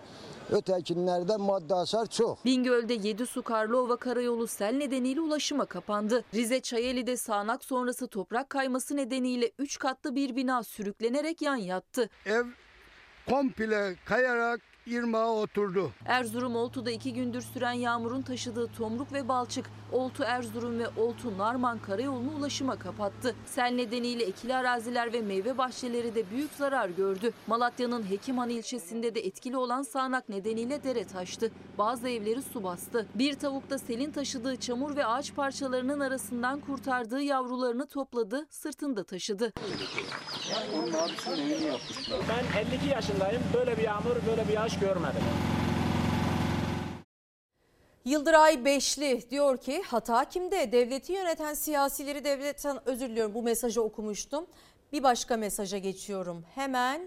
ötekinlerde 0.52 1.38
madde 1.38 1.74
hasar 1.74 2.06
çok. 2.06 2.46
Bingöl'de 2.46 2.94
7 2.94 3.26
su 3.26 3.42
Karlova 3.44 3.96
karayolu 3.98 4.48
sel 4.48 4.76
nedeniyle 4.76 5.22
ulaşıma 5.22 5.66
kapandı. 5.66 6.24
Rize 6.34 6.60
Çayeli'de 6.60 7.18
sağanak 7.18 7.64
sonrası 7.64 8.08
toprak 8.08 8.50
kayması 8.50 8.96
nedeniyle 8.96 9.52
3 9.60 9.80
katlı 9.80 10.16
bir 10.16 10.36
bina 10.36 10.64
sürüklenerek 10.64 11.42
yan 11.42 11.56
yattı. 11.56 12.10
Ev 12.26 12.46
komple 13.30 13.96
kayarak 14.06 14.62
irmağa 14.88 15.32
oturdu. 15.32 15.92
Erzurum 16.06 16.56
Oltu'da 16.56 16.92
iki 16.92 17.14
gündür 17.14 17.42
süren 17.42 17.72
yağmurun 17.72 18.22
taşıdığı 18.22 18.68
tomruk 18.68 19.14
ve 19.14 19.28
balçık 19.28 19.66
Oltu 19.92 20.24
Erzurum 20.24 20.80
ve 20.80 20.88
Oltu 20.98 21.38
Narman 21.38 21.80
karayolunu 21.80 22.36
ulaşıma 22.38 22.76
kapattı. 22.76 23.36
Sel 23.46 23.72
nedeniyle 23.72 24.24
ekili 24.24 24.56
araziler 24.56 25.14
ve 25.14 25.22
meyve 25.22 25.58
bahçeleri 25.58 26.16
de 26.16 26.30
büyük 26.32 26.52
zarar 26.52 26.90
gördü. 26.90 27.34
Malatya'nın 27.48 28.10
Hekimhan 28.10 28.50
ilçesinde 28.50 29.16
de 29.16 29.20
etkili 29.20 29.58
olan 29.58 29.82
sağanak 29.82 30.30
nedeniyle 30.30 30.84
dere 30.84 31.08
taştı. 31.08 31.52
Bazı 31.78 32.10
evleri 32.10 32.42
su 32.42 32.64
bastı. 32.64 33.08
Bir 33.16 33.34
tavuk 33.34 33.70
da 33.70 33.78
selin 33.78 34.12
taşıdığı 34.12 34.56
çamur 34.56 34.96
ve 34.96 35.06
ağaç 35.06 35.36
parçalarının 35.36 36.00
arasından 36.00 36.60
kurtardığı 36.60 37.22
yavrularını 37.22 37.88
topladı, 37.88 38.46
sırtında 38.50 39.04
taşıdı. 39.04 39.54
Ben 42.30 42.60
52 42.60 42.90
yaşındayım. 42.90 43.42
Böyle 43.54 43.78
bir 43.78 43.84
yağmur, 43.84 44.16
böyle 44.30 44.48
bir 44.48 44.54
yağış 44.54 44.75
görmedim. 44.80 45.22
Yıldıray 48.06 48.66
Beşli 48.66 49.30
diyor 49.32 49.58
ki 49.58 49.82
hata 49.82 50.26
kimde? 50.26 50.72
Devleti 50.72 51.14
yöneten 51.14 51.54
siyasileri 51.54 52.24
devletten 52.24 52.80
özür 52.90 53.10
diliyorum 53.10 53.34
bu 53.34 53.44
mesajı 53.44 53.82
okumuştum. 53.82 54.46
Bir 54.94 55.04
başka 55.04 55.38
mesaja 55.38 55.78
geçiyorum. 55.78 56.46
Hemen 56.56 57.02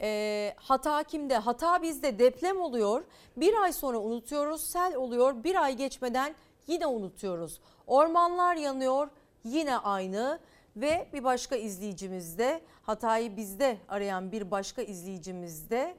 e, 0.00 0.54
hata 0.56 1.02
kimde? 1.02 1.36
Hata 1.36 1.82
bizde 1.82 2.18
deprem 2.18 2.60
oluyor. 2.60 3.04
Bir 3.36 3.62
ay 3.62 3.72
sonra 3.72 3.98
unutuyoruz. 3.98 4.62
Sel 4.62 4.94
oluyor. 4.94 5.44
Bir 5.44 5.62
ay 5.62 5.76
geçmeden 5.76 6.34
yine 6.66 6.86
unutuyoruz. 6.86 7.60
Ormanlar 7.86 8.56
yanıyor. 8.56 9.08
Yine 9.44 9.78
aynı. 9.78 10.38
Ve 10.76 11.08
bir 11.12 11.24
başka 11.24 11.56
izleyicimiz 11.56 12.38
de 12.38 12.60
hatayı 12.82 13.36
bizde 13.36 13.76
arayan 13.88 14.32
bir 14.32 14.50
başka 14.50 14.82
izleyicimiz 14.82 15.70
de 15.70 15.94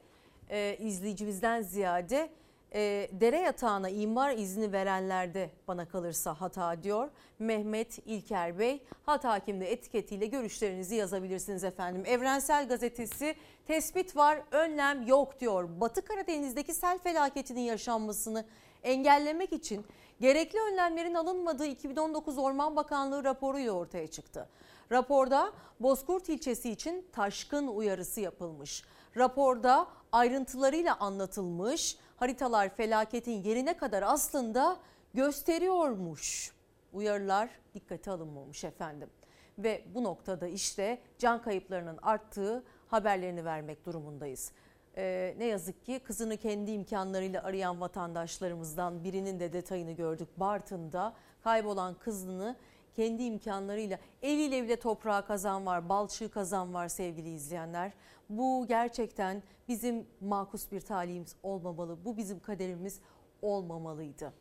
e, 0.50 0.76
izleyicimizden 0.80 1.62
ziyade 1.62 2.30
e, 2.74 3.08
dere 3.12 3.38
yatağına 3.40 3.88
imar 3.88 4.32
izni 4.36 4.72
verenlerde 4.72 5.50
bana 5.68 5.88
kalırsa 5.88 6.34
hata 6.40 6.82
diyor. 6.82 7.10
Mehmet 7.38 7.98
İlker 8.06 8.58
Bey 8.58 8.82
hat 9.06 9.24
hakimde 9.24 9.72
etiketiyle 9.72 10.26
görüşlerinizi 10.26 10.94
yazabilirsiniz 10.94 11.64
efendim. 11.64 12.02
Evrensel 12.06 12.68
Gazetesi 12.68 13.34
tespit 13.66 14.16
var 14.16 14.42
önlem 14.50 15.06
yok 15.06 15.40
diyor. 15.40 15.80
Batı 15.80 16.04
Karadeniz'deki 16.04 16.74
sel 16.74 16.98
felaketinin 16.98 17.60
yaşanmasını 17.60 18.44
engellemek 18.82 19.52
için 19.52 19.86
gerekli 20.20 20.58
önlemlerin 20.72 21.14
alınmadığı 21.14 21.66
2019 21.66 22.38
Orman 22.38 22.76
Bakanlığı 22.76 23.24
raporuyla 23.24 23.72
ortaya 23.72 24.06
çıktı. 24.06 24.48
Raporda 24.92 25.52
Bozkurt 25.80 26.28
ilçesi 26.28 26.70
için 26.70 27.06
taşkın 27.12 27.66
uyarısı 27.66 28.20
yapılmış. 28.20 28.84
Raporda 29.16 29.86
ayrıntılarıyla 30.14 30.96
anlatılmış 31.00 31.96
haritalar 32.16 32.68
felaketin 32.68 33.42
yerine 33.42 33.76
kadar 33.76 34.02
aslında 34.02 34.76
gösteriyormuş. 35.14 36.52
Uyarılar 36.92 37.50
dikkate 37.74 38.10
alınmamış 38.10 38.64
efendim. 38.64 39.10
Ve 39.58 39.84
bu 39.94 40.04
noktada 40.04 40.46
işte 40.46 40.98
can 41.18 41.42
kayıplarının 41.42 41.98
arttığı 42.02 42.64
haberlerini 42.88 43.44
vermek 43.44 43.86
durumundayız. 43.86 44.52
Ee, 44.96 45.34
ne 45.38 45.44
yazık 45.44 45.84
ki 45.84 46.00
kızını 46.04 46.36
kendi 46.36 46.70
imkanlarıyla 46.70 47.42
arayan 47.42 47.80
vatandaşlarımızdan 47.80 49.04
birinin 49.04 49.40
de 49.40 49.52
detayını 49.52 49.92
gördük. 49.92 50.28
Bartın'da 50.36 51.14
kaybolan 51.44 51.94
kızını 51.94 52.56
kendi 52.96 53.22
imkanlarıyla 53.22 53.98
eliyle 54.22 54.64
bile 54.64 54.76
toprağa 54.76 55.24
kazan 55.24 55.66
var, 55.66 55.88
balçığı 55.88 56.30
kazan 56.30 56.74
var 56.74 56.88
sevgili 56.88 57.28
izleyenler. 57.34 57.92
Bu 58.28 58.66
gerçekten 58.68 59.42
bizim 59.68 60.06
makus 60.20 60.72
bir 60.72 60.80
talihimiz 60.80 61.36
olmamalı. 61.42 62.04
Bu 62.04 62.16
bizim 62.16 62.40
kaderimiz 62.40 63.00
olmamalıydı. 63.42 64.32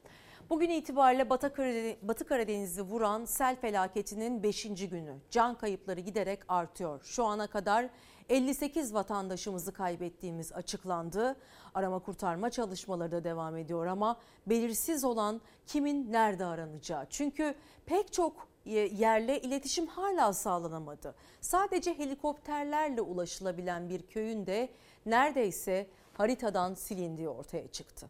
Bugün 0.50 0.70
itibariyle 0.70 1.30
Batı 1.30 1.48
Karadeniz- 1.48 1.98
Batı 2.02 2.26
Karadeniz'i 2.26 2.82
vuran 2.82 3.26
sel 3.26 3.56
felaketinin 3.56 4.44
5. 4.44 4.88
günü. 4.90 5.16
Can 5.32 5.58
kayıpları 5.58 6.00
giderek 6.00 6.40
artıyor. 6.48 7.04
Şu 7.04 7.24
ana 7.26 7.48
kadar 7.48 7.90
58 8.30 8.94
vatandaşımızı 8.94 9.74
kaybettiğimiz 9.74 10.54
açıklandı. 10.54 11.36
Arama 11.74 12.00
kurtarma 12.00 12.50
çalışmaları 12.50 13.12
da 13.12 13.24
devam 13.24 13.58
ediyor 13.58 13.86
ama 13.86 14.20
belirsiz 14.48 15.04
olan 15.04 15.42
kimin 15.68 16.12
nerede 16.12 16.46
aranacağı. 16.46 17.06
Çünkü 17.10 17.56
pek 17.86 18.14
çok 18.14 18.48
yerle 18.66 19.42
iletişim 19.42 19.88
hala 19.88 20.34
sağlanamadı. 20.34 21.16
Sadece 21.42 21.98
helikopterlerle 21.98 23.02
ulaşılabilen 23.02 23.90
bir 23.90 24.02
köyün 24.02 24.46
de 24.46 24.70
neredeyse 25.06 25.88
haritadan 26.14 26.74
silindiği 26.74 27.30
ortaya 27.30 27.68
çıktı. 27.68 28.10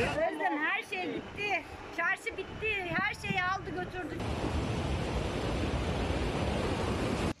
Özlem 0.00 0.58
her 0.58 0.82
şey 0.82 1.14
gitti. 1.14 1.64
Çarşı 1.96 2.36
bitti. 2.36 2.94
Her 2.98 3.14
şeyi 3.14 3.42
aldı 3.42 3.70
götürdü. 3.70 4.18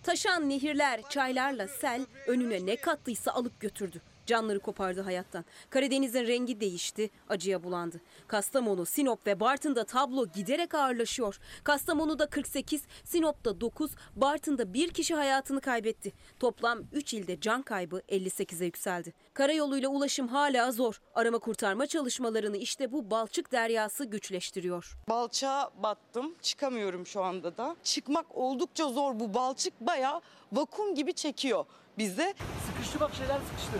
Taşan 0.02 0.48
nehirler, 0.48 1.00
çaylarla 1.08 1.68
sel 1.68 2.06
önüne 2.26 2.66
ne 2.66 2.76
kattıysa 2.76 3.32
alıp 3.32 3.60
götürdü. 3.60 4.02
Canları 4.30 4.60
kopardı 4.60 5.00
hayattan. 5.00 5.44
Karadeniz'in 5.70 6.26
rengi 6.26 6.60
değişti, 6.60 7.10
acıya 7.28 7.62
bulandı. 7.62 8.00
Kastamonu, 8.26 8.86
Sinop 8.86 9.26
ve 9.26 9.40
Bartın'da 9.40 9.84
tablo 9.84 10.26
giderek 10.26 10.74
ağırlaşıyor. 10.74 11.38
Kastamonu'da 11.64 12.26
48, 12.26 12.82
Sinop'ta 13.04 13.60
9, 13.60 13.90
Bartın'da 14.16 14.74
bir 14.74 14.88
kişi 14.88 15.14
hayatını 15.14 15.60
kaybetti. 15.60 16.12
Toplam 16.40 16.78
3 16.92 17.14
ilde 17.14 17.40
can 17.40 17.62
kaybı 17.62 18.02
58'e 18.08 18.64
yükseldi. 18.64 19.12
Karayoluyla 19.34 19.88
ulaşım 19.88 20.28
hala 20.28 20.72
zor. 20.72 21.00
Arama 21.14 21.38
kurtarma 21.38 21.86
çalışmalarını 21.86 22.56
işte 22.56 22.92
bu 22.92 23.10
balçık 23.10 23.52
deryası 23.52 24.04
güçleştiriyor. 24.04 24.96
Balçağa 25.08 25.70
battım. 25.82 26.34
Çıkamıyorum 26.42 27.06
şu 27.06 27.22
anda 27.22 27.56
da. 27.56 27.76
Çıkmak 27.82 28.26
oldukça 28.36 28.88
zor. 28.88 29.20
Bu 29.20 29.34
balçık 29.34 29.80
bayağı 29.80 30.20
vakum 30.52 30.94
gibi 30.94 31.12
çekiyor 31.12 31.64
bize. 31.98 32.34
Sıkıştı 32.66 33.00
bak 33.00 33.14
şeyler 33.14 33.38
sıkıştı. 33.38 33.78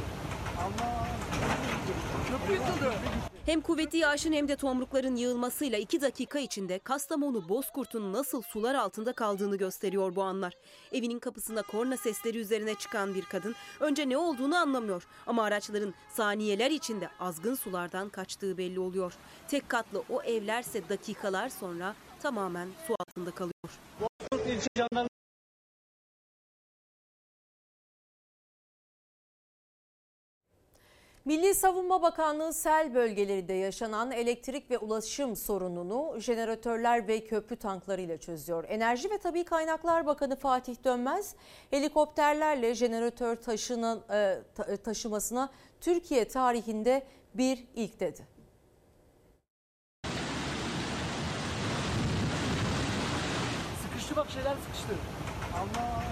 Hem 3.46 3.60
kuvvetli 3.60 3.98
yağışın 3.98 4.32
hem 4.32 4.48
de 4.48 4.56
tomrukların 4.56 5.16
yığılmasıyla 5.16 5.78
2 5.78 6.00
dakika 6.00 6.38
içinde 6.38 6.78
Kastamonu 6.78 7.48
Bozkurt'un 7.48 8.12
nasıl 8.12 8.42
sular 8.42 8.74
altında 8.74 9.12
kaldığını 9.12 9.56
gösteriyor 9.56 10.16
bu 10.16 10.22
anlar. 10.22 10.52
Evinin 10.92 11.18
kapısında 11.18 11.62
korna 11.62 11.96
sesleri 11.96 12.38
üzerine 12.38 12.74
çıkan 12.74 13.14
bir 13.14 13.24
kadın 13.24 13.54
önce 13.80 14.08
ne 14.08 14.16
olduğunu 14.18 14.56
anlamıyor 14.56 15.06
ama 15.26 15.44
araçların 15.44 15.94
saniyeler 16.10 16.70
içinde 16.70 17.08
azgın 17.20 17.54
sulardan 17.54 18.08
kaçtığı 18.08 18.58
belli 18.58 18.80
oluyor. 18.80 19.12
Tek 19.48 19.68
katlı 19.68 20.02
o 20.10 20.22
evlerse 20.22 20.88
dakikalar 20.88 21.48
sonra 21.48 21.94
tamamen 22.22 22.68
su 22.86 22.94
altında 23.00 23.30
kalıyor. 23.30 23.70
Bozkurt 24.00 24.46
ilçe 24.46 24.68
jandarma 24.78 25.19
Milli 31.30 31.54
Savunma 31.54 32.02
Bakanlığı 32.02 32.52
sel 32.52 32.94
bölgelerinde 32.94 33.52
yaşanan 33.52 34.10
elektrik 34.10 34.70
ve 34.70 34.78
ulaşım 34.78 35.36
sorununu 35.36 36.20
jeneratörler 36.20 37.08
ve 37.08 37.24
köprü 37.24 37.56
tanklarıyla 37.56 38.18
çözüyor. 38.18 38.64
Enerji 38.68 39.10
ve 39.10 39.18
Tabi 39.18 39.44
Kaynaklar 39.44 40.06
Bakanı 40.06 40.36
Fatih 40.36 40.84
Dönmez 40.84 41.34
helikopterlerle 41.70 42.74
jeneratör 42.74 43.36
taşının 43.36 44.02
e, 44.10 44.38
ta- 44.54 44.76
taşımasına 44.76 45.50
Türkiye 45.80 46.28
tarihinde 46.28 47.06
bir 47.34 47.64
ilk 47.74 48.00
dedi. 48.00 48.26
sıkıştı 53.82 54.16
bak 54.16 54.30
şeyler 54.30 54.54
sıkıştı. 54.66 54.94
Allah. 55.54 56.02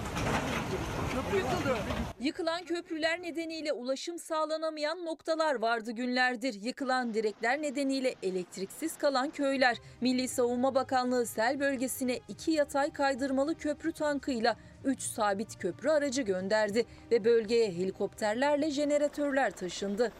Köprü 1.18 1.36
yıkıldı. 1.38 1.76
Yıkılan 2.20 2.64
köprüler 2.64 3.22
nedeniyle 3.22 3.72
ulaşım 3.72 4.18
sağlanamayan 4.18 5.04
noktalar 5.04 5.54
vardı 5.54 5.92
günlerdir. 5.92 6.62
Yıkılan 6.62 7.14
direkler 7.14 7.62
nedeniyle 7.62 8.14
elektriksiz 8.22 8.98
kalan 8.98 9.30
köyler. 9.30 9.76
Milli 10.00 10.28
Savunma 10.28 10.74
Bakanlığı 10.74 11.26
sel 11.26 11.60
bölgesine 11.60 12.20
iki 12.28 12.50
yatay 12.50 12.92
kaydırmalı 12.92 13.54
köprü 13.54 13.92
tankıyla 13.92 14.56
3 14.84 15.02
sabit 15.02 15.58
köprü 15.58 15.88
aracı 15.88 16.22
gönderdi 16.22 16.86
ve 17.10 17.24
bölgeye 17.24 17.72
helikopterlerle 17.72 18.70
jeneratörler 18.70 19.50
taşındı. 19.50 20.12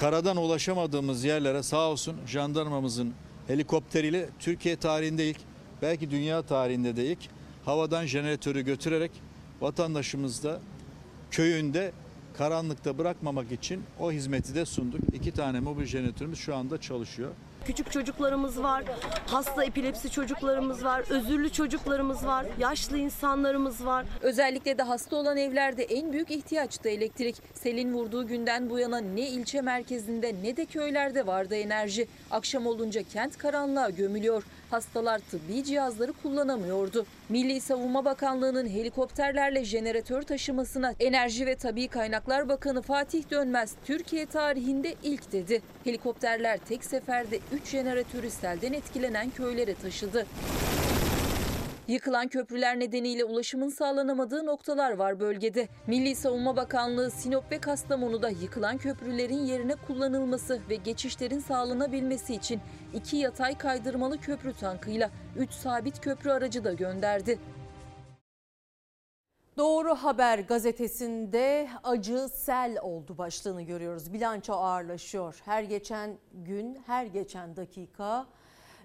Karadan 0.00 0.36
ulaşamadığımız 0.36 1.24
yerlere 1.24 1.62
sağ 1.62 1.90
olsun 1.90 2.16
jandarmamızın 2.26 3.14
helikopteriyle 3.46 4.28
Türkiye 4.38 4.76
tarihinde 4.76 5.26
ilk 5.26 5.51
belki 5.82 6.10
dünya 6.10 6.42
tarihinde 6.42 6.96
de 6.96 7.06
ilk 7.06 7.18
havadan 7.64 8.06
jeneratörü 8.06 8.60
götürerek 8.60 9.10
vatandaşımız 9.60 10.44
da 10.44 10.60
köyünde 11.30 11.92
karanlıkta 12.38 12.98
bırakmamak 12.98 13.52
için 13.52 13.82
o 14.00 14.12
hizmeti 14.12 14.54
de 14.54 14.64
sunduk. 14.64 15.00
İki 15.12 15.32
tane 15.32 15.60
mobil 15.60 15.84
jeneratörümüz 15.84 16.38
şu 16.38 16.54
anda 16.54 16.80
çalışıyor. 16.80 17.30
Küçük 17.64 17.92
çocuklarımız 17.92 18.62
var, 18.62 18.84
hasta 19.26 19.64
epilepsi 19.64 20.10
çocuklarımız 20.10 20.84
var, 20.84 21.04
özürlü 21.10 21.52
çocuklarımız 21.52 22.26
var, 22.26 22.46
yaşlı 22.58 22.98
insanlarımız 22.98 23.86
var. 23.86 24.06
Özellikle 24.20 24.78
de 24.78 24.82
hasta 24.82 25.16
olan 25.16 25.36
evlerde 25.36 25.82
en 25.82 26.12
büyük 26.12 26.30
ihtiyaç 26.30 26.84
da 26.84 26.88
elektrik. 26.88 27.36
Selin 27.54 27.94
vurduğu 27.94 28.26
günden 28.26 28.70
bu 28.70 28.78
yana 28.78 28.98
ne 28.98 29.28
ilçe 29.28 29.60
merkezinde 29.60 30.34
ne 30.42 30.56
de 30.56 30.66
köylerde 30.66 31.26
vardı 31.26 31.54
enerji. 31.54 32.08
Akşam 32.30 32.66
olunca 32.66 33.02
kent 33.02 33.38
karanlığa 33.38 33.90
gömülüyor. 33.90 34.42
Hastalar 34.72 35.18
tıbbi 35.18 35.64
cihazları 35.64 36.12
kullanamıyordu. 36.12 37.06
Milli 37.28 37.60
Savunma 37.60 38.04
Bakanlığı'nın 38.04 38.68
helikopterlerle 38.68 39.64
jeneratör 39.64 40.22
taşımasına 40.22 40.94
Enerji 41.00 41.46
ve 41.46 41.56
Tabi 41.56 41.88
Kaynaklar 41.88 42.48
Bakanı 42.48 42.82
Fatih 42.82 43.30
Dönmez 43.30 43.74
Türkiye 43.84 44.26
tarihinde 44.26 44.94
ilk 45.02 45.32
dedi. 45.32 45.62
Helikopterler 45.84 46.58
tek 46.58 46.84
seferde 46.84 47.38
3 47.52 47.66
jeneratörü 47.66 48.30
selden 48.30 48.72
etkilenen 48.72 49.30
köylere 49.30 49.74
taşıdı. 49.74 50.26
Yıkılan 51.88 52.28
köprüler 52.28 52.80
nedeniyle 52.80 53.24
ulaşımın 53.24 53.68
sağlanamadığı 53.68 54.46
noktalar 54.46 54.96
var 54.96 55.20
bölgede. 55.20 55.68
Milli 55.86 56.14
Savunma 56.14 56.56
Bakanlığı 56.56 57.10
Sinop 57.10 57.52
ve 57.52 57.58
Kastamonu'da 57.58 58.28
yıkılan 58.28 58.78
köprülerin 58.78 59.46
yerine 59.46 59.74
kullanılması 59.74 60.60
ve 60.70 60.76
geçişlerin 60.76 61.38
sağlanabilmesi 61.40 62.34
için 62.34 62.60
iki 62.94 63.16
yatay 63.16 63.58
kaydırmalı 63.58 64.20
köprü 64.20 64.52
tankıyla 64.52 65.10
3 65.36 65.52
sabit 65.52 66.00
köprü 66.00 66.30
aracı 66.30 66.64
da 66.64 66.72
gönderdi. 66.72 67.38
Doğru 69.56 69.94
Haber 69.94 70.38
gazetesinde 70.38 71.68
acı 71.84 72.28
sel 72.28 72.78
oldu 72.82 73.18
başlığını 73.18 73.62
görüyoruz. 73.62 74.12
Bilanço 74.12 74.52
ağırlaşıyor. 74.52 75.40
Her 75.44 75.62
geçen 75.62 76.18
gün, 76.32 76.78
her 76.86 77.06
geçen 77.06 77.56
dakika 77.56 78.26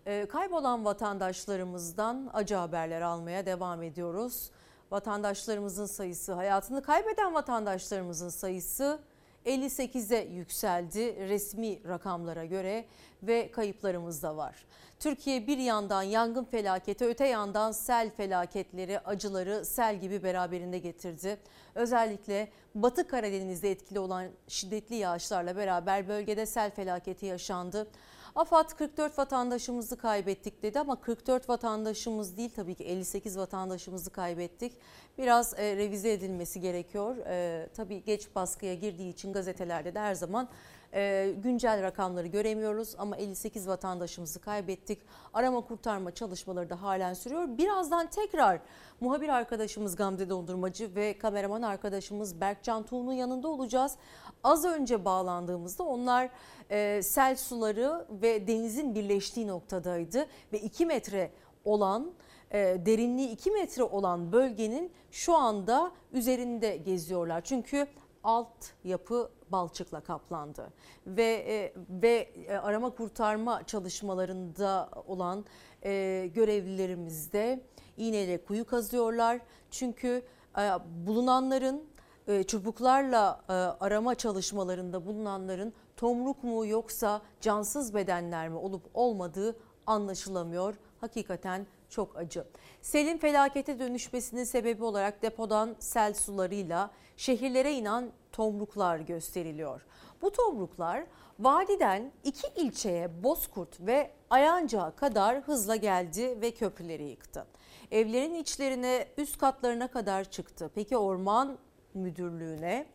e, 0.07 0.25
kaybolan 0.25 0.85
vatandaşlarımızdan 0.85 2.29
acı 2.33 2.55
haberler 2.55 3.01
almaya 3.01 3.45
devam 3.45 3.83
ediyoruz. 3.83 4.51
Vatandaşlarımızın 4.91 5.85
sayısı, 5.85 6.33
hayatını 6.33 6.81
kaybeden 6.81 7.33
vatandaşlarımızın 7.33 8.29
sayısı 8.29 8.99
58'e 9.45 10.33
yükseldi 10.33 11.15
resmi 11.29 11.87
rakamlara 11.87 12.45
göre 12.45 12.85
ve 13.23 13.51
kayıplarımız 13.51 14.23
da 14.23 14.37
var. 14.37 14.65
Türkiye 14.99 15.47
bir 15.47 15.57
yandan 15.57 16.03
yangın 16.03 16.43
felaketi 16.43 17.05
öte 17.05 17.27
yandan 17.27 17.71
sel 17.71 18.09
felaketleri 18.09 18.99
acıları 18.99 19.65
sel 19.65 19.99
gibi 19.99 20.23
beraberinde 20.23 20.79
getirdi. 20.79 21.37
Özellikle 21.75 22.49
Batı 22.75 23.07
Karadeniz'de 23.07 23.71
etkili 23.71 23.99
olan 23.99 24.27
şiddetli 24.47 24.95
yağışlarla 24.95 25.55
beraber 25.55 26.07
bölgede 26.07 26.45
sel 26.45 26.71
felaketi 26.71 27.25
yaşandı. 27.25 27.87
AFAD 28.37 28.69
44 28.77 29.17
vatandaşımızı 29.17 29.97
kaybettik 29.97 30.63
dedi 30.63 30.79
ama 30.79 31.01
44 31.01 31.49
vatandaşımız 31.49 32.37
değil 32.37 32.49
tabii 32.55 32.75
ki 32.75 32.83
58 32.83 33.37
vatandaşımızı 33.37 34.09
kaybettik. 34.09 34.73
Biraz 35.17 35.53
e, 35.59 35.75
revize 35.75 36.11
edilmesi 36.13 36.61
gerekiyor. 36.61 37.17
E, 37.17 37.69
tabii 37.75 38.03
geç 38.03 38.35
baskıya 38.35 38.73
girdiği 38.73 39.09
için 39.09 39.33
gazetelerde 39.33 39.95
de 39.95 39.99
her 39.99 40.15
zaman 40.15 40.49
e, 40.93 41.33
güncel 41.43 41.81
rakamları 41.81 42.27
göremiyoruz 42.27 42.95
ama 42.97 43.17
58 43.17 43.67
vatandaşımızı 43.67 44.41
kaybettik. 44.41 44.99
Arama 45.33 45.61
kurtarma 45.61 46.11
çalışmaları 46.11 46.69
da 46.69 46.81
halen 46.81 47.13
sürüyor. 47.13 47.57
Birazdan 47.57 48.07
tekrar 48.07 48.59
muhabir 48.99 49.29
arkadaşımız 49.29 49.95
Gamze 49.95 50.29
Dondurmacı 50.29 50.95
ve 50.95 51.17
kameraman 51.17 51.61
arkadaşımız 51.61 52.41
Berkcan 52.41 52.83
Tuğ'un 52.83 53.13
yanında 53.13 53.47
olacağız. 53.47 53.95
Az 54.47 54.65
önce 54.65 55.05
bağlandığımızda 55.05 55.83
onlar 55.83 56.29
e, 56.69 57.01
sel 57.03 57.35
suları 57.35 58.07
ve 58.09 58.47
denizin 58.47 58.95
birleştiği 58.95 59.47
noktadaydı 59.47 60.25
ve 60.53 60.59
2 60.59 60.85
metre 60.85 61.31
olan 61.65 62.11
e, 62.51 62.57
derinliği 62.85 63.29
2 63.29 63.51
metre 63.51 63.83
olan 63.83 64.31
bölgenin 64.31 64.91
şu 65.11 65.35
anda 65.35 65.91
üzerinde 66.11 66.77
geziyorlar. 66.77 67.41
Çünkü 67.41 67.87
alt 68.23 68.65
yapı 68.83 69.29
balçıkla 69.51 69.99
kaplandı 70.01 70.73
ve 71.07 71.45
e, 71.47 71.73
ve 71.89 72.29
e, 72.47 72.57
arama 72.57 72.89
kurtarma 72.89 73.63
çalışmalarında 73.63 74.89
olan 75.07 75.45
e, 75.83 76.29
görevlilerimiz 76.33 77.33
de 77.33 77.63
iğneyle 77.97 78.43
kuyu 78.43 78.65
kazıyorlar. 78.65 79.39
Çünkü 79.71 80.21
e, 80.57 80.61
bulunanların 81.07 81.83
e, 82.27 82.43
çubuklarla 82.43 83.41
e, 83.49 83.53
arama 83.53 84.15
çalışmalarında 84.15 85.05
bulunanların 85.05 85.73
tomruk 85.97 86.43
mu 86.43 86.65
yoksa 86.65 87.21
cansız 87.41 87.93
bedenler 87.93 88.49
mi 88.49 88.57
olup 88.57 88.83
olmadığı 88.93 89.55
anlaşılamıyor. 89.87 90.75
Hakikaten 91.01 91.67
çok 91.89 92.17
acı. 92.17 92.43
Selin 92.81 93.17
felakete 93.17 93.79
dönüşmesinin 93.79 94.43
sebebi 94.43 94.83
olarak 94.83 95.21
depodan 95.21 95.75
sel 95.79 96.13
sularıyla 96.13 96.91
şehirlere 97.17 97.73
inen 97.73 98.11
tomruklar 98.31 98.99
gösteriliyor. 98.99 99.85
Bu 100.21 100.31
tomruklar 100.31 101.03
vadiden 101.39 102.11
iki 102.23 102.47
ilçeye 102.55 103.23
Bozkurt 103.23 103.79
ve 103.79 104.11
Ayancı'ya 104.29 104.91
kadar 104.91 105.41
hızla 105.41 105.75
geldi 105.75 106.37
ve 106.41 106.51
köprüleri 106.51 107.03
yıktı. 107.03 107.45
Evlerin 107.91 108.33
içlerine 108.33 109.07
üst 109.17 109.37
katlarına 109.37 109.87
kadar 109.87 110.23
çıktı. 110.23 110.71
Peki 110.75 110.97
orman 110.97 111.57
müdürlüğüne 111.97 112.85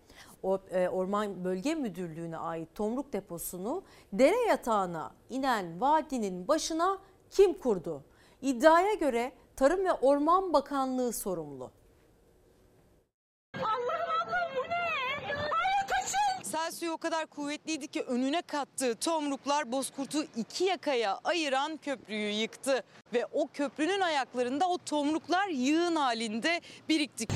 o 0.42 0.58
e, 0.70 0.88
Orman 0.88 1.44
Bölge 1.44 1.74
Müdürlüğü'ne 1.74 2.36
ait 2.36 2.74
tomruk 2.74 3.12
deposunu 3.12 3.82
dere 4.12 4.48
yatağına 4.48 5.12
inen 5.30 5.80
vadinin 5.80 6.48
başına 6.48 6.98
kim 7.30 7.54
kurdu? 7.54 8.04
İddiaya 8.42 8.94
göre 8.94 9.32
Tarım 9.56 9.84
ve 9.84 9.92
Orman 9.92 10.52
Bakanlığı 10.52 11.12
sorumlu. 11.12 11.70
Sel 16.42 16.70
suyu 16.70 16.92
o 16.92 16.96
kadar 16.96 17.26
kuvvetliydi 17.26 17.88
ki 17.88 18.02
önüne 18.02 18.42
kattığı 18.42 18.94
tomruklar 18.94 19.72
Bozkurt'u 19.72 20.24
iki 20.36 20.64
yakaya 20.64 21.20
ayıran 21.24 21.76
köprüyü 21.76 22.32
yıktı. 22.32 22.82
Ve 23.14 23.26
o 23.32 23.48
köprünün 23.54 24.00
ayaklarında 24.00 24.68
o 24.68 24.78
tomruklar 24.78 25.48
yığın 25.48 25.96
halinde 25.96 26.60
birikti. 26.88 27.26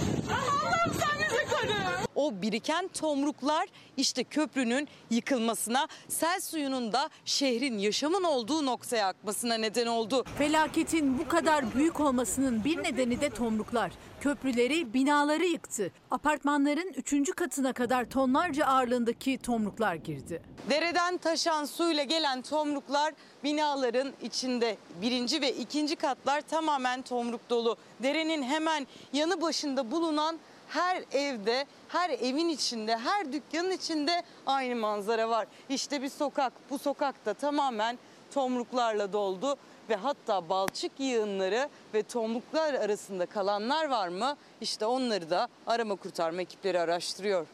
O 2.15 2.43
biriken 2.43 2.89
tomruklar 2.89 3.69
işte 3.97 4.25
köprünün 4.25 4.89
yıkılmasına, 5.11 5.89
sel 6.09 6.41
suyunun 6.41 6.93
da 6.93 7.11
şehrin 7.25 7.79
yaşamın 7.79 8.25
olduğu 8.25 8.67
noktaya 8.67 9.09
akmasına 9.09 9.55
neden 9.55 9.87
oldu. 9.87 10.25
Felaketin 10.39 11.19
bu 11.19 11.29
kadar 11.29 11.75
büyük 11.75 12.01
olmasının 12.01 12.65
bir 12.65 12.83
nedeni 12.83 13.21
de 13.21 13.31
tomruklar. 13.31 13.93
Köprüleri, 14.21 14.95
binaları 14.95 15.45
yıktı. 15.45 15.93
Apartmanların 16.11 16.93
üçüncü 16.97 17.33
katına 17.33 17.73
kadar 17.73 18.11
tonlarca 18.11 18.67
ağırlığındaki 18.67 19.39
tomruklar 19.39 19.95
girdi. 19.95 20.43
Dereden 20.71 21.17
taşan 21.17 21.65
suyla 21.65 22.03
gelen 22.03 22.43
tomruklar 22.43 23.15
binaların 23.45 24.13
içinde. 24.23 24.77
Birinci 25.03 25.41
ve 25.41 25.53
ikinci 25.53 25.66
katlar 25.97 26.41
tamamen 26.41 27.03
tomruk 27.03 27.51
dolu. 27.51 27.77
Derenin 28.03 28.43
hemen 28.43 28.87
yanı 29.13 29.43
başında 29.43 29.91
bulunan 29.91 30.39
her 30.69 31.05
evde, 31.13 31.67
her 31.89 32.11
evin 32.11 32.49
içinde, 32.49 32.97
her 32.97 33.33
dükkanın 33.33 33.71
içinde 33.71 34.23
aynı 34.47 34.77
manzara 34.77 35.29
var. 35.29 35.47
İşte 35.69 36.03
bir 36.03 36.09
sokak, 36.09 36.53
bu 36.71 36.79
sokakta 36.79 37.35
tamamen 37.35 37.99
tomruklarla 38.35 39.13
doldu 39.13 39.57
ve 39.91 39.97
hatta 39.97 40.49
balçık 40.49 40.93
yığınları 40.99 41.69
ve 41.95 42.03
tomruklar 42.03 42.75
arasında 42.75 43.27
kalanlar 43.27 43.89
var 43.89 44.09
mı? 44.09 44.37
İşte 44.61 44.87
onları 44.87 45.31
da 45.31 45.49
arama 45.67 45.97
kurtarma 45.97 46.43
ekipleri 46.43 46.81
araştırıyor. 46.81 47.47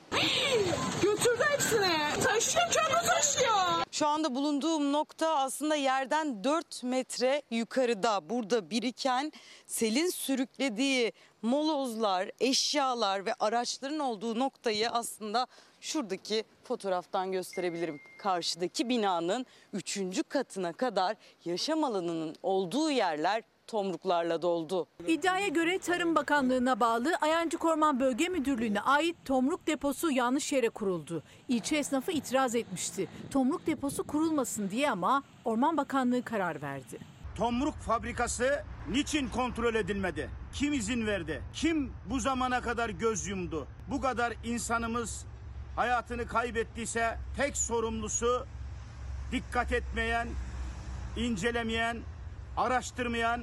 Götürdü 1.03 1.45
hepsini. 1.51 2.23
Taşıyor 2.25 2.71
çabuk 2.71 3.07
taşıyor. 3.07 3.57
Şu 3.91 4.07
anda 4.07 4.35
bulunduğum 4.35 4.93
nokta 4.93 5.37
aslında 5.37 5.75
yerden 5.75 6.45
4 6.45 6.83
metre 6.83 7.43
yukarıda. 7.51 8.31
Burada 8.31 8.71
biriken 8.71 9.33
selin 9.67 10.11
sürüklediği 10.11 11.13
molozlar, 11.43 12.31
eşyalar 12.41 13.27
ve 13.27 13.35
araçların 13.41 13.99
olduğu 13.99 14.39
noktayı 14.39 14.91
aslında 14.91 15.47
şuradaki 15.83 16.45
fotoğraftan 16.65 17.33
gösterebilirim. 17.33 18.01
Karşıdaki 18.19 18.89
binanın 18.89 19.47
3. 19.73 20.01
katına 20.29 20.73
kadar 20.73 21.17
yaşam 21.45 21.85
alanının 21.85 22.37
olduğu 22.43 22.91
yerler 22.91 23.43
tomruklarla 23.67 24.43
doldu. 24.43 24.87
İddiaya 25.07 25.49
göre 25.49 25.79
Tarım 25.79 26.15
Bakanlığı'na 26.15 26.81
bağlı 26.81 27.15
Ayancık 27.21 27.65
Orman 27.65 28.01
Bölge 28.01 28.29
Müdürlüğü'ne 28.29 28.81
ait 28.81 29.17
tomruk 29.25 29.67
deposu 29.67 30.11
yanlış 30.11 30.53
yere 30.53 30.69
kuruldu. 30.69 31.23
İlçe 31.49 31.77
esnafı 31.77 32.13
itiraz 32.13 32.55
etmişti. 32.55 33.09
Tomruk 33.31 33.67
deposu 33.67 34.05
kurulmasın 34.05 34.71
diye 34.71 34.91
ama 34.91 35.23
Orman 35.45 35.77
Bakanlığı 35.77 36.23
karar 36.23 36.63
verdi. 36.63 36.99
Tomruk 37.37 37.75
fabrikası 37.75 38.65
niçin 38.91 39.29
kontrol 39.29 39.75
edilmedi? 39.75 40.31
Kim 40.55 40.73
izin 40.73 41.07
verdi? 41.07 41.43
Kim 41.55 41.93
bu 42.11 42.21
zamana 42.21 42.61
kadar 42.61 42.89
göz 42.91 43.27
yumdu? 43.27 43.67
Bu 43.91 44.01
kadar 44.01 44.33
insanımız 44.45 45.25
hayatını 45.77 46.27
kaybettiyse 46.27 47.19
tek 47.37 47.57
sorumlusu 47.57 48.47
dikkat 49.33 49.73
etmeyen, 49.73 50.29
incelemeyen, 51.17 51.99
araştırmayan 52.57 53.43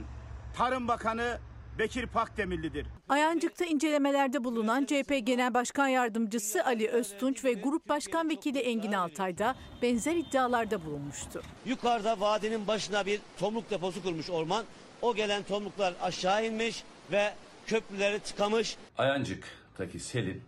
Tarım 0.58 0.88
Bakanı 0.88 1.40
Bekir 1.80 2.06
Pakdemirli'dir. 2.06 2.88
Ayancık'ta 3.10 3.66
incelemelerde 3.66 4.44
bulunan 4.44 4.86
CHP 4.86 5.20
Genel 5.24 5.54
Başkan 5.54 5.88
Yardımcısı 5.88 6.66
Ali 6.66 6.88
Öztunç 6.88 7.46
ve 7.46 7.54
Grup 7.54 7.90
Başkan 7.90 8.30
Vekili 8.30 8.60
Engin 8.60 8.92
Altay 8.92 9.38
da 9.38 9.56
benzer 9.82 10.16
iddialarda 10.16 10.86
bulunmuştu. 10.86 11.42
Yukarıda 11.66 12.20
vadinin 12.20 12.68
başına 12.68 13.06
bir 13.06 13.22
tomruk 13.40 13.70
deposu 13.70 14.04
kurmuş 14.04 14.30
orman. 14.30 14.66
O 15.02 15.16
gelen 15.16 15.44
tomruklar 15.44 15.94
aşağı 16.02 16.46
inmiş 16.46 16.84
ve 17.12 17.34
köprüleri 17.68 18.20
tıkamış. 18.20 18.78
Ayancık'taki 18.98 20.00
selin 20.00 20.42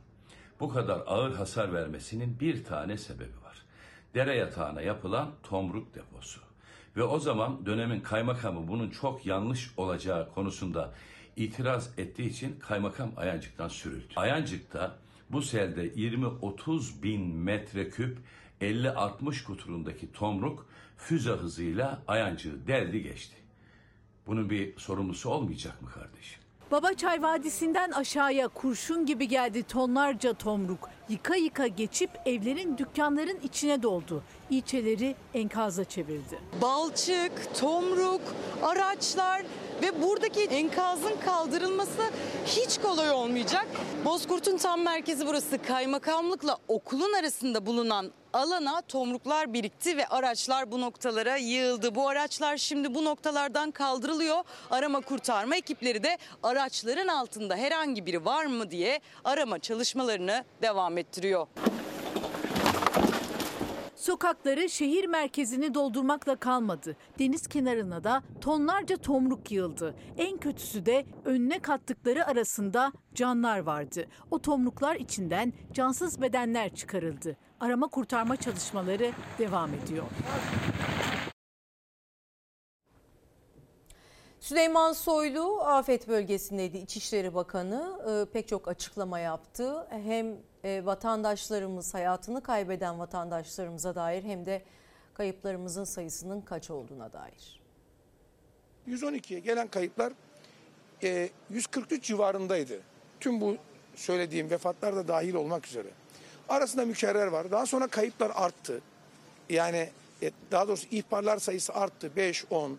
bu 0.62 0.70
kadar 0.70 1.04
ağır 1.08 1.36
hasar 1.36 1.74
vermesinin 1.74 2.40
bir 2.40 2.64
tane 2.64 2.98
sebebi 2.98 3.44
var. 3.44 3.66
Dere 4.14 4.36
yatağına 4.36 4.82
yapılan 4.82 5.32
tomruk 5.44 5.96
deposu. 5.96 6.42
Ve 6.98 7.04
o 7.04 7.20
zaman 7.20 7.66
dönemin 7.66 8.00
kaymakamı 8.00 8.68
bunun 8.68 8.90
çok 8.90 9.26
yanlış 9.26 9.72
olacağı 9.78 10.34
konusunda 10.34 10.94
itiraz 11.36 12.00
ettiği 12.00 12.30
için 12.30 12.60
kaymakam 12.60 13.12
Ayancık'tan 13.18 13.68
sürüldü. 13.68 14.14
Ayancık'ta 14.16 14.98
bu 15.30 15.42
selde 15.42 15.88
20-30 15.88 17.04
bin 17.04 17.36
metreküp 17.36 18.18
50-60 18.62 19.44
kuturundaki 19.44 20.12
tomruk 20.12 20.68
füze 20.98 21.32
hızıyla 21.32 22.04
Ayancık'ı 22.08 22.68
deldi 22.68 23.04
geçti. 23.04 23.36
Bunun 24.28 24.50
bir 24.50 24.78
sorumlusu 24.78 25.30
olmayacak 25.30 25.82
mı 25.82 25.90
kardeşim? 25.90 26.41
Babaçay 26.72 27.22
Vadisi'nden 27.22 27.91
aşağıya 27.91 28.48
kurşun 28.48 29.06
gibi 29.06 29.27
geldi 29.27 29.64
tonlarca 29.64 30.34
tomruk. 30.34 30.89
Yıka 31.10 31.35
yıka 31.35 31.68
geçip 31.68 32.10
evlerin 32.26 32.77
dükkanların 32.77 33.39
içine 33.43 33.84
doldu. 33.84 34.23
İlçeleri 34.49 35.15
enkaza 35.34 35.84
çevirdi. 35.84 36.39
Balçık, 36.61 37.56
tomruk, 37.60 38.22
araçlar 38.64 39.41
ve 39.81 40.02
buradaki 40.02 40.41
enkazın 40.41 41.14
kaldırılması 41.26 42.02
hiç 42.45 42.77
kolay 42.77 43.11
olmayacak. 43.11 43.68
Bozkurt'un 44.06 44.57
tam 44.57 44.81
merkezi 44.81 45.27
burası. 45.27 45.61
Kaymakamlıkla 45.61 46.57
okulun 46.68 47.14
arasında 47.14 47.65
bulunan 47.65 48.11
alana 48.34 48.82
tomruklar 48.82 49.53
birikti 49.53 49.98
ve 49.98 50.08
araçlar 50.08 50.72
bu 50.72 50.82
noktalara 50.82 51.36
yığıldı. 51.36 51.95
Bu 51.95 52.10
araçlar 52.10 52.58
şimdi 52.58 52.95
bu 52.95 53.06
noktalardan 53.06 53.72
kaldırılıyor. 53.72 54.44
Arama 54.70 55.02
kurtarma 55.02 55.56
ekipleri 55.56 56.03
de 56.03 56.18
araçların 56.44 57.08
altında 57.08 57.56
herhangi 57.56 58.06
biri 58.06 58.26
var 58.26 58.45
mı 58.45 58.72
diye 58.72 58.99
arama 59.24 59.60
çalışmalarını 59.60 60.44
devam 60.62 60.98
ettiriyor. 60.98 61.48
Sokakları 63.95 64.70
şehir 64.70 65.06
merkezini 65.06 65.74
doldurmakla 65.74 66.36
kalmadı. 66.36 66.95
Deniz 67.20 67.48
kenarına 67.48 68.03
da 68.03 68.24
tonlarca 68.41 68.98
tomruk 68.98 69.52
yığıldı. 69.52 69.95
En 70.18 70.38
kötüsü 70.38 70.86
de 70.86 71.06
önüne 71.26 71.60
kattıkları 71.60 72.28
arasında 72.28 72.91
canlar 73.16 73.60
vardı. 73.60 74.06
O 74.32 74.40
tomruklar 74.40 74.95
içinden 74.95 75.53
cansız 75.74 76.22
bedenler 76.22 76.76
çıkarıldı. 76.76 77.38
Arama 77.62 77.88
kurtarma 77.88 78.38
çalışmaları 78.38 79.12
devam 79.40 79.74
ediyor. 79.74 80.06
Süleyman 84.40 84.94
Soylu 84.94 85.62
afet 85.62 86.08
bölgesindeydi. 86.08 86.78
İçişleri 86.78 87.34
Bakanı 87.34 88.00
e, 88.10 88.32
pek 88.34 88.48
çok 88.48 88.68
açıklama 88.68 89.20
yaptı. 89.20 89.88
Hem 89.90 90.38
e, 90.64 90.86
vatandaşlarımız 90.86 91.94
hayatını 91.94 92.44
kaybeden 92.44 93.00
vatandaşlarımıza 93.00 93.96
dair 93.96 94.24
hem 94.24 94.46
de 94.46 94.62
kayıplarımızın 95.14 95.84
sayısının 95.84 96.42
kaç 96.42 96.70
olduğuna 96.70 97.14
dair. 97.14 97.62
112'ye 98.88 99.40
gelen 99.40 99.68
kayıplar 99.68 100.14
e, 101.04 101.30
143 101.50 102.04
civarındaydı. 102.04 102.82
Tüm 103.20 103.42
bu 103.42 103.58
söylediğim 103.96 104.50
vefatlar 104.50 104.96
da 104.96 105.08
dahil 105.08 105.34
olmak 105.34 105.68
üzere. 105.68 106.01
Arasında 106.50 106.86
mükerrer 106.86 107.28
var. 107.28 107.52
Daha 107.52 107.66
sonra 107.66 107.88
kayıplar 107.88 108.32
arttı. 108.36 108.82
Yani 109.50 109.90
e, 110.22 110.32
daha 110.52 110.68
doğrusu 110.68 110.88
ihbarlar 110.92 111.40
sayısı 111.40 111.74
arttı. 111.74 112.16
5, 112.16 112.46
10. 112.50 112.78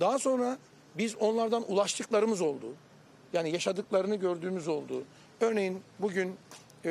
Daha 0.00 0.18
sonra 0.18 0.58
biz 0.94 1.16
onlardan 1.16 1.72
ulaştıklarımız 1.72 2.40
oldu. 2.40 2.66
Yani 3.32 3.50
yaşadıklarını 3.50 4.16
gördüğümüz 4.16 4.68
oldu. 4.68 5.04
Örneğin 5.40 5.82
bugün 5.98 6.36
e, 6.84 6.90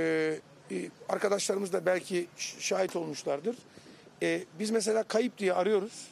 e, 0.71 0.89
arkadaşlarımız 1.09 1.73
da 1.73 1.85
belki 1.85 2.27
şahit 2.37 2.95
olmuşlardır. 2.95 3.55
E, 4.21 4.43
biz 4.59 4.71
mesela 4.71 5.03
kayıp 5.03 5.37
diye 5.37 5.53
arıyoruz. 5.53 6.07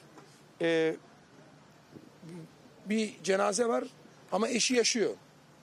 E, 0.62 0.96
bir 2.86 3.24
cenaze 3.24 3.66
var 3.66 3.84
ama 4.32 4.50
eşi 4.50 4.76
yaşıyor. 4.76 5.14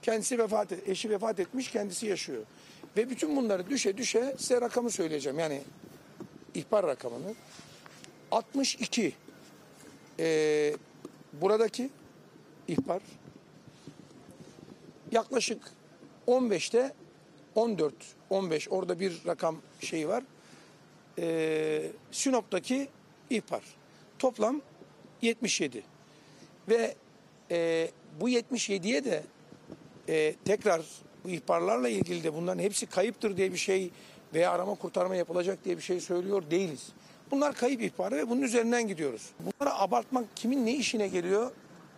Kendisi 0.02 0.38
vefat 0.38 0.72
et, 0.72 0.88
eşi 0.88 1.10
vefat 1.10 1.40
etmiş, 1.40 1.70
kendisi 1.70 2.06
yaşıyor. 2.06 2.42
Ve 2.98 3.10
bütün 3.10 3.36
bunları 3.36 3.70
düşe 3.70 3.96
düşe 3.96 4.34
size 4.38 4.60
rakamı 4.60 4.90
söyleyeceğim. 4.90 5.38
Yani 5.38 5.60
ihbar 6.54 6.86
rakamını. 6.86 7.34
62 8.30 9.12
e, 10.18 10.76
buradaki 11.32 11.90
ihbar 12.68 13.02
yaklaşık 15.12 15.62
15'te 16.26 16.92
14, 17.54 17.94
15 18.30 18.68
orada 18.68 19.00
bir 19.00 19.26
rakam 19.26 19.56
şeyi 19.80 20.08
var. 20.08 20.24
Ee, 21.18 21.90
Sinop'taki 22.12 22.88
ihbar. 23.30 23.62
Toplam 24.18 24.62
77. 25.22 25.82
Ve 26.68 26.94
e, 27.50 27.90
bu 28.20 28.28
77'ye 28.28 29.04
de 29.04 29.22
e, 30.08 30.34
tekrar 30.44 30.82
bu 31.28 31.32
ihbarlarla 31.32 31.88
ilgili 31.88 32.24
de 32.24 32.34
bunların 32.34 32.62
hepsi 32.62 32.86
kayıptır 32.86 33.36
diye 33.36 33.52
bir 33.52 33.58
şey 33.58 33.90
veya 34.34 34.52
arama 34.52 34.74
kurtarma 34.74 35.16
yapılacak 35.16 35.64
diye 35.64 35.76
bir 35.76 35.82
şey 35.82 36.00
söylüyor 36.00 36.42
değiliz. 36.50 36.88
Bunlar 37.30 37.54
kayıp 37.54 37.82
ihbarı 37.82 38.16
ve 38.16 38.30
bunun 38.30 38.42
üzerinden 38.42 38.88
gidiyoruz. 38.88 39.30
Bunları 39.40 39.74
abartmak 39.74 40.24
kimin 40.36 40.66
ne 40.66 40.74
işine 40.74 41.08
geliyor 41.08 41.50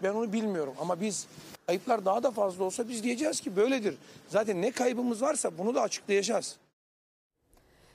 ben 0.02 0.10
onu 0.10 0.32
bilmiyorum. 0.32 0.74
Ama 0.80 1.00
biz 1.00 1.26
kayıplar 1.66 2.04
daha 2.04 2.22
da 2.22 2.30
fazla 2.30 2.64
olsa 2.64 2.88
biz 2.88 3.04
diyeceğiz 3.04 3.40
ki 3.40 3.56
böyledir. 3.56 3.94
Zaten 4.28 4.62
ne 4.62 4.70
kaybımız 4.70 5.22
varsa 5.22 5.58
bunu 5.58 5.74
da 5.74 5.82
açıklayacağız. 5.82 6.56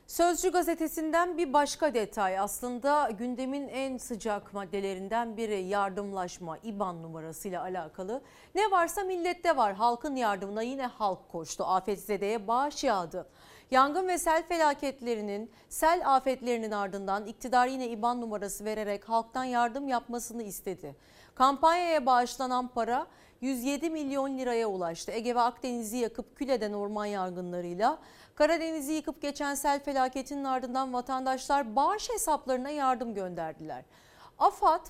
Sözcü 0.07 0.51
gazetesinden 0.51 1.37
bir 1.37 1.53
başka 1.53 1.93
detay 1.93 2.39
aslında 2.39 3.09
gündemin 3.17 3.67
en 3.67 3.97
sıcak 3.97 4.53
maddelerinden 4.53 5.37
biri 5.37 5.61
yardımlaşma 5.61 6.57
IBAN 6.57 7.03
numarasıyla 7.03 7.61
alakalı. 7.61 8.21
Ne 8.55 8.71
varsa 8.71 9.03
millette 9.03 9.57
var 9.57 9.73
halkın 9.73 10.15
yardımına 10.15 10.61
yine 10.61 10.85
halk 10.85 11.29
koştu 11.29 11.63
afetzedeye 11.63 12.47
bağış 12.47 12.83
yağdı. 12.83 13.27
Yangın 13.71 14.07
ve 14.07 14.17
sel 14.17 14.43
felaketlerinin, 14.47 15.51
sel 15.69 16.15
afetlerinin 16.15 16.71
ardından 16.71 17.25
iktidar 17.25 17.67
yine 17.67 17.87
IBAN 17.87 18.21
numarası 18.21 18.65
vererek 18.65 19.09
halktan 19.09 19.43
yardım 19.43 19.87
yapmasını 19.87 20.43
istedi. 20.43 20.95
Kampanyaya 21.35 22.05
bağışlanan 22.05 22.67
para 22.67 23.07
107 23.41 23.89
milyon 23.89 24.37
liraya 24.37 24.67
ulaştı. 24.67 25.11
Ege 25.11 25.35
ve 25.35 25.39
Akdeniz'i 25.39 25.97
yakıp 25.97 26.35
kül 26.35 26.49
eden 26.49 26.73
orman 26.73 27.05
yangınlarıyla 27.05 27.99
Karadeniz'i 28.35 28.93
yıkıp 28.93 29.21
geçen 29.21 29.55
sel 29.55 29.83
felaketinin 29.83 30.43
ardından 30.43 30.93
vatandaşlar 30.93 31.75
bağış 31.75 32.09
hesaplarına 32.09 32.69
yardım 32.69 33.13
gönderdiler. 33.13 33.83
AFAD 34.39 34.85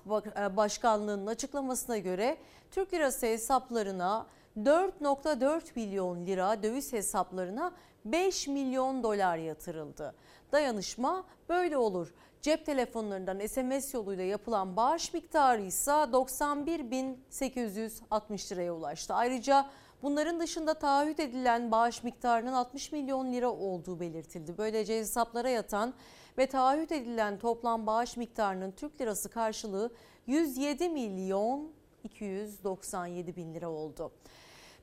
Başkanlığı'nın 0.57 1.27
açıklamasına 1.27 1.97
göre 1.97 2.38
Türk 2.72 2.93
lirası 2.93 3.26
hesaplarına 3.26 4.26
4.4 4.57 5.61
milyon 5.76 6.26
lira 6.26 6.63
döviz 6.63 6.93
hesaplarına 6.93 7.72
5 8.05 8.47
milyon 8.47 9.03
dolar 9.03 9.38
yatırıldı. 9.38 10.15
Dayanışma 10.51 11.23
böyle 11.49 11.77
olur. 11.77 12.13
Cep 12.41 12.65
telefonlarından 12.65 13.47
SMS 13.47 13.93
yoluyla 13.93 14.23
yapılan 14.23 14.76
bağış 14.76 15.13
miktarı 15.13 15.61
ise 15.61 15.91
91.860 15.91 18.51
liraya 18.51 18.73
ulaştı. 18.73 19.13
Ayrıca 19.13 19.69
bunların 20.06 20.40
dışında 20.40 20.73
taahhüt 20.73 21.19
edilen 21.19 21.72
bağış 21.72 22.03
miktarının 22.03 22.53
60 22.53 22.91
milyon 22.91 23.34
lira 23.34 23.49
olduğu 23.49 23.99
belirtildi. 23.99 24.57
Böylece 24.57 24.99
hesaplara 24.99 25.49
yatan 25.49 25.94
ve 26.38 26.48
taahhüt 26.48 26.91
edilen 26.91 27.40
toplam 27.40 27.88
bağış 27.88 28.18
miktarının 28.18 28.72
Türk 28.72 29.02
lirası 29.02 29.30
karşılığı 29.30 29.94
107 30.27 30.90
milyon 30.90 31.72
297 32.03 33.36
bin 33.36 33.53
lira 33.53 33.69
oldu. 33.69 34.11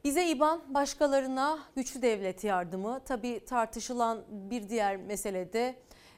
Bize 0.04 0.28
İBAN 0.28 0.62
başkalarına 0.74 1.58
güçlü 1.76 2.02
devlet 2.02 2.44
yardımı 2.44 3.00
tabii 3.04 3.44
tartışılan 3.44 4.24
bir 4.30 4.68
diğer 4.68 4.96
mesele 4.96 5.52
de 5.52 5.76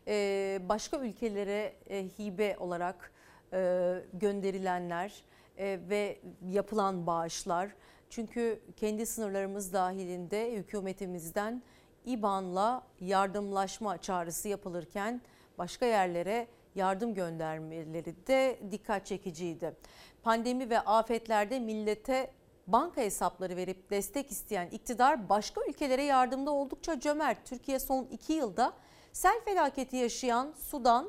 e, 0.08 0.58
başka 0.68 0.98
ülkelere 0.98 1.74
e, 1.90 2.08
hibe 2.18 2.56
olarak 2.58 3.12
e, 3.52 3.92
gönderilenler 4.12 5.24
ve 5.58 6.20
yapılan 6.50 7.06
bağışlar. 7.06 7.70
Çünkü 8.14 8.60
kendi 8.76 9.06
sınırlarımız 9.06 9.72
dahilinde 9.72 10.52
hükümetimizden 10.52 11.62
İBAN'la 12.06 12.82
yardımlaşma 13.00 13.98
çağrısı 13.98 14.48
yapılırken 14.48 15.20
başka 15.58 15.86
yerlere 15.86 16.46
yardım 16.74 17.14
göndermeleri 17.14 18.26
de 18.26 18.58
dikkat 18.70 19.06
çekiciydi. 19.06 19.76
Pandemi 20.22 20.70
ve 20.70 20.80
afetlerde 20.80 21.58
millete 21.58 22.30
banka 22.66 23.00
hesapları 23.00 23.56
verip 23.56 23.90
destek 23.90 24.30
isteyen 24.30 24.66
iktidar 24.66 25.28
başka 25.28 25.60
ülkelere 25.68 26.02
yardımda 26.02 26.50
oldukça 26.50 27.00
cömert. 27.00 27.46
Türkiye 27.46 27.78
son 27.78 28.04
iki 28.04 28.32
yılda 28.32 28.72
sel 29.12 29.40
felaketi 29.44 29.96
yaşayan 29.96 30.52
Sudan, 30.56 31.08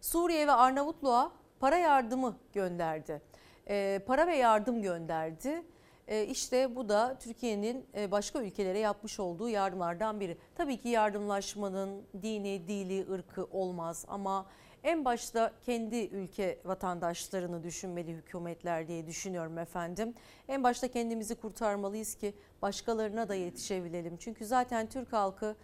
Suriye 0.00 0.46
ve 0.46 0.52
Arnavutluğa 0.52 1.32
para 1.60 1.76
yardımı 1.76 2.36
gönderdi. 2.52 3.22
E, 3.68 4.00
para 4.06 4.26
ve 4.26 4.36
yardım 4.36 4.82
gönderdi. 4.82 5.62
E, 6.10 6.26
işte 6.26 6.76
bu 6.76 6.88
da 6.88 7.18
Türkiye'nin 7.18 7.86
başka 8.10 8.42
ülkelere 8.42 8.78
yapmış 8.78 9.20
olduğu 9.20 9.48
yardımlardan 9.48 10.20
biri. 10.20 10.38
Tabii 10.54 10.76
ki 10.76 10.88
yardımlaşmanın 10.88 12.02
dini, 12.22 12.68
dili, 12.68 13.12
ırkı 13.12 13.44
olmaz 13.44 14.04
ama 14.08 14.46
en 14.84 15.04
başta 15.04 15.52
kendi 15.66 15.96
ülke 15.96 16.58
vatandaşlarını 16.64 17.62
düşünmeli 17.62 18.12
hükümetler 18.12 18.88
diye 18.88 19.06
düşünüyorum 19.06 19.58
efendim. 19.58 20.14
En 20.48 20.64
başta 20.64 20.88
kendimizi 20.88 21.34
kurtarmalıyız 21.34 22.14
ki 22.14 22.34
başkalarına 22.62 23.28
da 23.28 23.34
yetişebilelim. 23.34 24.16
Çünkü 24.16 24.46
zaten 24.46 24.88
Türk 24.88 25.12
halkı 25.12 25.56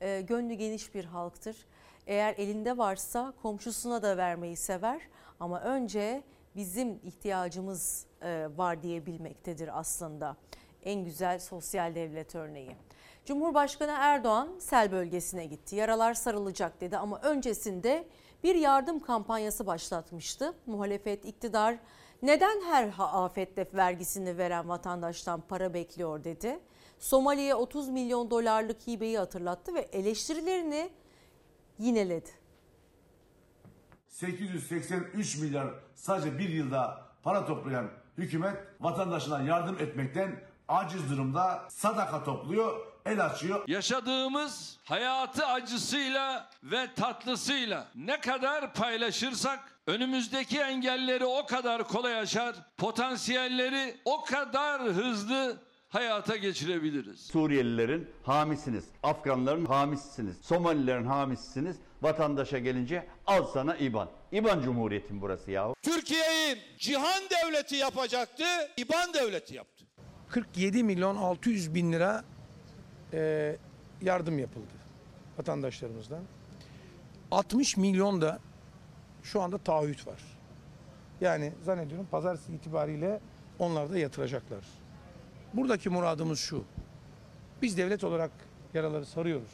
e, 0.00 0.20
gönlü 0.20 0.54
geniş 0.54 0.94
bir 0.94 1.04
halktır. 1.04 1.66
Eğer 2.06 2.34
elinde 2.38 2.78
varsa 2.78 3.34
komşusuna 3.42 4.02
da 4.02 4.16
vermeyi 4.16 4.56
sever 4.56 5.00
ama 5.40 5.60
önce 5.60 6.22
bizim 6.56 7.00
ihtiyacımız 7.04 8.06
e, 8.06 8.13
var 8.56 8.82
diyebilmektedir 8.82 9.78
aslında. 9.78 10.36
En 10.82 11.04
güzel 11.04 11.38
sosyal 11.38 11.94
devlet 11.94 12.34
örneği. 12.34 12.76
Cumhurbaşkanı 13.24 13.94
Erdoğan 13.98 14.48
sel 14.58 14.92
bölgesine 14.92 15.46
gitti. 15.46 15.76
Yaralar 15.76 16.14
sarılacak 16.14 16.80
dedi 16.80 16.96
ama 16.96 17.20
öncesinde 17.20 18.08
bir 18.44 18.54
yardım 18.54 19.00
kampanyası 19.00 19.66
başlatmıştı. 19.66 20.54
Muhalefet 20.66 21.24
iktidar 21.24 21.78
neden 22.22 22.60
her 22.60 22.94
afette 22.98 23.68
vergisini 23.74 24.38
veren 24.38 24.68
vatandaştan 24.68 25.40
para 25.40 25.74
bekliyor 25.74 26.24
dedi. 26.24 26.60
Somali'ye 26.98 27.54
30 27.54 27.88
milyon 27.88 28.30
dolarlık 28.30 28.86
hibeyi 28.86 29.18
hatırlattı 29.18 29.74
ve 29.74 29.80
eleştirilerini 29.80 30.90
yineledi. 31.78 32.30
883 34.08 35.38
milyar 35.38 35.74
sadece 35.94 36.38
bir 36.38 36.48
yılda 36.48 37.06
para 37.22 37.46
toplayan 37.46 37.90
hükümet 38.18 38.56
vatandaşına 38.80 39.42
yardım 39.42 39.78
etmekten 39.78 40.40
aciz 40.68 41.10
durumda 41.10 41.64
sadaka 41.68 42.24
topluyor, 42.24 42.86
el 43.06 43.24
açıyor. 43.24 43.64
Yaşadığımız 43.66 44.78
hayatı 44.84 45.46
acısıyla 45.46 46.50
ve 46.62 46.94
tatlısıyla 46.96 47.86
ne 47.94 48.20
kadar 48.20 48.74
paylaşırsak 48.74 49.60
önümüzdeki 49.86 50.60
engelleri 50.60 51.24
o 51.24 51.46
kadar 51.46 51.88
kolay 51.88 52.18
aşar, 52.18 52.54
potansiyelleri 52.76 53.96
o 54.04 54.24
kadar 54.24 54.82
hızlı 54.82 55.56
hayata 55.88 56.36
geçirebiliriz. 56.36 57.20
Suriyelilerin 57.20 58.10
hamisiniz, 58.22 58.84
Afganların 59.02 59.66
hamisisiniz, 59.66 60.36
Somalilerin 60.42 61.06
hamisisiniz. 61.06 61.76
Vatandaşa 62.02 62.58
gelince 62.58 63.06
al 63.26 63.44
sana 63.44 63.76
İBAN. 63.76 64.08
İBAN 64.34 64.62
Cumhuriyeti 64.62 65.20
burası 65.20 65.50
ya. 65.50 65.74
Türkiye'yi 65.82 66.56
cihan 66.78 67.22
devleti 67.30 67.76
yapacaktı, 67.76 68.44
İBAN 68.76 69.14
devleti 69.14 69.54
yaptı. 69.54 69.84
47 70.28 70.82
milyon 70.84 71.16
600 71.16 71.74
bin 71.74 71.92
lira 71.92 72.24
e, 73.12 73.56
yardım 74.02 74.38
yapıldı 74.38 74.72
vatandaşlarımızdan. 75.38 76.22
60 77.30 77.76
milyon 77.76 78.20
da 78.20 78.38
şu 79.22 79.42
anda 79.42 79.58
taahhüt 79.58 80.06
var. 80.06 80.22
Yani 81.20 81.52
zannediyorum 81.62 82.08
pazartesi 82.10 82.52
itibariyle 82.52 83.20
onlar 83.58 83.90
da 83.90 83.98
yatıracaklar. 83.98 84.64
Buradaki 85.52 85.88
muradımız 85.88 86.38
şu. 86.38 86.64
Biz 87.62 87.78
devlet 87.78 88.04
olarak 88.04 88.30
yaraları 88.74 89.06
sarıyoruz. 89.06 89.52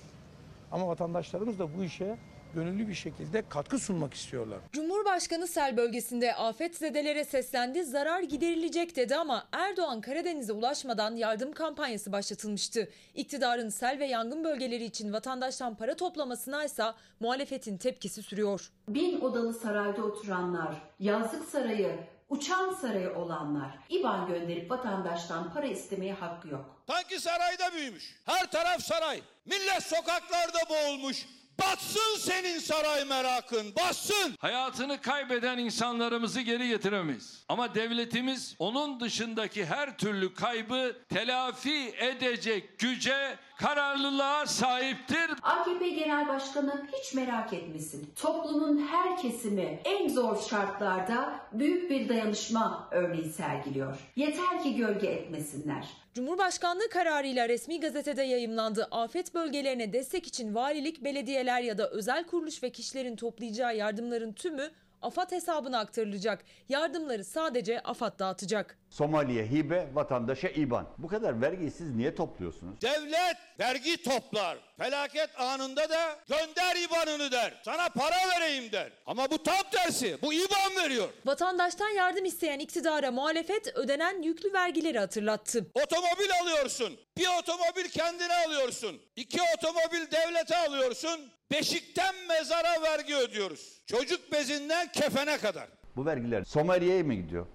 Ama 0.73 0.89
vatandaşlarımız 0.89 1.59
da 1.59 1.79
bu 1.79 1.85
işe 1.85 2.19
gönüllü 2.55 2.89
bir 2.89 2.95
şekilde 2.95 3.43
katkı 3.49 3.79
sunmak 3.79 4.15
istiyorlar. 4.15 4.59
Cumhurbaşkanı 4.73 5.47
sel 5.47 5.77
bölgesinde 5.77 6.35
afetzedelere 6.35 7.25
seslendi, 7.25 7.85
zarar 7.85 8.21
giderilecek 8.21 8.97
dedi 8.97 9.17
ama 9.17 9.49
Erdoğan 9.53 10.01
Karadeniz'e 10.01 10.53
ulaşmadan 10.53 11.17
yardım 11.17 11.53
kampanyası 11.53 12.13
başlatılmıştı. 12.13 12.89
İktidarın 13.15 13.69
sel 13.69 13.99
ve 13.99 14.07
yangın 14.07 14.45
bölgeleri 14.45 14.85
için 14.85 15.13
vatandaştan 15.13 15.75
para 15.75 15.97
toplamasına 15.97 16.65
ise 16.65 16.85
muhalefetin 17.21 17.77
tepkisi 17.77 18.23
sürüyor. 18.23 18.71
Bin 18.89 19.21
odalı 19.21 19.55
sarayda 19.55 20.03
oturanlar, 20.03 20.75
yazlık 20.99 21.49
sarayı, 21.49 21.99
uçan 22.29 22.75
sarayı 22.75 23.15
olanlar 23.17 23.79
İBAN 23.89 24.27
gönderip 24.27 24.71
vatandaştan 24.71 25.53
para 25.53 25.67
istemeye 25.67 26.13
hakkı 26.13 26.49
yok. 26.49 26.83
Sanki 26.87 27.21
sarayda 27.21 27.73
büyümüş. 27.73 28.17
Her 28.27 28.51
taraf 28.51 28.83
saray. 28.83 29.21
Millet 29.47 29.83
sokaklarda 29.83 30.59
boğulmuş. 30.71 31.27
Batsın 31.61 32.19
senin 32.19 32.59
saray 32.59 33.05
merakın, 33.05 33.75
batsın. 33.77 34.35
Hayatını 34.39 35.01
kaybeden 35.01 35.59
insanlarımızı 35.59 36.41
geri 36.41 36.69
getiremeyiz. 36.69 37.45
Ama 37.49 37.75
devletimiz 37.75 38.55
onun 38.59 39.01
dışındaki 39.01 39.67
her 39.67 39.99
türlü 39.99 40.35
kaybı 40.35 40.97
telafi 41.09 41.95
edecek 41.99 42.79
güce, 42.79 43.37
kararlılığa 43.61 44.47
sahiptir. 44.47 45.31
AKP 45.43 45.89
Genel 45.89 46.29
Başkanı 46.29 46.87
hiç 46.93 47.15
merak 47.15 47.53
etmesin. 47.53 48.13
Toplumun 48.17 48.87
her 48.87 49.17
kesimi 49.17 49.81
en 49.85 50.09
zor 50.09 50.43
şartlarda 50.43 51.41
büyük 51.53 51.91
bir 51.91 52.09
dayanışma 52.09 52.89
örneği 52.91 53.33
sergiliyor. 53.33 53.99
Yeter 54.17 54.63
ki 54.63 54.77
gölge 54.77 55.07
etmesinler. 55.07 55.89
Cumhurbaşkanlığı 56.15 56.89
kararıyla 56.89 57.49
resmi 57.49 57.81
gazetede 57.81 58.23
yayımlandı. 58.23 58.89
Afet 58.91 59.35
bölgelerine 59.35 59.93
destek 59.93 60.27
için 60.27 60.55
valilik, 60.55 61.05
belediyeler 61.05 61.61
ya 61.61 61.79
da 61.79 61.91
özel 61.91 62.27
kuruluş 62.27 62.63
ve 62.63 62.71
kişilerin 62.71 63.17
toplayacağı 63.17 63.77
yardımların 63.77 64.33
tümü 64.33 64.71
AFAD 65.03 65.33
hesabına 65.33 65.79
aktarılacak. 65.79 66.45
Yardımları 66.69 67.25
sadece 67.25 67.81
AFAD 67.81 68.19
dağıtacak. 68.19 68.80
Somali'ye 68.91 69.47
hibe, 69.47 69.89
vatandaşa 69.93 70.49
IBAN. 70.49 70.89
Bu 70.99 71.09
kadar 71.09 71.41
vergiyi 71.43 71.71
siz 71.71 71.95
niye 71.95 72.15
topluyorsunuz? 72.15 72.81
Devlet 72.83 73.37
vergi 73.61 74.03
toplar. 74.03 74.59
Felaket 74.79 75.41
anında 75.41 75.91
da 75.91 76.17
gönder 76.29 76.77
IBAN'ını 76.77 77.33
der. 77.33 77.61
Sana 77.65 77.89
para 77.89 78.17
vereyim 78.35 78.73
der. 78.73 78.93
Ama 79.07 79.31
bu 79.31 79.43
tam 79.43 79.63
tersi. 79.73 80.19
Bu 80.23 80.33
IBAN 80.33 80.85
veriyor. 80.85 81.09
Vatandaştan 81.27 81.89
yardım 81.89 82.25
isteyen 82.25 82.59
iktidara 82.59 83.11
muhalefet 83.11 83.77
ödenen 83.77 84.23
yüklü 84.23 84.53
vergileri 84.53 84.99
hatırlattı. 84.99 85.67
Otomobil 85.75 86.31
alıyorsun. 86.43 86.99
Bir 87.19 87.27
otomobil 87.41 87.89
kendine 87.91 88.35
alıyorsun. 88.47 89.01
İki 89.17 89.39
otomobil 89.57 90.11
devlete 90.11 90.57
alıyorsun. 90.57 91.21
Beşikten 91.51 92.15
mezara 92.29 92.83
vergi 92.83 93.17
ödüyoruz. 93.17 93.83
Çocuk 93.87 94.33
bezinden 94.33 94.93
kefene 94.93 95.39
kadar. 95.39 95.69
Bu 95.97 96.07
vergiler 96.07 96.45
Somali'ye 96.45 97.03
mi 97.03 97.17
gidiyor? 97.17 97.47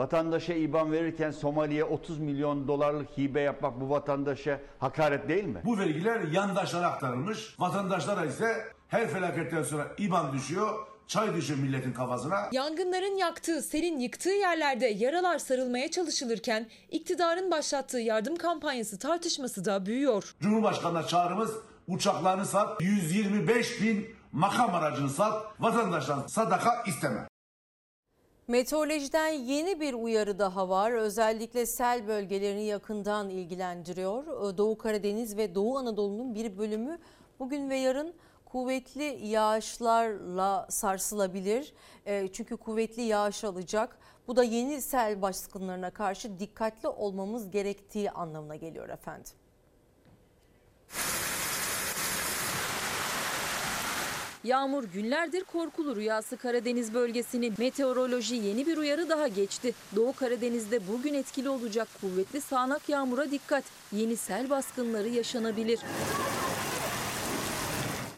Vatandaşa 0.00 0.54
IBAN 0.54 0.92
verirken 0.92 1.30
Somali'ye 1.30 1.84
30 1.84 2.18
milyon 2.18 2.68
dolarlık 2.68 3.18
hibe 3.18 3.40
yapmak 3.40 3.80
bu 3.80 3.90
vatandaşa 3.90 4.60
hakaret 4.78 5.28
değil 5.28 5.44
mi? 5.44 5.62
Bu 5.64 5.78
vergiler 5.78 6.20
yandaşlara 6.20 6.86
aktarılmış. 6.86 7.54
Vatandaşlara 7.58 8.24
ise 8.24 8.64
her 8.88 9.08
felaketten 9.08 9.62
sonra 9.62 9.86
IBAN 9.98 10.32
düşüyor. 10.32 10.86
Çay 11.06 11.34
düşüyor 11.34 11.58
milletin 11.58 11.92
kafasına. 11.92 12.48
Yangınların 12.52 13.16
yaktığı, 13.16 13.62
selin 13.62 13.98
yıktığı 13.98 14.30
yerlerde 14.30 14.86
yaralar 14.86 15.38
sarılmaya 15.38 15.90
çalışılırken 15.90 16.66
iktidarın 16.90 17.50
başlattığı 17.50 18.00
yardım 18.00 18.36
kampanyası 18.36 18.98
tartışması 18.98 19.64
da 19.64 19.86
büyüyor. 19.86 20.34
Cumhurbaşkanına 20.40 21.06
çağrımız 21.06 21.50
uçaklarını 21.88 22.46
sat, 22.46 22.82
125 22.82 23.82
bin 23.82 24.06
makam 24.32 24.74
aracını 24.74 25.10
sat, 25.10 25.42
vatandaştan 25.60 26.26
sadaka 26.26 26.82
isteme. 26.86 27.29
Meteorolojiden 28.50 29.28
yeni 29.28 29.80
bir 29.80 29.94
uyarı 29.94 30.38
daha 30.38 30.68
var. 30.68 30.92
Özellikle 30.92 31.66
sel 31.66 32.06
bölgelerini 32.06 32.64
yakından 32.64 33.30
ilgilendiriyor. 33.30 34.24
Doğu 34.58 34.78
Karadeniz 34.78 35.36
ve 35.36 35.54
Doğu 35.54 35.78
Anadolu'nun 35.78 36.34
bir 36.34 36.58
bölümü 36.58 36.98
bugün 37.38 37.70
ve 37.70 37.76
yarın 37.76 38.14
kuvvetli 38.44 39.26
yağışlarla 39.26 40.66
sarsılabilir. 40.70 41.72
E, 42.06 42.28
çünkü 42.32 42.56
kuvvetli 42.56 43.02
yağış 43.02 43.44
alacak. 43.44 43.98
Bu 44.28 44.36
da 44.36 44.44
yeni 44.44 44.82
sel 44.82 45.22
baskınlarına 45.22 45.90
karşı 45.90 46.38
dikkatli 46.38 46.88
olmamız 46.88 47.50
gerektiği 47.50 48.10
anlamına 48.10 48.56
geliyor 48.56 48.88
efendim. 48.88 49.32
Yağmur 54.44 54.84
günlerdir 54.84 55.44
korkulu 55.44 55.96
rüyası 55.96 56.36
Karadeniz 56.36 56.94
bölgesini. 56.94 57.52
Meteoroloji 57.58 58.34
yeni 58.34 58.66
bir 58.66 58.76
uyarı 58.76 59.08
daha 59.08 59.28
geçti. 59.28 59.74
Doğu 59.96 60.12
Karadeniz'de 60.12 60.88
bugün 60.88 61.14
etkili 61.14 61.48
olacak 61.48 61.88
kuvvetli 62.00 62.40
sağanak 62.40 62.88
yağmura 62.88 63.30
dikkat. 63.30 63.64
Yeni 63.92 64.16
sel 64.16 64.50
baskınları 64.50 65.08
yaşanabilir. 65.08 65.80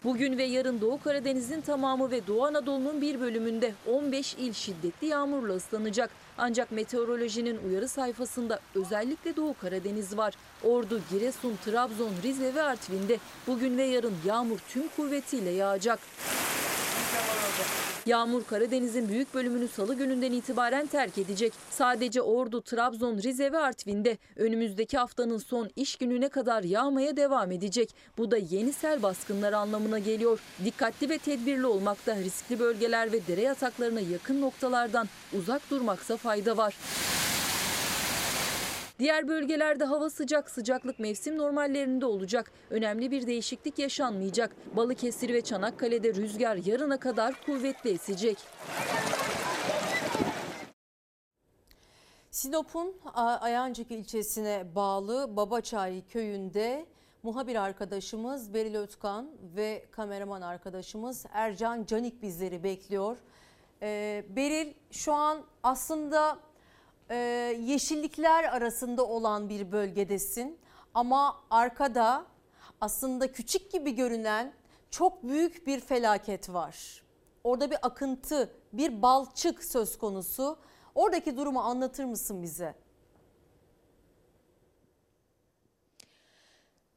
Bugün 0.05 0.39
ve 0.39 0.43
yarın 0.43 0.81
Doğu 0.81 1.01
Karadeniz'in 1.01 1.61
tamamı 1.61 2.11
ve 2.11 2.27
Doğu 2.27 2.45
Anadolu'nun 2.45 3.01
bir 3.01 3.21
bölümünde 3.21 3.73
15 3.87 4.35
il 4.35 4.53
şiddetli 4.53 5.07
yağmurla 5.07 5.55
ıslanacak. 5.55 6.11
Ancak 6.45 6.73
meteorolojinin 6.73 7.59
uyarı 7.69 7.89
sayfasında 7.89 8.61
özellikle 8.75 9.37
Doğu 9.37 9.55
Karadeniz 9.61 10.17
var. 10.17 10.35
Ordu, 10.65 11.01
Giresun, 11.11 11.59
Trabzon, 11.65 12.11
Rize 12.23 12.55
ve 12.55 12.63
Artvin'de 12.63 13.19
bugün 13.47 13.79
ve 13.79 13.83
yarın 13.83 14.15
yağmur 14.27 14.59
tüm 14.69 14.89
kuvvetiyle 14.89 15.51
yağacak. 15.51 15.99
Yağmur 18.07 18.45
Karadeniz'in 18.45 19.09
büyük 19.09 19.35
bölümünü 19.35 19.69
salı 19.69 19.95
gününden 19.95 20.33
itibaren 20.33 20.87
terk 20.87 21.19
edecek. 21.19 21.53
Sadece 21.71 22.23
Ordu, 22.23 22.63
Trabzon, 22.63 23.19
Rize 23.19 23.53
ve 23.53 23.59
Artvin'de 23.59 24.19
önümüzdeki 24.37 24.99
haftanın 24.99 25.39
son 25.39 25.71
iş 25.77 25.97
gününe 25.97 26.29
kadar 26.29 26.63
yağmaya 26.63 27.17
devam 27.17 27.53
edecek. 27.53 27.95
Bu 28.19 28.31
da 28.31 28.37
yeni 28.37 28.73
sel 28.73 29.03
baskınları 29.03 29.57
anlamına 29.57 29.99
geliyor. 29.99 30.41
Dikkatli 30.65 31.09
ve 31.09 31.19
tedbirli 31.19 31.67
olmakta 31.67 32.17
riskli 32.17 32.59
bölgeler 32.59 33.13
ve 33.13 33.27
dere 33.27 33.41
yataklarına 33.41 34.01
yakın 34.01 34.41
noktalardan 34.41 35.09
uzak 35.39 35.71
durmaksa 35.71 36.17
fayda 36.17 36.57
var. 36.57 36.75
Diğer 39.03 39.29
bölgelerde 39.29 39.85
hava 39.85 40.11
sıcak, 40.11 40.51
sıcaklık 40.51 40.99
mevsim 40.99 41.39
normallerinde 41.39 42.07
olacak. 42.07 42.53
Önemli 42.71 43.11
bir 43.11 43.27
değişiklik 43.27 43.79
yaşanmayacak. 43.79 44.57
Balıkesir 44.77 45.35
ve 45.35 45.41
Çanakkale'de 45.41 46.15
rüzgar 46.15 46.57
yarına 46.57 47.01
kadar 47.01 47.35
kuvvetli 47.47 47.91
esecek. 47.91 48.39
Sinop'un 52.31 52.97
Ayancık 53.41 53.91
ilçesine 53.91 54.75
bağlı 54.75 55.37
Babaçay 55.37 56.07
köyünde 56.07 56.87
muhabir 57.23 57.57
arkadaşımız 57.57 58.55
Beril 58.55 58.75
Özkan 58.75 59.31
ve 59.57 59.87
kameraman 59.91 60.43
arkadaşımız 60.43 61.27
Ercan 61.33 61.85
Canik 61.85 62.23
bizleri 62.23 62.63
bekliyor. 62.63 63.17
Ee, 63.83 64.25
Beril 64.29 64.75
şu 64.91 65.13
an 65.13 65.43
aslında 65.63 66.39
e, 67.13 67.17
yeşillikler 67.61 68.45
arasında 68.45 69.07
olan 69.07 69.49
bir 69.49 69.73
bölgedesin 69.73 70.59
ama 70.95 71.37
arkada 71.51 72.27
aslında 72.81 73.33
küçük 73.33 73.73
gibi 73.73 73.95
görünen 73.95 74.53
çok 74.91 75.23
büyük 75.23 75.67
bir 75.67 75.81
felaket 75.81 76.49
var. 76.49 77.03
Orada 77.45 77.71
bir 77.71 77.79
akıntı, 77.83 78.53
bir 78.73 79.03
balçık 79.03 79.65
söz 79.65 79.99
konusu. 79.99 80.57
Oradaki 80.95 81.37
durumu 81.37 81.61
anlatır 81.61 82.05
mısın 82.05 82.43
bize? 82.43 82.75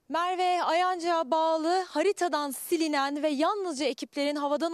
Merve 0.09 0.63
Ayancı'ya 0.63 1.31
bağlı 1.31 1.85
haritadan 1.87 2.51
silinen 2.51 3.23
ve 3.23 3.29
yalnızca 3.29 3.85
ekiplerin 3.85 4.35
havadan 4.35 4.73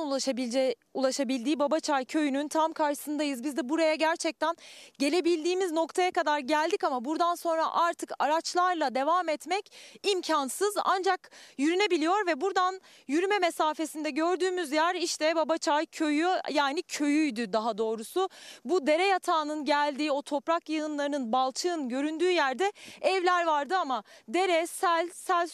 ulaşabildiği 0.94 1.60
Babaçay 1.60 2.06
köyünün 2.06 2.48
tam 2.48 2.74
karşısındayız. 2.74 3.44
Biz 3.44 3.58
de 3.58 3.70
buraya 3.70 3.96
gerçekten 3.96 4.56
gelebildiğimiz 5.00 5.72
noktaya 5.72 6.12
kadar 6.12 6.40
geldik 6.40 6.84
ama 6.84 7.06
buradan 7.06 7.36
sonra 7.36 7.74
artık 7.74 8.12
araçlarla 8.20 8.96
devam 8.96 9.30
etmek 9.30 9.72
imkansız. 10.04 10.76
Ancak 10.84 11.32
yürünebiliyor 11.58 12.28
ve 12.28 12.42
buradan 12.42 12.82
yürüme 13.08 13.40
mesafesinde 13.40 14.10
gördüğümüz 14.10 14.72
yer 14.72 14.96
işte 14.96 15.36
Babaçay 15.36 15.86
köyü 15.86 16.30
yani 16.50 16.82
köyüydü 16.82 17.54
daha 17.54 17.78
doğrusu. 17.78 18.30
Bu 18.66 18.88
dere 18.88 19.06
yatağının 19.06 19.66
geldiği 19.66 20.12
o 20.12 20.22
toprak 20.22 20.70
yığınlarının 20.70 21.32
balçığın 21.32 21.90
göründüğü 21.90 22.32
yerde 22.32 22.72
evler 23.02 23.46
vardı 23.46 23.78
ama 23.78 24.04
dere, 24.28 24.68
sel, 24.68 25.10
sel 25.22 25.50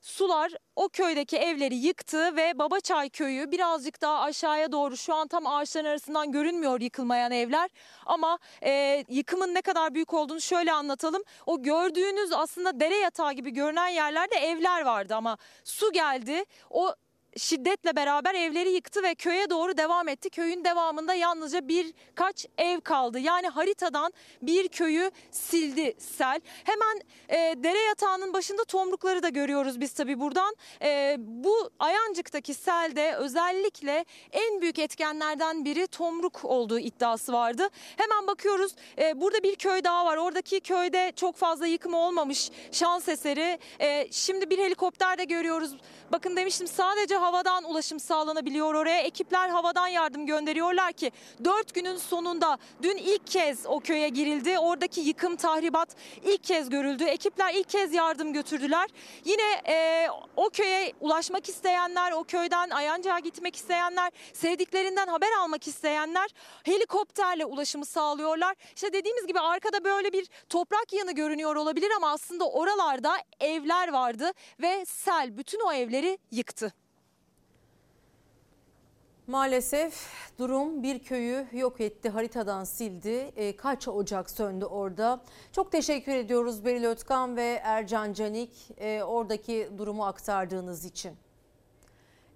sular 0.00 0.52
o 0.76 0.88
köydeki 0.88 1.36
evleri 1.36 1.74
yıktı 1.74 2.36
ve 2.36 2.58
Babaçay 2.58 3.10
köyü 3.10 3.50
birazcık 3.50 4.02
daha 4.02 4.20
aşağıya 4.20 4.72
doğru 4.72 4.96
şu 4.96 5.14
an 5.14 5.28
tam 5.28 5.46
ağaçların 5.46 5.88
arasından 5.88 6.32
görünmüyor 6.32 6.80
yıkılmayan 6.80 7.32
evler 7.32 7.70
ama 8.06 8.38
e, 8.62 9.04
yıkımın 9.08 9.54
ne 9.54 9.62
kadar 9.62 9.94
büyük 9.94 10.14
olduğunu 10.14 10.40
şöyle 10.40 10.72
anlatalım. 10.72 11.22
O 11.46 11.62
gördüğünüz 11.62 12.32
aslında 12.32 12.80
dere 12.80 12.96
yatağı 12.96 13.32
gibi 13.32 13.50
görünen 13.50 13.88
yerlerde 13.88 14.36
evler 14.36 14.82
vardı 14.82 15.14
ama 15.14 15.36
su 15.64 15.92
geldi. 15.92 16.44
O 16.70 16.94
şiddetle 17.36 17.96
beraber 17.96 18.34
evleri 18.34 18.70
yıktı 18.70 19.02
ve 19.02 19.14
köye 19.14 19.50
doğru 19.50 19.76
devam 19.76 20.08
etti. 20.08 20.30
Köyün 20.30 20.64
devamında 20.64 21.14
yalnızca 21.14 21.68
birkaç 21.68 22.46
ev 22.58 22.80
kaldı. 22.80 23.18
Yani 23.18 23.48
haritadan 23.48 24.12
bir 24.42 24.68
köyü 24.68 25.10
sildi 25.30 25.94
sel. 25.98 26.40
Hemen 26.64 27.00
e, 27.28 27.62
dere 27.62 27.78
yatağının 27.78 28.32
başında 28.32 28.64
tomrukları 28.64 29.22
da 29.22 29.28
görüyoruz 29.28 29.80
biz 29.80 29.92
tabii 29.92 30.20
buradan. 30.20 30.56
E, 30.82 31.16
bu 31.18 31.70
Ayancık'taki 31.78 32.54
selde 32.54 33.14
özellikle 33.14 34.04
en 34.32 34.60
büyük 34.60 34.78
etkenlerden 34.78 35.64
biri 35.64 35.86
tomruk 35.86 36.44
olduğu 36.44 36.78
iddiası 36.78 37.32
vardı. 37.32 37.68
Hemen 37.96 38.26
bakıyoruz 38.26 38.74
e, 38.98 39.20
burada 39.20 39.42
bir 39.42 39.56
köy 39.56 39.84
daha 39.84 40.06
var. 40.06 40.16
Oradaki 40.16 40.60
köyde 40.60 41.12
çok 41.16 41.36
fazla 41.36 41.66
yıkım 41.66 41.94
olmamış 41.94 42.50
şans 42.72 43.08
eseri. 43.08 43.58
E, 43.80 44.08
şimdi 44.12 44.50
bir 44.50 44.58
helikopter 44.58 45.18
de 45.18 45.24
görüyoruz. 45.24 45.76
Bakın 46.12 46.36
demiştim 46.36 46.66
sadece 46.66 47.21
havadan 47.22 47.64
ulaşım 47.64 48.00
sağlanabiliyor 48.00 48.74
oraya. 48.74 49.00
Ekipler 49.00 49.48
havadan 49.48 49.86
yardım 49.86 50.26
gönderiyorlar 50.26 50.92
ki 50.92 51.12
4 51.44 51.74
günün 51.74 51.96
sonunda 51.96 52.58
dün 52.82 52.96
ilk 52.96 53.26
kez 53.26 53.66
o 53.66 53.80
köye 53.80 54.08
girildi. 54.08 54.58
Oradaki 54.58 55.00
yıkım, 55.00 55.36
tahribat 55.36 55.96
ilk 56.24 56.44
kez 56.44 56.70
görüldü. 56.70 57.04
Ekipler 57.04 57.54
ilk 57.54 57.68
kez 57.68 57.94
yardım 57.94 58.32
götürdüler. 58.32 58.88
Yine 59.24 59.62
e, 59.68 60.08
o 60.36 60.50
köye 60.50 60.92
ulaşmak 61.00 61.48
isteyenler, 61.48 62.12
o 62.12 62.24
köyden 62.24 62.70
Ayancık'a 62.70 63.18
gitmek 63.18 63.56
isteyenler, 63.56 64.12
sevdiklerinden 64.32 65.06
haber 65.06 65.32
almak 65.40 65.68
isteyenler 65.68 66.30
helikopterle 66.64 67.44
ulaşımı 67.44 67.86
sağlıyorlar. 67.86 68.56
İşte 68.74 68.92
dediğimiz 68.92 69.26
gibi 69.26 69.40
arkada 69.40 69.84
böyle 69.84 70.12
bir 70.12 70.28
toprak 70.48 70.92
yanı 70.92 71.12
görünüyor 71.12 71.56
olabilir 71.56 71.90
ama 71.96 72.10
aslında 72.10 72.48
oralarda 72.48 73.16
evler 73.40 73.92
vardı 73.92 74.32
ve 74.62 74.84
sel 74.84 75.38
bütün 75.38 75.60
o 75.60 75.72
evleri 75.72 76.18
yıktı. 76.30 76.81
Maalesef 79.26 80.08
durum 80.38 80.82
bir 80.82 80.98
köyü 80.98 81.46
yok 81.52 81.80
etti, 81.80 82.08
haritadan 82.08 82.64
sildi. 82.64 83.32
E, 83.36 83.56
kaç 83.56 83.88
ocak 83.88 84.30
söndü 84.30 84.64
orada. 84.64 85.22
Çok 85.52 85.72
teşekkür 85.72 86.14
ediyoruz 86.14 86.64
Beril 86.64 86.84
Ötkan 86.84 87.36
ve 87.36 87.60
Ercan 87.62 88.12
Canik 88.12 88.50
e, 88.78 89.02
oradaki 89.02 89.70
durumu 89.78 90.04
aktardığınız 90.04 90.84
için. 90.84 91.12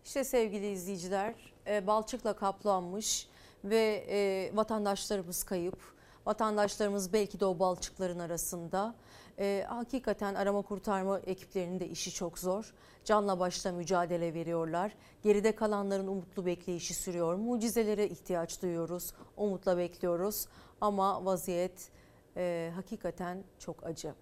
İşte 0.05 0.25
sevgili 0.25 0.71
izleyiciler, 0.71 1.35
e, 1.67 1.87
balçıkla 1.87 2.33
kaplanmış 2.33 3.29
ve 3.65 4.07
e, 4.09 4.51
vatandaşlarımız 4.57 5.45
kayıp. 5.45 5.79
Vatandaşlarımız 6.27 7.13
belki 7.13 7.41
de 7.41 7.47
o 7.47 7.59
balçıkların 7.59 8.19
arasında. 8.19 8.95
E, 9.39 9.65
hakikaten 9.69 10.35
arama 10.35 10.63
kurtarma 10.63 11.19
ekiplerinin 11.19 11.81
de 11.81 11.89
işi 11.89 12.13
çok 12.13 12.39
zor. 12.39 12.75
Canla 13.07 13.41
başla 13.41 13.73
mücadele 13.73 14.35
veriyorlar. 14.35 14.93
Geride 15.23 15.55
kalanların 15.55 16.07
umutlu 16.07 16.47
bekleyişi 16.47 16.95
sürüyor. 16.95 17.35
Mucizelere 17.35 18.09
ihtiyaç 18.09 18.62
duyuyoruz. 18.62 19.12
Umutla 19.37 19.78
bekliyoruz. 19.78 20.47
Ama 20.81 21.24
vaziyet 21.24 21.91
e, 22.37 22.73
hakikaten 22.74 23.45
çok 23.59 23.87
acı. 23.87 24.15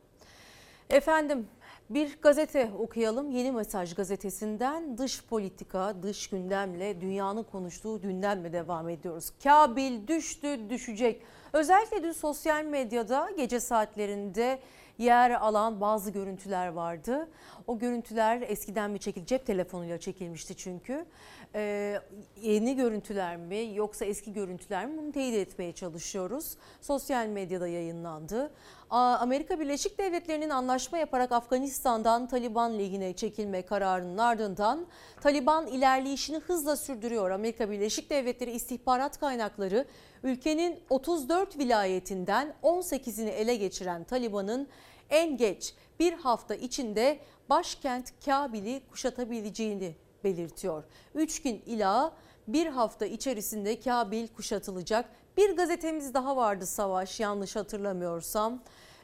Efendim 0.90 1.48
bir 1.90 2.18
gazete 2.22 2.70
okuyalım. 2.78 3.30
Yeni 3.30 3.52
Mesaj 3.52 3.94
gazetesinden 3.94 4.98
dış 4.98 5.24
politika, 5.24 6.02
dış 6.02 6.26
gündemle 6.30 7.00
dünyanın 7.00 7.42
konuştuğu 7.42 8.00
gündemle 8.00 8.52
devam 8.52 8.88
ediyoruz. 8.88 9.30
Kabil 9.44 10.06
düştü, 10.06 10.70
düşecek. 10.70 11.22
Özellikle 11.52 12.02
dün 12.02 12.12
sosyal 12.12 12.64
medyada 12.64 13.30
gece 13.36 13.60
saatlerinde 13.60 14.58
yer 14.98 15.30
alan 15.30 15.80
bazı 15.80 16.10
görüntüler 16.10 16.68
vardı. 16.68 17.28
O 17.66 17.78
görüntüler 17.78 18.44
eskiden 18.46 18.90
mi 18.90 18.98
çekildi? 18.98 19.26
Cep 19.26 19.46
telefonuyla 19.46 19.98
çekilmişti 19.98 20.56
çünkü. 20.56 21.06
Ee, 21.54 22.00
yeni 22.42 22.76
görüntüler 22.76 23.36
mi 23.36 23.70
yoksa 23.74 24.04
eski 24.04 24.32
görüntüler 24.32 24.86
mi 24.86 24.98
bunu 24.98 25.12
teyit 25.12 25.34
etmeye 25.34 25.72
çalışıyoruz. 25.72 26.56
Sosyal 26.80 27.26
medyada 27.26 27.68
yayınlandı. 27.68 28.52
Amerika 28.94 29.60
Birleşik 29.60 29.98
Devletleri'nin 29.98 30.50
anlaşma 30.50 30.98
yaparak 30.98 31.32
Afganistan'dan 31.32 32.28
Taliban 32.28 32.78
lehine 32.78 33.12
çekilme 33.12 33.62
kararının 33.62 34.18
ardından 34.18 34.86
Taliban 35.20 35.66
ilerleyişini 35.66 36.38
hızla 36.38 36.76
sürdürüyor. 36.76 37.30
Amerika 37.30 37.70
Birleşik 37.70 38.10
Devletleri 38.10 38.50
istihbarat 38.50 39.20
kaynakları 39.20 39.86
ülkenin 40.22 40.80
34 40.90 41.58
vilayetinden 41.58 42.54
18'ini 42.62 43.28
ele 43.28 43.56
geçiren 43.56 44.04
Taliban'ın 44.04 44.68
en 45.10 45.36
geç 45.36 45.74
bir 46.00 46.12
hafta 46.12 46.54
içinde 46.54 47.18
başkent 47.48 48.12
Kabil'i 48.24 48.82
kuşatabileceğini 48.90 49.94
belirtiyor. 50.24 50.84
3 51.14 51.42
gün 51.42 51.62
ila 51.66 52.12
bir 52.48 52.66
hafta 52.66 53.06
içerisinde 53.06 53.80
Kabil 53.80 54.28
kuşatılacak. 54.28 55.10
Bir 55.36 55.56
gazetemiz 55.56 56.14
daha 56.14 56.36
vardı 56.36 56.66
Savaş 56.66 57.20
yanlış 57.20 57.56
hatırlamıyorsam. 57.56 58.60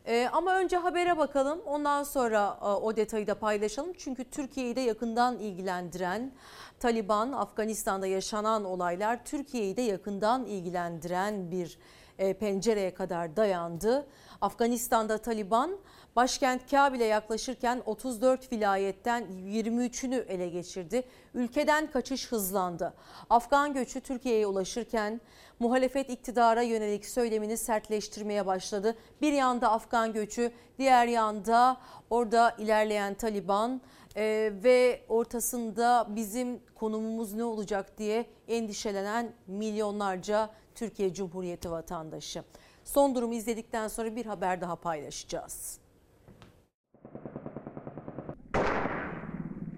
Ee, 0.07 0.29
ama 0.33 0.55
önce 0.57 0.77
habere 0.77 1.17
bakalım 1.17 1.61
ondan 1.67 2.03
sonra 2.03 2.59
e, 2.63 2.65
o 2.65 2.97
detayı 2.97 3.27
da 3.27 3.35
paylaşalım. 3.35 3.93
Çünkü 3.99 4.25
Türkiye'yi 4.25 4.77
de 4.77 4.81
yakından 4.81 5.39
ilgilendiren 5.39 6.33
Taliban, 6.81 7.33
Afganistan'da 7.33 8.07
yaşanan 8.07 8.65
olaylar 8.65 9.25
Türkiye'yi 9.25 9.77
de 9.77 9.83
yakından 9.83 10.45
ilgilendiren 10.45 11.51
bir 11.51 11.79
e, 12.19 12.35
pencereye 12.35 12.95
kadar 12.95 13.37
dayandı. 13.37 14.07
Afganistan'da 14.41 15.19
Taliban 15.19 15.77
başkent 16.17 16.71
Kabil'e 16.71 17.05
yaklaşırken 17.05 17.83
34 17.87 18.53
vilayetten 18.53 19.25
23'ünü 19.25 20.27
ele 20.27 20.49
geçirdi. 20.49 21.03
Ülkeden 21.35 21.91
kaçış 21.91 22.33
hızlandı. 22.33 22.95
Afgan 23.31 23.75
göçü 23.75 24.01
Türkiye'ye 24.01 24.47
ulaşırken 24.47 25.21
muhalefet 25.59 26.11
iktidara 26.11 26.63
yönelik 26.63 27.07
söylemini 27.07 27.57
sertleştirmeye 27.57 28.47
başladı. 28.47 28.97
Bir 29.21 29.33
yanda 29.33 29.73
Afgan 29.73 30.13
göçü, 30.13 30.53
diğer 30.79 31.07
yanda 31.07 31.77
orada 32.11 32.55
ilerleyen 32.59 33.15
Taliban 33.15 33.81
ee, 34.17 34.53
ve 34.65 35.05
ortasında 35.09 36.07
bizim 36.09 36.61
konumumuz 36.75 37.33
ne 37.33 37.45
olacak 37.45 37.99
diye 37.99 38.27
endişelenen 38.49 39.33
milyonlarca 39.47 40.51
Türkiye 40.75 41.15
Cumhuriyeti 41.15 41.71
vatandaşı. 41.71 42.45
Son 42.85 43.15
durumu 43.15 43.35
izledikten 43.35 43.89
sonra 43.89 44.17
bir 44.17 44.27
haber 44.27 44.61
daha 44.61 44.77
paylaşacağız. 44.77 45.79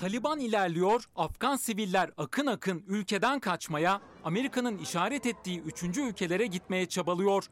Taliban 0.03 0.41
ilerliyor, 0.41 1.05
Afgan 1.17 1.57
siviller 1.57 2.11
akın 2.17 2.47
akın 2.47 2.85
ülkeden 2.87 3.41
kaçmaya, 3.41 4.01
Amerika'nın 4.25 4.79
işaret 4.79 5.27
ettiği 5.27 5.61
üçüncü 5.61 6.03
ülkelere 6.03 6.47
gitmeye 6.47 6.87
çabalıyor. 6.87 7.47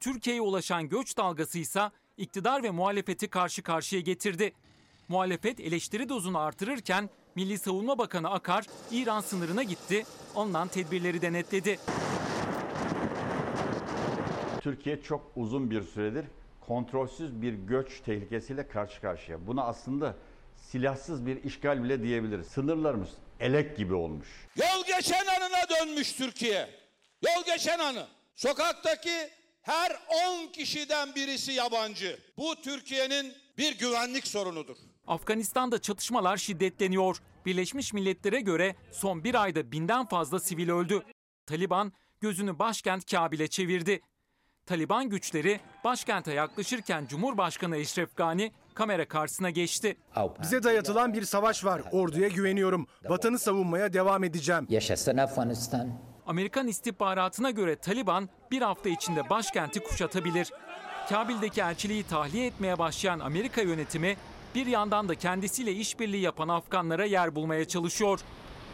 Türkiye'ye 0.00 0.42
ulaşan 0.42 0.88
göç 0.88 1.16
dalgası 1.16 1.58
ise 1.58 1.90
iktidar 2.16 2.62
ve 2.62 2.70
muhalefeti 2.70 3.28
karşı 3.28 3.62
karşıya 3.62 4.00
getirdi. 4.00 4.52
Muhalefet 5.08 5.60
eleştiri 5.60 6.08
dozunu 6.08 6.38
artırırken 6.38 7.10
Milli 7.34 7.58
Savunma 7.58 7.98
Bakanı 7.98 8.30
Akar 8.30 8.66
İran 8.90 9.20
sınırına 9.20 9.62
gitti, 9.62 10.04
ondan 10.34 10.68
tedbirleri 10.68 11.22
denetledi. 11.22 11.78
Türkiye 14.60 15.02
çok 15.02 15.32
uzun 15.36 15.70
bir 15.70 15.82
süredir 15.82 16.24
kontrolsüz 16.66 17.42
bir 17.42 17.54
göç 17.54 18.00
tehlikesiyle 18.00 18.68
karşı 18.68 19.00
karşıya. 19.00 19.46
Buna 19.46 19.64
aslında 19.64 20.14
silahsız 20.72 21.26
bir 21.26 21.44
işgal 21.44 21.84
bile 21.84 22.02
diyebiliriz. 22.02 22.46
Sınırlarımız 22.46 23.08
elek 23.40 23.76
gibi 23.76 23.94
olmuş. 23.94 24.28
Yol 24.56 24.84
geçen 24.86 25.26
anına 25.26 25.68
dönmüş 25.70 26.12
Türkiye. 26.12 26.70
Yol 27.22 27.44
geçen 27.46 27.78
anı. 27.78 28.06
Sokaktaki 28.34 29.30
her 29.62 29.92
10 30.28 30.46
kişiden 30.52 31.14
birisi 31.14 31.52
yabancı. 31.52 32.18
Bu 32.36 32.56
Türkiye'nin 32.62 33.34
bir 33.58 33.78
güvenlik 33.78 34.26
sorunudur. 34.26 34.76
Afganistan'da 35.06 35.80
çatışmalar 35.80 36.36
şiddetleniyor. 36.36 37.16
Birleşmiş 37.46 37.92
Milletler'e 37.92 38.40
göre 38.40 38.76
son 38.92 39.24
bir 39.24 39.42
ayda 39.42 39.72
binden 39.72 40.06
fazla 40.06 40.40
sivil 40.40 40.70
öldü. 40.70 41.02
Taliban 41.46 41.92
gözünü 42.20 42.58
başkent 42.58 43.10
Kabil'e 43.10 43.48
çevirdi. 43.48 44.00
Taliban 44.66 45.08
güçleri 45.08 45.60
başkente 45.84 46.32
yaklaşırken 46.32 47.06
Cumhurbaşkanı 47.06 47.76
Eşref 47.76 48.16
Gani 48.16 48.52
kamera 48.74 49.08
karşısına 49.08 49.50
geçti. 49.50 49.96
Bize 50.42 50.62
dayatılan 50.62 51.14
bir 51.14 51.22
savaş 51.22 51.64
var. 51.64 51.82
Orduya 51.92 52.28
güveniyorum. 52.28 52.86
Vatanı 53.04 53.38
savunmaya 53.38 53.92
devam 53.92 54.24
edeceğim. 54.24 54.66
Yaşasın 54.70 55.16
Afganistan. 55.16 55.88
Amerikan 56.26 56.68
istihbaratına 56.68 57.50
göre 57.50 57.76
Taliban 57.76 58.28
bir 58.50 58.62
hafta 58.62 58.88
içinde 58.88 59.30
başkenti 59.30 59.80
kuşatabilir. 59.80 60.50
Kabil'deki 61.08 61.60
elçiliği 61.60 62.02
tahliye 62.02 62.46
etmeye 62.46 62.78
başlayan 62.78 63.20
Amerika 63.20 63.62
yönetimi 63.62 64.16
Bir 64.54 64.66
yandan 64.66 65.08
da 65.08 65.14
kendisiyle 65.14 65.72
işbirliği 65.72 66.20
yapan 66.20 66.48
Afganlara 66.48 67.04
yer 67.04 67.34
bulmaya 67.34 67.64
çalışıyor. 67.64 68.20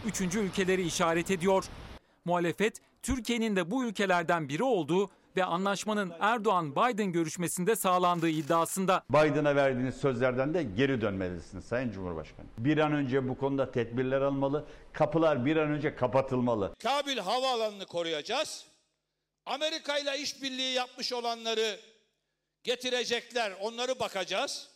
Üçüncü 0.07 0.39
ülkeleri 0.39 0.83
işaret 0.83 1.31
ediyor. 1.31 1.65
Muhalefet 2.25 2.81
Türkiye'nin 3.03 3.57
de 3.57 3.71
bu 3.71 3.85
ülkelerden 3.85 4.49
biri 4.49 4.63
olduğu 4.63 5.11
ve 5.39 5.45
anlaşmanın 5.45 6.13
Erdoğan-Biden 6.21 7.13
görüşmesinde 7.13 7.77
sağlandığı 7.77 8.29
iddiasında. 8.29 9.03
Biden'a 9.11 9.57
verdiğiniz 9.57 9.97
sözlerden 9.97 10.55
de 10.55 10.63
geri 10.63 11.01
dönmelisiniz 11.01 11.65
Sayın 11.65 11.93
Cumhurbaşkanı. 11.93 12.47
Bir 12.59 12.79
an 12.79 12.93
önce 12.93 13.29
bu 13.29 13.39
konuda 13.39 13.73
tedbirler 13.73 14.21
almalı. 14.21 14.65
Kapılar 14.93 15.47
bir 15.47 15.57
an 15.57 15.71
önce 15.71 15.95
kapatılmalı. 15.97 16.75
Kabil 16.83 17.19
havaalanını 17.19 17.87
koruyacağız. 17.87 18.67
Amerika 19.47 19.99
ile 19.99 20.19
işbirliği 20.19 20.73
yapmış 20.75 21.13
olanları 21.13 21.81
getirecekler. 22.65 23.53
Onları 23.61 24.01
bakacağız. 24.01 24.69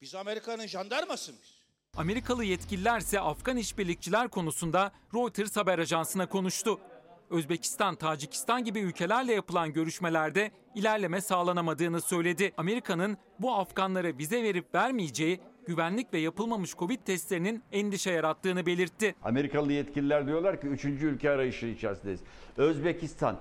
Biz 0.00 0.14
Amerika'nın 0.14 0.66
jandarması 0.66 1.32
mıyız? 1.32 1.58
Amerikalı 1.96 2.44
yetkililer 2.44 2.98
ise 3.00 3.20
Afgan 3.20 3.56
işbirlikçiler 3.56 4.28
konusunda 4.28 4.92
Reuters 5.14 5.56
haber 5.56 5.78
ajansına 5.78 6.28
konuştu. 6.28 6.80
Özbekistan, 7.30 7.94
Tacikistan 7.94 8.64
gibi 8.64 8.80
ülkelerle 8.80 9.32
yapılan 9.32 9.72
görüşmelerde 9.72 10.50
ilerleme 10.74 11.20
sağlanamadığını 11.20 12.00
söyledi. 12.00 12.52
Amerika'nın 12.56 13.16
bu 13.38 13.54
Afganlara 13.54 14.18
vize 14.18 14.42
verip 14.42 14.74
vermeyeceği 14.74 15.40
güvenlik 15.66 16.12
ve 16.12 16.18
yapılmamış 16.18 16.74
Covid 16.74 17.00
testlerinin 17.00 17.62
endişe 17.72 18.10
yarattığını 18.10 18.66
belirtti. 18.66 19.14
Amerikalı 19.22 19.72
yetkililer 19.72 20.26
diyorlar 20.26 20.60
ki 20.60 20.66
üçüncü 20.66 21.06
ülke 21.06 21.30
arayışı 21.30 21.66
içerisindeyiz. 21.66 22.20
Özbekistan, 22.56 23.38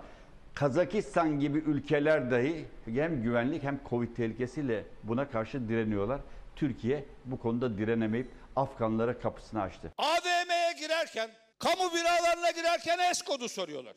Kazakistan 0.53 1.39
gibi 1.39 1.57
ülkeler 1.57 2.31
dahi 2.31 2.65
hem 2.85 3.23
güvenlik 3.23 3.63
hem 3.63 3.79
Covid 3.89 4.15
tehlikesiyle 4.15 4.83
buna 5.03 5.29
karşı 5.29 5.69
direniyorlar. 5.69 6.21
Türkiye 6.55 7.05
bu 7.25 7.39
konuda 7.39 7.77
direnemeyip 7.77 8.31
Afganlara 8.55 9.19
kapısını 9.19 9.61
açtı. 9.61 9.93
AVM'ye 9.97 10.73
girerken, 10.79 11.29
kamu 11.59 11.91
binalarına 11.93 12.51
girerken 12.51 12.97
HES 12.97 13.21
kodu 13.21 13.49
soruyorlar. 13.49 13.93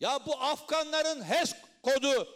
Ya 0.00 0.18
bu 0.26 0.40
Afganların 0.40 1.22
HES 1.22 1.54
kodu 1.82 2.28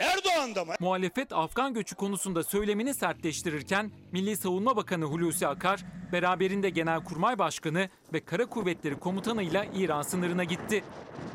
Erdoğan'da 0.00 0.64
mı? 0.64 0.74
Muhalefet 0.80 1.32
Afgan 1.32 1.74
göçü 1.74 1.94
konusunda 1.94 2.44
söylemini 2.44 2.94
sertleştirirken 2.94 3.90
Milli 4.12 4.36
Savunma 4.36 4.76
Bakanı 4.76 5.04
Hulusi 5.04 5.46
Akar 5.46 5.80
beraberinde 6.12 6.70
Genelkurmay 6.70 7.38
Başkanı 7.38 7.88
ve 8.12 8.24
Kara 8.24 8.46
Kuvvetleri 8.46 8.98
Komutanı'yla 9.00 9.64
İran 9.64 10.02
sınırına 10.02 10.44
gitti. 10.44 10.84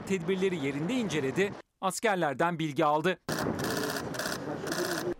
Tedbirleri 0.07 0.65
yerinde 0.65 0.93
inceledi, 0.93 1.53
askerlerden 1.81 2.59
bilgi 2.59 2.85
aldı. 2.85 3.17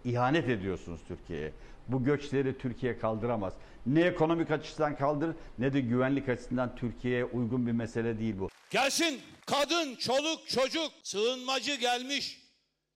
İhanet 0.05 0.49
ediyorsunuz 0.49 0.99
Türkiye'ye. 1.07 1.53
Bu 1.91 2.03
göçleri 2.03 2.57
Türkiye 2.57 2.99
kaldıramaz. 2.99 3.53
Ne 3.85 4.01
ekonomik 4.01 4.51
açıdan 4.51 4.95
kaldırır 4.95 5.35
ne 5.57 5.73
de 5.73 5.81
güvenlik 5.81 6.29
açısından 6.29 6.75
Türkiye'ye 6.75 7.25
uygun 7.25 7.67
bir 7.67 7.71
mesele 7.71 8.19
değil 8.19 8.39
bu. 8.39 8.49
Gelsin 8.69 9.21
kadın, 9.45 9.95
çoluk, 9.95 10.47
çocuk, 10.47 10.91
sığınmacı 11.03 11.75
gelmiş. 11.75 12.41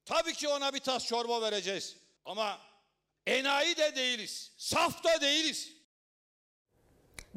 Tabii 0.05 0.33
ki 0.33 0.47
ona 0.47 0.73
bir 0.73 0.79
tas 0.79 1.05
çorba 1.05 1.41
vereceğiz. 1.41 1.97
Ama 2.25 2.57
enayi 3.27 3.77
de 3.77 3.95
değiliz, 3.95 4.51
saf 4.57 5.03
da 5.03 5.21
değiliz. 5.21 5.75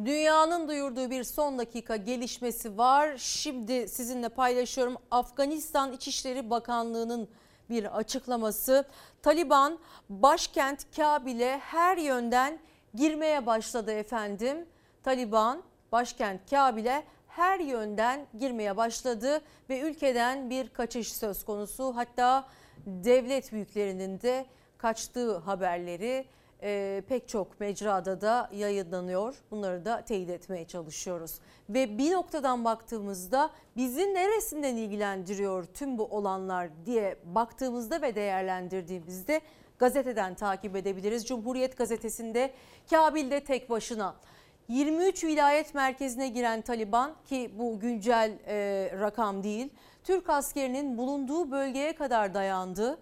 Dünyanın 0.04 0.68
duyurduğu 0.68 1.10
bir 1.10 1.24
son 1.24 1.58
dakika 1.58 1.96
gelişmesi 1.96 2.78
var. 2.78 3.16
Şimdi 3.16 3.88
sizinle 3.88 4.28
paylaşıyorum. 4.28 4.96
Afganistan 5.10 5.92
İçişleri 5.92 6.50
Bakanlığı'nın 6.50 7.28
bir 7.70 7.98
açıklaması. 7.98 8.84
Taliban 9.22 9.78
başkent 10.08 10.96
Kabil'e 10.96 11.58
her 11.58 11.96
yönden 11.96 12.58
girmeye 12.94 13.46
başladı 13.46 13.92
efendim. 13.92 14.66
Taliban 15.02 15.62
başkent 15.92 16.50
Kabil'e 16.50 17.02
her 17.28 17.60
yönden 17.60 18.26
girmeye 18.38 18.76
başladı 18.76 19.40
ve 19.70 19.80
ülkeden 19.80 20.50
bir 20.50 20.68
kaçış 20.68 21.12
söz 21.12 21.44
konusu. 21.44 21.96
Hatta 21.96 22.48
devlet 22.86 23.52
büyüklerinin 23.52 24.20
de 24.20 24.46
kaçtığı 24.78 25.36
haberleri 25.36 26.26
e, 26.62 27.02
pek 27.08 27.28
çok 27.28 27.60
mecrada 27.60 28.20
da 28.20 28.50
yayınlanıyor. 28.52 29.34
Bunları 29.50 29.84
da 29.84 30.02
teyit 30.02 30.30
etmeye 30.30 30.66
çalışıyoruz. 30.66 31.38
Ve 31.68 31.98
bir 31.98 32.12
noktadan 32.12 32.64
baktığımızda 32.64 33.50
bizi 33.76 34.14
neresinden 34.14 34.76
ilgilendiriyor 34.76 35.64
tüm 35.64 35.98
bu 35.98 36.04
olanlar 36.04 36.68
diye 36.86 37.16
baktığımızda 37.24 38.02
ve 38.02 38.14
değerlendirdiğimizde 38.14 39.40
gazeteden 39.78 40.34
takip 40.34 40.76
edebiliriz. 40.76 41.26
Cumhuriyet 41.26 41.76
gazetesinde 41.76 42.50
Kabil'de 42.90 43.44
tek 43.44 43.70
başına 43.70 44.14
23 44.68 45.24
vilayet 45.24 45.74
merkezine 45.74 46.28
giren 46.28 46.60
Taliban 46.60 47.14
ki 47.28 47.50
bu 47.58 47.80
güncel 47.80 48.38
e, 48.46 48.90
rakam 49.00 49.42
değil. 49.42 49.68
Türk 50.04 50.30
askerinin 50.30 50.98
bulunduğu 50.98 51.50
bölgeye 51.50 51.94
kadar 51.94 52.34
dayandı. 52.34 52.98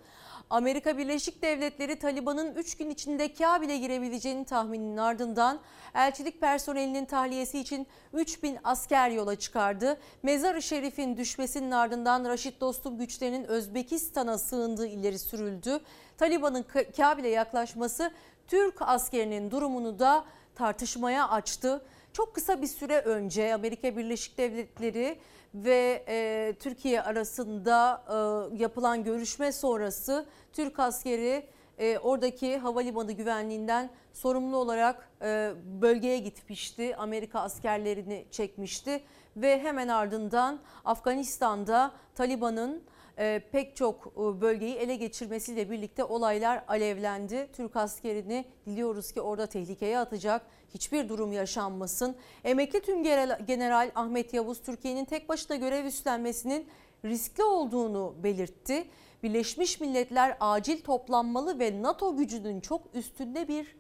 Amerika 0.51 0.99
Birleşik 0.99 1.43
Devletleri 1.43 1.99
Taliban'ın 1.99 2.55
3 2.55 2.77
gün 2.77 2.91
içinde 2.91 3.35
Kabil'e 3.35 3.79
girebileceğini 3.79 4.45
tahmininin 4.45 4.97
ardından 4.97 5.61
elçilik 5.95 6.41
personelinin 6.41 7.05
tahliyesi 7.05 7.59
için 7.59 7.87
3000 8.13 8.59
asker 8.65 9.11
yola 9.11 9.37
çıkardı. 9.37 10.01
Mezar-ı 10.23 10.63
Şerif'in 10.63 11.17
düşmesinin 11.17 11.71
ardından 11.71 12.25
Raşit 12.25 12.61
Dostum 12.61 12.99
güçlerinin 12.99 13.45
Özbekistan'a 13.45 14.39
sığındığı 14.39 14.87
ileri 14.87 15.19
sürüldü. 15.19 15.81
Taliban'ın 16.19 16.65
Kabil'e 16.97 17.29
yaklaşması 17.29 18.11
Türk 18.49 18.83
askerinin 18.83 19.51
durumunu 19.51 19.99
da 19.99 20.25
tartışmaya 20.55 21.29
açtı. 21.29 21.85
Çok 22.13 22.35
kısa 22.35 22.63
bir 22.63 22.67
süre 22.67 23.01
önce 23.01 23.55
Amerika 23.55 23.97
Birleşik 23.97 24.39
Devletleri 24.39 25.19
ve 25.65 26.05
e, 26.09 26.55
Türkiye 26.59 27.03
arasında 27.03 28.05
e, 28.09 28.57
yapılan 28.63 29.05
görüşme 29.05 29.53
sonrası 29.53 30.27
Türk 30.53 30.79
askeri 30.79 31.47
e, 31.79 31.99
oradaki 31.99 32.59
havalimanı 32.59 33.13
güvenliğinden 33.13 33.91
sorumlu 34.13 34.57
olarak 34.57 35.11
e, 35.23 35.53
bölgeye 35.83 36.19
gitmişti. 36.19 36.97
Amerika 36.97 37.41
askerlerini 37.41 38.27
çekmişti 38.31 39.03
ve 39.37 39.59
hemen 39.61 39.89
ardından 39.89 40.61
Afganistan'da 40.85 41.93
Taliban'ın 42.15 42.83
e, 43.19 43.43
pek 43.53 43.77
çok 43.77 44.07
e, 44.07 44.41
bölgeyi 44.41 44.75
ele 44.75 44.97
geçirmesiyle 44.97 45.71
birlikte 45.71 46.05
olaylar 46.05 46.65
alevlendi. 46.69 47.49
Türk 47.53 47.77
askerini 47.77 48.45
diliyoruz 48.67 49.13
ki 49.13 49.21
orada 49.21 49.47
tehlikeye 49.47 49.99
atacak 49.99 50.43
hiçbir 50.77 51.09
durum 51.09 51.33
yaşanmasın. 51.33 52.17
Emekli 52.45 52.83
Tüm 52.83 53.03
General 53.47 53.91
Ahmet 53.95 54.35
Yavuz 54.35 54.63
Türkiye'nin 54.63 55.05
tek 55.05 55.29
başına 55.29 55.57
görev 55.57 55.85
üstlenmesinin 55.85 56.67
riskli 57.05 57.45
olduğunu 57.45 58.15
belirtti. 58.23 58.85
Birleşmiş 59.23 59.81
Milletler 59.81 60.37
acil 60.41 60.83
toplanmalı 60.83 61.59
ve 61.59 61.83
NATO 61.83 62.17
gücünün 62.17 62.61
çok 62.61 62.83
üstünde 62.95 63.49
bir 63.49 63.77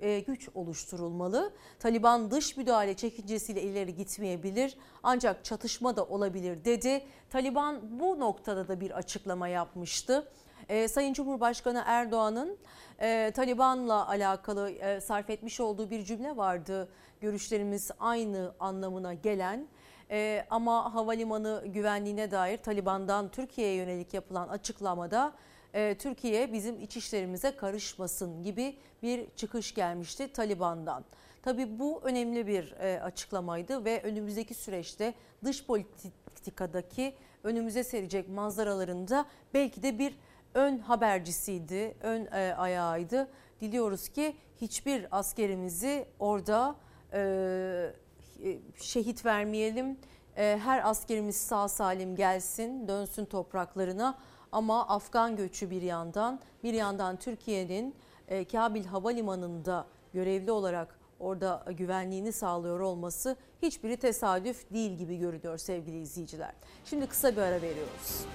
e, 0.00 0.20
güç 0.20 0.48
oluşturulmalı. 0.54 1.52
Taliban 1.78 2.30
dış 2.30 2.56
müdahale 2.56 2.94
çekincesiyle 2.94 3.62
ileri 3.62 3.94
gitmeyebilir 3.94 4.76
ancak 5.02 5.44
çatışma 5.44 5.96
da 5.96 6.04
olabilir 6.04 6.64
dedi. 6.64 7.04
Taliban 7.30 8.00
bu 8.00 8.20
noktada 8.20 8.68
da 8.68 8.80
bir 8.80 8.90
açıklama 8.90 9.48
yapmıştı. 9.48 10.28
E, 10.68 10.88
Sayın 10.88 11.12
Cumhurbaşkanı 11.12 11.82
Erdoğan'ın 11.86 12.56
e, 13.00 13.32
Taliban'la 13.34 14.08
alakalı 14.08 14.70
e, 14.70 15.00
sarf 15.00 15.30
etmiş 15.30 15.60
olduğu 15.60 15.90
bir 15.90 16.04
cümle 16.04 16.36
vardı. 16.36 16.88
Görüşlerimiz 17.20 17.90
aynı 18.00 18.52
anlamına 18.60 19.14
gelen 19.14 19.66
e, 20.10 20.46
ama 20.50 20.94
havalimanı 20.94 21.64
güvenliğine 21.66 22.30
dair 22.30 22.58
Taliban'dan 22.58 23.28
Türkiye'ye 23.28 23.74
yönelik 23.74 24.14
yapılan 24.14 24.48
açıklamada 24.48 25.32
e, 25.74 25.98
Türkiye 25.98 26.52
bizim 26.52 26.80
iç 26.80 26.96
işlerimize 26.96 27.56
karışmasın 27.56 28.42
gibi 28.42 28.76
bir 29.02 29.26
çıkış 29.36 29.74
gelmişti 29.74 30.32
Taliban'dan. 30.32 31.04
Tabii 31.42 31.78
bu 31.78 32.00
önemli 32.04 32.46
bir 32.46 32.72
e, 32.72 33.02
açıklamaydı 33.02 33.84
ve 33.84 34.02
önümüzdeki 34.02 34.54
süreçte 34.54 35.14
dış 35.44 35.66
politikadaki 35.66 37.14
önümüze 37.44 37.84
serecek 37.84 38.28
manzaralarında 38.28 39.26
belki 39.54 39.82
de 39.82 39.98
bir 39.98 40.14
ön 40.56 40.78
habercisiydi, 40.78 41.94
ön 42.00 42.26
e, 42.26 42.54
ayağıydı. 42.54 43.28
Diliyoruz 43.60 44.08
ki 44.08 44.36
hiçbir 44.60 45.06
askerimizi 45.10 46.06
orada 46.18 46.76
e, 47.12 47.20
e, 48.44 48.58
şehit 48.80 49.24
vermeyelim. 49.24 49.98
E, 50.36 50.60
her 50.64 50.90
askerimiz 50.90 51.36
sağ 51.36 51.68
salim 51.68 52.16
gelsin, 52.16 52.88
dönsün 52.88 53.24
topraklarına. 53.24 54.18
Ama 54.52 54.88
Afgan 54.88 55.36
göçü 55.36 55.70
bir 55.70 55.82
yandan, 55.82 56.40
bir 56.62 56.74
yandan 56.74 57.16
Türkiye'nin 57.16 57.94
e, 58.28 58.44
Kabil 58.44 58.84
Havalimanı'nda 58.84 59.86
görevli 60.12 60.50
olarak 60.50 60.98
orada 61.20 61.64
güvenliğini 61.78 62.32
sağlıyor 62.32 62.80
olması 62.80 63.36
hiçbiri 63.62 63.96
tesadüf 63.96 64.72
değil 64.72 64.98
gibi 64.98 65.18
görünüyor 65.18 65.58
sevgili 65.58 66.00
izleyiciler. 66.00 66.52
Şimdi 66.84 67.06
kısa 67.06 67.32
bir 67.32 67.40
ara 67.40 67.62
veriyoruz. 67.62 68.26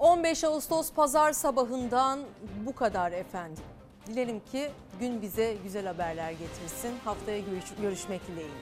15 0.00 0.44
Ağustos 0.44 0.92
pazar 0.92 1.32
sabahından 1.32 2.20
bu 2.66 2.74
kadar 2.74 3.12
efendim. 3.12 3.64
Dilerim 4.06 4.40
ki 4.52 4.70
gün 5.00 5.22
bize 5.22 5.56
güzel 5.64 5.86
haberler 5.86 6.30
getirsin. 6.30 6.94
Haftaya 7.04 7.38
görüş 7.38 7.64
görüşmek 7.82 8.26
dileğiyle. 8.26 8.54